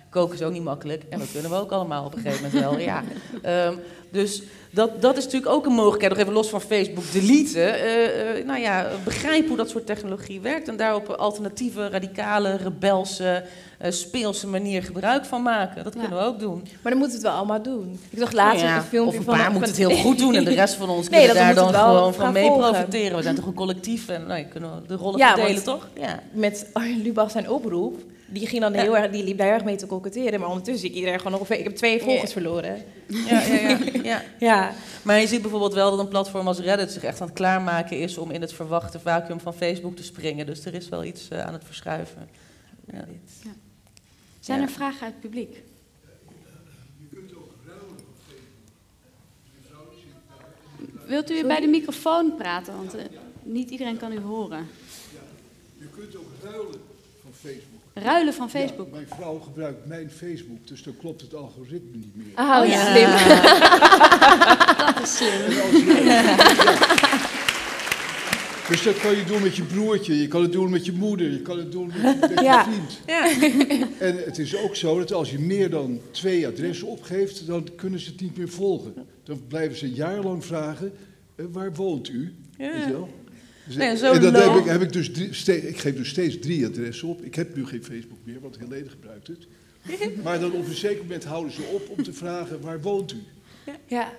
koken 0.09 0.35
is 0.35 0.41
ook 0.41 0.51
niet 0.51 0.63
makkelijk. 0.63 1.03
En 1.09 1.19
dat 1.19 1.27
kunnen 1.31 1.51
we 1.51 1.57
ook 1.57 1.71
allemaal 1.71 2.05
op 2.05 2.15
een 2.15 2.21
gegeven 2.21 2.43
moment 2.51 2.63
wel. 2.63 2.79
Ja. 2.79 3.03
Ehm, 3.41 3.73
dus 4.11 4.41
dat, 4.71 5.01
dat 5.01 5.17
is 5.17 5.23
natuurlijk 5.23 5.51
ook 5.51 5.65
een 5.65 5.71
mogelijkheid. 5.73 6.11
Nog 6.11 6.21
even 6.21 6.33
los 6.33 6.49
van 6.49 6.61
Facebook 6.61 7.11
deleten. 7.11 7.73
Eh, 7.73 8.37
eh, 8.39 8.45
nou 8.45 8.59
ja, 8.59 8.87
begrijp 9.03 9.47
hoe 9.47 9.57
dat 9.57 9.69
soort 9.69 9.85
technologie 9.85 10.39
werkt. 10.41 10.67
En 10.67 10.77
daar 10.77 10.95
op 10.95 11.09
een 11.09 11.15
alternatieve, 11.15 11.87
radicale, 11.89 12.55
rebelse, 12.57 13.43
eh, 13.77 13.91
speelse 13.91 14.47
manier 14.47 14.83
gebruik 14.83 15.25
van 15.25 15.41
maken. 15.41 15.83
Dat 15.83 15.93
Ja. 15.93 15.99
kunnen 15.99 16.17
we 16.17 16.23
ook 16.23 16.39
doen. 16.39 16.61
Maar 16.81 16.91
dan 16.91 17.01
moeten 17.01 17.19
we 17.21 17.23
het 17.27 17.33
wel 17.35 17.45
allemaal 17.45 17.61
doen. 17.61 17.99
Ik 18.09 18.19
zag 18.19 18.31
laatst 18.31 18.61
Nou 18.61 18.73
ja, 18.73 18.77
een 18.77 18.83
filmpje 18.83 19.19
of 19.19 19.27
een 19.27 19.33
paar 19.33 19.43
van- 19.43 19.51
moeten 19.51 19.69
het 19.69 19.77
heel 19.79 19.95
goed 19.97 20.17
doen 20.17 20.35
en 20.35 20.43
de 20.43 20.53
rest 20.53 20.73
van 20.73 20.89
ons 20.89 21.09
Nee, 21.09 21.25
kunnen 21.25 21.43
daar 21.55 21.63
moet 21.63 21.73
dan 21.73 21.83
gewoon 21.83 22.13
van 22.13 22.33
mee 22.33 22.45
volgen. 22.47 22.71
profiteren. 22.71 23.17
We 23.17 23.23
zijn 23.23 23.35
toch 23.35 23.45
een 23.45 23.53
collectief 23.53 24.07
en 24.07 24.25
nou, 24.27 24.43
kunnen 24.43 24.69
we 24.81 24.87
de 24.87 24.95
rollen 24.95 25.17
Ja, 25.19 25.27
verdelen, 25.35 25.53
want- 25.65 25.65
toch? 25.65 25.87
Ja. 26.03 26.19
Met 26.31 26.65
Arjen 26.73 27.01
Lubach 27.01 27.31
zijn 27.31 27.49
oproep. 27.49 28.01
Die, 28.31 28.47
ging 28.47 28.61
dan 28.61 28.73
Ja. 28.73 28.81
heel 28.81 28.97
erg, 28.97 29.11
die 29.11 29.23
liep 29.23 29.37
daar 29.37 29.47
erg 29.47 29.63
mee 29.63 29.75
te 29.75 29.85
koketteren. 29.85 30.39
Maar 30.39 30.49
ondertussen 30.49 30.81
zie 30.81 30.89
ik 30.89 30.95
iedereen 30.95 31.19
gewoon 31.19 31.39
nog... 31.39 31.49
Ik 31.49 31.63
heb 31.63 31.75
twee 31.75 32.01
volgers 32.01 32.31
verloren. 32.33 32.83
Ja, 33.07 33.41
ja, 33.41 33.55
ja, 33.69 33.79
ja. 34.03 34.23
Ja. 34.39 34.73
Maar 35.01 35.19
je 35.19 35.27
ziet 35.27 35.41
bijvoorbeeld 35.41 35.73
wel 35.73 35.89
dat 35.89 35.99
een 35.99 36.07
platform 36.07 36.47
als 36.47 36.59
Reddit 36.59 36.91
zich 36.91 37.03
echt 37.03 37.21
aan 37.21 37.27
het 37.27 37.35
klaarmaken 37.35 37.99
is 37.99 38.17
om 38.17 38.31
in 38.31 38.41
het 38.41 38.53
verwachte 38.53 38.99
vacuüm 38.99 39.39
van 39.39 39.53
Facebook 39.53 39.95
te 39.95 40.03
springen. 40.03 40.45
Dus 40.45 40.65
er 40.65 40.73
is 40.73 40.89
wel 40.89 41.03
iets 41.03 41.27
eh, 41.29 41.45
aan 41.45 41.53
het 41.53 41.63
verschuiven. 41.65 42.29
Ja. 42.91 43.05
Zijn 44.39 44.59
Ja. 44.59 44.65
er 44.65 44.71
vragen 44.71 45.01
uit 45.05 45.11
het 45.13 45.21
publiek? 45.21 45.61
Wilt 51.07 51.31
u 51.31 51.45
bij 51.47 51.59
de 51.61 51.67
microfoon 51.67 52.35
praten? 52.35 52.75
Want 52.75 52.93
eh, 52.95 53.03
niet 53.43 53.69
iedereen 53.69 53.97
kan 53.97 54.11
u 54.11 54.19
horen. 54.19 54.67
Je 55.77 55.87
kunt 55.95 56.15
ook 56.15 56.27
ruilen 56.43 56.79
van 57.21 57.31
Facebook. 57.33 57.78
Ruilen 57.93 58.33
van 58.33 58.49
Facebook. 58.49 58.87
Ja, 58.87 58.93
mijn 58.93 59.07
vrouw 59.15 59.39
gebruikt 59.39 59.85
mijn 59.85 60.11
Facebook, 60.11 60.67
dus 60.67 60.83
dan 60.83 60.97
klopt 60.97 61.21
het 61.21 61.35
algoritme 61.35 61.97
niet 61.97 62.15
meer. 62.15 62.25
Ah, 62.35 62.61
Oh 62.61 62.67
ja. 62.67 62.85
slim. 62.91 63.09
Dat 64.95 65.03
is 65.03 65.17
slim. 65.17 66.37
Dus 68.69 68.83
dat 68.83 68.99
kan 68.99 69.15
je 69.15 69.23
doen 69.23 69.41
met 69.41 69.55
je 69.55 69.63
broertje, 69.63 70.21
je 70.21 70.27
kan 70.27 70.41
het 70.41 70.51
doen 70.51 70.69
met 70.69 70.85
je 70.85 70.91
moeder, 70.93 71.31
je 71.31 71.41
kan 71.41 71.57
het 71.57 71.71
doen 71.71 71.91
met, 72.01 72.19
met 72.19 72.39
Ja. 72.39 72.65
je 72.65 72.71
vriend. 72.71 72.99
Ja. 73.05 73.27
En 73.99 74.17
het 74.25 74.37
is 74.37 74.57
ook 74.57 74.75
zo 74.75 74.97
dat 74.99 75.13
als 75.13 75.31
je 75.31 75.39
meer 75.39 75.69
dan 75.69 75.99
twee 76.11 76.47
adressen 76.47 76.87
opgeeft, 76.87 77.47
dan 77.47 77.67
kunnen 77.75 77.99
ze 77.99 78.09
het 78.11 78.21
niet 78.21 78.37
meer 78.37 78.49
volgen. 78.49 78.93
Dan 79.23 79.41
blijven 79.47 79.77
ze 79.77 79.91
jarenlang 79.91 80.45
vragen, 80.45 80.91
eh, 81.35 81.45
waar 81.51 81.73
woont 81.73 82.09
u? 82.09 82.35
Ja. 82.57 82.71
Weet 82.73 82.83
je 82.85 82.91
wel? 82.91 83.09
Dus- 83.69 83.77
Nee, 83.77 83.87
en 83.89 83.97
zo 83.97 84.11
en 84.13 84.21
low- 84.31 84.53
heb 84.53 84.63
ik, 84.65 84.71
heb 84.71 84.81
ik 84.81 84.93
dus 84.93 85.11
drie, 85.11 85.33
ste- 85.33 85.67
ik 85.67 85.79
geef 85.79 85.95
dus 85.95 86.09
steeds 86.09 86.39
drie 86.39 86.65
adressen 86.65 87.07
op. 87.07 87.21
Ik 87.21 87.35
heb 87.35 87.55
nu 87.55 87.65
geen 87.65 87.83
Facebook 87.83 88.17
meer, 88.23 88.39
want 88.41 88.57
Helene 88.59 88.89
gebruikt 88.89 89.27
het. 89.27 89.47
Maar 90.23 90.39
dan 90.39 90.51
op 90.53 90.67
een 90.67 90.75
zeker 90.75 91.01
moment 91.01 91.23
houden 91.23 91.53
ze 91.53 91.61
op 91.73 91.89
om 91.97 92.03
te 92.03 92.13
vragen, 92.13 92.61
waar 92.61 92.81
woont 92.81 93.11
u? 93.11 93.23
Ja. 93.87 94.11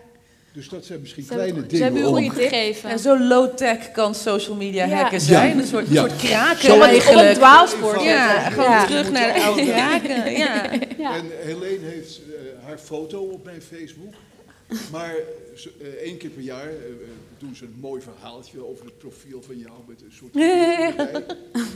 Dus 0.53 0.69
dat 0.69 0.85
zijn 0.85 1.01
misschien 1.01 1.23
Ze 1.25 1.29
hebben- 1.35 1.49
kleine 1.53 1.77
Ze 1.77 1.83
hebben 1.83 2.01
u 2.01 2.05
dingen. 2.05 2.25
opgegeven. 2.33 2.91
En 2.91 2.99
zo 2.99 3.19
low-tech 3.19 3.91
kan 3.93 4.15
social 4.15 4.57
media 4.57 4.85
Ja. 4.87 4.97
hacken 4.97 5.21
zijn. 5.21 5.57
Ja. 5.57 5.63
Een 5.63 5.67
soort, 5.69 5.89
Ja. 5.89 6.03
een 6.03 6.09
soort 6.11 6.21
kraken 6.23 6.65
Zo- 6.65 6.75
een- 6.75 6.83
eigenlijk. 6.83 7.35
dwaalspoor 7.35 8.03
Ja, 8.03 8.51
gewoon 8.51 8.71
Ja. 8.71 8.85
terug 8.87 9.11
naar 9.11 9.35
de 9.35 9.41
oude 9.43 9.65
kraken. 9.73 10.33
Ja. 10.33 10.71
Ja. 10.99 11.15
En 11.17 11.25
Helene 11.45 11.87
heeft 11.87 12.21
eh, 12.29 12.65
haar 12.67 12.79
foto 12.79 13.21
op 13.21 13.45
mijn 13.45 13.63
Facebook. 13.63 14.15
Maar 14.91 15.15
eh, 15.81 15.87
één 15.87 16.17
keer 16.17 16.31
per 16.31 16.43
jaar 16.43 16.69
eh, 16.69 16.75
eh, 16.75 16.93
doen 17.39 17.55
ze 17.55 17.65
een 17.65 17.77
mooi 17.81 18.03
verhaaltje 18.03 18.67
over 18.67 18.85
het 18.85 18.99
profiel 18.99 19.43
van 19.43 19.59
jou 19.59 19.73
met 19.87 20.03
een 20.03 20.13
soort. 20.13 20.35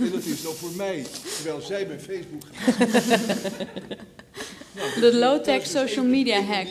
En 0.00 0.10
dat 0.10 0.24
is 0.24 0.42
dan 0.42 0.54
voor 0.54 0.72
mij, 0.76 1.04
terwijl 1.34 1.60
zij 1.60 1.86
mijn 1.86 2.00
Facebook 2.00 2.42
Nou, 4.74 5.00
De 5.00 5.14
low-tech 5.14 5.62
dus 5.62 5.70
social 5.70 6.04
media 6.04 6.40
hack. 6.40 6.66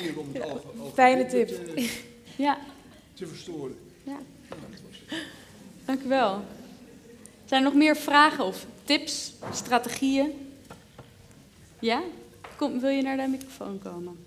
Fijne 0.93 1.25
tip. 1.25 1.47
Te, 1.47 1.89
Ja, 2.45 2.59
te 3.13 3.27
verstoren. 3.27 3.75
Ja. 4.03 4.19
Nou, 4.49 5.21
dank 5.85 6.03
u 6.03 6.07
wel. 6.07 6.41
Zijn 7.45 7.63
er 7.63 7.69
nog 7.69 7.77
meer 7.79 7.97
vragen 7.97 8.45
of 8.45 8.65
tips, 8.83 9.33
strategieën? 9.53 10.31
Ja? 11.79 12.01
Kom, 12.55 12.79
wil 12.79 12.89
je 12.89 13.01
naar 13.01 13.17
de 13.17 13.27
microfoon 13.27 13.79
komen? 13.79 14.17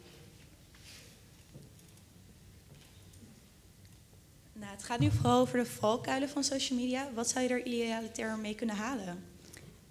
Het 4.77 4.85
gaat 4.85 4.99
nu 4.99 5.09
vooral 5.21 5.41
over 5.41 5.59
de 5.59 5.67
valkuilen 5.67 6.29
van 6.29 6.45
social 6.45 6.79
media. 6.79 7.09
Wat 7.15 7.29
zou 7.29 7.45
je 7.45 7.51
er 7.51 7.65
idealiter 7.67 8.39
mee 8.43 8.55
kunnen 8.55 8.77
halen? 8.77 9.25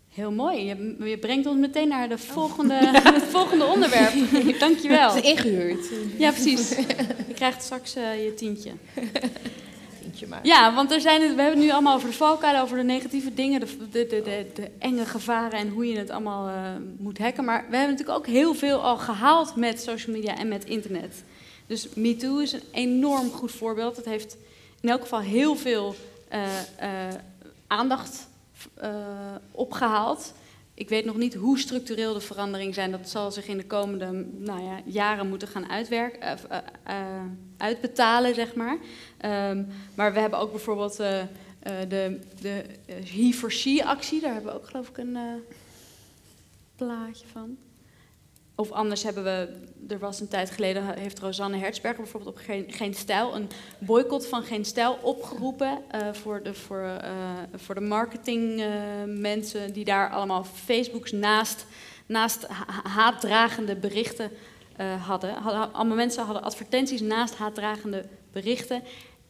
Heel 0.10 0.32
mooi. 0.32 0.66
Je, 0.66 0.96
je 1.10 1.18
brengt 1.18 1.48
ons 1.48 1.60
meteen 1.60 1.88
naar 1.88 2.10
de 2.10 2.18
volgende, 2.18 2.74
het 3.14 3.24
volgende 3.24 3.66
onderwerp. 3.66 4.14
Dankjewel. 4.60 5.14
Het 5.16 5.24
is 5.24 5.30
ingehuurd. 5.32 5.86
Ja, 6.18 6.32
precies. 6.32 6.70
Je 7.28 7.34
krijgt 7.36 7.64
straks 7.64 7.96
eh, 7.96 8.24
je 8.26 8.34
tientje. 8.34 8.72
Tientje 10.02 10.28
maar. 10.28 10.40
Ja, 10.46 10.74
want 10.74 10.92
er 10.92 11.02
zijn, 11.02 11.22
het- 11.22 11.36
we 11.36 11.42
hebben 11.42 11.58
het 11.60 11.68
nu 11.68 11.72
allemaal 11.74 11.96
over 11.96 12.10
de 12.10 12.16
valkuilen, 12.16 12.62
over 12.62 12.78
de 12.78 12.84
negatieve 12.84 13.34
dingen, 13.34 13.60
de, 13.60 13.78
de, 13.92 14.06
de, 14.08 14.22
de, 14.22 14.46
de 14.54 14.72
enge 14.80 15.06
gevaren 15.06 15.60
en 15.60 15.70
hoe 15.70 15.86
je 15.88 15.98
het 15.98 16.10
allemaal 16.10 16.48
eh, 16.48 16.72
moet 16.98 17.18
hacken. 17.18 17.46
Maar 17.46 17.66
we 17.70 17.76
hebben 17.76 17.96
natuurlijk 17.96 18.18
ook 18.28 18.34
heel 18.34 18.54
veel 18.54 18.82
al 18.82 18.98
gehaald 18.98 19.56
met 19.56 19.82
social 19.82 20.16
media 20.16 20.38
en 20.38 20.48
met 20.48 20.66
internet. 20.66 21.24
Dus 21.68 21.88
MeToo 21.96 22.38
is 22.38 22.52
een 22.54 22.62
enorm 22.72 23.30
goed 23.32 23.52
voorbeeld. 23.52 23.96
Het 23.96 24.06
heeft 24.06 24.38
in 24.82 24.90
elk 24.90 25.02
geval 25.02 25.20
heel 25.20 25.56
veel 25.56 25.96
eh, 26.28 26.60
eh, 26.78 27.16
aandacht 27.68 28.28
eh, 28.74 29.36
opgehaald. 29.52 30.34
Ik 30.74 30.90
weet 30.90 31.06
nog 31.06 31.18
niet 31.18 31.34
hoe 31.34 31.60
structureel 31.60 32.14
de 32.14 32.20
veranderingen 32.20 32.74
zijn. 32.74 32.92
Dat 32.92 33.10
zal 33.10 33.32
zich 33.32 33.48
in 33.48 33.58
de 33.58 33.66
komende 33.66 34.26
nou 34.38 34.64
ja, 34.64 34.82
jaren 34.86 35.30
moeten 35.30 35.48
gaan 35.48 35.70
uitwerken, 35.70 36.40
uitbetalen, 37.58 38.36
zeg 38.36 38.56
maar. 38.56 38.78
Ehm, 39.18 39.64
maar 39.96 40.14
we 40.14 40.20
hebben 40.20 40.40
ook 40.40 40.52
bijvoorbeeld 40.52 40.98
de, 40.98 42.20
de 42.42 42.66
He 42.86 43.32
for 43.34 43.52
She-actie. 43.52 44.22
Daar 44.22 44.34
hebben 44.34 44.52
we 44.52 44.60
ook, 44.60 44.68
geloof 44.68 44.90
ik, 44.90 44.98
een 44.98 45.18
plaatje 46.76 47.28
van. 47.28 47.58
Of 48.56 48.72
anders 48.72 49.04
hebben 49.04 49.24
we, 49.24 49.48
er 49.88 50.00
was 50.00 50.20
een 50.20 50.28
tijd 50.28 50.52
geleden, 50.52 50.98
heeft 50.98 51.20
Rosanne 51.20 51.58
Hertzberger 51.58 52.02
bijvoorbeeld 52.02 52.36
op 52.36 52.42
Geen, 52.68 52.94
Stijl 52.94 53.36
een 53.36 53.50
boycott 53.78 54.28
van 54.28 54.44
Geen 54.44 54.66
Stijl 54.66 54.98
opgeroepen 55.02 55.82
eh, 55.88 56.14
voor 56.14 56.44
de, 56.44 56.54
voor, 56.54 56.84
eh, 56.84 57.10
voor 57.56 57.76
de 57.76 57.82
marketingmensen 57.82 59.74
die 59.74 59.86
daar 59.86 60.10
allemaal 60.10 60.44
Facebooks 60.44 61.12
naast, 61.12 61.66
naast 62.06 62.48
ha- 62.48 62.90
haatdragende 62.90 63.76
berichten 63.76 64.32
eh, 64.76 65.08
hadden. 65.08 65.34
hadden. 65.34 65.74
Allemaal 65.74 65.96
mensen 65.96 66.26
hadden 66.26 66.44
advertenties 66.44 67.02
naast 67.02 67.36
haatdragende 67.36 68.06
berichten. 68.32 68.84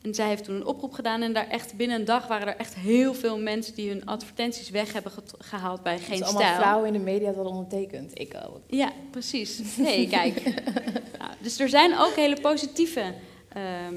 En 0.05 0.13
zij 0.13 0.27
heeft 0.27 0.43
toen 0.43 0.55
een 0.55 0.65
oproep 0.65 0.93
gedaan 0.93 1.21
en 1.21 1.33
daar 1.33 1.47
echt 1.47 1.73
binnen 1.77 1.99
een 1.99 2.05
dag 2.05 2.27
waren 2.27 2.47
er 2.47 2.55
echt 2.55 2.75
heel 2.75 3.13
veel 3.13 3.39
mensen 3.39 3.75
die 3.75 3.89
hun 3.89 4.05
advertenties 4.05 4.69
weg 4.69 4.93
hebben 4.93 5.11
gehaald 5.37 5.83
bij 5.83 5.93
Het 5.93 6.01
Geen 6.03 6.13
is 6.13 6.21
allemaal 6.21 6.41
Stijl. 6.41 6.57
vrouwen 6.59 6.87
in 6.87 6.93
de 6.93 6.99
media 6.99 7.31
dat 7.31 7.45
ondertekend. 7.45 8.19
Ik 8.19 8.33
ook. 8.47 8.59
Ja, 8.67 8.91
precies. 9.11 9.61
Nee, 9.77 10.07
kijk. 10.09 10.43
Nou, 11.19 11.31
dus 11.41 11.59
er 11.59 11.69
zijn 11.69 11.97
ook 11.97 12.13
hele 12.15 12.41
positieve 12.41 13.13
ehm, 13.49 13.95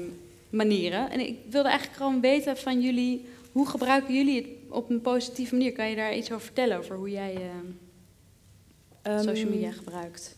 manieren. 0.49 1.09
En 1.11 1.19
ik 1.19 1.37
wilde 1.49 1.69
eigenlijk 1.69 1.97
gewoon 1.97 2.21
weten 2.21 2.57
van 2.57 2.81
jullie, 2.81 3.25
hoe 3.51 3.67
gebruiken 3.67 4.13
jullie 4.15 4.35
het 4.35 4.47
op 4.69 4.89
een 4.89 5.01
positieve 5.01 5.55
manier? 5.55 5.71
Kan 5.71 5.89
je 5.89 5.95
daar 5.95 6.15
iets 6.15 6.31
over 6.31 6.45
vertellen, 6.45 6.77
over 6.77 6.95
hoe 6.95 7.09
jij 7.09 7.35
ehm, 9.03 9.23
social 9.23 9.49
media 9.49 9.67
Ehm, 9.67 9.77
gebruikt? 9.77 10.37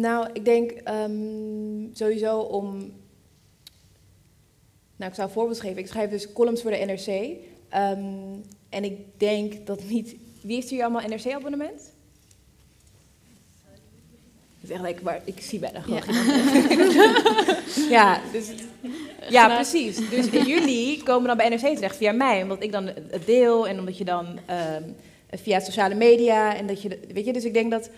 Nou, 0.00 0.28
ik 0.32 0.44
denk 0.44 0.70
ehm, 0.70 1.12
sowieso 1.92 2.38
om. 2.38 2.76
Nou, 4.96 5.10
ik 5.10 5.14
zou 5.14 5.28
een 5.28 5.34
voorbeeld 5.34 5.60
geven. 5.60 5.78
Ik 5.78 5.86
schrijf 5.86 6.10
dus 6.10 6.32
columns 6.32 6.62
voor 6.62 6.70
de 6.70 6.76
NRC. 6.76 7.36
Ehm, 7.68 8.04
en 8.68 8.84
ik 8.84 8.98
denk 9.16 9.66
dat 9.66 9.84
niet. 9.84 10.16
Wie 10.40 10.54
heeft 10.54 10.70
hier 10.70 10.82
allemaal 10.82 11.08
NRC-abonnement? 11.08 11.92
Dat 14.60 14.70
is 14.70 14.70
echt 14.70 14.80
lekker, 14.80 15.04
maar 15.04 15.20
ik 15.24 15.40
zie 15.40 15.58
bijna 15.58 15.80
gewoon 15.80 16.02
Ja. 17.88 18.20
dus, 18.32 18.50
ja, 19.28 19.54
precies. 19.54 20.10
Dus 20.10 20.30
jullie 20.46 21.02
komen 21.02 21.26
dan 21.26 21.36
bij 21.36 21.48
NRC 21.48 21.74
terecht 21.74 21.96
via 21.96 22.12
mij, 22.12 22.42
omdat 22.42 22.62
ik 22.62 22.72
dan 22.72 22.86
het 22.86 23.26
deel 23.26 23.68
en 23.68 23.78
omdat 23.78 23.98
je 23.98 24.04
dan 24.04 24.38
ehm, 24.46 24.82
via 25.30 25.60
sociale 25.60 25.94
media 25.94 26.56
en 26.56 26.66
dat 26.66 26.82
je, 26.82 26.98
weet 27.12 27.24
je, 27.24 27.32
dus 27.32 27.44
ik 27.44 27.54
denk 27.54 27.70
dat 27.70 27.90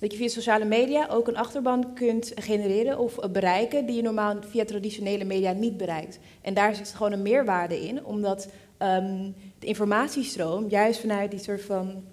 dat 0.00 0.12
je 0.12 0.18
via 0.18 0.28
sociale 0.28 0.64
media 0.64 1.06
ook 1.10 1.28
een 1.28 1.36
achterban 1.36 1.94
kunt 1.94 2.32
genereren 2.34 2.98
of 2.98 3.14
bereiken 3.32 3.86
die 3.86 3.96
je 3.96 4.02
normaal 4.02 4.36
via 4.40 4.64
traditionele 4.64 5.24
media 5.24 5.52
niet 5.52 5.76
bereikt. 5.76 6.18
En 6.42 6.54
daar 6.54 6.74
zit 6.74 6.88
gewoon 6.88 7.12
een 7.12 7.22
meerwaarde 7.22 7.80
in, 7.86 8.04
omdat 8.04 8.48
ehm, 8.78 9.30
de 9.58 9.66
informatiestroom 9.66 10.68
juist 10.68 11.00
vanuit 11.00 11.30
die 11.30 11.40
soort 11.40 11.62
van 11.62 12.04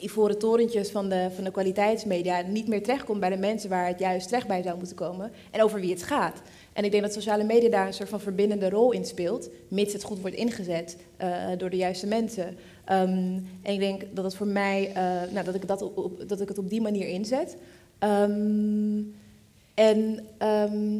ivoren 0.00 0.38
torentjes 0.38 0.90
van 0.90 1.08
de, 1.08 1.28
van 1.34 1.44
de 1.44 1.50
kwaliteitsmedia 1.50 2.40
niet 2.40 2.68
meer 2.68 2.82
terechtkomt 2.82 3.20
bij 3.20 3.30
de 3.30 3.36
mensen 3.36 3.70
waar 3.70 3.86
het 3.86 3.98
juist 3.98 4.28
terecht 4.28 4.46
bij 4.46 4.62
zou 4.62 4.76
moeten 4.76 4.96
komen 4.96 5.32
en 5.50 5.62
over 5.62 5.80
wie 5.80 5.90
het 5.90 6.02
gaat. 6.02 6.42
En 6.72 6.84
ik 6.84 6.90
denk 6.90 7.02
dat 7.02 7.12
sociale 7.12 7.44
media 7.44 7.70
daar 7.70 7.86
een 7.86 7.94
soort 7.94 8.08
van 8.08 8.20
verbindende 8.20 8.70
rol 8.70 8.92
in 8.92 9.04
speelt, 9.04 9.48
mits 9.68 9.92
het 9.92 10.02
goed 10.02 10.20
wordt 10.20 10.36
ingezet 10.36 10.96
eh, 11.16 11.46
door 11.58 11.70
de 11.70 11.76
juiste 11.76 12.06
mensen. 12.06 12.56
Ehm, 12.84 13.38
en 13.62 13.72
ik 13.72 13.78
denk 13.78 14.02
dat 14.14 14.24
het 14.24 14.34
voor 14.34 14.46
mij, 14.46 14.92
eh, 14.94 15.32
nou, 15.32 15.44
dat, 15.44 15.54
ik 15.54 15.68
dat, 15.68 15.82
op, 15.82 16.28
dat 16.28 16.40
ik 16.40 16.48
het 16.48 16.58
op 16.58 16.70
die 16.70 16.80
manier 16.80 17.08
inzet. 17.08 17.56
Ehm, 17.98 19.00
en, 19.74 20.26
ehm, 20.38 20.98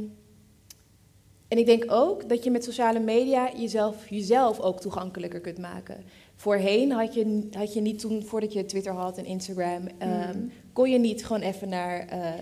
en 1.49 1.59
ik 1.59 1.67
denk 1.67 1.85
ook 1.93 2.29
dat 2.29 2.45
je 2.45 2.51
met 2.51 2.65
sociale 2.65 3.01
media 3.01 3.51
jezelf, 3.57 4.09
jezelf 4.09 4.61
ook 4.61 4.81
toegankelijker 4.81 5.41
kunt 5.41 5.59
maken. 5.59 5.97
Voorheen 6.37 6.93
had 6.93 7.15
je, 7.15 7.49
had 7.53 7.75
je 7.75 7.81
niet 7.81 7.99
toen, 7.99 8.23
voordat 8.23 8.53
je 8.53 8.65
Twitter 8.67 8.93
had 8.93 9.19
en 9.19 9.25
Instagram, 9.25 9.83
Mhm. 9.99 10.39
kon 10.73 10.91
je 10.91 10.99
niet 10.99 11.25
gewoon 11.27 11.43
even 11.43 11.69
naar 11.69 12.07
eh, 12.09 12.33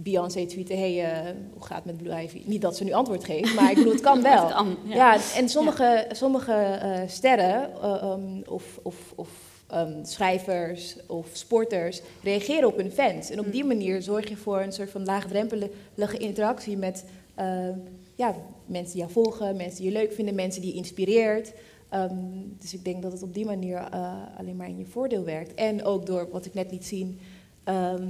Beyoncé 0.00 0.46
tweeten, 0.46 0.78
hey, 0.78 1.04
eh, 1.04 1.34
hoe 1.52 1.64
gaat 1.64 1.76
het 1.76 1.84
met 1.84 1.96
Blue 1.96 2.22
Ivy? 2.22 2.42
Niet 2.44 2.62
dat 2.62 2.76
ze 2.76 2.84
nu 2.84 2.92
antwoord 2.92 3.24
geeft, 3.24 3.54
maar 3.54 3.70
ik 3.70 3.76
bedoel, 3.76 3.92
het 3.92 4.00
kan 4.00 4.22
wel. 4.32 4.44
Het 4.44 4.54
kan, 4.54 4.76
ja. 4.84 4.94
ja. 4.94 5.20
en 5.36 5.48
sommige, 5.48 6.06
sommige 6.10 6.52
eh, 6.52 7.00
sterren 7.06 7.70
eh, 7.82 8.12
um, 8.12 8.42
of, 8.46 8.78
of, 8.82 9.12
of 9.16 9.28
um, 9.74 10.04
schrijvers 10.04 10.96
of 11.06 11.26
sporters 11.32 12.00
reageren 12.22 12.68
op 12.68 12.76
hun 12.76 12.90
fans. 12.90 13.30
En 13.30 13.40
op 13.40 13.52
die 13.52 13.64
manier 13.64 14.02
zorg 14.02 14.28
je 14.28 14.36
voor 14.36 14.60
een 14.60 14.72
soort 14.72 14.90
van 14.90 15.04
laagdrempelige 15.04 16.18
interactie 16.18 16.76
met 16.76 17.04
ja, 18.14 18.34
mensen 18.66 18.92
die 18.92 19.00
jou 19.00 19.12
volgen, 19.12 19.56
mensen 19.56 19.82
die 19.82 19.92
je 19.92 19.98
leuk 19.98 20.12
vinden, 20.12 20.34
mensen 20.34 20.62
die 20.62 20.70
je 20.70 20.76
inspireert. 20.76 21.52
Ehm, 21.88 22.14
dus 22.58 22.74
ik 22.74 22.84
denk 22.84 23.02
dat 23.02 23.12
het 23.12 23.22
op 23.22 23.34
die 23.34 23.44
manier 23.44 23.90
alleen 24.38 24.56
maar 24.56 24.68
in 24.68 24.78
je 24.78 24.86
voordeel 24.86 25.24
werkt. 25.24 25.54
En 25.54 25.84
ook 25.84 26.06
door 26.06 26.28
wat 26.30 26.46
ik 26.46 26.54
net 26.54 26.70
liet 26.70 26.86
zien, 26.86 27.18
ehm, 27.64 28.08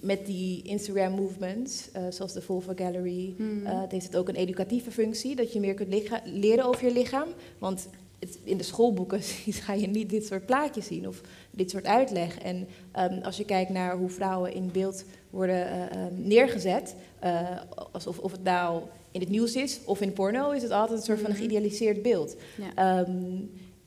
met 0.00 0.26
die 0.26 0.62
Instagram 0.62 1.12
movements, 1.12 1.88
eh, 1.92 2.02
zoals 2.10 2.32
de 2.32 2.40
Vulva 2.40 2.72
Gallery, 2.76 3.34
Mhm. 3.36 3.66
eh, 3.66 3.80
heeft 3.88 4.06
het 4.06 4.16
ook 4.16 4.28
een 4.28 4.34
educatieve 4.34 4.90
functie, 4.90 5.36
dat 5.36 5.52
je 5.52 5.60
meer 5.60 5.74
kunt 5.74 5.94
leren 6.24 6.64
over 6.64 6.84
je 6.86 6.92
lichaam. 6.92 7.28
Want 7.58 7.88
het, 8.18 8.38
in 8.44 8.56
de 8.56 8.62
schoolboeken 8.64 9.20
ga 9.64 9.72
je 9.72 9.86
niet 9.86 10.10
dit 10.10 10.26
soort 10.26 10.46
plaatjes 10.46 10.86
zien 10.86 11.08
of 11.08 11.20
dit 11.50 11.70
soort 11.70 11.86
uitleg. 11.86 12.38
En 12.38 12.66
ehm, 12.92 13.22
als 13.22 13.36
je 13.36 13.44
kijkt 13.44 13.70
naar 13.70 13.96
hoe 13.96 14.08
vrouwen 14.10 14.52
in 14.54 14.70
beeld 14.72 15.04
worden 15.30 15.66
eh, 15.70 15.82
ehm, 15.84 16.12
neergezet, 16.16 16.94
alsof 17.92 18.18
of 18.18 18.32
het 18.32 18.42
nou 18.42 18.82
in 19.10 19.20
het 19.20 19.28
nieuws 19.30 19.54
is 19.54 19.80
of 19.84 20.00
in 20.00 20.12
porno, 20.12 20.50
is 20.50 20.62
het 20.62 20.70
altijd 20.70 20.98
een 20.98 21.04
soort 21.04 21.20
van 21.20 21.30
Mhm. 21.30 21.38
geïdealiseerd 21.38 22.02
beeld. 22.02 22.36
Ja. 22.74 23.00
Ehm, 23.00 23.12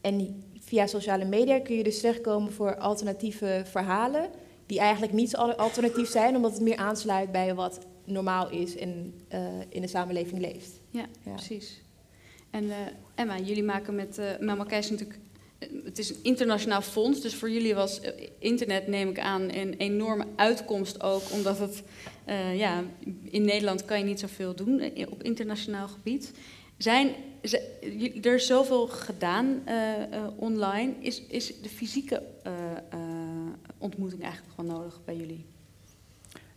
en 0.02 0.44
via 0.60 0.88
sociale 0.88 1.26
media 1.26 1.60
kun 1.60 1.76
je 1.76 1.84
dus 1.84 2.00
terechtkomen 2.00 2.52
voor 2.52 2.76
alternatieve 2.78 3.62
verhalen, 3.66 4.30
die 4.70 4.80
eigenlijk 4.80 5.14
niet 5.14 5.36
alternatief 5.36 6.10
zijn, 6.10 6.36
omdat 6.36 6.52
het 6.52 6.62
meer 6.62 6.76
aansluit 6.78 7.32
bij 7.32 7.56
wat 7.56 7.80
normaal 8.06 8.50
is 8.50 8.76
en 8.78 9.14
eh, 9.28 9.42
in 9.70 9.82
de 9.82 9.88
samenleving 9.88 10.42
leeft. 10.42 10.80
Ja, 10.90 11.06
Ja. 11.26 11.32
precies. 11.34 11.82
En 12.50 12.70
eh, 12.70 12.78
Emma, 13.16 13.38
jullie 13.40 13.64
maken 13.64 13.96
met 13.96 14.18
uh, 14.20 14.26
Melma 14.40 14.64
Keijs 14.64 14.90
natuurlijk... 14.90 15.20
eh, 15.60 15.70
het 15.86 16.00
is 16.00 16.10
een 16.10 16.20
internationaal 16.22 16.82
fonds, 16.82 17.22
dus 17.22 17.36
voor 17.36 17.50
jullie 17.50 17.76
was 17.76 18.00
eh, 18.00 18.28
internet, 18.40 18.88
neem 18.88 19.10
ik 19.10 19.20
aan, 19.20 19.42
een 19.42 19.74
enorme 19.74 20.26
uitkomst 20.36 21.04
ook. 21.04 21.22
Omdat 21.34 21.60
het, 21.60 21.84
eh, 22.26 22.58
ja, 22.58 22.84
in 23.24 23.42
Nederland 23.46 23.86
kan 23.86 23.98
je 24.00 24.06
niet 24.06 24.20
zoveel 24.20 24.56
doen 24.56 24.80
eh, 24.80 25.08
op 25.12 25.24
internationaal 25.24 25.88
gebied. 25.88 26.32
Zijn, 26.78 27.10
er 28.22 28.36
is 28.36 28.46
zoveel 28.46 28.88
gedaan 28.88 29.62
eh, 29.66 30.02
eh, 30.14 30.24
online. 30.36 30.94
Is, 31.00 31.24
is 31.28 31.62
de 31.62 31.70
fysieke 31.70 32.22
eh, 32.44 32.54
eh, 32.90 33.00
ontmoeting 33.78 34.22
eigenlijk 34.24 34.58
wel 34.58 34.66
nodig 34.66 35.00
bij 35.06 35.16
jullie? 35.16 35.46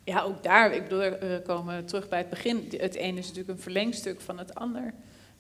Ja, 0.05 0.23
ook 0.23 0.43
daar, 0.43 0.75
ik 0.75 0.83
bedoel, 0.83 0.99
we 0.99 1.43
komen 1.45 1.87
terug 1.87 2.09
bij 2.09 2.19
het 2.19 2.31
begin. 2.31 2.69
Het 2.77 2.95
ene 2.95 3.19
is 3.19 3.27
natuurlijk 3.27 3.57
een 3.57 3.63
verlengstuk 3.63 4.21
van 4.21 4.39
het 4.39 4.55
ander. 4.55 4.95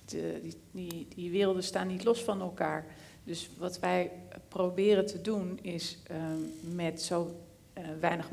De, 0.05 0.41
die, 0.73 1.07
die, 1.15 1.31
werelden 1.31 1.63
staan 1.63 1.87
niet 1.87 2.05
los 2.05 2.23
van 2.23 2.41
elkaar. 2.41 2.87
Dus 3.25 3.51
wat 3.59 3.79
wij 3.79 4.11
proberen 4.49 5.07
te 5.07 5.21
doen 5.21 5.59
is 5.63 5.99
ehm, 6.07 6.77
met 6.77 7.03
zo 7.03 7.37
eh, 7.73 7.85
weinig 8.01 8.31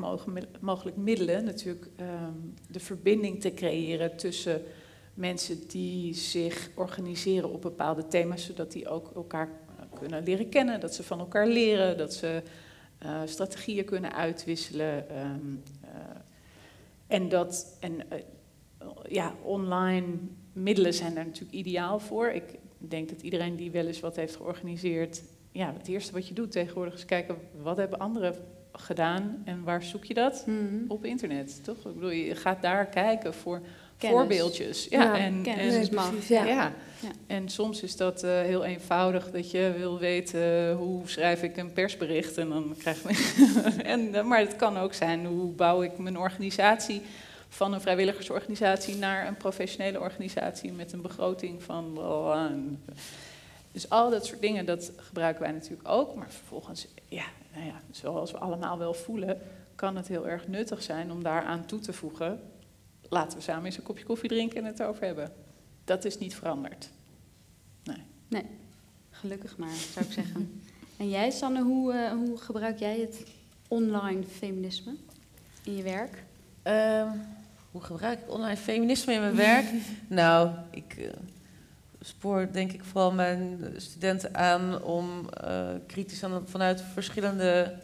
mogelijk 0.59 0.97
middelen 0.97 1.43
natuurlijk 1.43 1.87
ehm, 1.95 2.33
de 2.67 2.79
verbinding 2.79 3.41
te 3.41 3.53
creëren 3.53 4.17
tussen 4.17 4.61
mensen 5.13 5.67
die 5.67 6.13
zich 6.13 6.69
organiseren 6.75 7.51
op 7.51 7.61
bepaalde 7.61 8.07
thema's, 8.07 8.45
zodat 8.45 8.71
die 8.71 8.89
ook 8.89 9.11
elkaar 9.15 9.47
eh, 9.47 9.99
kunnen 9.99 10.23
leren 10.23 10.49
kennen, 10.49 10.79
dat 10.79 10.95
ze 10.95 11.03
van 11.03 11.19
elkaar 11.19 11.47
leren, 11.47 11.97
dat 11.97 12.13
ze 12.13 12.41
uh, 13.05 13.21
strategieën 13.25 13.85
kunnen 13.85 14.13
uitwisselen. 14.13 15.19
Um, 15.19 15.63
uh, 15.83 15.89
en 17.07 17.29
dat, 17.29 17.77
en 17.79 17.93
uh, 17.93 18.19
ja, 19.07 19.33
online 19.41 20.05
middelen 20.53 20.93
zijn 20.93 21.13
daar 21.13 21.25
natuurlijk 21.25 21.55
ideaal 21.55 21.99
voor. 21.99 22.29
Ik 22.29 22.43
denk 22.77 23.09
dat 23.09 23.21
iedereen 23.21 23.55
die 23.55 23.71
wel 23.71 23.87
eens 23.87 23.99
wat 23.99 24.15
heeft 24.15 24.35
georganiseerd, 24.35 25.21
ja, 25.51 25.73
het 25.73 25.87
eerste 25.87 26.13
wat 26.13 26.27
je 26.27 26.33
doet 26.33 26.51
tegenwoordig 26.51 26.93
is 26.93 27.05
kijken 27.05 27.37
wat 27.61 27.77
hebben 27.77 27.99
anderen 27.99 28.35
gedaan 28.71 29.41
en 29.45 29.63
waar 29.63 29.83
zoek 29.83 30.03
je 30.03 30.13
dat? 30.13 30.43
Mhm. 30.47 30.83
Op 30.87 31.05
internet, 31.05 31.63
toch? 31.63 31.77
Ik 31.77 31.93
bedoel, 31.93 32.09
je 32.09 32.35
gaat 32.35 32.61
daar 32.61 32.85
kijken 32.85 33.33
voor 33.33 33.61
Kennis. 33.99 34.19
voorbeeldjes. 34.19 34.87
Ja, 34.89 35.03
Ja, 35.03 35.17
en, 35.17 35.41
kennis 35.41 35.73
en, 35.73 35.81
is 35.81 35.89
macht. 35.89 36.11
precies, 36.11 36.27
ja. 36.29 36.45
ja. 36.45 36.71
En 37.27 37.49
soms 37.49 37.83
is 37.83 37.95
dat 37.95 38.23
eh, 38.23 38.41
heel 38.41 38.63
eenvoudig 38.63 39.31
dat 39.31 39.51
je 39.51 39.73
wil 39.77 39.99
weten 39.99 40.73
hoe 40.73 41.09
schrijf 41.09 41.43
ik 41.43 41.57
een 41.57 41.73
persbericht 41.73 42.37
en 42.37 42.49
dan 42.49 42.75
krijg 42.77 43.01
je. 43.01 43.43
en, 43.83 44.15
eh, 44.15 44.23
maar 44.23 44.39
het 44.39 44.55
kan 44.55 44.77
ook 44.77 44.93
zijn 44.93 45.25
hoe 45.25 45.51
bouw 45.51 45.81
ik 45.81 45.97
mijn 45.97 46.17
organisatie 46.17 47.01
van 47.49 47.73
een 47.73 47.81
vrijwilligersorganisatie 47.81 48.95
naar 48.95 49.27
een 49.27 49.37
professionele 49.37 49.99
organisatie 49.99 50.71
met 50.71 50.93
een 50.93 51.01
begroting 51.01 51.63
van. 51.63 51.99
Dus 53.71 53.89
al 53.89 54.09
dat 54.09 54.25
soort 54.25 54.41
dingen, 54.41 54.65
dat 54.65 54.91
gebruiken 54.95 55.41
wij 55.41 55.51
natuurlijk 55.51 55.89
ook. 55.89 56.15
Maar 56.15 56.31
vervolgens, 56.31 56.87
ja, 57.07 57.25
nou 57.53 57.65
ja, 57.65 57.81
zoals 57.91 58.31
we 58.31 58.37
allemaal 58.37 58.77
wel 58.77 58.93
voelen, 58.93 59.41
kan 59.75 59.95
het 59.95 60.07
heel 60.07 60.27
erg 60.27 60.47
nuttig 60.47 60.83
zijn 60.83 61.11
om 61.11 61.23
daaraan 61.23 61.65
toe 61.65 61.79
te 61.79 61.93
voegen. 61.93 62.39
Laten 63.09 63.37
we 63.37 63.43
samen 63.43 63.65
eens 63.65 63.77
een 63.77 63.83
kopje 63.83 64.05
koffie 64.05 64.29
drinken 64.29 64.57
en 64.57 64.65
het 64.65 64.83
over 64.83 65.03
hebben. 65.03 65.31
Dat 65.83 66.05
is 66.05 66.17
niet 66.17 66.35
veranderd. 66.35 66.89
Nee. 67.83 68.03
Nee, 68.27 68.45
gelukkig 69.09 69.57
maar, 69.57 69.75
zou 69.93 70.05
ik 70.05 70.11
zeggen. 70.11 70.51
En 70.97 71.09
jij, 71.09 71.31
Sanne, 71.31 71.63
hoe, 71.63 71.93
eh, 71.93 72.11
hoe 72.11 72.37
gebruik 72.37 72.79
jij 72.79 72.99
het 72.99 73.23
online 73.67 74.23
feminisme 74.23 74.95
in 75.63 75.75
je 75.75 75.83
werk? 75.83 76.23
Ehm, 76.61 77.07
hoe 77.71 77.81
gebruik 77.81 78.19
ik 78.19 78.31
online 78.31 78.57
feminisme 78.57 79.13
in 79.13 79.19
mijn 79.19 79.35
werk? 79.35 79.65
nou, 80.07 80.51
ik 80.69 80.95
eh, 80.97 81.09
spoor 82.01 82.47
denk 82.51 82.71
ik 82.71 82.83
vooral 82.83 83.11
mijn 83.11 83.73
studenten 83.77 84.35
aan 84.35 84.83
om 84.83 85.29
eh, 85.29 85.67
kritisch 85.87 86.23
aan, 86.23 86.43
vanuit 86.47 86.81
verschillende 86.93 87.75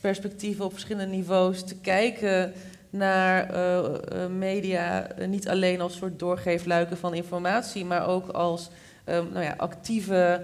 perspectieven 0.00 0.64
op 0.64 0.72
verschillende 0.72 1.16
niveaus 1.16 1.64
te 1.64 1.76
kijken 1.76 2.52
naar 2.92 3.50
eh, 3.50 3.78
eh, 4.24 4.30
media. 4.30 5.08
eh, 5.08 5.28
niet 5.28 5.48
alleen 5.48 5.80
als 5.80 5.96
soort 5.96 6.18
doorgeefluiken 6.18 6.96
van 6.96 7.14
informatie, 7.14 7.84
maar 7.84 8.06
ook 8.06 8.28
als 8.28 8.70
nou 9.04 9.40
ja, 9.40 9.54
actieve 9.56 10.40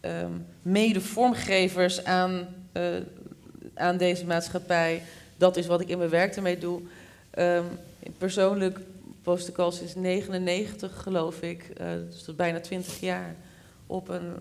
ehm, 0.00 0.32
mede-vormgevers 0.62 2.04
aan, 2.04 2.48
aan 3.74 3.96
deze 3.96 4.26
maatschappij. 4.26 5.02
Dat 5.36 5.56
is 5.56 5.66
wat 5.66 5.80
ik 5.80 5.88
in 5.88 5.98
mijn 5.98 6.10
werk 6.10 6.36
ermee 6.36 6.58
doe. 6.58 6.80
Ehm, 7.30 7.64
persoonlijk 8.18 8.78
post 9.22 9.48
ik 9.48 9.58
al 9.58 9.72
sinds 9.72 9.94
99, 9.94 11.02
geloof 11.02 11.42
ik, 11.42 11.72
dus 12.08 12.22
tot 12.22 12.36
bijna 12.36 12.60
20 12.60 13.00
jaar, 13.00 13.34
op 13.86 14.08
een 14.08 14.32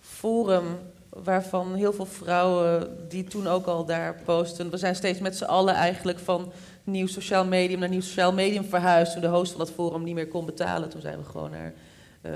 forum 0.00 0.78
waarvan 1.22 1.74
heel 1.74 1.92
veel 1.92 2.06
vrouwen 2.06 2.96
die 3.08 3.24
toen 3.24 3.46
ook 3.46 3.66
al 3.66 3.84
daar 3.84 4.20
posten. 4.24 4.70
We 4.70 4.76
zijn 4.76 4.96
steeds 4.96 5.18
met 5.18 5.36
z'n 5.36 5.44
allen 5.44 5.74
eigenlijk 5.74 6.18
van 6.18 6.52
nieuw 6.84 7.06
sociaal 7.06 7.44
medium 7.44 7.78
naar 7.78 7.88
nieuw 7.88 8.00
sociaal 8.00 8.32
medium 8.32 8.64
verhuisd. 8.64 9.12
Toen 9.12 9.20
de 9.20 9.28
host 9.28 9.50
van 9.50 9.60
dat 9.60 9.70
forum 9.70 10.02
niet 10.02 10.14
meer 10.14 10.28
kon 10.28 10.46
betalen, 10.46 10.88
toen 10.88 11.00
zijn 11.00 11.18
we 11.18 11.24
gewoon 11.24 11.50
naar... 11.50 11.72
eh, 12.20 12.32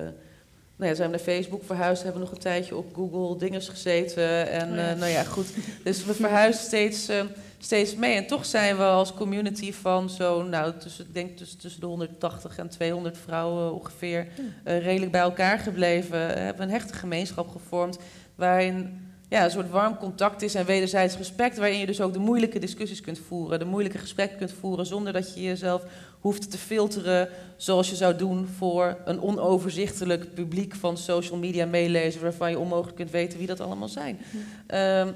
nou 0.76 0.90
ja, 0.90 0.96
zijn 0.96 1.10
we 1.10 1.16
naar 1.16 1.24
Facebook 1.24 1.64
verhuisd, 1.64 2.02
hebben 2.02 2.20
nog 2.20 2.30
een 2.30 2.38
tijdje 2.38 2.76
op 2.76 2.94
Google 2.94 3.38
dinges 3.38 3.68
gezeten. 3.68 4.50
En 4.50 4.70
Oh 4.70 4.76
ja. 4.76 4.90
eh, 4.90 4.98
nou 4.98 5.10
ja, 5.10 5.22
goed. 5.24 5.46
Dus 5.84 6.04
we 6.04 6.14
verhuizen 6.14 6.62
steeds, 6.64 7.08
eh, 7.08 7.20
steeds 7.58 7.94
mee. 7.94 8.14
En 8.14 8.26
toch 8.26 8.46
zijn 8.46 8.76
we 8.76 8.82
als 8.82 9.14
community 9.14 9.72
van 9.72 10.10
zo'n, 10.10 10.48
nou, 10.48 10.72
tussen, 10.78 11.04
ik 11.04 11.14
denk 11.14 11.36
tussen, 11.36 11.58
tussen 11.58 11.80
de 11.80 11.86
180 11.86 12.58
en 12.58 12.68
200 12.68 13.18
vrouwen 13.18 13.74
ongeveer, 13.74 14.28
redelijk 14.64 15.12
bij 15.12 15.20
elkaar 15.20 15.58
gebleven. 15.58 16.10
We 16.10 16.40
hebben 16.40 16.62
een 16.62 16.72
hechte 16.72 16.94
gemeenschap 16.94 17.48
gevormd 17.48 17.98
waarin 18.38 19.06
ja, 19.28 19.44
een 19.44 19.50
soort 19.50 19.70
warm 19.70 19.96
contact 19.96 20.42
is 20.42 20.54
en 20.54 20.66
wederzijds 20.66 21.16
respect, 21.16 21.56
waarin 21.56 21.78
je 21.78 21.86
dus 21.86 22.00
ook 22.00 22.12
de 22.12 22.18
moeilijke 22.18 22.58
discussies 22.58 23.00
kunt 23.00 23.18
voeren, 23.18 23.58
de 23.58 23.64
moeilijke 23.64 23.98
gesprekken 23.98 24.38
kunt 24.38 24.52
voeren, 24.52 24.86
zonder 24.86 25.12
dat 25.12 25.34
je 25.34 25.42
jezelf 25.42 25.82
hoeft 26.20 26.50
te 26.50 26.58
filteren 26.58 27.28
zoals 27.56 27.90
je 27.90 27.96
zou 27.96 28.16
doen 28.16 28.46
voor 28.46 28.96
een 29.04 29.20
onoverzichtelijk 29.20 30.34
publiek 30.34 30.74
van 30.74 30.96
social 30.96 31.38
media 31.38 31.66
meelezers, 31.66 32.22
waarvan 32.22 32.50
je 32.50 32.58
onmogelijk 32.58 32.96
kunt 32.96 33.10
weten 33.10 33.38
wie 33.38 33.46
dat 33.46 33.60
allemaal 33.60 33.88
zijn. 33.88 34.18
Ehm, 34.66 35.12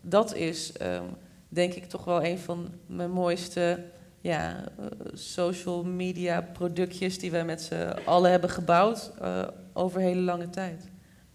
dat 0.00 0.34
is, 0.34 0.72
ehm, 0.72 1.04
denk 1.48 1.72
ik, 1.72 1.84
toch 1.84 2.04
wel 2.04 2.24
een 2.24 2.38
van 2.38 2.68
mijn 2.86 3.10
mooiste 3.10 3.78
ja, 4.20 4.64
social 5.12 5.84
media 5.84 6.48
productjes 6.52 7.18
die 7.18 7.30
wij 7.30 7.44
met 7.44 7.62
z'n 7.62 7.94
allen 8.04 8.30
hebben 8.30 8.50
gebouwd 8.50 9.12
eh, 9.20 9.42
over 9.72 10.00
hele 10.00 10.20
lange 10.20 10.50
tijd. 10.50 10.91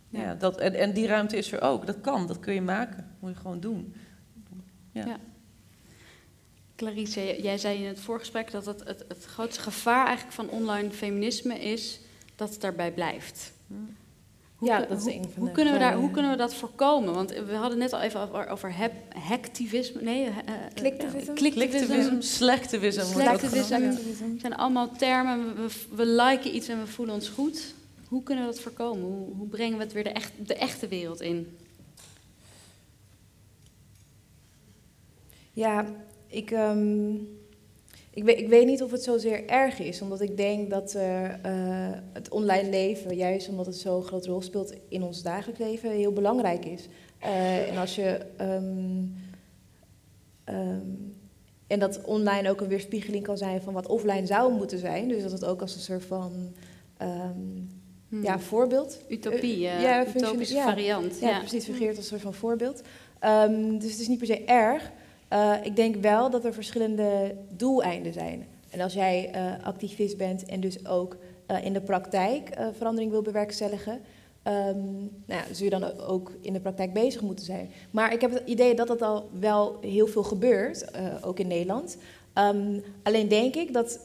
Ja. 0.09 0.21
Ja. 0.21 0.35
dat, 0.35 0.57
en, 0.57 0.73
en 0.73 0.93
die 0.93 1.07
ruimte 1.07 1.38
is 1.38 1.51
er 1.51 1.61
ook. 1.61 1.85
Dat 1.85 2.01
kan, 2.01 2.27
dat 2.27 2.39
kun 2.39 2.53
je 2.53 2.61
maken. 2.61 3.15
moet 3.19 3.31
je 3.31 3.35
gewoon 3.38 3.59
doen. 3.59 3.93
Ja. 4.91 5.05
Ja. 5.05 5.17
Clarice, 6.75 7.41
jij 7.41 7.57
zei 7.57 7.81
in 7.81 7.88
het 7.88 7.99
voorgesprek 7.99 8.51
dat 8.51 8.65
het, 8.65 8.84
het, 8.84 9.05
het 9.07 9.25
grootste 9.25 9.61
gevaar 9.61 10.05
eigenlijk 10.05 10.35
van 10.35 10.49
online 10.49 10.91
feminisme 10.91 11.59
is 11.59 11.99
dat 12.35 12.49
het 12.49 12.61
daarbij 12.61 12.91
blijft. 12.91 13.51
Hoe, 14.55 14.69
Ja, 14.69 14.79
dat 14.79 14.97
is 14.97 15.03
hoe, 15.03 15.13
een 15.13 15.23
van 15.23 15.31
hoe 15.35 15.45
de 15.47 15.51
kunnen 15.51 15.73
we 15.73 15.79
daar, 15.79 15.95
hoe 15.95 16.11
kunnen 16.11 16.31
we 16.31 16.38
dat 16.38 16.53
voorkomen? 16.53 17.13
Want 17.13 17.31
we 17.31 17.53
hadden 17.53 17.77
net 17.77 17.93
al 17.93 18.01
even 18.01 18.21
over, 18.21 18.47
over 18.47 18.75
hacktivisme. 19.15 20.01
Nee, 20.01 20.25
eh, 20.25 20.38
eh, 20.38 20.73
Clicktivism? 20.73 21.27
ja, 21.27 21.34
clicktivism. 21.34 21.34
Clicktivism, 21.34 22.21
slechtivism 22.21 23.13
wordt 23.13 23.29
ook 23.29 23.39
Slechtivism. 23.39 23.73
genoemd. 23.73 23.97
Activism. 23.97 24.39
zijn 24.39 24.55
allemaal 24.55 24.91
termen. 24.91 25.55
We, 25.55 25.61
we, 25.61 25.95
we 25.95 26.05
liken 26.05 26.55
iets 26.55 26.67
en 26.67 26.79
we 26.79 26.88
voelen 26.88 27.15
ons 27.15 27.29
goed. 27.29 27.75
Hoe 28.07 28.23
kunnen 28.23 28.45
we 28.45 28.51
dat 28.51 28.61
voorkomen? 28.61 29.34
Hoe, 29.38 29.47
brengen 29.47 29.77
we 29.77 29.84
het 29.84 29.93
weer 29.93 30.03
de, 30.03 30.09
echt, 30.09 30.31
de 30.45 30.55
echte 30.55 30.88
wereld 30.88 31.21
in? 31.21 31.57
Ja, 35.53 35.85
ik, 36.27 36.51
ehm, 36.51 37.13
ik, 38.09 38.23
weet, 38.23 38.39
ik 38.39 38.47
weet 38.47 38.65
niet 38.65 38.84
of 38.84 38.91
het 38.91 39.03
zozeer 39.03 39.47
erg 39.47 39.79
is, 39.79 40.01
omdat 40.01 40.21
ik 40.21 40.38
denk 40.38 40.69
dat 40.69 40.93
er, 40.93 41.39
eh, 41.41 41.97
het 42.13 42.29
online 42.29 42.69
leven, 42.69 43.15
juist 43.15 43.49
omdat 43.49 43.65
het 43.65 43.75
zo'n 43.75 44.03
grote 44.03 44.29
rol 44.29 44.41
speelt 44.41 44.73
in 44.88 45.03
ons 45.03 45.21
dagelijks 45.21 45.59
leven, 45.59 45.91
heel 45.91 46.13
belangrijk 46.13 46.65
is. 46.65 46.88
Eh, 47.19 47.69
en 47.69 47.77
als 47.77 47.95
je. 47.95 48.25
ehm, 48.38 49.03
ehm, 50.43 50.89
en 51.67 51.79
dat 51.79 52.01
online 52.01 52.49
ook 52.49 52.61
een 52.61 52.67
weerspiegeling 52.67 53.23
kan 53.23 53.38
zijn 53.38 53.61
van 53.61 53.73
wat 53.73 53.88
offline 53.88 54.25
zou 54.25 54.53
moeten 54.53 54.79
zijn. 54.79 55.07
Dus 55.07 55.21
dat 55.21 55.31
het 55.31 55.45
ook 55.45 55.61
als 55.61 55.75
een 55.75 55.81
soort 55.81 56.05
van 56.05 56.53
Hmm. 58.09 58.23
ja, 58.23 58.39
voorbeeld. 58.39 58.99
Utopie, 59.09 59.67
eh, 59.67 59.81
ja, 59.81 60.05
utopische 60.15 60.55
ja. 60.55 60.63
variant. 60.63 61.19
Ja, 61.19 61.29
Ja. 61.29 61.39
precies, 61.39 61.65
fungeert 61.65 61.89
als 61.89 61.97
een 61.97 62.03
soort 62.03 62.21
van 62.21 62.34
voorbeeld. 62.34 62.81
Ehm, 63.19 63.77
dus 63.77 63.91
het 63.91 63.99
is 63.99 64.07
niet 64.07 64.17
per 64.17 64.27
se 64.27 64.43
erg. 64.43 64.91
Eh, 65.27 65.53
ik 65.63 65.75
denk 65.75 65.95
wel 65.95 66.29
dat 66.29 66.45
er 66.45 66.53
verschillende 66.53 67.35
doeleinden 67.49 68.13
zijn. 68.13 68.47
En 68.69 68.81
als 68.81 68.93
jij 68.93 69.31
activist 69.63 70.17
bent 70.17 70.45
en 70.45 70.59
dus 70.59 70.85
ook 70.88 71.17
in 71.63 71.73
de 71.73 71.81
praktijk 71.81 72.49
verandering 72.77 73.11
wil 73.11 73.21
bewerkstelligen, 73.21 73.99
ehm, 74.43 74.77
nou 75.25 75.41
ja, 75.41 75.43
zul 75.51 75.63
je 75.65 75.79
dan 75.79 75.99
ook 75.99 76.31
in 76.41 76.53
de 76.53 76.59
praktijk 76.59 76.93
bezig 76.93 77.21
moeten 77.21 77.45
zijn. 77.45 77.69
Maar 77.91 78.13
ik 78.13 78.21
heb 78.21 78.34
het 78.34 78.43
idee 78.45 78.75
dat 78.75 78.88
dat 78.88 79.01
al 79.01 79.29
wel 79.39 79.77
heel 79.81 80.07
veel 80.07 80.23
gebeurt, 80.23 80.85
ook 81.23 81.39
in 81.39 81.47
Nederland. 81.47 81.97
Ehm, 82.34 82.79
alleen 83.03 83.27
denk 83.27 83.55
ik 83.55 83.73
dat 83.73 83.99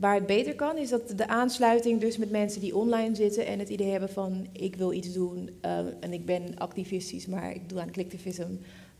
waar 0.00 0.14
het 0.14 0.26
beter 0.26 0.54
kan, 0.54 0.76
is 0.76 0.88
dat 0.88 1.12
de 1.16 1.28
aansluiting 1.28 2.00
dus 2.00 2.16
met 2.16 2.30
mensen 2.30 2.60
die 2.60 2.76
online 2.76 3.14
zitten 3.14 3.46
en 3.46 3.58
het 3.58 3.68
idee 3.68 3.90
hebben 3.90 4.08
van 4.08 4.46
ik 4.52 4.76
wil 4.76 4.92
iets 4.92 5.12
doen 5.12 5.50
eh, 5.60 5.78
en 6.00 6.12
ik 6.12 6.26
ben 6.26 6.58
activistisch, 6.58 7.26
maar 7.26 7.54
ik 7.54 7.68
doe 7.68 7.80
aan 7.80 7.90
clicktivism. 7.90 8.46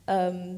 ehm, 0.05 0.55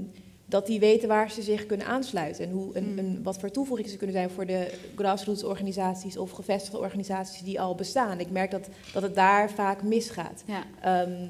dat 0.46 0.66
die 0.66 0.80
weten 0.80 1.08
waar 1.08 1.30
ze 1.30 1.42
zich 1.42 1.66
kunnen 1.66 1.86
aansluiten 1.86 2.44
en, 2.44 2.50
hoe, 2.50 2.74
en, 2.74 2.98
Hmm. 2.98 3.22
wat 3.22 3.38
voor 3.38 3.50
toevoegingen 3.50 3.90
ze 3.90 3.96
kunnen 3.96 4.16
zijn 4.16 4.30
voor 4.30 4.46
de 4.46 4.74
grassroots 4.96 5.44
organisaties 5.44 6.16
of 6.16 6.30
gevestigde 6.30 6.78
organisaties 6.78 7.42
die 7.42 7.60
al 7.60 7.74
bestaan. 7.74 8.20
Ik 8.20 8.30
merk 8.30 8.50
dat, 8.50 8.68
dat 8.92 9.02
het 9.02 9.14
daar 9.14 9.50
vaak 9.50 9.82
misgaat. 9.82 10.44
Ja. 10.46 10.64
Ehm, 10.82 11.28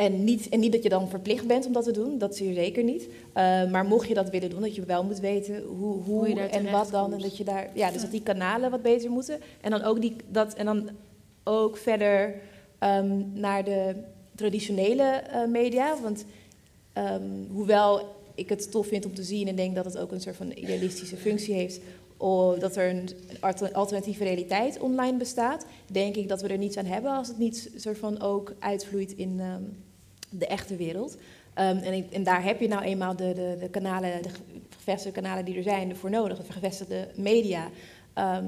en, 0.00 0.24
niet, 0.24 0.48
en 0.48 0.60
niet 0.60 0.72
dat 0.72 0.82
je 0.82 0.88
dan 0.88 1.08
verplicht 1.08 1.46
bent 1.46 1.66
om 1.66 1.72
dat 1.72 1.84
te 1.84 1.90
doen, 1.92 2.18
dat 2.18 2.36
zeer 2.36 2.54
zeker 2.54 2.84
niet. 2.84 3.08
Eh, 3.32 3.70
maar 3.70 3.84
mocht 3.84 4.08
je 4.08 4.14
dat 4.14 4.30
willen 4.30 4.50
doen, 4.50 4.60
dat 4.60 4.74
je 4.74 4.84
wel 4.84 5.04
moet 5.04 5.18
weten 5.18 5.62
hoe, 5.62 6.02
hoe, 6.02 6.28
je 6.28 6.40
en 6.40 6.70
wat 6.70 6.90
dan. 6.90 7.12
En 7.12 7.18
dat 7.18 7.36
je 7.36 7.44
daar, 7.44 7.70
ja, 7.74 7.90
dus 7.90 8.02
dat 8.02 8.10
die 8.10 8.22
kanalen 8.22 8.70
wat 8.70 8.82
beter 8.82 9.10
moeten. 9.10 9.40
En 9.60 9.70
dan 9.70 9.82
ook, 9.82 10.00
die, 10.00 10.16
dat, 10.28 10.54
en 10.54 10.64
dan 10.64 10.88
ook 11.44 11.76
verder 11.76 12.34
ehm, 12.78 13.22
naar 13.32 13.64
de 13.64 13.94
traditionele 14.34 15.02
eh, 15.02 15.46
media. 15.46 16.00
Want 16.02 16.24
ehm, 16.92 17.22
hoewel 17.52 18.00
ik 18.34 18.48
het 18.48 18.70
tof 18.70 18.86
vind 18.86 19.06
om 19.06 19.14
te 19.14 19.22
zien 19.22 19.48
en 19.48 19.56
denk 19.56 19.74
dat 19.74 19.84
het 19.84 19.98
ook 19.98 20.12
een 20.12 20.20
soort 20.20 20.36
van 20.36 20.52
idealistische 20.54 21.16
functie 21.16 21.54
heeft, 21.54 21.80
oh, 22.16 22.60
dat 22.60 22.76
er 22.76 22.90
een 22.90 23.08
alter- 23.40 23.72
alternatieve 23.72 24.24
realiteit 24.24 24.78
online 24.78 25.16
bestaat, 25.16 25.66
denk 25.92 26.16
ik 26.16 26.28
dat 26.28 26.42
we 26.42 26.48
er 26.48 26.58
niets 26.58 26.76
aan 26.76 26.84
hebben 26.84 27.12
als 27.12 27.28
het 27.28 27.38
niet 27.38 27.70
soort 27.76 27.98
van 27.98 28.20
ook 28.20 28.54
uitvloeit 28.58 29.12
in 29.12 29.40
ehm, 29.40 29.62
de 30.30 30.46
echte 30.46 30.76
wereld. 30.76 31.16
Ehm, 31.54 31.76
en, 31.76 32.10
en 32.10 32.22
daar 32.22 32.44
heb 32.44 32.60
je 32.60 32.68
nou 32.68 32.82
eenmaal 32.82 33.16
de, 33.16 33.32
de, 33.34 33.56
de 33.60 33.68
kanalen, 33.68 34.22
de 34.22 34.28
ge- 34.28 34.40
gevestigde 34.68 35.20
kanalen 35.20 35.44
die 35.44 35.56
er 35.56 35.62
zijn 35.62 35.96
voor 35.96 36.10
nodig, 36.10 36.46
de 36.46 36.52
gevestigde 36.52 37.08
media. 37.14 37.70
Ehm, 38.14 38.44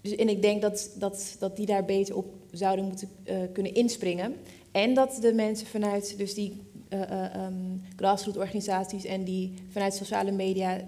dus, 0.00 0.14
en 0.16 0.28
ik 0.28 0.42
denk 0.42 0.62
dat, 0.62 0.90
dat, 0.98 1.36
dat 1.38 1.56
die 1.56 1.66
daar 1.66 1.84
beter 1.84 2.16
op 2.16 2.34
zouden 2.50 2.84
moeten 2.84 3.08
eh, 3.24 3.36
kunnen 3.52 3.74
inspringen. 3.74 4.36
En 4.72 4.94
dat 4.94 5.18
de 5.20 5.32
mensen 5.32 5.66
vanuit 5.66 6.18
dus 6.18 6.34
die 6.34 6.62
eh 6.88 7.02
eh, 7.02 7.34
ehm, 7.34 7.54
grassroots 7.96 8.38
organisaties 8.38 9.04
en 9.04 9.24
die 9.24 9.54
vanuit 9.68 9.94
sociale 9.94 10.30
media 10.32 10.80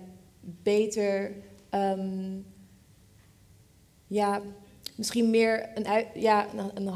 beter 0.63 1.33
ja, 4.07 4.43
misschien 4.97 5.31
meer 5.31 5.69
een, 5.75 6.05
ja, 6.15 6.47
een, 6.55 6.71
een 6.75 6.89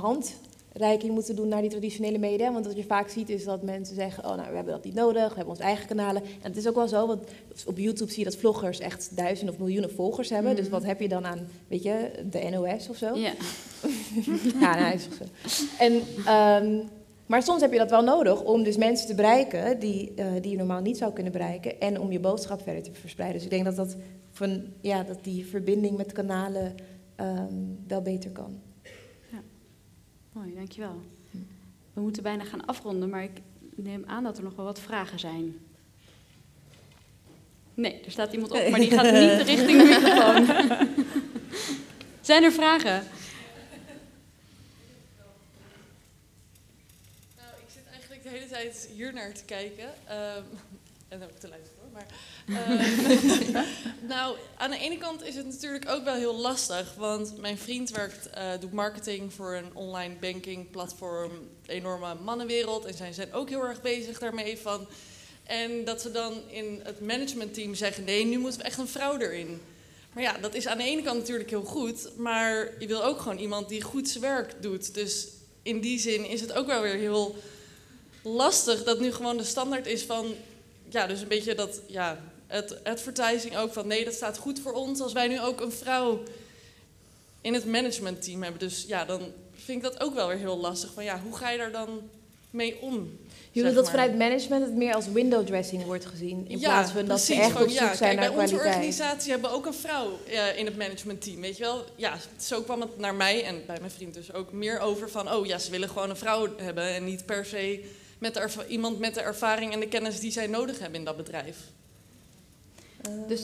handreiking 0.73 1.13
moeten 1.13 1.37
doen 1.37 1.49
naar 1.49 1.61
die 1.61 1.71
traditionele 1.71 2.19
media. 2.19 2.53
Want 2.53 2.67
wat 2.67 2.77
je 2.77 2.85
vaak 2.85 3.09
ziet 3.09 3.29
is 3.29 3.45
dat 3.45 3.63
mensen 3.63 3.95
zeggen, 3.95 4.25
oh 4.25 4.37
nou, 4.37 4.49
we 4.49 4.55
hebben 4.55 4.73
dat 4.75 4.85
niet 4.85 4.95
nodig, 4.95 5.29
we 5.29 5.35
hebben 5.35 5.49
onze 5.49 5.63
eigen 5.63 5.87
kanalen. 5.87 6.23
En 6.23 6.49
het 6.49 6.57
is 6.57 6.69
ook 6.69 6.75
wel 6.75 6.89
zo, 6.89 7.07
want 7.07 7.23
op 7.67 7.79
YouTube 7.79 8.11
zie 8.11 8.19
je 8.19 8.31
dat 8.31 8.37
vloggers 8.37 8.79
echt 8.79 9.17
duizenden 9.17 9.55
of 9.55 9.61
miljoenen 9.61 9.91
volgers 9.93 10.29
hebben. 10.31 10.57
Dus 10.57 10.65
Mhm. 10.65 10.73
wat 10.75 10.85
heb 10.85 11.01
je 11.01 11.09
dan 11.09 11.27
aan, 11.27 11.49
weet 11.69 11.83
je, 11.83 12.11
de 12.31 12.49
NOS 12.51 12.89
of 12.89 12.97
zo? 12.97 13.15
Ja. 13.17 13.33
ja, 14.61 14.79
nou, 14.79 14.95
is 14.95 15.03
zo. 15.03 15.25
En, 15.79 16.03
ehm, 16.27 16.79
maar 17.27 17.43
soms 17.43 17.61
heb 17.61 17.73
je 17.73 17.79
dat 17.79 17.91
wel 17.91 18.03
nodig 18.03 18.43
om 18.43 18.63
dus 18.63 18.77
mensen 18.77 19.07
te 19.07 19.15
bereiken 19.15 19.79
die, 19.81 20.13
eh, 20.17 20.27
die 20.41 20.51
je 20.51 20.57
normaal 20.57 20.81
niet 20.81 20.99
zou 20.99 21.13
kunnen 21.13 21.33
bereiken. 21.33 21.81
En 21.81 22.01
om 22.01 22.13
je 22.13 22.21
boodschap 22.21 22.63
verder 22.63 22.83
te 22.83 22.93
verspreiden. 22.93 23.37
Dus 23.37 23.45
ik 23.51 23.53
denk 23.53 23.65
dat, 23.65 23.77
dat, 23.77 23.97
van, 24.31 24.63
ja, 24.81 25.03
dat 25.03 25.19
die 25.25 25.47
verbinding 25.47 25.97
met 25.97 26.13
kanalen 26.13 26.75
ehm, 27.17 27.55
wel 27.87 28.03
beter 28.03 28.31
kan. 28.31 28.61
Mooi, 30.32 30.55
dankjewel. 30.55 31.01
We 31.93 32.01
moeten 32.01 32.23
bijna 32.23 32.44
gaan 32.44 32.65
afronden, 32.66 33.09
maar 33.09 33.23
ik 33.23 33.40
neem 33.74 34.05
aan 34.07 34.23
dat 34.24 34.36
er 34.39 34.44
nog 34.44 34.55
wel 34.55 34.65
wat 34.65 34.81
vragen 34.81 35.19
zijn. 35.19 35.59
Nee, 37.74 38.01
er 38.05 38.11
staat 38.11 38.32
iemand 38.32 38.51
op, 38.52 38.69
maar 38.70 38.81
die 38.81 38.90
gaat 38.90 39.12
niet 39.12 39.47
richting 39.57 39.78
de 39.78 39.85
microfoon. 39.85 40.47
zijn 42.20 42.43
er 42.43 42.52
vragen? 42.52 43.02
Nou, 47.36 47.51
ik 47.66 47.70
zit 47.73 47.86
eigenlijk 47.90 48.23
de 48.23 48.28
hele 48.28 48.47
tijd 48.47 48.89
hier 48.97 49.12
naar 49.12 49.32
te 49.32 49.44
kijken. 49.44 49.90
ehm, 50.07 50.43
en 51.09 51.23
ook 51.23 51.31
te 51.39 51.48
luisteren. 51.48 51.80
Maar, 51.93 52.07
ehm, 52.47 53.65
nou, 54.15 54.37
aan 54.57 54.71
de 54.71 54.79
ene 54.79 54.99
kant 54.99 55.23
is 55.23 55.35
het 55.35 55.47
natuurlijk 55.47 55.89
ook 55.89 56.05
wel 56.05 56.15
heel 56.15 56.37
lastig. 56.37 56.95
Want 56.97 57.39
mijn 57.39 57.59
vriend 57.59 57.91
werkt, 57.91 58.31
eh, 58.31 58.51
doet 58.61 58.73
marketing 58.73 59.33
voor 59.33 59.55
een 59.55 59.75
online 59.75 60.15
banking 60.21 60.71
platform. 60.71 61.31
Enorme 61.67 62.15
mannenwereld. 62.15 62.85
En 62.85 62.95
zij 62.95 63.12
zijn 63.12 63.33
ook 63.33 63.49
heel 63.49 63.65
erg 63.65 63.81
bezig 63.81 64.19
daarmee 64.19 64.59
van... 64.59 64.87
En 65.51 65.85
dat 65.85 66.01
ze 66.01 66.11
dan 66.11 66.41
in 66.51 66.81
het 66.83 67.01
managementteam 67.01 67.75
zeggen: 67.75 68.05
nee, 68.05 68.25
nu 68.25 68.39
moeten 68.39 68.61
we 68.61 68.67
echt 68.67 68.79
een 68.79 68.89
vrouw 68.89 69.19
erin. 69.19 69.61
Maar 70.12 70.23
ja, 70.23 70.39
dat 70.39 70.55
is 70.55 70.67
aan 70.67 70.79
de 70.79 70.85
ene 70.85 71.03
kant 71.03 71.19
natuurlijk 71.19 71.51
heel 71.51 71.65
goed. 71.65 72.09
Maar 72.17 72.73
je 72.79 72.87
wil 72.87 73.05
ook 73.05 73.21
gewoon 73.21 73.39
iemand 73.39 73.69
die 73.69 73.83
goed 73.83 74.09
zijn 74.09 74.23
werk 74.23 74.62
doet. 74.62 74.95
Dus 74.95 75.29
in 75.62 75.81
die 75.81 75.99
zin 75.99 76.29
is 76.29 76.41
het 76.41 76.53
ook 76.53 76.67
wel 76.67 76.83
weer 76.83 76.95
heel 76.95 77.37
lastig 78.23 78.85
dat 78.85 79.01
nu 79.01 79.12
gewoon 79.12 79.37
de 79.37 79.45
standaard 79.45 79.87
is 79.87 80.03
van. 80.03 80.35
Ja, 80.91 81.07
dus 81.07 81.21
een 81.21 81.29
beetje 81.29 81.55
dat. 81.55 81.81
Ja, 81.87 82.19
het 82.47 82.85
advertising 82.85 83.57
ook 83.57 83.73
van 83.73 83.87
nee, 83.87 84.05
dat 84.05 84.15
staat 84.15 84.39
goed 84.39 84.61
voor 84.61 84.73
ons 84.73 85.01
als 85.01 85.12
wij 85.12 85.29
nu 85.29 85.41
ook 85.41 85.61
een 85.61 85.73
vrouw 85.73 86.23
in 87.41 87.55
het 87.55 87.67
managementteam 87.67 88.43
hebben. 88.43 88.61
Dus 88.61 88.85
ja, 88.89 89.05
dan 89.05 89.21
vind 89.55 89.85
ik 89.85 89.91
dat 89.91 90.01
ook 90.03 90.15
wel 90.15 90.29
weer 90.29 90.37
heel 90.37 90.59
lastig. 90.59 90.93
Van 90.93 91.05
ja, 91.05 91.21
hoe 91.21 91.37
ga 91.37 91.51
je 91.51 91.59
daar 91.59 91.73
dan 91.73 92.01
mee 92.51 92.81
om? 92.81 93.19
Je 93.53 93.62
bedoelt 93.62 93.75
dat 93.75 93.85
maar? 93.85 94.05
vanuit 94.05 94.19
management 94.19 94.65
het 94.65 94.75
meer 94.75 94.95
als 94.95 95.07
window 95.07 95.47
dressing 95.47 95.85
wordt 95.85 96.07
gezien. 96.07 96.45
In 96.49 96.59
Ja, 96.59 96.69
plaats 96.69 96.93
van 96.93 97.05
dat 97.05 97.21
ze 97.21 97.35
echt 97.35 97.47
Gewoon, 97.47 97.62
op 97.62 97.69
zoek 97.69 97.79
ja, 97.79 97.95
zijn 97.95 98.17
kijk, 98.17 98.21
naar 98.21 98.33
bij 98.33 98.43
onze 98.43 98.55
organisatie 98.55 99.31
hebben 99.31 99.51
we 99.51 99.57
ook 99.57 99.67
een 99.67 99.75
vrouw 99.75 100.19
eh, 100.27 100.59
in 100.59 100.65
het 100.65 100.77
managementteam. 100.77 101.41
Weet 101.41 101.57
je 101.57 101.62
wel? 101.62 101.85
Ja, 101.97 102.17
zo 102.41 102.62
kwam 102.62 102.81
het 102.81 102.99
naar 102.99 103.15
mij 103.15 103.45
en 103.45 103.62
bij 103.67 103.79
mijn 103.79 103.91
vriend 103.91 104.15
dus 104.15 104.33
ook 104.33 104.53
meer 104.53 104.79
over 104.79 105.11
van... 105.11 105.33
oh 105.33 105.47
ja, 105.47 105.59
ze 105.59 105.71
willen 105.71 105.89
gewoon 105.89 106.11
een 106.11 106.17
vrouw 106.17 106.49
hebben 106.57 106.95
en 106.95 107.05
niet 107.05 107.27
per 107.27 107.45
se 107.45 107.85
met 108.21 108.35
de 108.35 108.49
iemand 108.69 108.99
met 108.99 109.15
de 109.15 109.21
ervaring 109.21 109.73
en 109.73 109.81
de 109.81 109.89
kennis 109.89 110.21
die 110.21 110.31
zij 110.31 110.47
nodig 110.47 110.79
hebben 110.79 110.99
in 110.99 111.05
dat 111.05 111.17
bedrijf. 111.17 111.57
Dus, 113.29 113.43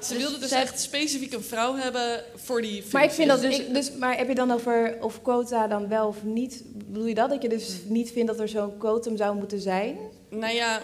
Ze 0.00 0.12
dus 0.14 0.22
wilden 0.22 0.40
dus 0.40 0.48
zij- 0.48 0.62
echt 0.62 0.80
specifiek 0.80 1.32
een 1.32 1.42
vrouw 1.42 1.74
hebben 1.74 2.22
voor 2.34 2.60
die 2.60 2.70
functie. 2.72 2.92
Maar 2.92 3.04
ik 3.04 3.10
vind 3.10 3.28
dat 3.28 3.40
dus, 3.40 3.68
dus, 3.68 3.92
maar 3.92 4.16
heb 4.16 4.28
je 4.28 4.34
dan 4.34 4.50
over 4.50 4.96
of 5.00 5.22
quota 5.22 5.66
dan 5.66 5.88
wel 5.88 6.08
of 6.08 6.22
niet? 6.22 6.62
Bedoel 6.64 7.06
je 7.06 7.14
dat? 7.14 7.30
Dat 7.30 7.42
je 7.42 7.48
dus 7.48 7.76
niet 7.84 8.10
vindt 8.12 8.28
dat 8.28 8.40
er 8.40 8.48
zo'n 8.48 8.78
quotum 8.78 9.16
zou 9.16 9.36
moeten 9.36 9.60
zijn? 9.60 9.96
Nou 10.28 10.54
ja, 10.54 10.82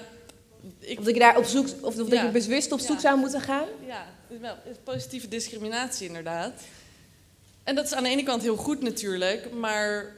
ik... 0.78 0.98
Of 0.98 1.04
dat 1.04 1.14
je 1.14 1.20
daar 1.20 1.36
op 1.38 1.44
zoek, 1.44 1.66
of, 1.80 1.94
dat 1.94 2.08
Ja. 2.10 2.22
je 2.24 2.30
bewust 2.30 2.72
op 2.72 2.80
zoek 2.80 2.94
Ja. 2.96 3.00
zou 3.00 3.18
moeten 3.18 3.40
gaan? 3.40 3.66
Ja, 3.86 4.06
wel, 4.40 4.54
positieve 4.84 5.28
discriminatie 5.28 6.06
inderdaad. 6.06 6.52
En 7.64 7.74
dat 7.74 7.84
is 7.84 7.92
aan 7.92 8.02
de 8.02 8.08
ene 8.08 8.22
kant 8.22 8.42
heel 8.42 8.56
goed 8.56 8.80
natuurlijk, 8.82 9.52
maar... 9.52 10.16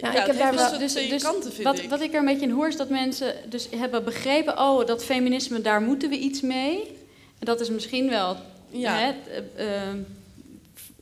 Nou, 0.00 0.14
ja, 0.14 0.20
ik 0.20 0.26
heb 0.26 0.38
daar 0.38 0.54
wel- 0.54 0.78
dus, 0.78 0.92
dus 0.92 1.22
kanten, 1.22 1.62
wat, 1.62 1.78
ik. 1.78 1.90
wat 1.90 2.00
ik 2.00 2.12
er 2.12 2.18
een 2.18 2.24
beetje 2.24 2.46
in 2.46 2.52
hoor 2.52 2.68
is 2.68 2.76
dat 2.76 2.88
mensen 2.88 3.34
dus 3.48 3.68
hebben 3.76 4.04
begrepen... 4.04 4.58
oh, 4.58 4.86
dat 4.86 5.04
feminisme, 5.04 5.60
daar 5.60 5.80
moeten 5.82 6.08
we 6.10 6.18
iets 6.18 6.40
mee. 6.40 6.80
En 7.38 7.46
dat 7.46 7.60
is 7.60 7.70
misschien 7.70 8.08
wel 8.08 8.36
Ja. 8.70 8.96
hè, 8.98 9.12
eh, 9.56 9.88
eh, 9.88 9.88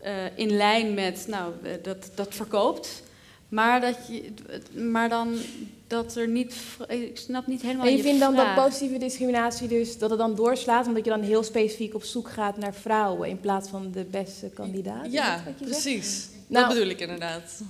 eh, 0.00 0.32
in 0.34 0.56
lijn 0.56 0.94
met, 0.94 1.24
nou, 1.28 1.52
eh, 1.62 1.70
dat, 1.82 2.10
dat 2.14 2.34
verkoopt. 2.34 3.02
Maar, 3.48 3.80
dat 3.80 3.96
je, 4.08 4.32
maar 4.80 5.08
dan 5.08 5.38
dat 5.86 6.16
er 6.16 6.28
niet... 6.28 6.54
Ik 6.88 7.18
snap 7.18 7.46
niet 7.46 7.62
helemaal 7.62 7.86
En 7.86 7.90
je 7.90 7.96
je 7.96 8.02
vindt 8.02 8.20
dan 8.20 8.34
dat 8.34 8.54
positieve 8.54 8.98
discriminatie 8.98 9.68
dus, 9.68 9.98
dat 9.98 10.10
het 10.10 10.18
dan 10.18 10.34
doorslaat, 10.34 10.86
omdat 10.86 11.04
je 11.04 11.10
dan 11.10 11.22
heel 11.22 11.42
specifiek 11.42 11.94
op 11.94 12.04
zoek 12.04 12.28
gaat 12.30 12.56
naar 12.56 12.74
vrouwen 12.74 13.28
in 13.28 13.40
plaats 13.40 13.68
van 13.68 13.90
de 13.92 14.04
beste 14.04 14.46
kandidaat? 14.54 15.12
Ja, 15.12 15.42
dat 15.44 15.68
precies. 15.68 16.28
Nou- 16.46 16.66
dat 16.66 16.74
bedoel 16.74 16.90
ik 16.90 17.00
inderdaad. 17.00 17.62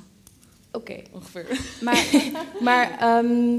Oké. 0.75 1.03
Ongeveer. 1.13 1.61
Maar, 1.81 2.05
maar 2.61 2.97
ehm, 3.01 3.59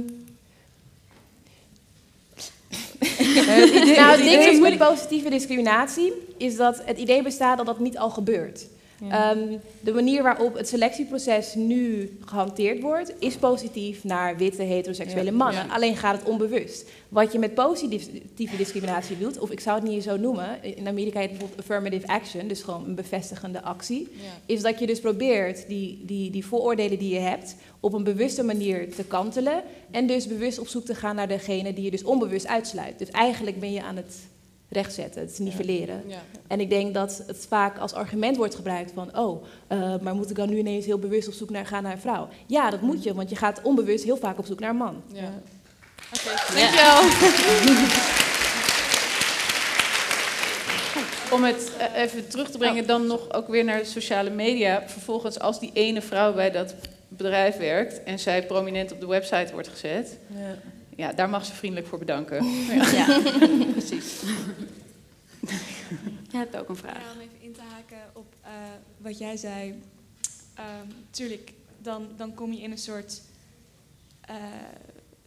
idee- 3.00 3.96
nou, 3.96 4.10
het 4.12 4.20
het 4.20 4.20
idee 4.20 4.50
ding 4.50 4.62
met 4.62 4.78
positieve 4.78 5.30
discriminatie, 5.30 6.14
is 6.38 6.56
dat 6.56 6.82
het 6.86 6.98
idee 6.98 7.22
bestaat 7.22 7.58
dat 7.58 7.66
dat 7.66 7.80
niet 7.80 7.98
al 7.98 8.10
gebeurt. 8.10 8.66
Ehm, 9.10 9.58
de 9.80 9.94
manier 9.94 10.24
waarop 10.24 10.56
het 10.56 10.68
selectieproces 10.68 11.56
nu 11.56 12.10
gehanteerd 12.26 12.82
wordt, 12.82 13.14
is 13.20 13.36
positief 13.36 14.04
naar 14.04 14.38
witte 14.38 14.64
heteroseksuele 14.64 15.32
Ja. 15.32 15.38
mannen. 15.38 15.66
Ja. 15.68 15.74
Alleen 15.74 15.96
gaat 15.96 16.18
het 16.20 16.28
onbewust. 16.28 16.90
Wat 17.10 17.32
je 17.32 17.40
met 17.40 17.54
positieve 17.54 18.58
discriminatie 18.58 19.18
doet, 19.18 19.40
of 19.40 19.52
ik 19.52 19.60
zou 19.60 19.80
het 19.80 19.90
niet 19.90 20.04
zo 20.04 20.18
noemen, 20.18 20.64
in 20.64 20.88
Amerika 20.88 21.20
heet 21.20 21.30
het 21.30 21.38
bijvoorbeeld 21.38 21.70
affirmative 21.70 22.08
action, 22.08 22.48
dus 22.48 22.62
gewoon 22.62 22.86
een 22.86 22.96
bevestigende 22.96 23.62
actie, 23.62 24.08
is 24.46 24.62
dat 24.62 24.80
je 24.80 24.86
dus 24.88 25.00
probeert 25.00 25.68
die, 25.68 26.02
die, 26.06 26.32
die 26.32 26.46
vooroordelen 26.46 27.00
die 27.00 27.14
je 27.14 27.20
hebt 27.20 27.56
op 27.80 27.94
een 27.94 28.04
bewuste 28.04 28.44
manier 28.44 28.96
te 28.96 29.04
kantelen 29.04 29.64
en 29.92 30.08
dus 30.08 30.28
bewust 30.28 30.60
op 30.60 30.68
zoek 30.68 30.86
te 30.86 30.96
gaan 30.96 31.16
naar 31.16 31.28
degene 31.28 31.74
die 31.74 31.84
je 31.84 31.92
dus 31.92 32.04
onbewust 32.04 32.48
uitsluit. 32.48 33.00
Dus 33.00 33.10
eigenlijk 33.10 33.60
ben 33.60 33.72
je 33.72 33.84
aan 33.84 33.96
het 33.96 34.16
rechtzetten, 34.70 35.22
het 35.22 35.40
nivelleren. 35.40 36.04
Ja. 36.08 36.22
En 36.48 36.60
ik 36.60 36.70
denk 36.70 36.94
dat 36.94 37.24
het 37.28 37.46
vaak 37.50 37.78
als 37.78 37.94
argument 37.94 38.38
wordt 38.38 38.56
gebruikt 38.56 38.92
van, 38.94 39.18
oh, 39.18 39.44
eh, 39.68 39.96
maar 40.02 40.16
moet 40.16 40.30
ik 40.30 40.36
dan 40.36 40.50
nu 40.50 40.58
ineens 40.58 40.86
heel 40.86 41.00
bewust 41.00 41.28
op 41.28 41.34
zoek 41.34 41.50
naar, 41.50 41.66
gaan 41.66 41.84
naar 41.84 41.92
een 41.92 42.00
vrouw? 42.00 42.28
Ja, 42.46 42.70
dat 42.70 42.82
moet 42.82 43.04
je, 43.04 43.14
want 43.14 43.30
je 43.30 43.36
gaat 43.36 43.62
onbewust 43.62 44.04
heel 44.04 44.18
vaak 44.18 44.38
op 44.38 44.46
zoek 44.46 44.60
naar 44.60 44.70
een 44.70 44.76
man. 44.76 45.02
Ja. 45.08 45.34
Oké, 46.14 46.30
dankjewel. 46.54 47.02
Om 51.32 51.44
het 51.44 51.72
eh, 51.78 52.02
even 52.02 52.28
terug 52.28 52.52
te 52.52 52.58
brengen, 52.58 52.88
dan 52.88 53.08
nog 53.08 53.34
ook 53.34 53.48
weer 53.48 53.64
naar 53.64 53.80
de 53.80 53.86
sociale 53.86 54.30
media. 54.30 54.84
Vervolgens, 54.88 55.40
als 55.40 55.60
die 55.60 55.72
ene 55.74 56.02
vrouw 56.02 56.34
bij 56.34 56.52
dat 56.52 56.76
bedrijf 57.08 57.58
werkt 57.58 58.04
en 58.04 58.20
zij 58.20 58.46
prominent 58.46 58.92
op 58.92 59.00
de 59.00 59.08
website 59.08 59.54
wordt 59.54 59.68
gezet, 59.68 60.18
Ja. 60.96 61.08
ja, 61.08 61.14
daar 61.14 61.30
mag 61.30 61.46
ze 61.46 61.54
vriendelijk 61.54 61.88
voor 61.88 62.00
bedanken. 62.00 62.46
Ja, 62.92 63.22
precies. 63.78 64.22
Jij 66.30 66.40
hebt 66.40 66.58
ook 66.58 66.70
een 66.70 66.76
vraag. 66.76 67.02
Ja, 67.02 67.12
om 67.14 67.20
even 67.20 67.42
in 67.42 67.54
te 67.54 67.62
haken 67.62 67.98
op 68.14 68.36
eh, 68.42 68.52
wat 68.98 69.18
jij 69.18 69.38
zei. 69.38 69.82
Ehm, 70.54 70.88
tuurlijk, 71.10 71.54
dan, 71.78 72.08
dan 72.18 72.34
kom 72.34 72.54
je 72.54 72.62
in 72.62 72.72
een 72.72 72.78
soort 72.78 73.22
eh, 74.22 74.36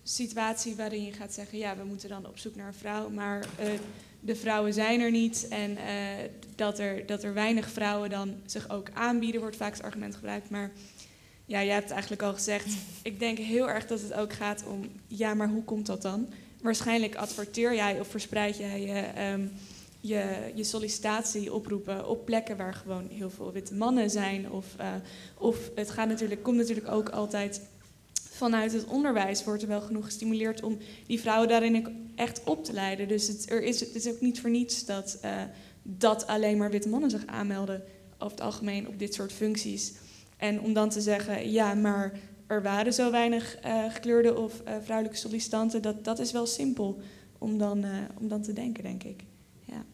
situatie 0.02 0.76
waarin 0.76 1.04
je 1.04 1.12
gaat 1.12 1.32
zeggen... 1.32 1.58
ja, 1.58 1.76
we 1.76 1.84
moeten 1.84 2.08
dan 2.08 2.26
op 2.26 2.38
zoek 2.38 2.54
naar 2.54 2.66
een 2.66 2.74
vrouw, 2.74 3.10
maar 3.10 3.46
eh, 3.58 3.70
de 4.20 4.36
vrouwen 4.36 4.72
zijn 4.72 5.00
er 5.00 5.10
niet. 5.10 5.48
En 5.48 5.76
eh, 5.76 5.94
dat, 6.56 6.78
er, 6.78 7.06
dat 7.06 7.22
er 7.22 7.34
weinig 7.34 7.70
vrouwen 7.70 8.10
dan 8.10 8.34
zich 8.46 8.70
ook 8.70 8.88
aanbieden, 8.92 9.40
wordt 9.40 9.56
vaak 9.56 9.72
het 9.72 9.82
argument 9.82 10.14
gebruikt. 10.14 10.50
Maar 10.50 10.70
ja, 11.48 11.64
jij 11.64 11.72
hebt 11.72 11.84
het 11.84 11.92
eigenlijk 11.92 12.22
al 12.22 12.34
gezegd. 12.34 12.66
Ik 13.02 13.18
denk 13.18 13.38
heel 13.38 13.68
erg 13.68 13.86
dat 13.86 14.00
het 14.00 14.12
ook 14.12 14.32
gaat 14.32 14.64
om, 14.66 14.80
ja, 15.06 15.34
maar 15.34 15.48
hoe 15.48 15.64
komt 15.64 15.86
dat 15.86 16.02
dan? 16.02 16.28
Waarschijnlijk 16.62 17.14
adverteer 17.14 17.74
jij 17.74 18.00
of 18.00 18.08
verspreid 18.08 18.56
jij 18.56 18.80
je, 18.80 19.00
ehm, 19.00 19.46
je, 20.00 20.52
je 20.54 20.64
sollicitatie 20.64 21.54
oproepen 21.54 22.08
op 22.08 22.24
plekken 22.24 22.56
waar 22.56 22.74
gewoon 22.74 23.08
heel 23.10 23.30
veel 23.30 23.52
witte 23.52 23.74
mannen 23.74 24.10
zijn. 24.10 24.50
Of, 24.50 24.66
eh, 24.76 24.94
of 25.38 25.70
het 25.74 25.90
gaat 25.90 26.08
natuurlijk, 26.08 26.42
komt 26.42 26.56
natuurlijk 26.56 26.88
ook 26.88 27.08
altijd 27.08 27.60
vanuit 28.30 28.72
het 28.72 28.84
onderwijs 28.84 29.44
wordt 29.44 29.62
er 29.62 29.68
wel 29.68 29.80
genoeg 29.80 30.04
gestimuleerd 30.04 30.62
om 30.62 30.78
die 31.06 31.20
vrouwen 31.20 31.48
daarin 31.48 32.10
echt 32.14 32.40
op 32.44 32.64
te 32.64 32.72
leiden. 32.72 33.08
Dus 33.08 33.28
het, 33.28 33.50
er 33.50 33.62
is, 33.62 33.80
het 33.80 33.94
is 33.94 34.08
ook 34.08 34.20
niet 34.20 34.40
voor 34.40 34.50
niets 34.50 34.84
dat, 34.84 35.18
eh, 35.20 35.42
dat 35.82 36.26
alleen 36.26 36.58
maar 36.58 36.70
witte 36.70 36.88
mannen 36.88 37.10
zich 37.10 37.26
aanmelden 37.26 37.82
over 38.18 38.36
het 38.36 38.40
algemeen 38.46 38.88
op 38.88 38.98
dit 38.98 39.14
soort 39.14 39.32
functies. 39.32 39.92
En 40.38 40.60
om 40.60 40.72
dan 40.72 40.88
te 40.88 41.00
zeggen, 41.00 41.50
ja, 41.50 41.74
maar 41.74 42.18
er 42.46 42.62
waren 42.62 42.92
zo 42.92 43.10
weinig 43.10 43.56
eh, 43.56 43.92
gekleurde 43.92 44.36
of 44.36 44.60
eh, 44.60 44.74
vrouwelijke 44.82 45.18
sollicitanten, 45.18 45.82
dat, 45.82 46.04
dat 46.04 46.18
is 46.18 46.32
wel 46.32 46.46
simpel 46.46 47.00
om 47.38 47.58
dan, 47.58 47.84
eh, 47.84 47.90
om 48.14 48.28
dan 48.28 48.42
te 48.42 48.52
denken, 48.52 48.82
denk 48.82 49.02
ik. 49.02 49.22
Ja. 49.64 49.84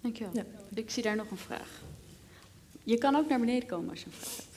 Dankjewel. 0.00 0.44
Ik 0.74 0.90
zie 0.90 1.02
daar 1.02 1.16
nog 1.16 1.30
een 1.30 1.36
vraag. 1.36 1.82
Je 2.84 2.98
kan 2.98 3.16
ook 3.16 3.28
naar 3.28 3.40
beneden 3.40 3.68
komen 3.68 3.90
als 3.90 4.00
je 4.00 4.06
een 4.06 4.12
vraag 4.12 4.36
hebt. 4.36 4.50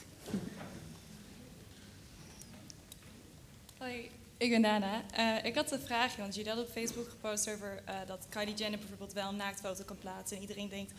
Hoi, 3.78 4.10
ik 4.36 4.50
ben 4.50 4.62
Dana. 4.62 5.02
Eh, 5.10 5.44
ik 5.44 5.54
had 5.54 5.72
een 5.72 5.80
vraagje, 5.80 6.20
want 6.20 6.34
jullie 6.34 6.50
hadden 6.50 6.68
op 6.68 6.72
Facebook 6.72 7.08
gepost 7.08 7.50
over 7.50 7.82
eh, 7.84 7.94
dat 8.06 8.26
Kylie 8.28 8.54
Jenner 8.54 8.78
bijvoorbeeld 8.78 9.12
wel 9.12 9.28
een 9.28 9.36
naaktfoto 9.36 9.84
kan 9.84 9.98
plaatsen. 9.98 10.36
En 10.36 10.42
iedereen 10.42 10.68
denkt, 10.68 10.92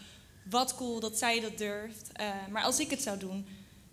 wat 0.50 0.76
cool 0.76 1.00
dat 1.00 1.18
zij 1.18 1.40
dat 1.40 1.58
durft. 1.58 2.10
Eh, 2.14 2.26
maar 2.50 2.64
als 2.64 2.80
ik 2.80 2.90
het 2.90 3.02
zou 3.02 3.18
doen, 3.18 3.46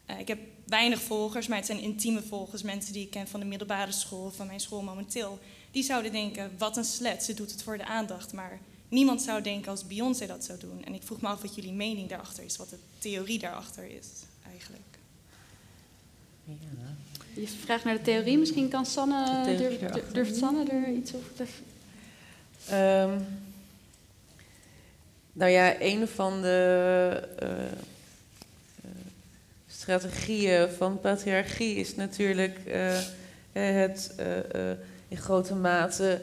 eh, 0.06 0.18
ik 0.18 0.28
heb 0.28 0.38
weinig 0.66 1.02
volgers, 1.02 1.46
maar 1.46 1.56
het 1.56 1.66
zijn 1.66 1.80
intieme 1.80 2.22
volgers, 2.22 2.62
mensen 2.62 2.92
die 2.92 3.04
ik 3.04 3.10
ken 3.10 3.28
van 3.28 3.40
de 3.40 3.46
middelbare 3.46 3.92
school, 3.92 4.30
van 4.30 4.46
mijn 4.46 4.60
school 4.60 4.82
momenteel. 4.82 5.38
Die 5.70 5.82
zouden 5.82 6.12
denken, 6.12 6.52
wat 6.58 6.76
een 6.76 6.84
slet, 6.84 7.22
ze 7.22 7.34
doet 7.34 7.50
het 7.50 7.62
voor 7.62 7.78
de 7.78 7.86
aandacht. 7.86 8.32
Maar 8.32 8.60
niemand 8.88 9.22
zou 9.22 9.42
denken 9.42 9.70
als 9.70 9.86
Beyoncé 9.86 10.26
dat 10.26 10.44
zou 10.44 10.58
doen. 10.58 10.84
En 10.84 10.94
ik 10.94 11.02
vroeg 11.02 11.20
me 11.20 11.28
af 11.28 11.42
wat 11.42 11.54
jullie 11.54 11.72
mening 11.72 12.08
daarachter 12.08 12.44
is, 12.44 12.56
wat 12.56 12.70
de 12.70 12.78
theorie 12.98 13.38
daarachter 13.38 13.84
is 13.84 14.06
eigenlijk. 14.50 14.82
Je 17.34 17.48
vraagt 17.48 17.84
naar 17.84 17.94
de 17.94 18.02
theorie. 18.02 18.38
Misschien 18.38 18.68
kan 18.68 18.86
Sanne, 18.86 19.44
De 19.44 20.02
durft 20.12 20.36
Sanne 20.36 20.64
er 20.64 20.88
iets 20.88 21.14
over 21.14 21.34
te... 21.34 21.44
Ehm, 22.68 23.20
nou 25.34 25.50
ja, 25.50 25.80
een 25.80 26.08
van 26.08 26.42
de 26.42 27.20
eh, 27.38 27.48
eh, 27.48 27.72
strategieën 29.66 30.70
van 30.70 31.00
patriarchie 31.00 31.76
is 31.76 31.94
natuurlijk 31.94 32.58
eh, 32.66 32.98
het 33.52 34.14
in 35.08 35.16
grote 35.16 35.54
mate 35.54 36.20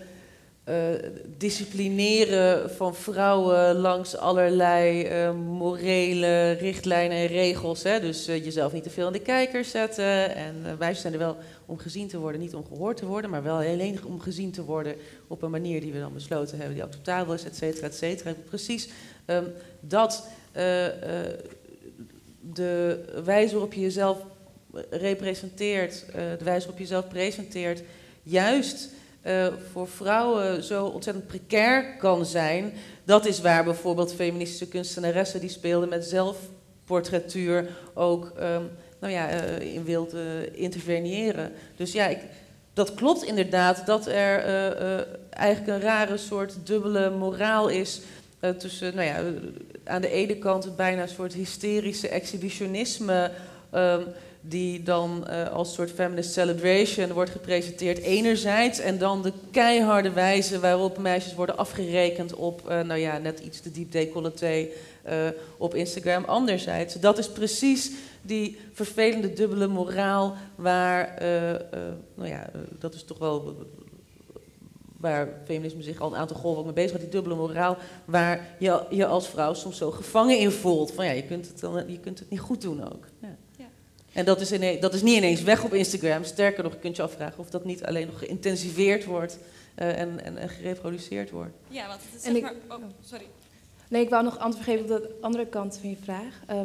disciplineren 1.37 2.71
van 2.71 2.95
vrouwen 2.95 3.75
langs 3.75 4.17
allerlei 4.17 5.03
eh, 5.03 5.33
morele 5.33 6.51
richtlijnen 6.51 7.17
en 7.17 7.27
regels. 7.27 7.83
Hè? 7.83 7.99
Dus 7.99 8.27
eh, 8.27 8.43
jezelf 8.43 8.73
niet 8.73 8.83
te 8.83 8.89
veel 8.89 9.07
in 9.07 9.13
de 9.13 9.19
kijker 9.19 9.65
zetten. 9.65 10.35
En 10.35 10.55
eh, 10.65 10.73
wij 10.77 10.93
zijn 10.93 11.13
er 11.13 11.19
wel 11.19 11.37
om 11.65 11.77
gezien 11.77 12.07
te 12.07 12.19
worden, 12.19 12.41
niet 12.41 12.55
om 12.55 12.65
gehoord 12.67 12.97
te 12.97 13.05
worden, 13.05 13.29
maar 13.29 13.43
wel 13.43 13.55
alleen 13.55 13.99
om 14.05 14.19
gezien 14.19 14.51
te 14.51 14.63
worden 14.63 14.95
op 15.27 15.41
een 15.41 15.51
manier 15.51 15.81
die 15.81 15.93
we 15.93 15.99
dan 15.99 16.13
besloten 16.13 16.57
hebben, 16.57 16.75
die 16.75 16.83
acceptabel 16.83 17.33
is, 17.33 17.43
et 17.43 17.55
cetera, 17.55 17.87
et 17.87 17.95
cetera. 17.95 18.33
Precies 18.49 18.89
ehm, 19.25 19.45
dat 19.79 20.27
eh, 20.51 20.85
eh, 20.85 21.39
de 22.53 23.03
wijze 23.23 23.51
waarop 23.51 23.73
je 23.73 23.81
jezelf 23.81 24.17
representeert, 24.89 26.05
eh, 26.05 26.13
de 26.13 26.43
wijze 26.43 26.59
waarop 26.59 26.77
je 26.77 26.83
jezelf 26.83 27.07
presenteert, 27.07 27.83
juist 28.23 28.89
eh, 29.21 29.47
voor 29.71 29.87
vrouwen 29.87 30.63
zo 30.63 30.85
ontzettend 30.85 31.27
precair 31.27 31.95
kan 31.97 32.25
zijn. 32.25 32.73
Dat 33.03 33.25
is 33.25 33.41
waar 33.41 33.63
bijvoorbeeld 33.63 34.13
feministische 34.13 34.67
kunstenaressen 34.67 35.39
die 35.39 35.49
speelden 35.49 35.89
met 35.89 36.05
zelfportretuur 36.05 37.69
ook 37.93 38.31
ehm, 38.37 38.63
nou 38.99 39.13
ja, 39.13 39.29
eh, 39.29 39.73
in 39.73 39.83
wilde 39.83 40.51
interveneren. 40.53 41.51
Dus 41.75 41.91
ja, 41.91 42.07
ik, 42.07 42.19
dat 42.73 42.93
klopt 42.93 43.23
inderdaad 43.23 43.85
dat 43.85 44.07
er 44.07 44.43
eh, 44.43 45.05
eigenlijk 45.29 45.67
een 45.67 45.87
rare 45.87 46.17
soort 46.17 46.55
dubbele 46.63 47.09
moraal 47.09 47.67
is 47.67 48.01
tussen, 48.57 48.95
nou 48.95 49.07
ja, 49.07 49.23
aan 49.83 50.01
de 50.01 50.09
ene 50.09 50.37
kant 50.37 50.75
bijna 50.75 51.01
een 51.01 51.07
soort 51.07 51.33
hysterische 51.33 52.09
exhibitionisme, 52.09 53.31
ehm, 53.71 54.01
die 54.41 54.83
dan 54.83 55.27
eh, 55.27 55.51
als 55.53 55.73
soort 55.73 55.91
feminist 55.91 56.31
celebration 56.33 57.13
wordt 57.13 57.31
gepresenteerd 57.31 57.97
enerzijds, 57.97 58.79
en 58.79 58.97
dan 58.97 59.21
de 59.21 59.33
keiharde 59.51 60.11
wijze 60.11 60.59
waarop 60.59 60.97
meisjes 60.97 61.33
worden 61.33 61.57
afgerekend 61.57 62.33
op, 62.33 62.69
eh, 62.69 62.81
nou 62.81 62.99
ja, 62.99 63.17
net 63.17 63.39
iets 63.39 63.59
te 63.59 63.71
diep 63.71 63.91
decolleté 63.91 64.67
eh, 65.03 65.27
op 65.57 65.75
Instagram 65.75 66.23
anderzijds. 66.23 66.93
Dat 66.93 67.17
is 67.17 67.29
precies 67.29 67.91
die 68.21 68.59
vervelende 68.73 69.33
dubbele 69.33 69.67
moraal 69.67 70.35
waar, 70.55 71.15
nou 72.15 72.29
ja, 72.29 72.49
dat 72.79 72.93
is 72.93 73.03
toch 73.03 73.17
wel 73.17 73.55
waar 74.97 75.27
feminisme 75.45 75.81
zich 75.83 75.99
al 75.99 76.11
een 76.11 76.19
aantal 76.19 76.37
golven 76.37 76.63
mee 76.63 76.73
bezig 76.73 76.91
gaat, 76.91 76.99
die 76.99 77.09
dubbele 77.09 77.35
moraal, 77.35 77.77
waar 78.05 78.55
je 78.59 78.83
je 78.89 79.05
als 79.05 79.27
vrouw 79.27 79.53
soms 79.53 79.77
zo 79.77 79.91
gevangen 79.91 80.37
in 80.37 80.51
voelt. 80.51 80.91
Van 80.91 81.05
ja, 81.05 81.11
je 81.11 81.23
kunt 81.23 81.47
het, 81.47 81.59
dan, 81.59 81.83
je 81.87 81.99
kunt 81.99 82.19
het 82.19 82.29
niet 82.29 82.39
goed 82.39 82.61
doen 82.61 82.93
ook. 82.93 83.05
Ja. 83.21 83.37
En 84.13 84.25
dat 84.25 84.41
is, 84.41 84.79
dat 84.79 84.93
is 84.93 85.01
niet 85.01 85.15
ineens 85.17 85.41
weg 85.41 85.63
op 85.63 85.73
Instagram. 85.73 86.23
Sterker 86.23 86.63
nog, 86.63 86.73
je 86.73 86.79
kunt 86.79 86.95
je 86.95 87.01
afvragen 87.01 87.39
of 87.39 87.49
dat 87.49 87.65
niet 87.65 87.83
alleen 87.85 88.07
nog 88.07 88.19
geïntensiveerd 88.19 89.05
wordt 89.05 89.37
eh, 89.75 89.99
en, 89.99 90.23
en, 90.23 90.37
en 90.37 90.49
gereproduceerd 90.49 91.29
wordt. 91.29 91.51
Ja, 91.67 91.87
want 91.87 92.01
het 92.05 92.19
is 92.21 92.27
En 92.27 92.33
zeg 92.35 92.35
ik- 92.51 92.57
maar... 92.67 92.77
Oh, 92.77 92.83
sorry. 93.05 93.25
Nee, 93.87 94.01
ik 94.01 94.09
wou 94.09 94.23
nog 94.23 94.39
antwoord 94.39 94.65
geven 94.65 94.81
op 94.81 94.87
de 94.87 95.15
andere 95.21 95.45
kant 95.47 95.77
van 95.77 95.89
je 95.89 95.95
vraag. 96.03 96.41
Ehm, 96.47 96.59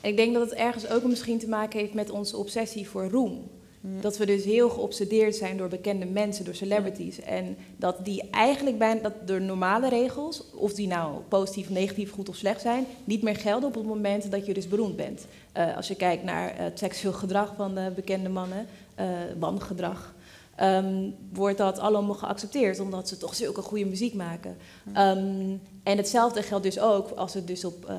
en 0.00 0.08
ik 0.10 0.16
denk 0.16 0.34
dat 0.34 0.50
het 0.50 0.58
ergens 0.58 0.88
ook 0.90 1.02
misschien 1.04 1.38
te 1.38 1.48
maken 1.48 1.80
heeft 1.80 1.94
met 1.94 2.10
onze 2.10 2.36
obsessie 2.36 2.88
voor 2.88 3.08
roem. 3.10 3.50
Dat 3.84 4.16
we 4.16 4.26
dus 4.26 4.44
heel 4.44 4.68
geobsedeerd 4.68 5.36
zijn 5.36 5.56
door 5.56 5.68
bekende 5.68 6.06
mensen, 6.06 6.44
door 6.44 6.54
celebrities. 6.54 7.20
En 7.20 7.56
dat 7.76 8.04
die 8.04 8.30
eigenlijk 8.30 8.78
bijna 8.78 9.00
dat 9.00 9.12
door 9.26 9.40
normale 9.40 9.88
regels, 9.88 10.44
of 10.54 10.74
die 10.74 10.86
nou 10.86 11.20
positief, 11.28 11.70
negatief, 11.70 12.12
goed 12.12 12.28
of 12.28 12.36
slecht 12.36 12.60
zijn, 12.60 12.86
niet 13.04 13.22
meer 13.22 13.36
gelden 13.36 13.68
op 13.68 13.74
het 13.74 13.84
moment 13.84 14.30
dat 14.30 14.46
je 14.46 14.54
dus 14.54 14.68
beroemd 14.68 14.96
bent. 14.96 15.26
Eh, 15.52 15.76
als 15.76 15.88
je 15.88 15.94
kijkt 15.94 16.24
naar 16.24 16.50
eh, 16.50 16.58
het 16.58 16.78
seksueel 16.78 17.12
gedrag 17.12 17.54
van 17.56 17.74
de 17.74 17.92
bekende 17.94 18.28
mannen, 18.28 18.66
eh 18.94 19.06
wangedrag, 19.38 20.14
ehm, 20.54 21.10
wordt 21.32 21.58
dat 21.58 21.78
allemaal 21.78 22.14
geaccepteerd, 22.14 22.80
omdat 22.80 23.08
ze 23.08 23.16
toch 23.16 23.34
zulke 23.34 23.62
goede 23.62 23.84
muziek 23.86 24.14
maken. 24.14 24.56
Ehm, 24.92 25.56
en 25.82 25.96
hetzelfde 25.96 26.42
geldt 26.42 26.64
dus 26.64 26.78
ook 26.78 27.10
als 27.10 27.34
het 27.34 27.46
dus 27.46 27.64
op 27.64 27.92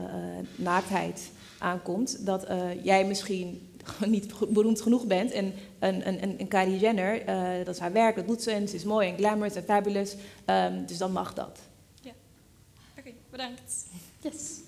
naaktheid 0.56 1.32
aankomt, 1.58 2.26
dat 2.26 2.48
jij 2.84 3.06
misschien 3.06 3.62
gewoon 3.84 4.12
niet 4.18 4.50
beroemd 4.50 4.82
genoeg 4.82 5.06
bent 5.06 5.32
en 5.32 5.54
een, 5.80 6.08
een, 6.08 6.24
een, 6.24 6.40
een 6.40 6.48
Kylie 6.48 6.80
Jenner, 6.80 7.22
eh, 7.22 7.66
dat 7.66 7.76
is 7.76 7.82
haar 7.82 7.92
werk, 7.92 8.16
dat 8.16 8.28
doet 8.28 8.42
ze 8.42 8.52
en 8.52 8.68
ze 8.68 8.76
is 8.76 8.84
mooi 8.84 9.10
en 9.10 9.18
glamorous 9.18 9.56
en 9.56 9.64
fabulous, 9.64 10.16
Ehm, 10.46 10.86
dus 10.86 10.98
dan 10.98 11.12
mag 11.12 11.34
dat. 11.34 11.60
Oké, 12.98 13.12
bedankt. 13.30 13.86
Yes. 14.22 14.60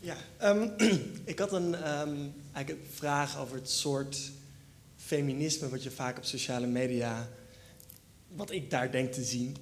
Ja, 0.00 0.16
ehm, 0.36 0.68
ik 1.24 1.38
had 1.38 1.52
een, 1.52 1.74
ehm, 1.74 2.16
eigenlijk 2.52 2.68
een 2.68 2.92
vraag 2.94 3.38
over 3.38 3.56
het 3.56 3.70
soort 3.70 4.30
feminisme 4.96 5.68
wat 5.68 5.82
je 5.82 5.90
vaak 5.90 6.16
op 6.16 6.24
sociale 6.24 6.66
media, 6.66 7.28
wat 8.28 8.50
ik 8.50 8.70
daar 8.70 8.90
denk 8.90 9.12
te 9.12 9.22
zien. 9.22 9.56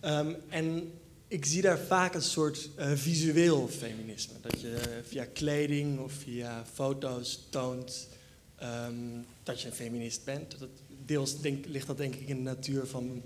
Ehm, 0.00 0.34
en 0.48 0.92
ik 1.32 1.44
zie 1.44 1.62
daar 1.62 1.78
vaak 1.78 2.14
een 2.14 2.22
soort 2.22 2.68
eh, 2.76 2.92
visueel 2.94 3.68
feminisme. 3.68 4.34
Dat 4.40 4.60
je 4.60 5.00
via 5.06 5.24
kleding 5.32 5.98
of 5.98 6.12
via 6.12 6.64
foto's 6.72 7.46
toont 7.50 8.08
ehm, 8.56 8.94
dat 9.42 9.60
je 9.60 9.66
een 9.68 9.74
feminist 9.74 10.24
bent. 10.24 10.58
Dat 10.58 10.68
deels 11.04 11.40
denk, 11.40 11.66
ligt 11.66 11.86
dat 11.86 11.96
denk 11.96 12.14
ik 12.14 12.28
in 12.28 12.36
de 12.36 12.42
natuur 12.42 12.86
van 12.86 13.22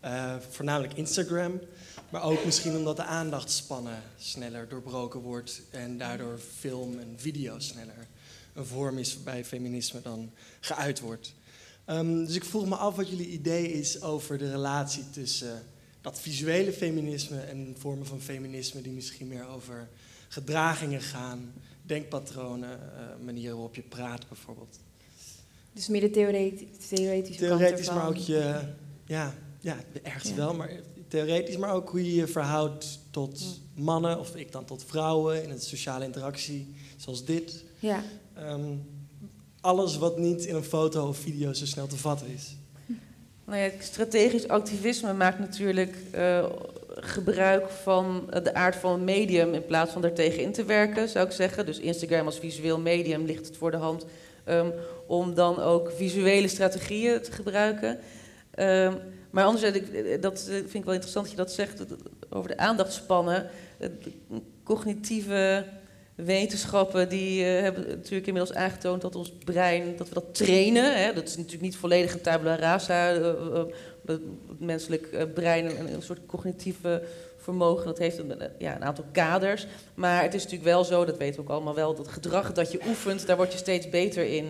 eh, 0.00 0.36
voornamelijk 0.50 0.94
Instagram. 0.94 1.60
Maar 2.10 2.22
ook 2.22 2.44
misschien 2.44 2.76
omdat 2.76 2.96
de 2.96 3.04
aandachtspannen 3.04 4.02
sneller 4.16 4.68
doorbroken 4.68 5.20
wordt 5.20 5.62
en 5.70 5.98
daardoor 5.98 6.38
film 6.58 6.98
en 6.98 7.14
video 7.16 7.58
sneller 7.58 8.06
een 8.54 8.66
vorm 8.66 8.98
is 8.98 9.14
waarbij 9.14 9.44
feminisme 9.44 10.02
dan 10.02 10.30
geuit 10.60 11.00
wordt. 11.00 11.34
Ehm, 11.84 12.24
dus 12.24 12.34
ik 12.34 12.44
vroeg 12.44 12.66
me 12.66 12.76
af 12.76 12.96
wat 12.96 13.08
jullie 13.08 13.28
idee 13.28 13.72
is 13.72 14.02
over 14.02 14.38
de 14.38 14.50
relatie 14.50 15.10
tussen 15.10 15.62
dat 16.06 16.20
visuele 16.20 16.72
feminisme 16.72 17.40
en 17.40 17.74
vormen 17.78 18.06
van 18.06 18.20
feminisme 18.20 18.80
die 18.80 18.92
misschien 18.92 19.28
meer 19.28 19.48
over 19.48 19.88
gedragingen 20.28 21.00
gaan, 21.00 21.52
denkpatronen, 21.82 22.70
eh, 22.70 23.24
manieren 23.24 23.54
waarop 23.54 23.74
je 23.74 23.82
praat 23.82 24.28
bijvoorbeeld. 24.28 24.78
Dus 25.72 25.88
meer 25.88 26.00
de 26.00 26.10
theoreti- 26.10 26.68
theoretische 26.88 27.46
kant 27.46 27.58
Theoretisch, 27.58 27.88
maar 27.88 28.06
ook 28.08 28.16
je, 28.16 28.60
ja, 29.06 29.34
ja 29.60 29.76
ergens 30.02 30.28
Ja. 30.28 30.34
wel, 30.34 30.54
maar 30.54 30.70
theoretisch, 31.08 31.56
maar 31.56 31.72
ook 31.74 31.90
hoe 31.90 32.04
je 32.04 32.14
je 32.14 32.26
verhoudt 32.26 32.98
tot 33.10 33.60
mannen, 33.74 34.18
of 34.18 34.36
ik 34.36 34.52
dan 34.52 34.64
tot 34.64 34.84
vrouwen, 34.84 35.42
in 35.42 35.50
een 35.50 35.60
sociale 35.60 36.04
interactie, 36.04 36.74
zoals 36.96 37.24
dit. 37.24 37.64
Ja. 37.78 38.04
Ehm, 38.34 38.74
alles 39.60 39.96
wat 39.96 40.18
niet 40.18 40.44
in 40.44 40.54
een 40.54 40.64
foto 40.64 41.08
of 41.08 41.18
video 41.18 41.52
zo 41.52 41.66
snel 41.66 41.86
te 41.86 41.96
vatten 41.96 42.28
is. 42.28 42.56
Nou 43.46 43.60
ja, 43.60 43.70
strategisch 43.78 44.48
activisme 44.48 45.12
maakt 45.12 45.38
natuurlijk 45.38 45.96
eh, 46.10 46.44
gebruik 46.88 47.68
van 47.68 48.30
de 48.42 48.54
aard 48.54 48.76
van 48.76 48.92
een 48.92 49.04
medium 49.04 49.54
in 49.54 49.66
plaats 49.66 49.92
van 49.92 50.02
daartegen 50.02 50.42
in 50.42 50.52
te 50.52 50.64
werken, 50.64 51.08
zou 51.08 51.26
ik 51.26 51.32
zeggen. 51.32 51.66
Dus 51.66 51.78
Instagram 51.78 52.26
als 52.26 52.38
visueel 52.38 52.80
medium 52.80 53.24
ligt 53.24 53.46
het 53.46 53.56
voor 53.56 53.70
de 53.70 53.76
hand 53.76 54.06
um, 54.48 54.72
om 55.06 55.34
dan 55.34 55.58
ook 55.58 55.92
visuele 55.96 56.48
strategieën 56.48 57.22
te 57.22 57.32
gebruiken. 57.32 57.98
Um, 58.58 58.98
maar 59.30 59.44
anderzijds, 59.44 59.78
dat 60.20 60.42
vind 60.48 60.74
ik 60.74 60.84
wel 60.84 60.94
interessant 60.94 61.24
dat 61.24 61.30
je 61.30 61.36
dat 61.36 61.52
zegt 61.52 61.84
over 62.30 62.48
de 62.48 62.56
aandachtspannen. 62.56 63.50
Cognitieve 64.62 65.64
wetenschappen 66.16 67.08
die 67.08 67.40
uh, 67.40 67.60
hebben 67.60 67.86
natuurlijk 67.88 68.26
inmiddels 68.26 68.56
aangetoond 68.56 69.02
dat 69.02 69.16
ons 69.16 69.32
brein, 69.44 69.96
dat 69.96 70.08
we 70.08 70.14
dat 70.14 70.34
trainen. 70.34 71.02
Hè, 71.02 71.12
dat 71.12 71.28
is 71.28 71.36
natuurlijk 71.36 71.62
niet 71.62 71.76
volledig 71.76 72.12
een 72.12 72.20
tabula 72.20 72.56
rasa. 72.56 73.14
Uh, 73.14 73.20
uh, 73.20 73.62
het 74.06 74.20
menselijk 74.58 75.34
brein 75.34 75.64
een, 75.64 75.94
een, 75.94 76.02
soort 76.02 76.26
cognitieve 76.26 77.02
vermogen, 77.36 77.84
dat 77.84 77.98
heeft 77.98 78.18
een, 78.18 78.34
ja, 78.58 78.74
een 78.74 78.84
aantal 78.84 79.04
kaders. 79.12 79.66
Maar 79.94 80.22
het 80.22 80.34
is 80.34 80.42
natuurlijk 80.42 80.70
wel 80.70 80.84
zo, 80.84 81.04
dat 81.04 81.16
weten 81.16 81.36
we 81.36 81.42
ook 81.42 81.54
allemaal 81.54 81.74
wel, 81.74 81.94
dat 81.94 82.08
gedrag 82.08 82.52
dat 82.52 82.72
je 82.72 82.80
oefent, 82.88 83.26
daar 83.26 83.36
word 83.36 83.52
je 83.52 83.58
steeds 83.58 83.88
beter 83.88 84.24
in. 84.24 84.44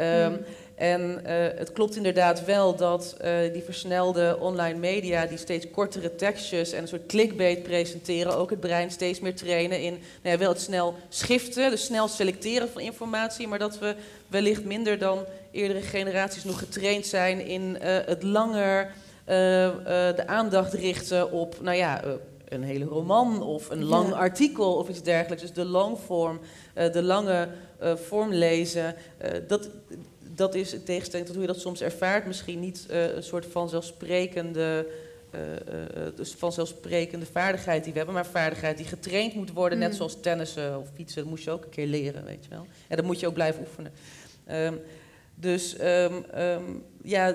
Um, 0.00 0.30
mm. 0.30 0.38
En 0.80 1.20
het 1.56 1.72
klopt 1.72 1.96
inderdaad 1.96 2.44
wel 2.44 2.76
dat 2.76 3.16
die 3.52 3.62
versnelde 3.62 4.36
online 4.40 4.78
media, 4.78 5.26
die 5.26 5.38
steeds 5.38 5.70
kortere 5.70 6.14
tekstjes 6.14 6.72
en 6.72 6.82
een 6.82 6.88
soort 6.88 7.06
clickbait 7.06 7.62
presenteren, 7.62 8.36
ook 8.36 8.50
het 8.50 8.60
brein 8.60 8.90
steeds 8.90 9.20
meer 9.20 9.34
trainen 9.34 9.82
in 9.82 9.92
nou 9.92 10.34
ja, 10.34 10.38
wel 10.38 10.48
het 10.48 10.60
snel 10.60 10.94
schiften, 11.08 11.70
dus 11.70 11.84
snel 11.84 12.08
selecteren 12.08 12.68
van 12.68 12.80
informatie, 12.80 13.48
maar 13.48 13.58
dat 13.58 13.78
we 13.78 13.94
wellicht 14.26 14.64
minder 14.64 14.98
dan 14.98 15.24
eerdere 15.50 15.80
generaties 15.80 16.44
nog 16.44 16.58
getraind 16.58 17.06
zijn 17.06 17.46
in 17.46 17.76
het 17.82 18.22
langer 18.22 18.92
de 20.16 20.22
aandacht 20.26 20.72
richten 20.72 21.32
op, 21.32 21.56
nou 21.60 21.76
ja, 21.76 22.02
een 22.50 22.62
hele 22.62 22.84
roman 22.84 23.42
of 23.42 23.70
een 23.70 23.84
lang 23.84 24.08
Ja. 24.08 24.14
artikel 24.14 24.74
of 24.74 24.88
iets 24.88 25.02
dergelijks. 25.02 25.42
Dus 25.42 25.52
de 25.52 25.64
longform, 25.64 26.40
eh, 26.74 26.92
de 26.92 27.02
lange 27.02 27.48
eh, 27.78 27.96
vorm 27.96 28.32
lezen, 28.32 28.94
eh, 29.18 29.30
dat, 29.48 29.68
dat 30.40 30.54
is 30.54 30.72
in 30.72 30.82
tegenstelling 30.82 31.26
tot 31.28 31.36
hoe 31.36 31.46
je 31.46 31.52
dat 31.52 31.62
soms 31.62 31.80
ervaart, 31.82 32.26
misschien 32.26 32.60
niet 32.60 32.86
eh, 32.90 33.14
een 33.14 33.22
soort 33.22 33.46
vanzelfsprekende, 33.46 34.86
eh, 35.30 35.40
dus 36.14 36.34
vanzelfsprekende 36.34 37.26
vaardigheid 37.26 37.82
die 37.82 37.92
we 37.92 37.98
hebben, 37.98 38.16
maar 38.16 38.26
vaardigheid 38.26 38.76
die 38.76 38.86
getraind 38.86 39.34
moet 39.34 39.52
worden, 39.52 39.78
net 39.78 39.90
Mm. 39.90 39.96
zoals 39.96 40.20
tennissen 40.20 40.78
of 40.78 40.88
fietsen. 40.94 41.20
Dat 41.20 41.30
moest 41.30 41.44
je 41.44 41.50
ook 41.50 41.64
een 41.64 41.70
keer 41.70 41.86
leren, 41.86 42.24
weet 42.24 42.44
je 42.44 42.50
wel. 42.50 42.66
En 42.88 42.96
dat 42.96 43.04
moet 43.04 43.20
je 43.20 43.26
ook 43.26 43.34
blijven 43.34 43.60
oefenen. 43.60 43.92
Ehm, 44.44 44.74
dus 45.34 45.76
ehm, 45.76 46.14
ehm, 46.32 46.62
ja, 47.02 47.34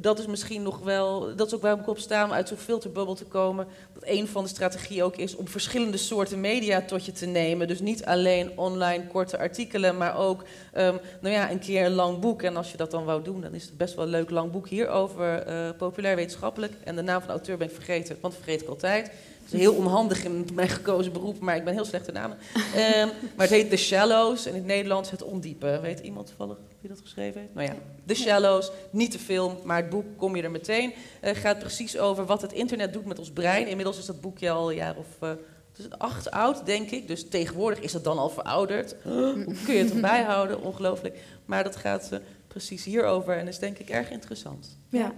dat 0.00 0.18
is 0.18 0.26
misschien 0.26 0.62
nog 0.62 0.78
wel. 0.78 1.36
Dat 1.36 1.46
is 1.46 1.54
ook 1.54 1.62
waarom 1.62 1.80
ik 1.80 1.88
op 1.88 1.98
sta 1.98 2.24
om 2.24 2.32
uit 2.32 2.48
zo'n 2.48 2.56
filterbubbel 2.56 3.14
te 3.14 3.24
komen. 3.24 3.66
Dat 3.94 4.02
een 4.06 4.28
van 4.28 4.42
de 4.42 4.48
strategieën 4.48 5.02
ook 5.02 5.16
is 5.16 5.36
om 5.36 5.48
verschillende 5.48 5.96
soorten 5.96 6.40
media 6.40 6.82
tot 6.82 7.04
je 7.04 7.12
te 7.12 7.26
nemen. 7.26 7.68
Dus 7.68 7.80
niet 7.80 8.04
alleen 8.04 8.58
online 8.58 9.06
korte 9.06 9.38
artikelen, 9.38 9.96
maar 9.96 10.16
ook 10.18 10.44
ehm, 10.72 10.96
nou 11.20 11.34
ja, 11.34 11.50
een 11.50 11.58
keer 11.58 11.84
een 11.84 11.92
lang 11.92 12.18
boek. 12.18 12.42
En 12.42 12.56
als 12.56 12.70
je 12.70 12.76
dat 12.76 12.90
dan 12.90 13.04
wou 13.04 13.22
doen, 13.22 13.40
dan 13.40 13.54
is 13.54 13.64
het 13.64 13.76
best 13.76 13.94
wel 13.94 14.04
een 14.04 14.10
leuk 14.10 14.30
lang 14.30 14.50
boek 14.50 14.68
hierover. 14.68 15.42
eh 15.42 15.56
populair 15.78 16.16
wetenschappelijk. 16.16 16.72
En 16.84 16.96
de 16.96 17.02
naam 17.02 17.18
van 17.18 17.26
de 17.26 17.32
auteur 17.34 17.56
ben 17.56 17.68
ik 17.68 17.74
vergeten, 17.74 18.16
want 18.20 18.34
dat 18.34 18.42
vergeet 18.42 18.62
ik 18.62 18.68
altijd. 18.68 19.10
Het 19.44 19.56
is 19.56 19.60
heel 19.60 19.74
onhandig 19.74 20.24
in 20.24 20.48
mijn 20.54 20.68
gekozen 20.68 21.12
beroep, 21.12 21.38
maar 21.38 21.56
ik 21.56 21.64
ben 21.64 21.74
heel 21.74 21.84
slecht 21.84 22.08
in 22.08 22.14
namen. 22.14 22.36
Ehm, 22.74 23.08
maar 23.36 23.46
het 23.46 23.50
heet 23.50 23.70
The 23.70 23.76
Shallows 23.76 24.46
en 24.46 24.52
in 24.52 24.58
het 24.58 24.66
Nederlands 24.66 25.10
Het 25.10 25.22
Ondiepe. 25.22 25.78
Weet 25.82 26.00
iemand 26.00 26.26
toevallig 26.26 26.56
wie 26.80 26.90
dat 26.90 27.00
geschreven 27.00 27.40
heeft? 27.40 27.54
Nou 27.54 27.66
ja, 27.66 27.74
The 28.06 28.14
Shallows, 28.14 28.70
niet 28.90 29.12
de 29.12 29.18
film, 29.18 29.56
maar 29.64 29.76
het 29.76 29.90
boek, 29.90 30.04
kom 30.16 30.36
je 30.36 30.42
er 30.42 30.50
meteen. 30.50 30.92
eh, 31.20 31.34
gaat 31.36 31.58
precies 31.58 31.98
over 31.98 32.26
wat 32.26 32.42
het 32.42 32.52
internet 32.52 32.92
doet 32.92 33.04
met 33.04 33.18
ons 33.18 33.30
brein. 33.30 33.66
Inmiddels 33.66 33.98
is 33.98 34.06
dat 34.06 34.20
boekje 34.20 34.50
al 34.50 34.70
een 34.70 34.76
jaar 34.76 34.96
of 34.96 35.06
eh, 35.20 35.28
het 35.28 35.78
is 35.78 35.90
acht 35.98 36.30
oud, 36.30 36.66
denk 36.66 36.90
ik. 36.90 37.08
Dus 37.08 37.28
tegenwoordig 37.28 37.80
is 37.80 37.92
dat 37.92 38.04
dan 38.04 38.18
al 38.18 38.28
verouderd. 38.30 38.94
Hoe 39.02 39.54
kun 39.64 39.74
je 39.74 39.82
het 39.84 39.94
erbij 39.94 40.22
houden? 40.22 40.62
Ongelooflijk. 40.62 41.18
Maar 41.46 41.64
dat 41.64 41.76
gaat 41.76 42.12
eh, 42.12 42.18
precies 42.48 42.84
hierover 42.84 43.36
en 43.38 43.48
is 43.48 43.58
denk 43.58 43.78
ik 43.78 43.88
erg 43.90 44.10
interessant. 44.10 44.76
Ja. 44.88 45.12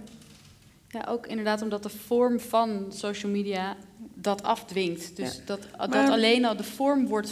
Ja, 0.87 1.05
ook 1.09 1.27
inderdaad 1.27 1.61
omdat 1.61 1.83
de 1.83 1.89
vorm 1.89 2.39
van 2.39 2.85
social 2.89 3.31
media 3.31 3.75
dat 4.13 4.43
afdwingt. 4.43 5.15
Dus 5.15 5.35
Ja. 5.35 5.41
dat, 5.45 5.59
dat 5.77 5.89
Maar- 5.89 6.09
alleen 6.09 6.45
al 6.45 6.55
de 6.55 6.63
vorm 6.63 7.07
wordt 7.07 7.31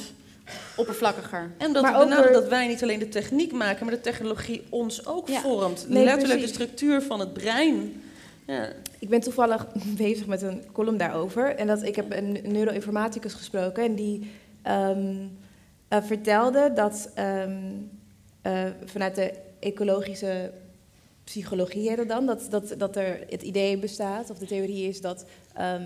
oppervlakkiger. 0.75 1.51
En 1.57 1.73
dat 1.73 1.83
Maar 1.83 2.09
er- 2.25 2.31
dat 2.33 2.47
wij 2.47 2.67
niet 2.67 2.83
alleen 2.83 2.99
de 2.99 3.09
techniek 3.09 3.51
maken, 3.51 3.85
maar 3.85 3.95
de 3.95 4.01
technologie 4.01 4.63
ons 4.69 5.05
ook 5.05 5.27
Ja. 5.29 5.39
vormt. 5.41 5.85
Nee, 5.89 6.03
Letterlijk 6.03 6.39
precies. 6.39 6.57
de 6.57 6.63
structuur 6.63 7.01
van 7.01 7.19
het 7.19 7.33
brein. 7.33 8.01
Ja. 8.47 8.69
Ik 8.99 9.09
ben 9.09 9.19
toevallig 9.19 9.67
bezig 10.05 10.25
met 10.25 10.41
een 10.41 10.63
column 10.71 10.97
daarover. 10.97 11.55
En 11.55 11.67
dat, 11.67 11.83
ik 11.83 11.95
heb 11.95 12.13
een 12.13 12.39
neuroinformaticus 12.43 13.33
gesproken 13.33 13.83
en 13.83 13.95
die 13.95 14.31
ehm, 14.61 15.15
eh, 15.87 16.03
vertelde 16.03 16.71
dat 16.73 17.09
ehm, 17.13 17.57
eh, 18.41 18.63
vanuit 18.85 19.15
de 19.15 19.33
ecologische 19.59 20.51
psychologie 21.23 21.89
heet 21.89 22.07
dan, 22.07 22.25
dat, 22.25 22.47
dat, 22.49 22.73
dat 22.77 22.95
er 22.95 23.19
het 23.29 23.41
idee 23.41 23.77
bestaat, 23.77 24.29
of 24.29 24.37
de 24.37 24.45
theorie 24.45 24.87
is 24.87 25.01
dat 25.01 25.25
ehm 25.53 25.81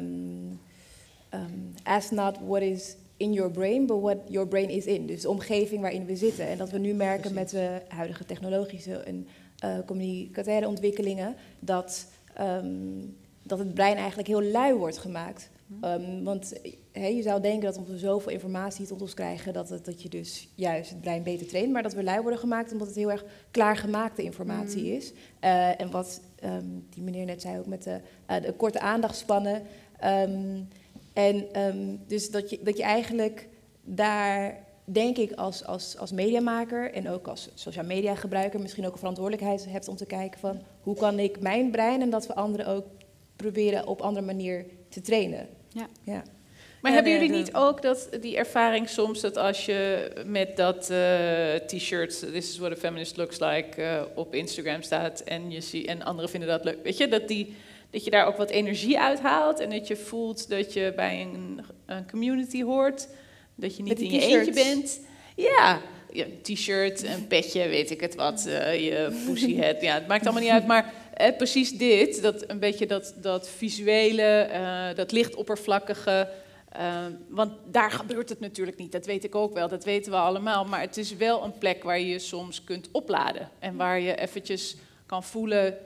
ehm, 1.29 1.51
ask 1.83 2.11
not 2.11 2.37
what 2.47 2.61
is 2.61 2.95
in 3.23 3.33
your 3.33 3.51
brain, 3.51 3.85
but 3.85 4.01
what 4.01 4.17
your 4.27 4.47
brain 4.47 4.69
is 4.69 4.85
in. 4.85 5.05
Dus 5.05 5.21
de 5.21 5.29
omgeving 5.29 5.81
waarin 5.81 6.05
we 6.05 6.15
zitten. 6.15 6.47
En 6.47 6.57
dat 6.57 6.69
we 6.69 6.77
nu 6.77 6.93
merken 6.93 7.33
met 7.33 7.49
de 7.49 7.81
huidige 7.87 8.25
technologische 8.25 8.97
en 8.97 9.27
communicataire 9.85 10.67
ontwikkelingen, 10.67 11.35
dat, 11.59 12.07
ehm, 12.33 13.05
dat 13.43 13.59
het 13.59 13.73
brein 13.73 13.97
eigenlijk 13.97 14.27
heel 14.27 14.43
lui 14.43 14.73
wordt 14.73 14.97
gemaakt. 14.97 15.49
Ehm, 15.81 16.23
want 16.23 16.53
hè, 16.91 17.07
je 17.07 17.21
zou 17.21 17.41
denken 17.41 17.73
dat 17.73 17.87
we 17.87 17.97
zoveel 17.97 18.31
informatie 18.31 18.85
tot 18.87 19.01
ons 19.01 19.13
krijgen, 19.13 19.53
dat, 19.53 19.69
het, 19.69 19.85
dat 19.85 20.01
je 20.01 20.09
dus 20.09 20.49
juist 20.55 20.89
het 20.89 21.01
brein 21.01 21.23
beter 21.23 21.47
traint, 21.47 21.71
maar 21.71 21.83
dat 21.83 21.93
we 21.93 22.03
lui 22.03 22.21
worden 22.21 22.39
gemaakt 22.39 22.71
omdat 22.71 22.87
het 22.87 22.95
heel 22.95 23.11
erg 23.11 23.25
klaargemaakte 23.51 24.23
informatie 24.23 24.83
Mm. 24.83 24.97
is. 24.97 25.13
Eh, 25.39 25.81
en 25.81 25.91
wat 25.91 26.21
ehm, 26.39 26.65
die 26.89 27.03
meneer 27.03 27.25
net 27.25 27.41
zei 27.41 27.59
ook 27.59 27.65
met 27.65 27.83
de, 27.83 27.99
eh, 28.25 28.41
de 28.41 28.53
korte 28.53 28.79
aandachtspannen. 28.79 29.61
En 31.13 31.53
ehm, 31.53 31.95
dus 32.07 32.29
dat 32.31 32.49
je, 32.49 32.59
dat 32.63 32.77
je 32.77 32.83
eigenlijk 32.83 33.47
daar, 33.83 34.57
denk 34.85 35.17
ik, 35.17 35.31
als, 35.31 35.65
als, 35.65 35.97
als 35.97 36.11
mediamaker 36.11 36.93
en 36.93 37.09
ook 37.09 37.27
als 37.27 37.49
social 37.53 37.85
media 37.85 38.15
gebruiker 38.15 38.59
misschien 38.59 38.85
ook 38.85 38.91
een 38.93 38.97
verantwoordelijkheid 38.99 39.65
hebt 39.69 39.87
om 39.87 39.95
te 39.95 40.05
kijken 40.05 40.39
van 40.39 40.61
hoe 40.81 40.95
kan 40.95 41.19
ik 41.19 41.39
mijn 41.39 41.71
brein 41.71 42.01
en 42.01 42.09
dat 42.09 42.27
we 42.27 42.35
anderen 42.35 42.67
ook 42.67 42.85
proberen 43.35 43.87
op 43.87 44.01
andere 44.01 44.25
manier 44.25 44.65
te 44.89 45.01
trainen. 45.01 45.47
Ja. 45.69 45.87
ja. 46.03 46.23
Maar 46.81 46.91
Ja, 46.91 46.97
hebben 46.97 47.13
de- 47.19 47.19
jullie 47.25 47.37
de- 47.37 47.43
niet 47.43 47.55
ook 47.55 47.81
dat, 47.81 48.09
die 48.21 48.37
ervaring 48.37 48.89
soms 48.89 49.21
dat 49.21 49.37
als 49.37 49.65
je 49.65 50.11
met 50.25 50.57
dat 50.57 50.89
eh, 50.89 51.53
t-shirt, 51.55 52.19
This 52.19 52.49
is 52.49 52.57
what 52.57 52.71
a 52.71 52.75
feminist 52.75 53.17
looks 53.17 53.39
like, 53.39 53.81
eh, 53.81 54.01
op 54.15 54.35
Instagram 54.35 54.81
staat 54.81 55.19
en, 55.19 55.51
je 55.51 55.61
zie, 55.61 55.87
en 55.87 56.03
anderen 56.03 56.29
vinden 56.29 56.49
dat 56.49 56.63
leuk, 56.63 56.77
weet 56.83 56.97
je, 56.97 57.07
dat, 57.07 57.27
die, 57.27 57.55
dat 57.93 58.03
je 58.03 58.11
daar 58.11 58.25
ook 58.25 58.37
wat 58.37 58.49
energie 58.49 58.99
uithaalt 58.99 59.59
en 59.59 59.69
dat 59.69 59.87
je 59.87 59.95
voelt 59.95 60.49
dat 60.49 60.73
je 60.73 60.93
bij 60.95 61.21
een, 61.21 61.61
een 61.85 62.09
community 62.09 62.63
hoort, 62.63 63.07
dat 63.55 63.77
je 63.77 63.83
niet 63.83 63.99
in 63.99 64.11
je 64.11 64.21
eentje 64.21 64.53
bent. 64.53 64.99
Ja, 65.35 65.81
ja, 66.11 66.25
een 66.25 66.41
t-shirt, 66.41 67.03
een 67.03 67.27
petje, 67.27 67.67
weet 67.67 67.91
ik 67.91 68.01
het 68.01 68.15
wat, 68.15 68.45
eh, 68.45 68.85
je 68.85 69.09
pussyhead, 69.25 69.81
ja, 69.81 69.93
het 69.93 70.07
maakt 70.07 70.23
allemaal 70.23 70.41
niet 70.41 70.51
uit, 70.51 70.67
maar 70.67 70.93
eh, 71.13 71.37
precies 71.37 71.71
dit, 71.71 72.21
dat 72.21 72.49
een 72.49 72.59
beetje 72.59 72.87
dat, 72.87 73.13
dat 73.17 73.49
visuele, 73.49 74.21
eh, 74.41 74.95
dat 74.95 75.11
licht 75.11 75.35
oppervlakkige, 75.35 76.29
eh, 76.69 77.05
want 77.29 77.51
daar 77.71 77.91
gebeurt 77.91 78.29
het 78.29 78.39
natuurlijk 78.39 78.77
niet, 78.77 78.91
dat 78.91 79.05
weet 79.05 79.23
ik 79.23 79.35
ook 79.35 79.53
wel, 79.53 79.67
dat 79.67 79.83
weten 79.83 80.11
we 80.11 80.17
allemaal, 80.17 80.65
maar 80.65 80.81
het 80.81 80.97
is 80.97 81.15
wel 81.15 81.43
een 81.43 81.57
plek 81.57 81.83
waar 81.83 81.99
je 81.99 82.07
je 82.07 82.19
soms 82.19 82.63
kunt 82.63 82.89
opladen 82.91 83.49
en 83.59 83.75
waar 83.75 83.99
je 83.99 84.15
eventjes 84.15 84.75
kan 85.05 85.23
voelen 85.23 85.77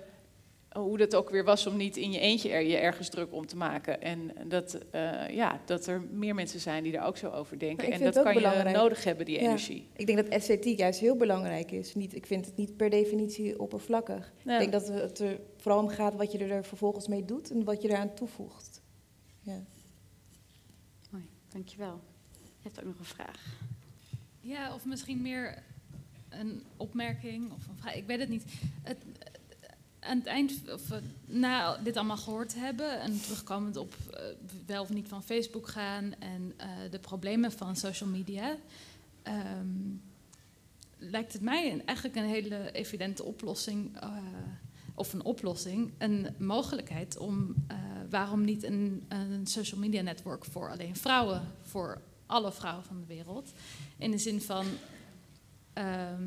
hoe 0.84 0.98
dat 0.98 1.16
ook 1.16 1.30
weer 1.30 1.44
was 1.44 1.68
om 1.68 1.78
niet 1.78 1.98
in 1.98 2.12
je 2.12 2.20
eentje 2.20 2.50
er, 2.50 2.62
je 2.62 2.78
ergens 2.78 3.10
druk 3.10 3.34
om 3.34 3.46
te 3.46 3.58
maken. 3.58 4.02
En 4.02 4.32
dat, 4.48 4.74
eh, 4.92 5.30
ja, 5.30 5.62
dat 5.66 5.86
er 5.88 6.02
meer 6.12 6.36
mensen 6.36 6.60
zijn 6.60 6.84
die 6.84 6.92
daar 6.92 7.06
ook 7.06 7.18
zo 7.18 7.30
over 7.30 7.60
denken. 7.60 7.92
En 7.92 8.04
dat 8.04 8.14
kan 8.14 8.28
ook 8.28 8.34
je 8.34 8.40
belangrijk. 8.40 8.76
nodig 8.76 9.04
hebben, 9.04 9.26
die 9.26 9.36
Ja. 9.36 9.42
energie. 9.42 9.88
Ik 9.96 10.06
denk 10.06 10.18
dat 10.18 10.28
esthetiek 10.28 10.78
juist 10.78 11.00
heel 11.00 11.16
belangrijk 11.16 11.72
is. 11.72 11.96
Niet, 11.96 12.16
ik 12.16 12.26
vind 12.26 12.46
het 12.46 12.56
niet 12.58 12.78
per 12.78 12.90
definitie 12.90 13.60
oppervlakkig. 13.60 14.34
Ja. 14.46 14.54
Ik 14.54 14.60
denk 14.60 14.72
dat 14.72 14.88
het 14.88 15.20
er 15.20 15.40
vooral 15.58 15.82
om 15.82 15.90
gaat 15.90 16.16
wat 16.16 16.32
je 16.32 16.38
er 16.38 16.64
vervolgens 16.66 17.08
mee 17.08 17.26
doet 17.26 17.52
en 17.52 17.64
wat 17.64 17.82
je 17.82 17.90
eraan 17.90 18.14
toevoegt. 18.14 18.82
Ja. 19.42 19.64
Mooi, 21.10 21.26
dankjewel. 21.48 22.00
Je 22.42 22.64
hebt 22.64 22.80
ook 22.80 22.86
nog 22.86 23.00
een 23.00 23.06
vraag. 23.06 23.60
Ja, 24.42 24.74
of 24.74 24.86
misschien 24.86 25.22
meer 25.22 25.64
een 26.30 26.64
opmerking 26.78 27.52
of 27.52 27.68
een 27.68 27.78
vraag. 27.78 27.96
Ik 27.96 28.06
weet 28.06 28.20
het 28.20 28.30
niet. 28.30 28.44
Het, 28.84 28.98
aan 30.08 30.18
het 30.18 30.26
eind, 30.26 30.72
of 30.72 30.92
eh, 30.92 30.98
na 31.26 31.78
dit 31.78 31.98
allemaal 31.98 32.18
gehoord 32.18 32.56
hebben 32.56 33.02
en 33.02 33.22
terugkomend 33.22 33.78
op 33.78 33.96
eh, 34.14 34.24
wel 34.66 34.82
of 34.82 34.90
niet 34.90 35.08
van 35.08 35.24
Facebook 35.24 35.68
gaan 35.68 36.14
en 36.20 36.54
eh, 36.58 36.68
de 36.92 37.00
problemen 37.00 37.52
van 37.52 37.76
social 37.76 38.10
media, 38.10 38.56
ehm, 39.24 39.68
lijkt 40.98 41.34
het 41.34 41.42
mij 41.42 41.82
eigenlijk 41.86 42.18
een 42.18 42.30
hele 42.30 42.72
evidente 42.72 43.24
oplossing, 43.24 43.98
of 44.96 45.14
een 45.14 45.24
oplossing, 45.24 45.94
een 45.98 46.36
mogelijkheid 46.38 47.18
om 47.18 47.56
waarom 48.10 48.44
niet 48.44 48.64
een, 48.64 49.06
een 49.08 49.48
social 49.48 49.80
media 49.80 50.02
network 50.02 50.46
voor 50.46 50.72
alleen 50.72 50.96
vrouwen, 50.96 51.42
voor 51.62 52.02
alle 52.26 52.52
vrouwen 52.52 52.84
van 52.84 53.00
de 53.00 53.06
wereld. 53.06 53.52
In 53.98 54.12
de 54.12 54.18
zin 54.18 54.42
van. 54.42 54.66
ehm, 55.74 56.24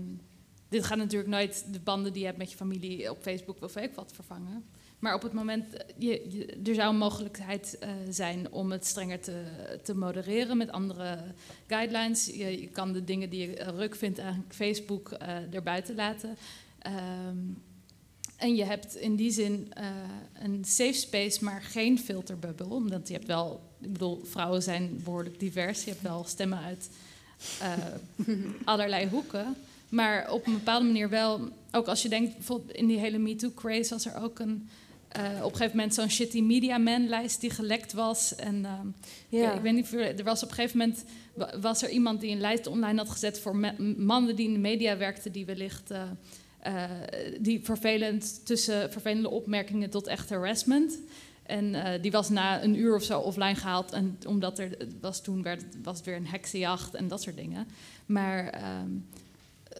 dit 0.70 0.84
gaat 0.84 0.98
natuurlijk 0.98 1.30
nooit 1.30 1.64
de 1.72 1.80
banden 1.80 2.10
die 2.12 2.20
je 2.20 2.26
hebt 2.26 2.38
met 2.38 2.50
je 2.50 2.56
familie 2.56 3.10
op 3.10 3.18
Facebook 3.22 3.62
of 3.62 3.76
ik 3.76 3.94
wat 3.94 4.12
vervangen. 4.14 4.64
Maar 4.98 5.14
op 5.14 5.22
het 5.22 5.32
moment, 5.32 5.72
eh, 5.74 5.84
je, 5.98 6.26
je- 6.30 6.60
er 6.70 6.74
zou 6.74 6.88
een 6.90 6.98
mogelijkheid 6.98 7.78
eh, 7.78 7.90
zijn 8.10 8.52
om 8.52 8.70
het 8.72 8.86
strenger 8.86 9.20
te, 9.20 9.42
te 9.82 9.94
modereren 9.94 10.56
met 10.56 10.70
andere 10.70 11.18
guidelines. 11.66 12.26
Je, 12.26 12.60
je 12.60 12.68
kan 12.68 12.92
de 12.92 13.04
dingen 13.04 13.30
die 13.30 13.40
je 13.48 13.56
eh, 13.56 13.68
ruk 13.76 13.94
vindt 13.96 14.18
aan 14.20 14.44
Facebook 14.48 15.10
eh 15.10 15.54
erbuiten 15.54 15.94
laten. 15.94 16.36
Ehm, 16.78 17.36
en 18.36 18.54
je 18.54 18.64
hebt 18.64 18.96
in 18.96 19.16
die 19.16 19.30
zin 19.30 19.72
een 20.42 20.64
safe 20.64 20.92
space, 20.92 21.44
maar 21.44 21.62
geen 21.62 21.98
filterbubbel. 21.98 22.68
Omdat 22.68 23.08
je 23.08 23.14
hebt 23.14 23.26
wel, 23.26 23.60
ik 23.80 23.92
bedoel, 23.92 24.20
vrouwen 24.24 24.62
zijn 24.62 25.00
behoorlijk 25.04 25.40
divers. 25.40 25.84
Je 25.84 25.90
hebt 25.90 26.02
wel 26.02 26.24
stemmen 26.24 26.58
uit 26.58 26.90
allerlei 28.64 29.08
hoeken. 29.08 29.56
Maar 29.90 30.30
op 30.32 30.46
een 30.46 30.52
bepaalde 30.52 30.86
manier 30.86 31.08
wel, 31.08 31.48
ook 31.72 31.86
als 31.86 32.02
je 32.02 32.08
denkt, 32.08 32.34
bijvoorbeeld 32.36 32.72
in 32.76 32.86
die 32.86 32.98
hele 32.98 33.18
MeToo-craze 33.18 33.90
was 33.94 34.06
er 34.06 34.22
ook 34.22 34.38
een, 34.38 34.68
eh, 35.08 35.22
op 35.42 35.50
een 35.50 35.56
gegeven 35.56 35.76
moment 35.76 35.94
zo'n 35.94 36.10
shitty 36.10 36.40
media 36.40 36.78
man-lijst 36.78 37.40
die 37.40 37.50
gelekt 37.50 37.92
was. 37.92 38.34
En 38.34 38.64
ehm, 38.64 38.86
ik, 39.28 39.54
ik 39.54 39.60
weet 39.60 39.74
niet, 39.74 39.92
er 40.18 40.24
was 40.24 40.42
op 40.42 40.48
een 40.48 40.54
gegeven 40.54 40.78
moment 40.78 41.04
wa- 41.34 41.58
was 41.60 41.82
er 41.82 41.90
iemand 41.90 42.20
die 42.20 42.30
een 42.30 42.40
lijst 42.40 42.66
online 42.66 42.98
had 42.98 43.10
gezet 43.10 43.40
voor 43.40 43.56
mannen 43.96 44.36
die 44.36 44.46
in 44.46 44.52
de 44.52 44.58
media 44.58 44.96
werkten, 44.96 45.32
die 45.32 45.44
wellicht 45.46 45.90
eh, 45.90 46.02
eh, 46.60 46.90
die 47.40 47.64
vervelend 47.64 48.46
tussen 48.46 48.92
vervelende 48.92 49.30
opmerkingen 49.30 49.90
tot 49.90 50.06
echt 50.06 50.30
harassment. 50.30 50.98
En 51.42 52.00
die 52.00 52.10
was 52.10 52.28
na 52.28 52.62
een 52.62 52.78
uur 52.78 52.94
of 52.94 53.02
zo 53.02 53.18
offline 53.20 53.54
gehaald. 53.54 53.92
En 53.92 54.18
omdat 54.26 54.58
er 54.58 54.76
was 55.00 55.22
toen 55.22 55.42
werd, 55.42 55.64
was 55.82 55.96
het 55.96 56.06
weer 56.06 56.16
een 56.16 56.26
heksenjacht 56.26 56.94
en 56.94 57.08
dat 57.08 57.22
soort 57.22 57.36
dingen. 57.36 57.66
Maar 58.06 58.48
ehm, 58.48 58.88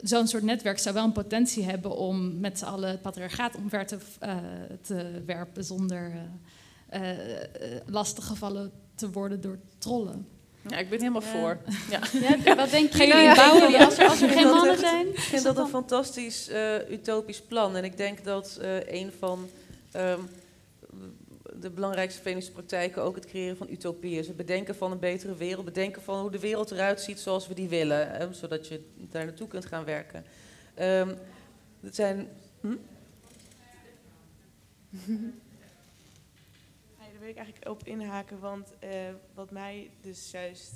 zo'n 0.03 0.27
soort 0.27 0.43
netwerk 0.43 0.79
zou 0.79 0.95
wel 0.95 1.05
een 1.05 1.13
potentie 1.13 1.65
hebben 1.65 1.97
om 1.97 2.41
met 2.41 2.59
z'n 2.59 2.65
allen 2.65 2.91
het 2.91 3.03
patriarchaat 3.03 3.57
omver 3.57 3.87
te, 3.87 3.99
eh, 4.21 4.37
te 4.83 5.23
werpen 5.27 5.65
zonder 5.65 6.13
eh, 6.89 7.01
eh, 7.01 7.43
eh, 7.43 7.81
lastiggevallen 7.87 8.73
te 8.95 9.11
worden 9.11 9.41
door 9.41 9.59
trollen. 9.79 10.27
Ja, 10.69 10.77
ik 10.79 10.89
ben 10.91 10.99
helemaal 10.99 11.21
voor. 11.21 11.59
Ja. 11.91 12.01
Ja, 12.45 12.57
wat 12.57 12.69
Geen 12.69 12.87
jullie? 12.89 13.07
idee. 13.15 13.35
Bouwen 13.35 13.75
als 13.87 13.99
er- 13.99 14.09
als 14.09 14.23
er 14.23 14.29
geen 14.29 14.47
mannen 14.47 14.71
echt- 14.71 14.81
zijn? 14.81 15.09
Ik 15.09 15.17
Is 15.17 15.25
vind 15.25 15.43
dat 15.43 15.59
een 15.59 15.69
fantastisch 15.69 16.49
eh, 16.49 16.91
utopisch 16.91 17.41
plan. 17.43 17.77
En 17.77 17.85
ik 17.85 17.97
denk 17.97 18.25
dat 18.25 18.59
eh, 18.61 19.01
een 19.01 19.13
van 19.19 19.49
ehm, 19.93 20.19
de 21.61 21.71
belangrijkste 21.71 22.21
feministische 22.21 22.61
praktijken 22.61 23.03
ook 23.03 23.15
het 23.15 23.27
creëren 23.27 23.57
van 23.57 23.71
utopieën. 23.71 24.25
Het 24.25 24.37
bedenken 24.37 24.75
van 24.75 24.93
een 24.93 24.99
betere 24.99 25.35
wereld, 25.35 25.65
bedenken 25.65 26.03
van 26.03 26.21
hoe 26.21 26.31
de 26.31 26.39
wereld 26.39 26.71
eruit 26.71 27.01
ziet 27.01 27.21
zoals 27.21 27.49
we 27.49 27.55
die 27.55 27.69
willen. 27.69 28.11
hè, 28.11 28.33
zodat 28.33 28.69
je 28.69 28.85
daar 28.97 29.25
naartoe 29.25 29.49
kunt 29.49 29.67
gaan 29.67 29.85
werken. 29.85 30.25
Ehm 30.75 31.15
het 31.81 31.95
zijn... 31.95 32.29
Hm? 32.61 32.77
Daar 36.99 37.19
wil 37.19 37.29
ik 37.29 37.37
eigenlijk 37.37 37.69
op 37.69 37.87
inhaken, 37.87 38.39
want 38.39 38.73
eh, 38.79 38.91
wat 39.35 39.51
mij 39.51 39.91
dus 40.01 40.31
juist 40.31 40.73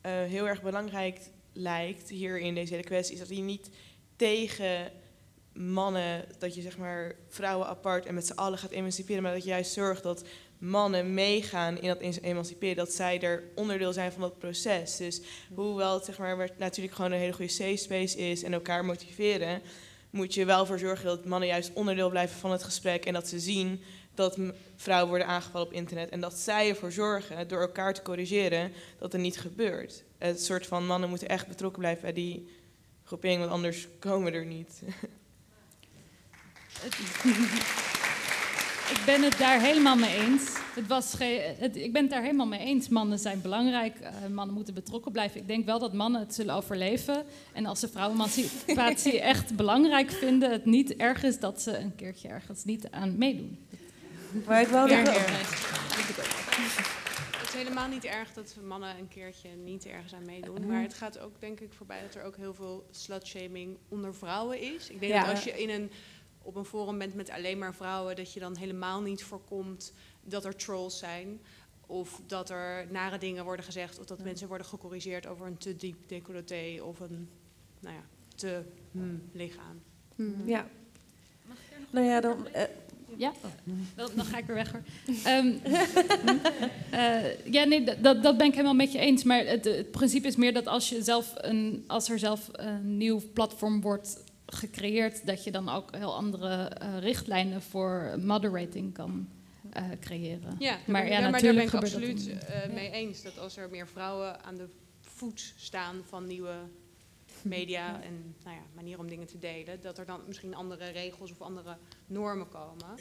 eh, 0.00 0.12
heel 0.12 0.48
erg 0.48 0.62
belangrijk 0.62 1.20
lijkt 1.52 2.08
hier 2.08 2.38
in 2.38 2.54
deze 2.54 2.72
hele 2.72 2.86
kwestie, 2.86 3.14
is 3.14 3.20
dat 3.20 3.36
je 3.36 3.42
niet 3.42 3.70
tegen 4.16 4.92
mannen, 5.54 6.24
dat 6.38 6.54
je 6.54 6.62
zeg 6.62 6.78
maar 6.78 7.14
vrouwen 7.28 7.66
apart 7.66 8.06
en 8.06 8.14
met 8.14 8.26
z'n 8.26 8.32
allen 8.32 8.58
gaat 8.58 8.70
emanciperen, 8.70 9.22
maar 9.22 9.32
dat 9.32 9.42
je 9.42 9.48
juist 9.48 9.72
zorgt 9.72 10.02
dat 10.02 10.24
mannen 10.58 11.14
meegaan 11.14 11.78
in 11.80 11.88
dat 11.88 12.00
emanciperen, 12.00 12.76
dat 12.76 12.92
zij 12.92 13.20
er 13.20 13.42
onderdeel 13.54 13.92
zijn 13.92 14.12
van 14.12 14.20
dat 14.20 14.38
proces. 14.38 14.96
Dus 14.96 15.20
hoewel 15.54 15.94
het 15.94 16.04
zeg 16.04 16.18
maar 16.18 16.50
natuurlijk 16.58 16.94
gewoon 16.94 17.12
een 17.12 17.18
hele 17.18 17.32
goede 17.32 17.50
safe 17.50 17.76
space 17.76 18.18
is 18.18 18.42
en 18.42 18.52
elkaar 18.52 18.84
motiveren, 18.84 19.62
moet 20.10 20.34
je 20.34 20.44
wel 20.44 20.66
voor 20.66 20.78
zorgen 20.78 21.04
dat 21.04 21.24
mannen 21.24 21.48
juist 21.48 21.72
onderdeel 21.72 22.10
blijven 22.10 22.38
van 22.38 22.50
het 22.50 22.62
gesprek 22.62 23.04
en 23.04 23.12
dat 23.12 23.28
ze 23.28 23.40
zien 23.40 23.82
dat 24.14 24.38
vrouwen 24.76 25.08
worden 25.08 25.26
aangevallen 25.26 25.66
op 25.66 25.72
internet 25.72 26.08
en 26.10 26.20
dat 26.20 26.34
zij 26.34 26.68
ervoor 26.68 26.92
zorgen, 26.92 27.48
door 27.48 27.60
elkaar 27.60 27.94
te 27.94 28.02
corrigeren, 28.02 28.72
dat 28.98 29.12
er 29.12 29.18
niet 29.18 29.38
gebeurt. 29.38 30.04
Het 30.18 30.42
soort 30.42 30.66
van 30.66 30.86
mannen 30.86 31.08
moeten 31.08 31.28
echt 31.28 31.46
betrokken 31.46 31.80
blijven 31.80 32.02
bij 32.02 32.12
die 32.12 32.48
groepering, 33.04 33.40
want 33.40 33.52
anders 33.52 33.88
komen 33.98 34.32
we 34.32 34.38
er 34.38 34.46
niet. 34.46 34.82
Ik 38.90 39.02
ben 39.04 39.22
het 39.22 39.38
daar 39.38 39.60
helemaal 39.60 39.96
mee 39.96 40.14
eens. 40.16 40.42
Het 40.74 40.86
was 40.86 41.12
het, 41.58 41.76
ik 41.76 41.92
ben 41.92 42.02
het 42.02 42.10
daar 42.10 42.22
helemaal 42.22 42.46
mee 42.46 42.60
eens. 42.60 42.88
Mannen 42.88 43.18
zijn 43.18 43.40
belangrijk. 43.40 43.96
eh, 44.00 44.12
mannen 44.32 44.54
moeten 44.54 44.74
betrokken 44.74 45.12
blijven. 45.12 45.40
Ik 45.40 45.46
denk 45.46 45.66
wel 45.66 45.78
dat 45.78 45.92
mannen 45.92 46.20
het 46.20 46.34
zullen 46.34 46.54
overleven. 46.54 47.24
En 47.52 47.66
als 47.66 47.80
ze 47.80 47.88
vrouwenemancipatie 47.88 49.20
echt 49.32 49.56
belangrijk 49.56 50.10
vinden, 50.10 50.50
het 50.50 50.64
niet 50.64 50.96
erg 50.96 51.22
is 51.22 51.38
dat 51.38 51.62
ze 51.62 51.76
een 51.78 51.94
keertje 51.96 52.28
ergens 52.28 52.64
niet 52.64 52.90
aan 52.90 53.18
meedoen. 53.18 53.66
Maar 54.46 54.60
ik 54.60 54.68
wou 54.68 54.90
ja. 54.90 55.02
Het 57.36 57.48
is 57.48 57.54
helemaal 57.54 57.88
niet 57.88 58.04
erg 58.04 58.32
dat 58.32 58.54
mannen 58.64 58.98
een 58.98 59.08
keertje 59.08 59.48
niet 59.64 59.86
ergens 59.86 60.14
aan 60.14 60.24
meedoen. 60.24 60.66
Maar 60.66 60.82
het 60.82 60.94
gaat 60.94 61.18
ook 61.18 61.40
denk 61.40 61.60
ik 61.60 61.72
voorbij 61.72 62.00
dat 62.02 62.14
er 62.14 62.22
ook 62.24 62.36
heel 62.36 62.54
veel 62.54 62.86
slutshaming 62.90 63.76
onder 63.88 64.14
vrouwen 64.14 64.60
is. 64.60 64.88
Ik 64.90 65.00
denk 65.00 65.12
Ja. 65.12 65.20
dat 65.24 65.30
als 65.34 65.44
je 65.44 65.62
in 65.62 65.70
een, 65.70 65.90
op 66.42 66.56
een 66.56 66.64
forum 66.64 66.98
bent 66.98 67.14
met 67.14 67.30
alleen 67.30 67.58
maar 67.58 67.74
vrouwen, 67.74 68.16
dat 68.16 68.32
je 68.32 68.40
dan 68.40 68.56
helemaal 68.56 69.00
niet 69.00 69.22
voorkomt 69.24 69.92
dat 70.24 70.44
er 70.44 70.56
trolls 70.56 70.98
zijn. 70.98 71.40
Of 71.86 72.20
dat 72.26 72.50
er 72.50 72.86
nare 72.90 73.18
dingen 73.18 73.44
worden 73.44 73.64
gezegd. 73.64 73.98
Of 73.98 74.04
dat 74.06 74.22
mensen 74.24 74.48
worden 74.48 74.66
gecorrigeerd 74.66 75.26
over 75.26 75.46
een 75.46 75.56
te 75.58 75.76
diep 75.76 76.08
decolleté 76.08 76.82
of 76.82 77.00
een 77.00 77.28
nou 77.80 77.94
ja, 77.94 78.02
te 78.34 78.62
hmm, 78.92 79.22
lichaam. 79.32 79.82
Ja. 80.44 80.66
Nou 81.90 82.06
ja, 82.06 82.20
dan... 82.20 82.46
eh, 82.48 82.62
Ja, 83.16 83.32
dan, 83.94 84.08
dan 84.16 84.24
ga 84.24 84.38
ik 84.38 84.44
weer 84.44 84.56
weg 84.56 84.72
hoor. 84.72 84.82
Ehm, 85.24 85.52
eh, 86.90 87.44
ja, 87.52 87.64
nee, 87.64 87.84
dat- 87.84 88.02
dat, 88.02 88.22
dat 88.22 88.36
ben 88.36 88.46
ik 88.46 88.52
helemaal 88.52 88.74
met 88.74 88.92
je 88.92 88.98
eens. 88.98 89.22
Maar 89.24 89.44
het, 89.46 89.64
het 89.64 89.90
principe 89.90 90.26
is 90.26 90.36
meer 90.36 90.52
dat 90.52 90.66
als, 90.66 90.88
je 90.88 91.02
zelf 91.02 91.32
een, 91.36 91.84
als 91.86 92.08
er 92.08 92.18
zelf 92.18 92.48
een 92.52 92.96
nieuw 92.96 93.22
platform 93.32 93.80
wordt 93.80 94.24
gecreëerd, 94.54 95.26
dat 95.26 95.44
je 95.44 95.50
dan 95.50 95.68
ook 95.68 95.94
heel 95.96 96.14
andere 96.14 96.64
eh, 96.64 96.98
richtlijnen 96.98 97.62
voor 97.62 98.14
moderating 98.20 98.94
kan 98.94 99.28
eh, 99.70 99.84
creëren. 100.00 100.56
Ja, 100.58 100.78
maar, 100.86 101.06
ja, 101.06 101.20
daar, 101.20 101.30
maar 101.30 101.40
daar 101.40 101.54
ben 101.54 101.54
natuurlijk 101.54 101.66
ik 101.66 101.74
absoluut 101.74 102.28
eh, 102.28 102.72
mee 102.72 102.90
eens. 102.90 103.22
Dat 103.22 103.38
als 103.38 103.56
er 103.56 103.70
meer 103.70 103.88
vrouwen 103.88 104.44
aan 104.44 104.56
de 104.56 104.68
voet 105.00 105.54
staan 105.56 106.02
van 106.08 106.26
nieuwe 106.26 106.54
media 107.42 108.00
en 108.06 108.34
nou 108.44 108.56
ja, 108.56 108.62
manieren 108.74 109.00
om 109.00 109.08
dingen 109.08 109.26
te 109.26 109.38
delen, 109.38 109.80
dat 109.80 109.98
er 109.98 110.06
dan 110.06 110.20
misschien 110.26 110.54
andere 110.54 110.90
regels 110.90 111.30
of 111.30 111.40
andere 111.40 111.76
normen 112.06 112.48
komen. 112.48 112.96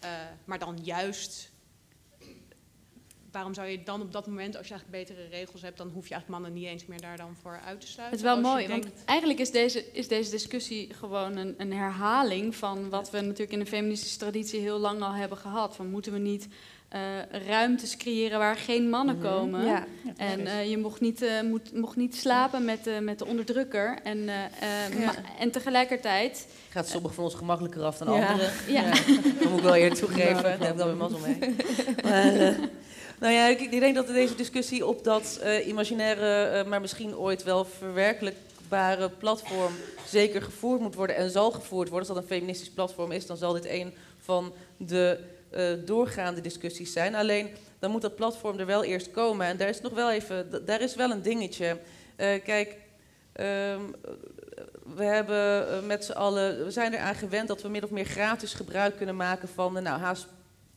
Eh, 0.00 0.10
maar 0.44 0.58
dan 0.58 0.78
juist, 0.82 1.50
waarom 3.32 3.54
zou 3.54 3.68
je 3.68 3.82
dan 3.82 4.00
op 4.00 4.12
dat 4.12 4.26
moment, 4.26 4.56
als 4.56 4.68
je 4.68 4.74
eigenlijk 4.74 5.04
betere 5.08 5.28
regels 5.30 5.62
hebt, 5.62 5.78
dan 5.78 5.90
hoef 5.94 6.08
je 6.08 6.14
eigenlijk 6.14 6.42
mannen 6.42 6.60
niet 6.60 6.70
eens 6.70 6.86
meer 6.86 7.00
daar 7.00 7.16
dan 7.16 7.36
voor 7.42 7.60
uit 7.66 7.80
te 7.80 7.86
Het 7.86 7.94
sluiten. 7.94 8.18
is 8.18 8.24
wel 8.24 8.40
mooi, 8.40 8.68
want 8.68 8.86
eigenlijk 9.04 9.38
is 9.40 9.50
deze, 9.50 9.84
is 9.92 10.08
deze 10.08 10.30
discussie 10.30 10.88
gewoon 10.98 11.36
een, 11.36 11.54
een 11.58 11.72
herhaling 11.72 12.54
van 12.56 12.90
wat 12.90 13.10
we 13.10 13.20
natuurlijk 13.20 13.52
in 13.52 13.58
de 13.58 13.66
feministische 13.66 14.18
traditie 14.18 14.60
heel 14.60 14.78
lang 14.78 15.02
al 15.02 15.12
hebben 15.14 15.38
gehad. 15.38 15.76
Van 15.76 15.90
moeten 15.90 16.12
we 16.12 16.18
niet 16.18 16.48
eh, 16.88 17.00
ruimtes 17.46 17.96
creëren 17.96 18.38
waar 18.38 18.56
geen 18.56 18.88
mannen 18.90 19.16
Mhm. 19.16 19.24
komen? 19.26 19.64
Ja, 19.64 19.86
ja, 20.04 20.12
en 20.16 20.46
eh, 20.46 20.70
je 20.70 20.78
mocht 20.78 21.00
niet, 21.00 21.22
eh, 21.22 21.40
moet, 21.42 21.72
mocht 21.74 21.96
niet 21.96 22.16
slapen 22.16 22.64
met, 22.64 22.84
de 22.84 22.98
met 23.00 23.18
de 23.18 23.26
onderdrukker. 23.26 23.98
En, 24.02 24.18
Ja. 24.24 25.14
en 25.38 25.50
tegelijkertijd... 25.50 26.46
Gaat 26.68 26.88
sommige 26.88 27.14
van 27.14 27.24
ons 27.24 27.34
gemakkelijker 27.34 27.82
af 27.82 27.98
dan 27.98 28.14
Ja. 28.14 28.26
anderen. 28.26 28.50
Ja. 28.68 28.90
Dat 28.90 29.48
moet 29.48 29.58
ik 29.58 29.64
wel 29.64 29.74
eerlijk 29.74 29.94
toegeven. 30.00 30.42
Daar 30.42 30.58
heb 30.58 30.70
ik 30.72 30.76
dan 30.78 30.86
weer 30.86 30.96
mazzel 30.96 31.18
mee. 31.18 31.38
Maar, 32.04 32.34
eh, 32.34 32.54
nou 33.22 33.34
ja, 33.34 33.46
ik, 33.46 33.70
denk 33.70 33.94
dat 33.94 34.06
deze 34.06 34.34
discussie 34.34 34.86
op 34.86 35.04
dat 35.04 35.38
eh, 35.42 35.66
imaginaire, 35.66 36.44
eh, 36.44 36.66
maar 36.66 36.80
misschien 36.80 37.16
ooit 37.16 37.42
wel 37.42 37.64
verwerkelijkbare 37.64 39.10
platform 39.10 39.72
zeker 40.06 40.42
gevoerd 40.42 40.80
moet 40.80 40.94
worden 40.94 41.16
en 41.16 41.30
zal 41.30 41.50
gevoerd 41.50 41.88
worden. 41.88 42.08
Als 42.08 42.16
dat 42.16 42.16
een 42.16 42.36
feministisch 42.36 42.70
platform 42.70 43.12
is, 43.12 43.26
dan 43.26 43.36
zal 43.36 43.52
dit 43.52 43.66
een 43.66 43.94
van 44.18 44.52
de 44.76 45.18
eh, 45.50 45.64
doorgaande 45.84 46.40
discussies 46.40 46.92
zijn. 46.92 47.14
Alleen 47.14 47.48
dan 47.78 47.90
moet 47.90 48.02
dat 48.02 48.16
platform 48.16 48.58
er 48.58 48.66
wel 48.66 48.84
eerst 48.84 49.10
komen. 49.10 49.46
En 49.46 49.56
daar 49.56 49.68
is 49.68 49.80
nog 49.80 49.92
wel 49.92 50.10
even, 50.10 50.64
daar 50.64 50.80
is 50.80 50.94
wel 50.94 51.10
een 51.10 51.22
dingetje. 51.22 51.78
Kijk, 52.16 52.76
ehm, 53.32 53.80
we 54.94 55.04
hebben 55.04 55.86
met 55.86 56.04
z'n 56.04 56.12
allen, 56.12 56.64
we 56.64 56.70
zijn 56.70 56.92
eraan 56.92 57.14
gewend 57.14 57.48
dat 57.48 57.62
we 57.62 57.68
min 57.68 57.84
of 57.84 57.90
meer 57.90 58.04
gratis 58.04 58.54
gebruik 58.54 58.96
kunnen 58.96 59.16
maken 59.16 59.48
van 59.48 59.74
de 59.74 59.80
nou, 59.80 60.00
haast 60.00 60.26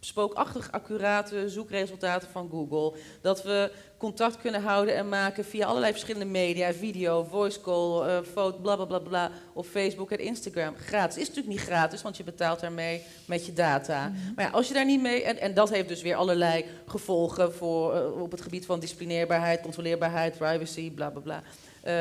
spookachtig 0.05 0.71
accurate 0.71 1.49
zoekresultaten 1.49 2.29
van 2.29 2.49
Google. 2.49 2.99
Dat 3.21 3.43
we 3.43 3.71
contact 3.97 4.37
kunnen 4.37 4.61
houden 4.61 4.95
en 4.95 5.09
maken 5.09 5.45
via 5.45 5.65
allerlei 5.65 5.91
verschillende 5.91 6.25
media, 6.25 6.73
video, 6.73 7.23
voice 7.23 7.61
call, 7.61 8.07
uh, 8.07 8.17
foto, 8.31 8.57
bla 8.57 8.75
bla 8.75 8.85
bla 8.85 8.99
bla, 8.99 9.31
op 9.53 9.65
Facebook 9.65 10.11
en 10.11 10.19
Instagram. 10.19 10.75
Gratis. 10.75 11.17
Is 11.17 11.27
natuurlijk 11.27 11.55
niet 11.55 11.65
gratis, 11.65 12.01
want 12.01 12.17
je 12.17 12.23
betaalt 12.23 12.59
daarmee 12.59 13.01
met 13.25 13.45
je 13.45 13.53
data. 13.53 14.07
Mhm. 14.07 14.33
Maar 14.35 14.45
ja, 14.45 14.51
als 14.51 14.67
je 14.67 14.73
daar 14.73 14.85
niet 14.85 15.01
mee, 15.01 15.23
en, 15.23 15.39
en 15.39 15.53
dat 15.53 15.69
heeft 15.69 15.87
dus 15.87 16.01
weer 16.01 16.15
allerlei 16.15 16.65
gevolgen 16.87 17.53
voor, 17.53 17.95
uh, 17.95 18.21
op 18.21 18.31
het 18.31 18.41
gebied 18.41 18.65
van 18.65 18.79
disciplineerbaarheid, 18.79 19.61
controleerbaarheid, 19.61 20.37
privacy, 20.37 20.91
bla 20.91 21.09
bla 21.09 21.21
bla. 21.21 21.43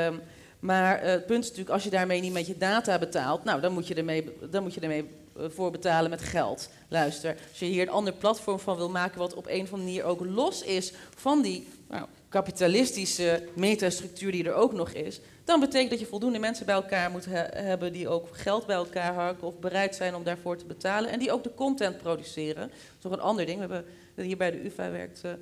Um, 0.07 0.21
maar 0.61 1.05
uh, 1.05 1.11
het 1.11 1.27
punt 1.27 1.43
is 1.43 1.49
natuurlijk, 1.49 1.75
als 1.75 1.85
je 1.85 1.91
daarmee 1.91 2.21
niet 2.21 2.33
met 2.33 2.47
je 2.47 2.57
data 2.59 2.99
betaalt, 2.99 3.45
nou, 3.45 3.61
dan 3.61 3.73
moet 3.73 3.87
je 3.87 3.95
ermee, 3.95 4.33
dan 4.51 4.63
moet 4.63 4.75
je 4.75 4.81
ermee 4.81 5.09
voor 5.37 5.71
betalen 5.71 6.11
met 6.11 6.23
geld. 6.23 6.69
Luister, 6.89 7.37
als 7.49 7.59
je 7.59 7.65
hier 7.65 7.83
een 7.83 7.89
ander 7.89 8.13
platform 8.13 8.59
van 8.59 8.77
wil 8.77 8.91
maken, 8.91 9.19
wat 9.19 9.35
op 9.35 9.47
een 9.47 9.63
of 9.63 9.73
andere 9.73 9.89
manier 9.89 10.05
ook 10.05 10.25
los 10.25 10.63
is 10.63 10.93
van 11.15 11.43
die 11.43 11.69
nou, 11.89 12.07
kapitalistische 12.29 13.49
metastructuur 13.55 14.33
die 14.33 14.45
er 14.45 14.55
ook 14.55 14.73
nog 14.73 14.91
is, 14.91 15.21
dan 15.45 15.61
betekent 15.61 15.91
dat 15.91 16.01
je 16.01 16.07
voldoende 16.07 16.39
mensen 16.39 16.67
bij 16.67 16.75
elkaar 16.75 17.11
moet 17.11 17.25
he 17.25 17.43
hebben 17.53 17.93
die 17.93 18.09
ook 18.09 18.29
geld 18.33 18.67
bij 18.67 18.77
elkaar 18.77 19.15
harken 19.15 19.47
of 19.47 19.59
bereid 19.59 19.95
zijn 19.95 20.15
om 20.15 20.25
daarvoor 20.25 20.57
te 20.57 20.65
betalen 20.65 21.11
en 21.11 21.19
die 21.19 21.33
ook 21.33 21.43
de 21.43 21.55
content 21.55 21.99
produceren. 21.99 22.69
Dat 22.69 22.97
is 22.99 23.05
nog 23.05 23.13
een 23.13 23.21
ander 23.21 23.47
ding. 23.47 23.67
We 23.67 23.73
hebben 23.73 23.85
hier 24.15 24.37
bij 24.37 24.51
de 24.51 24.65
UvA 24.65 24.91
werkt. 24.91 25.23
Uh, 25.25 25.33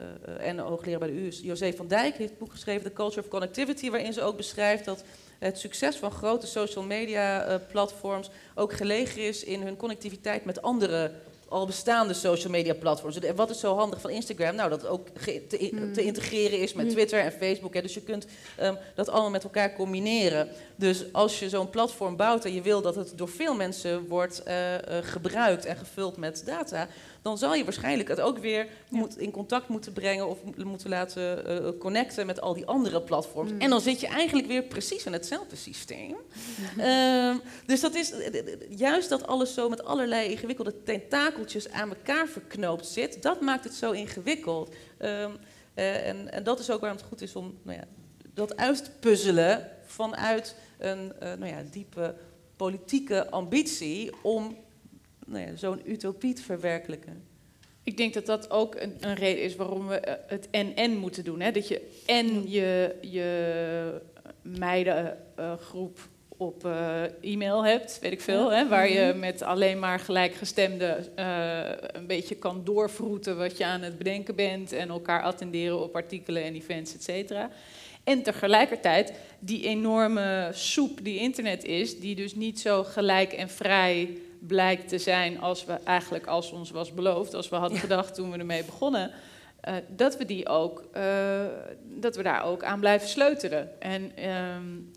uh, 0.00 0.46
en 0.48 0.58
hoogleraar 0.58 0.98
bij 0.98 1.08
de 1.08 1.14
U, 1.14 1.28
José 1.28 1.72
van 1.72 1.86
Dijk, 1.88 2.16
heeft 2.16 2.30
het 2.30 2.38
boek 2.38 2.50
geschreven, 2.50 2.82
The 2.82 2.92
Culture 2.92 3.20
of 3.20 3.28
Connectivity, 3.28 3.90
waarin 3.90 4.12
ze 4.12 4.22
ook 4.22 4.36
beschrijft 4.36 4.84
dat 4.84 5.04
het 5.42 5.58
succes 5.58 5.96
van 5.96 6.10
grote 6.10 6.46
social 6.46 6.84
media 6.84 7.48
uh, 7.48 7.54
platforms 7.70 8.30
ook 8.54 8.72
gelegen 8.72 9.22
is 9.22 9.44
in 9.44 9.62
hun 9.62 9.76
connectiviteit 9.76 10.44
met 10.44 10.62
andere 10.62 11.10
al 11.52 11.66
bestaande 11.66 12.14
social 12.14 12.52
media 12.52 12.74
platforms. 12.74 13.18
Wat 13.34 13.50
is 13.50 13.60
zo 13.60 13.76
handig 13.76 14.00
van 14.00 14.10
Instagram? 14.10 14.54
Nou, 14.54 14.70
dat 14.70 14.80
het 14.80 14.90
ook 14.90 15.08
te, 15.08 15.70
Hmm. 15.70 15.92
te, 15.92 16.02
integreren 16.04 16.58
is 16.58 16.72
met 16.72 16.90
Twitter 16.90 17.20
en 17.20 17.32
Facebook. 17.32 17.74
Hè. 17.74 17.82
Dus 17.82 17.94
je 17.94 18.00
kunt 18.00 18.26
um, 18.62 18.78
dat 18.94 19.08
allemaal 19.08 19.30
met 19.30 19.44
elkaar 19.44 19.74
combineren. 19.74 20.48
Dus 20.76 21.12
als 21.12 21.38
je 21.38 21.48
zo'n 21.48 21.70
platform 21.70 22.16
bouwt 22.16 22.44
en 22.44 22.54
je 22.54 22.62
wil 22.62 22.82
dat 22.82 22.94
het 22.94 23.12
door 23.16 23.28
veel 23.28 23.54
mensen 23.54 24.06
wordt 24.06 24.42
uh, 24.46 24.72
uh, 24.72 24.78
gebruikt 25.02 25.64
en 25.64 25.76
gevuld 25.76 26.16
met 26.16 26.42
data, 26.46 26.88
dan 27.22 27.38
zal 27.38 27.54
je 27.54 27.64
waarschijnlijk 27.64 28.08
het 28.08 28.20
ook 28.20 28.38
weer 28.38 28.58
ja. 28.58 28.98
moet 28.98 29.18
in 29.18 29.30
contact 29.30 29.68
moeten 29.68 29.92
brengen 29.92 30.28
of 30.28 30.38
moeten 30.56 30.90
laten 30.90 31.50
uh, 31.64 31.68
connecten 31.78 32.26
met 32.26 32.40
al 32.40 32.54
die 32.54 32.66
andere 32.66 33.02
platforms. 33.02 33.52
Mm. 33.52 33.60
En 33.60 33.70
dan 33.70 33.80
zit 33.80 34.00
je 34.00 34.06
eigenlijk 34.06 34.48
weer 34.48 34.62
precies 34.62 35.04
in 35.04 35.12
hetzelfde 35.12 35.56
systeem. 35.56 36.16
um, 36.78 37.40
dus 37.66 37.80
dat 37.80 37.94
is 37.94 38.12
juist 38.68 39.08
dat 39.08 39.26
alles 39.26 39.54
zo 39.54 39.68
met 39.68 39.84
allerlei 39.84 40.30
ingewikkelde 40.30 40.82
tentakeltjes 40.82 41.70
aan 41.70 41.88
elkaar 41.88 42.26
verknoopt 42.26 42.86
zit, 42.86 43.22
dat 43.22 43.40
maakt 43.40 43.64
het 43.64 43.74
zo 43.74 43.90
ingewikkeld. 43.90 44.74
Um, 44.98 45.36
en, 45.74 46.32
en, 46.32 46.44
dat 46.44 46.58
is 46.58 46.70
ook 46.70 46.80
waarom 46.80 46.98
het 46.98 47.08
goed 47.08 47.22
is 47.22 47.36
om 47.36 47.58
nou 47.62 47.78
ja, 47.78 47.84
dat 48.34 48.56
uit 48.56 48.84
te 48.84 48.90
puzzelen 49.00 49.70
vanuit 49.84 50.56
een 50.78 51.12
nou 51.18 51.46
ja, 51.46 51.62
diepe 51.70 52.14
politieke 52.56 53.30
ambitie 53.30 54.12
om 54.22 54.56
nou 55.32 55.46
ja, 55.46 55.56
zo'n 55.56 55.82
utopie 55.84 56.34
te 56.34 56.42
verwerkelijken. 56.42 57.22
Ik 57.82 57.96
denk 57.96 58.14
dat 58.14 58.26
dat 58.26 58.50
ook 58.50 58.74
een, 58.74 58.96
een 59.00 59.14
reden 59.14 59.42
is 59.42 59.56
waarom 59.56 59.88
we 59.88 60.02
uh, 60.06 60.14
het 60.26 60.48
en-en 60.50 60.96
moeten 60.96 61.24
doen. 61.24 61.40
Hè? 61.40 61.50
Dat 61.50 61.68
je 61.68 62.02
en 62.06 62.50
je, 62.50 62.94
je 63.00 64.00
meidengroep 64.42 65.98
uh, 65.98 66.04
op 66.36 66.64
uh, 66.64 67.02
e-mail 67.20 67.64
hebt, 67.64 67.98
weet 68.00 68.12
ik 68.12 68.20
veel, 68.20 68.52
hè? 68.52 68.68
waar 68.68 68.88
je 68.88 69.14
met 69.14 69.42
alleen 69.42 69.78
maar 69.78 69.98
gelijkgestemden 69.98 71.06
een 71.96 72.06
beetje 72.06 72.34
kan 72.34 72.64
doorvroeten 72.64 73.38
wat 73.38 73.56
je 73.56 73.64
aan 73.64 73.82
het 73.82 73.98
bedenken 73.98 74.34
bent 74.34 74.72
en 74.72 74.88
elkaar 74.88 75.22
attenderen 75.22 75.82
op 75.82 75.96
artikelen 75.96 76.42
en 76.42 76.54
events, 76.54 76.94
et 76.94 77.02
cetera. 77.02 77.50
En 78.04 78.22
tegelijkertijd 78.22 79.12
die 79.38 79.66
enorme 79.66 80.48
soep 80.52 81.04
die 81.04 81.18
internet 81.18 81.64
is, 81.64 82.00
die 82.00 82.14
dus 82.14 82.34
niet 82.34 82.60
zo 82.60 82.84
gelijk 82.84 83.32
en 83.32 83.48
vrij 83.48 84.18
blijkt 84.46 84.88
te 84.88 84.98
zijn 84.98 85.40
als 85.40 85.64
we 85.64 85.72
eigenlijk 85.72 86.26
als 86.26 86.52
ons 86.52 86.70
was 86.70 86.94
beloofd, 86.94 87.34
als 87.34 87.48
we 87.48 87.56
hadden 87.56 87.76
ja. 87.76 87.82
gedacht 87.82 88.14
toen 88.14 88.30
we 88.30 88.38
ermee 88.38 88.64
begonnen, 88.64 89.10
uh, 89.68 89.74
dat 89.88 90.16
we 90.16 90.24
die 90.24 90.48
ook, 90.48 90.84
uh, 90.96 91.44
dat 91.82 92.16
we 92.16 92.22
daar 92.22 92.44
ook 92.44 92.64
aan 92.64 92.80
blijven 92.80 93.08
sleutelen. 93.08 93.80
En 93.80 94.28
um, 94.28 94.90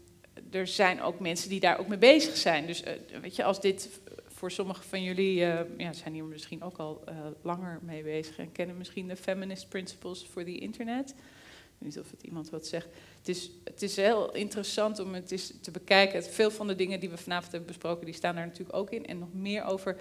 er 0.51 0.67
zijn 0.67 1.01
ook 1.01 1.19
mensen 1.19 1.49
die 1.49 1.59
daar 1.59 1.79
ook 1.79 1.87
mee 1.87 1.97
bezig 1.97 2.37
zijn. 2.37 2.65
Dus 2.65 2.83
uh, 2.83 2.89
weet 3.21 3.35
je, 3.35 3.43
als 3.43 3.61
dit 3.61 3.99
voor 4.27 4.51
sommigen 4.51 4.83
van 4.83 5.03
jullie 5.03 5.35
ja, 5.77 5.93
zijn 5.93 6.13
hier 6.13 6.23
misschien 6.23 6.63
ook 6.63 6.77
al 6.77 7.03
langer 7.41 7.79
mee 7.81 8.03
bezig 8.03 8.37
en 8.37 8.51
kennen 8.51 8.77
misschien 8.77 9.07
de 9.07 9.15
feminist 9.15 9.69
principles 9.69 10.25
for 10.31 10.43
the 10.43 10.57
internet. 10.57 11.15
Niet 11.77 11.99
of 11.99 12.11
het 12.11 12.23
iemand 12.23 12.49
wat 12.49 12.67
zegt. 12.67 12.87
Het 13.17 13.27
is, 13.27 13.51
het 13.63 13.81
is 13.81 13.95
heel 13.95 14.33
interessant 14.33 14.99
om 14.99 15.13
het 15.13 15.31
eens 15.31 15.53
te 15.61 15.71
bekijken. 15.71 16.23
Veel 16.23 16.51
van 16.51 16.67
de 16.67 16.75
dingen 16.75 16.99
die 16.99 17.09
we 17.09 17.17
vanavond 17.17 17.51
hebben 17.51 17.69
besproken, 17.69 18.05
die 18.05 18.15
staan 18.15 18.35
daar 18.35 18.45
natuurlijk 18.45 18.77
ook 18.77 18.89
in. 18.89 19.05
En 19.05 19.19
nog 19.19 19.33
meer 19.33 19.63
over, 19.63 19.97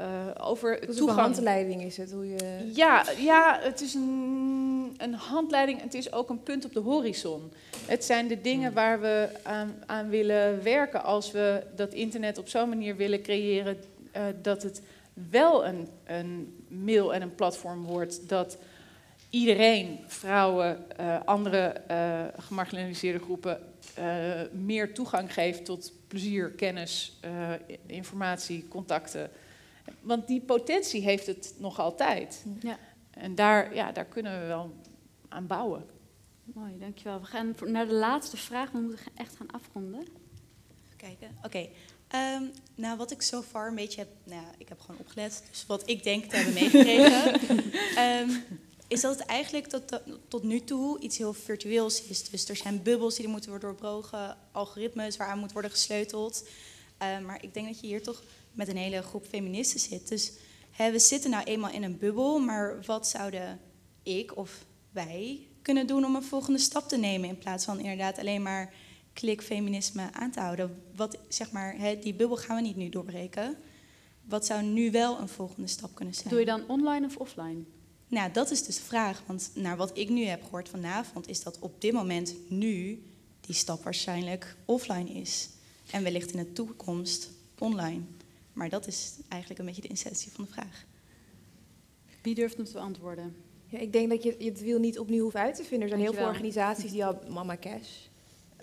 uh, 0.00 0.06
over 0.40 0.86
dus 0.86 0.96
toegang. 0.96 1.18
een 1.18 1.24
handleiding 1.24 1.82
is 1.82 1.96
het? 1.96 2.12
Hoe 2.12 2.28
je... 2.28 2.70
ja, 2.74 3.04
ja, 3.18 3.58
het 3.62 3.80
is 3.80 3.94
een, 3.94 4.94
een 4.96 5.14
handleiding. 5.14 5.80
Het 5.80 5.94
is 5.94 6.12
ook 6.12 6.30
een 6.30 6.42
punt 6.42 6.64
op 6.64 6.72
de 6.72 6.80
horizon. 6.80 7.52
Het 7.86 8.04
zijn 8.04 8.28
de 8.28 8.40
dingen 8.40 8.72
waar 8.72 9.00
we 9.00 9.28
aan, 9.42 9.74
aan 9.86 10.08
willen 10.08 10.62
werken 10.62 11.04
als 11.04 11.30
we 11.30 11.62
dat 11.76 11.92
internet 11.92 12.38
op 12.38 12.48
zo'n 12.48 12.68
manier 12.68 12.96
willen 12.96 13.22
creëren 13.22 13.76
uh, 14.16 14.22
dat 14.42 14.62
het 14.62 14.82
wel 15.30 15.66
een, 15.66 15.88
een 16.04 16.56
mail 16.68 17.14
en 17.14 17.22
een 17.22 17.34
platform 17.34 17.84
wordt 17.84 18.28
dat 18.28 18.58
iedereen, 19.34 19.98
vrouwen, 20.06 20.84
uh, 21.00 21.20
andere 21.24 21.82
uh, 21.90 22.44
gemarginaliseerde 22.44 23.18
groepen, 23.18 23.60
uh, 23.98 24.40
meer 24.52 24.94
toegang 24.94 25.32
geeft 25.32 25.64
tot 25.64 25.92
plezier, 26.08 26.50
kennis, 26.50 27.20
informatie, 27.86 28.68
contacten. 28.68 29.30
Want 30.00 30.26
die 30.26 30.40
potentie 30.40 31.02
heeft 31.02 31.26
het 31.26 31.54
nog 31.58 31.78
altijd. 31.78 32.44
Ja. 32.60 32.78
En 33.10 33.34
daar, 33.34 33.74
ja, 33.74 33.92
daar 33.92 34.04
kunnen 34.04 34.40
we 34.40 34.46
wel 34.46 34.74
aan 35.28 35.46
bouwen. 35.46 35.84
Mooi, 36.44 36.78
dankjewel. 36.78 37.20
We 37.20 37.26
gaan 37.26 37.54
naar 37.64 37.86
de 37.86 37.94
laatste 37.94 38.36
vraag, 38.36 38.70
we 38.70 38.78
moeten 38.78 38.98
echt 39.14 39.36
gaan 39.36 39.50
afronden. 39.50 40.00
Even 40.00 40.96
kijken, 40.96 41.28
oké. 41.36 41.46
Okay. 41.46 41.70
Um, 42.36 42.50
nou, 42.74 42.96
wat 42.96 43.10
ik 43.10 43.22
zo 43.22 43.36
so 43.36 43.42
far 43.42 43.68
een 43.68 43.74
beetje 43.74 44.00
heb... 44.00 44.08
Nou 44.24 44.42
ja, 44.42 44.48
ik 44.58 44.68
heb 44.68 44.80
gewoon 44.80 45.00
opgelet, 45.00 45.44
dus 45.50 45.66
wat 45.66 45.88
ik 45.88 46.02
denk 46.02 46.24
te 46.24 46.36
hebben 46.36 46.54
meegekregen... 46.54 47.40
um, 47.98 48.44
is 48.88 49.00
dat 49.00 49.18
het 49.18 49.26
eigenlijk 49.26 49.66
tot, 49.66 50.00
tot 50.28 50.42
nu 50.42 50.60
toe 50.60 51.00
iets 51.00 51.18
heel 51.18 51.32
virtueels 51.32 52.02
is. 52.02 52.28
Dus 52.28 52.48
er 52.48 52.56
zijn 52.56 52.82
bubbels 52.82 53.16
die 53.16 53.28
moeten 53.28 53.50
worden 53.50 53.68
doorbroken, 53.68 54.36
algoritmes 54.52 55.16
waaraan 55.16 55.38
moet 55.38 55.52
worden 55.52 55.70
gesleuteld. 55.70 56.48
Uh, 57.02 57.20
maar 57.20 57.42
ik 57.42 57.54
denk 57.54 57.66
dat 57.66 57.80
je 57.80 57.86
hier 57.86 58.02
toch 58.02 58.22
met 58.52 58.68
een 58.68 58.76
hele 58.76 59.02
groep 59.02 59.26
feministen 59.26 59.80
zit. 59.80 60.08
Dus 60.08 60.32
hè, 60.70 60.90
we 60.90 60.98
zitten 60.98 61.30
nou 61.30 61.44
eenmaal 61.44 61.70
in 61.70 61.82
een 61.82 61.98
bubbel, 61.98 62.38
maar 62.38 62.82
wat 62.86 63.08
zouden 63.08 63.60
ik 64.02 64.36
of 64.36 64.64
wij 64.90 65.46
kunnen 65.62 65.86
doen 65.86 66.04
om 66.04 66.14
een 66.14 66.22
volgende 66.22 66.58
stap 66.58 66.88
te 66.88 66.96
nemen 66.96 67.28
in 67.28 67.38
plaats 67.38 67.64
van 67.64 67.78
inderdaad 67.78 68.18
alleen 68.18 68.42
maar 68.42 68.74
klikfeminisme 69.12 70.08
aan 70.12 70.30
te 70.30 70.40
houden? 70.40 70.82
Wat, 70.96 71.18
zeg 71.28 71.50
maar, 71.50 71.74
hè, 71.76 71.98
die 71.98 72.14
bubbel 72.14 72.36
gaan 72.36 72.56
we 72.56 72.62
niet 72.62 72.76
nu 72.76 72.88
doorbreken. 72.88 73.56
Wat 74.24 74.46
zou 74.46 74.62
nu 74.62 74.90
wel 74.90 75.18
een 75.18 75.28
volgende 75.28 75.68
stap 75.68 75.94
kunnen 75.94 76.14
zijn? 76.14 76.28
Doe 76.28 76.38
je 76.38 76.44
dan 76.44 76.68
online 76.68 77.06
of 77.06 77.16
offline? 77.16 77.64
Nou, 78.14 78.32
dat 78.32 78.50
is 78.50 78.62
dus 78.62 78.76
de 78.76 78.82
vraag. 78.82 79.22
Want 79.26 79.50
naar 79.54 79.76
wat 79.76 79.98
ik 79.98 80.08
nu 80.08 80.24
heb 80.24 80.42
gehoord 80.42 80.68
vanavond, 80.68 81.28
is 81.28 81.42
dat 81.42 81.58
op 81.58 81.80
dit 81.80 81.92
moment 81.92 82.34
nu 82.48 83.02
die 83.40 83.54
stap 83.54 83.82
waarschijnlijk 83.82 84.56
offline 84.64 85.10
is. 85.10 85.48
En 85.90 86.02
wellicht 86.02 86.32
in 86.32 86.38
de 86.38 86.52
toekomst 86.52 87.30
online. 87.58 88.00
Maar 88.52 88.68
dat 88.68 88.86
is 88.86 89.14
eigenlijk 89.28 89.60
een 89.60 89.66
beetje 89.66 89.82
de 89.82 89.88
essentie 89.88 90.32
van 90.32 90.44
de 90.44 90.50
vraag. 90.50 90.84
Wie 92.22 92.34
durft 92.34 92.56
hem 92.56 92.64
te 92.64 92.72
beantwoorden? 92.72 93.36
Ja, 93.66 93.78
ik 93.78 93.92
denk 93.92 94.10
dat 94.10 94.22
je 94.22 94.36
het 94.38 94.60
wiel 94.60 94.78
niet 94.78 94.98
opnieuw 94.98 95.22
hoeft 95.22 95.36
uit 95.36 95.56
te 95.56 95.64
vinden. 95.64 95.82
Er 95.82 95.88
zijn 95.88 96.00
heel 96.00 96.12
veel 96.14 96.28
organisaties 96.28 96.90
die 96.90 97.04
al, 97.04 97.18
Mama 97.28 97.56
Cash, 97.56 97.90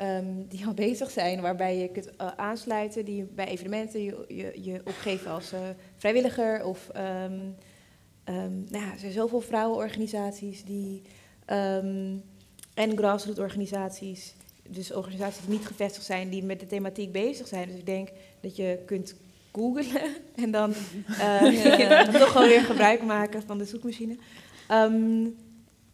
um, 0.02 0.48
die 0.48 0.66
al 0.66 0.74
bezig 0.88 1.12
zijn, 1.12 1.42
waarbij 1.42 1.78
je 1.78 1.90
kunt 1.90 2.08
uh, 2.08 2.28
aansluiten, 2.36 3.06
die 3.06 3.24
bij 3.24 3.48
evenementen 3.48 4.04
je, 4.04 4.26
je, 4.28 4.64
je 4.64 4.82
opgeven 4.86 5.32
als 5.32 5.54
uh, 5.54 5.60
vrijwilliger 5.98 6.66
of 6.66 6.90
um, 6.96 7.56
Um, 8.32 8.66
nou 8.70 8.86
ja, 8.86 8.92
er 8.92 9.00
zijn 9.00 9.12
zoveel 9.12 9.42
vrouwenorganisaties 9.42 10.64
die, 10.64 11.02
um, 11.48 12.22
en 12.74 12.98
grassroots 12.98 13.40
organisaties, 13.40 14.36
dus 14.70 14.94
organisaties 14.94 15.46
die 15.46 15.58
niet 15.58 15.68
gevestigd 15.68 16.06
zijn, 16.06 16.30
die 16.30 16.44
met 16.44 16.60
de 16.60 16.68
thematiek 16.68 17.12
bezig 17.12 17.48
zijn. 17.48 17.68
Dus 17.68 17.78
ik 17.78 17.86
denk 17.86 18.10
dat 18.42 18.56
je 18.56 18.80
kunt 18.86 19.16
googlen 19.52 20.16
en 20.44 20.52
dan 20.52 20.74
uh, 21.10 21.78
ja. 21.78 22.06
toch 22.20 22.32
gewoon 22.32 22.48
weer 22.48 22.62
gebruik 22.62 23.04
maken 23.04 23.44
van 23.44 23.58
de 23.58 23.66
zoekmachine. 23.66 24.18
Um, 24.72 25.36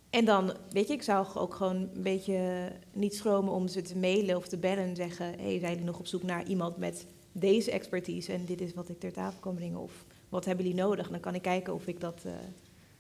en 0.10 0.26
dan, 0.26 0.54
weet 0.70 0.88
je, 0.88 0.94
ik 0.94 1.02
zou 1.02 1.28
ook 1.34 1.54
gewoon 1.54 1.76
een 1.76 2.04
beetje 2.04 2.72
niet 2.94 3.16
schromen 3.16 3.54
om 3.54 3.68
ze 3.68 3.82
te 3.82 3.98
mailen 3.98 4.38
of 4.38 4.48
te 4.48 4.58
bellen 4.58 4.84
en 4.84 4.96
zeggen: 4.96 5.26
hey, 5.26 5.60
zijn 5.60 5.72
jullie 5.72 5.86
nog 5.86 6.00
op 6.00 6.08
zoek 6.08 6.24
naar 6.24 6.48
iemand 6.48 6.78
met 6.78 7.06
deze 7.32 7.72
expertise 7.72 8.34
en 8.34 8.46
dit 8.46 8.62
is 8.62 8.74
wat 8.74 8.90
ik 8.90 9.00
ter 9.00 9.14
tafel 9.14 9.40
kan 9.40 9.56
brengen? 9.56 9.80
Of 9.80 10.06
wat 10.30 10.46
hebben 10.46 10.66
jullie 10.66 10.82
nodig? 10.82 11.06
En 11.06 11.12
dan 11.12 11.22
kan 11.22 11.36
ik 11.36 11.42
kijken 11.42 11.74
of 11.74 11.88
ik 11.88 12.00
dat, 12.00 12.24
uh, 12.26 12.32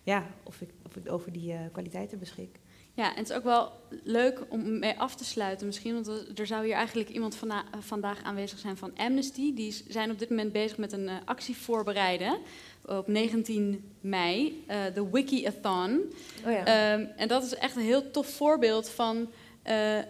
ja, 0.03 0.25
of 0.43 0.61
ik, 0.61 0.69
of 0.85 0.95
ik 0.95 1.11
over 1.11 1.31
die 1.31 1.53
uh, 1.53 1.59
kwaliteiten 1.71 2.19
beschik. 2.19 2.59
Ja, 2.93 3.09
en 3.09 3.17
het 3.17 3.29
is 3.29 3.35
ook 3.35 3.43
wel 3.43 3.71
leuk 4.03 4.41
om 4.49 4.79
mee 4.79 4.99
af 4.99 5.15
te 5.15 5.25
sluiten 5.25 5.67
misschien, 5.67 5.93
want 5.93 6.39
er 6.39 6.47
zou 6.47 6.65
hier 6.65 6.73
eigenlijk 6.73 7.09
iemand 7.09 7.35
vana 7.35 7.65
vandaag 7.79 8.23
aanwezig 8.23 8.59
zijn 8.59 8.77
van 8.77 8.91
Amnesty. 8.95 9.53
Die 9.53 9.83
zijn 9.87 10.11
op 10.11 10.19
dit 10.19 10.29
moment 10.29 10.51
bezig 10.51 10.77
met 10.77 10.91
een 10.91 11.09
actie 11.25 11.55
voorbereiden 11.55 12.37
op 12.85 13.07
19 13.07 13.91
mei, 14.01 14.63
uh, 14.69 14.75
de 14.93 15.09
Wikiathon. 15.11 16.13
Oh 16.45 16.51
ja. 16.51 16.93
um, 16.93 17.09
en 17.17 17.27
dat 17.27 17.43
is 17.43 17.55
echt 17.55 17.75
een 17.75 17.81
heel 17.81 18.11
tof 18.11 18.27
voorbeeld 18.27 18.89
van 18.89 19.27
uh, 19.67 19.97
uh, 19.97 20.03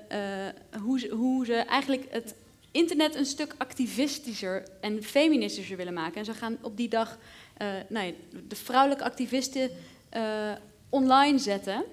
hoe, 0.81 0.99
ze, 0.99 1.10
hoe 1.10 1.45
ze 1.45 1.53
eigenlijk 1.53 2.06
het 2.10 2.35
internet 2.78 3.16
een 3.16 3.26
stuk 3.26 3.56
activistischer 3.58 4.68
en 4.82 5.04
feministischer 5.04 5.78
willen 5.78 5.94
maken. 5.94 6.16
En 6.16 6.26
ze 6.26 6.34
gaan 6.34 6.58
op 6.62 6.78
die 6.78 6.90
dag 6.90 7.18
nou 7.90 8.14
de 8.48 8.56
vrouwelijke 8.56 9.04
activisten 9.04 9.72
online 10.90 11.40
zetten. 11.40 11.84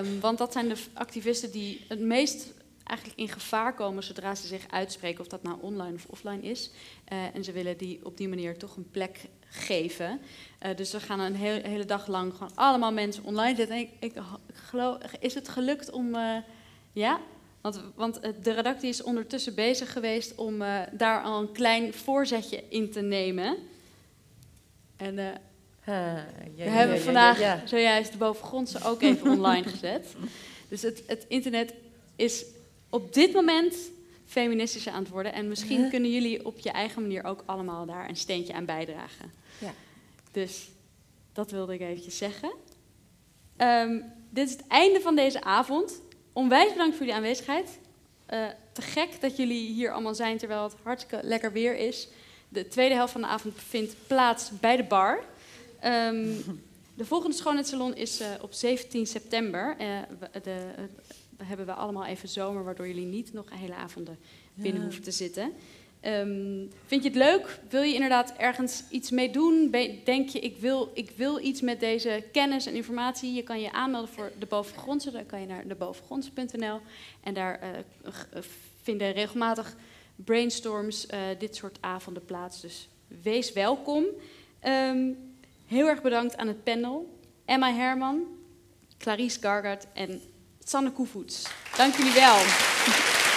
Um, 0.00 0.20
want 0.20 0.38
dat 0.38 0.52
zijn 0.52 0.68
de 0.68 0.76
activisten 0.92 1.50
die 1.50 1.84
het 1.88 2.00
meest 2.00 2.52
eigenlijk 2.84 3.18
in 3.18 3.28
gevaar 3.28 3.74
komen 3.74 4.02
zodra 4.02 4.34
ze 4.34 4.46
zich 4.46 4.64
uitspreken, 4.70 5.20
of 5.20 5.26
dat 5.26 5.42
nou 5.42 5.56
online 5.60 5.94
of 5.94 6.06
offline 6.06 6.42
is. 6.42 6.70
Uh, 7.12 7.34
en 7.34 7.44
ze 7.44 7.52
willen 7.52 7.78
die 7.78 8.04
op 8.04 8.16
die 8.16 8.28
manier 8.28 8.58
toch 8.58 8.76
een 8.76 8.90
plek 8.90 9.28
geven. 9.46 10.20
Dus 10.76 10.92
we 10.92 11.00
gaan 11.00 11.20
een 11.20 11.34
hele 11.34 11.84
dag 11.84 12.06
lang 12.06 12.32
gewoon 12.32 12.54
allemaal 12.54 12.92
mensen 12.92 13.24
online 13.24 13.56
zetten. 13.56 13.76
En 13.76 13.88
ik, 13.98 14.14
geloof, 14.52 14.98
is 15.20 15.34
het 15.34 15.48
gelukt 15.48 15.90
om. 15.90 16.16
Ja? 16.92 17.20
Want, 17.60 17.80
want 17.94 18.20
de 18.42 18.52
redactie 18.52 18.88
is 18.88 19.02
ondertussen 19.02 19.54
bezig 19.54 19.92
geweest 19.92 20.34
om 20.34 20.58
daar 20.92 21.22
al 21.22 21.40
een 21.40 21.52
klein 21.52 21.94
voorzetje 21.94 22.64
in 22.68 22.90
te 22.90 23.00
nemen. 23.00 23.56
En 24.96 25.18
uh, 25.18 25.24
ja, 25.84 26.24
we 26.56 26.62
ja, 26.64 26.70
hebben 26.70 27.00
vandaag 27.00 27.38
ja, 27.38 27.62
zojuist 27.66 28.12
de 28.12 28.18
bovengrondse 28.18 28.84
ook 28.84 29.02
even 29.02 29.30
online 29.36 29.68
gezet. 29.68 30.14
Dus 30.68 30.82
het, 30.82 31.02
het, 31.06 31.24
internet 31.28 31.74
is 32.16 32.44
op 32.90 33.14
dit 33.14 33.32
moment 33.32 33.74
feministischer 34.26 34.92
aan 34.92 35.02
het 35.02 35.12
worden. 35.12 35.32
En 35.32 35.48
misschien 35.48 35.90
kunnen 35.90 36.10
jullie 36.10 36.46
op 36.46 36.58
je 36.58 36.70
eigen 36.70 37.02
manier 37.02 37.24
ook 37.24 37.42
allemaal 37.46 37.86
daar 37.86 38.08
een 38.08 38.16
steentje 38.16 38.52
aan 38.52 38.64
bijdragen. 38.64 39.32
Ja. 39.58 39.74
Dus 40.32 40.68
dat 41.32 41.50
wilde 41.50 41.74
ik 41.74 41.80
eventjes 41.80 42.16
zeggen. 42.16 42.52
Um, 43.56 44.04
dit 44.30 44.46
is 44.46 44.52
het 44.52 44.66
einde 44.66 45.00
van 45.00 45.16
deze 45.16 45.42
avond. 45.42 46.00
Onwijs 46.40 46.70
bedankt 46.72 46.96
voor 46.96 47.06
jullie 47.06 47.20
aanwezigheid. 47.20 47.78
Uh, 48.30 48.46
te 48.72 48.82
gek 48.82 49.20
dat 49.20 49.36
jullie 49.36 49.72
hier 49.72 49.92
allemaal 49.92 50.14
zijn 50.14 50.38
terwijl 50.38 50.62
het 50.62 50.74
hartstikke 50.82 51.26
lekker 51.26 51.52
weer 51.52 51.76
is. 51.76 52.08
De 52.48 52.68
tweede 52.68 52.94
helft 52.94 53.12
van 53.12 53.20
de 53.20 53.26
avond 53.26 53.54
vindt 53.56 53.94
plaats 54.06 54.50
bij 54.60 54.76
de 54.76 54.82
bar. 54.82 55.24
Um, 55.84 56.60
de 56.94 57.04
volgende 57.04 57.36
schoonheidssalon 57.36 57.94
is 57.94 58.20
uh, 58.20 58.26
op 58.40 58.52
17 58.52 59.06
september. 59.06 59.76
Uh, 59.80 59.98
de, 60.42 60.64
uh, 60.78 60.84
hebben 61.46 61.66
we 61.66 61.72
allemaal 61.72 62.04
even 62.04 62.28
zomer, 62.28 62.64
waardoor 62.64 62.86
jullie 62.86 63.06
niet 63.06 63.32
nog 63.32 63.46
hele 63.50 63.74
avonden 63.74 64.18
binnen 64.54 64.80
ja. 64.80 64.82
hoeven 64.86 65.02
te 65.02 65.10
zitten. 65.10 65.52
Um, 66.04 66.70
vind 66.86 67.02
je 67.02 67.08
het 67.08 67.18
leuk? 67.18 67.60
Wil 67.68 67.82
je 67.82 67.94
inderdaad 67.94 68.32
ergens 68.36 68.82
iets 68.90 69.10
mee 69.10 69.30
doen? 69.30 69.70
Denk 70.04 70.28
je, 70.28 70.40
ik 70.40 70.56
wil, 70.56 70.90
ik 70.94 71.10
wil 71.16 71.40
iets 71.40 71.60
met 71.60 71.80
deze 71.80 72.24
kennis 72.32 72.66
en 72.66 72.74
informatie? 72.74 73.32
Je 73.32 73.42
kan 73.42 73.60
je 73.60 73.72
aanmelden 73.72 74.10
voor 74.10 74.32
de 74.38 74.46
bovengrondse. 74.46 75.10
Dan 75.10 75.26
kan 75.26 75.40
je 75.40 75.46
naar 75.46 75.66
debovengrondse.nl. 75.66 76.80
En 77.22 77.34
daar 77.34 77.60
vinden 78.82 79.12
regelmatig 79.12 79.76
brainstorms, 80.16 81.06
dit 81.38 81.56
soort 81.56 81.78
avonden 81.80 82.24
plaats. 82.24 82.60
Dus 82.60 82.88
wees 83.22 83.52
welkom. 83.52 84.04
Um, 84.64 85.30
Heel 85.70 85.88
erg 85.88 86.02
bedankt 86.02 86.36
aan 86.36 86.46
het 86.46 86.64
panel. 86.64 87.18
Emma 87.44 87.72
Herman, 87.72 88.26
Clarice 88.98 89.40
Gargard 89.40 89.86
en 89.92 90.22
Sanne 90.64 90.92
Koevoets. 90.92 91.48
Dank 91.76 91.94
jullie 91.94 92.12
wel. 92.12 92.36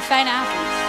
Een 0.00 0.06
fijne 0.06 0.30
avond. 0.30 0.79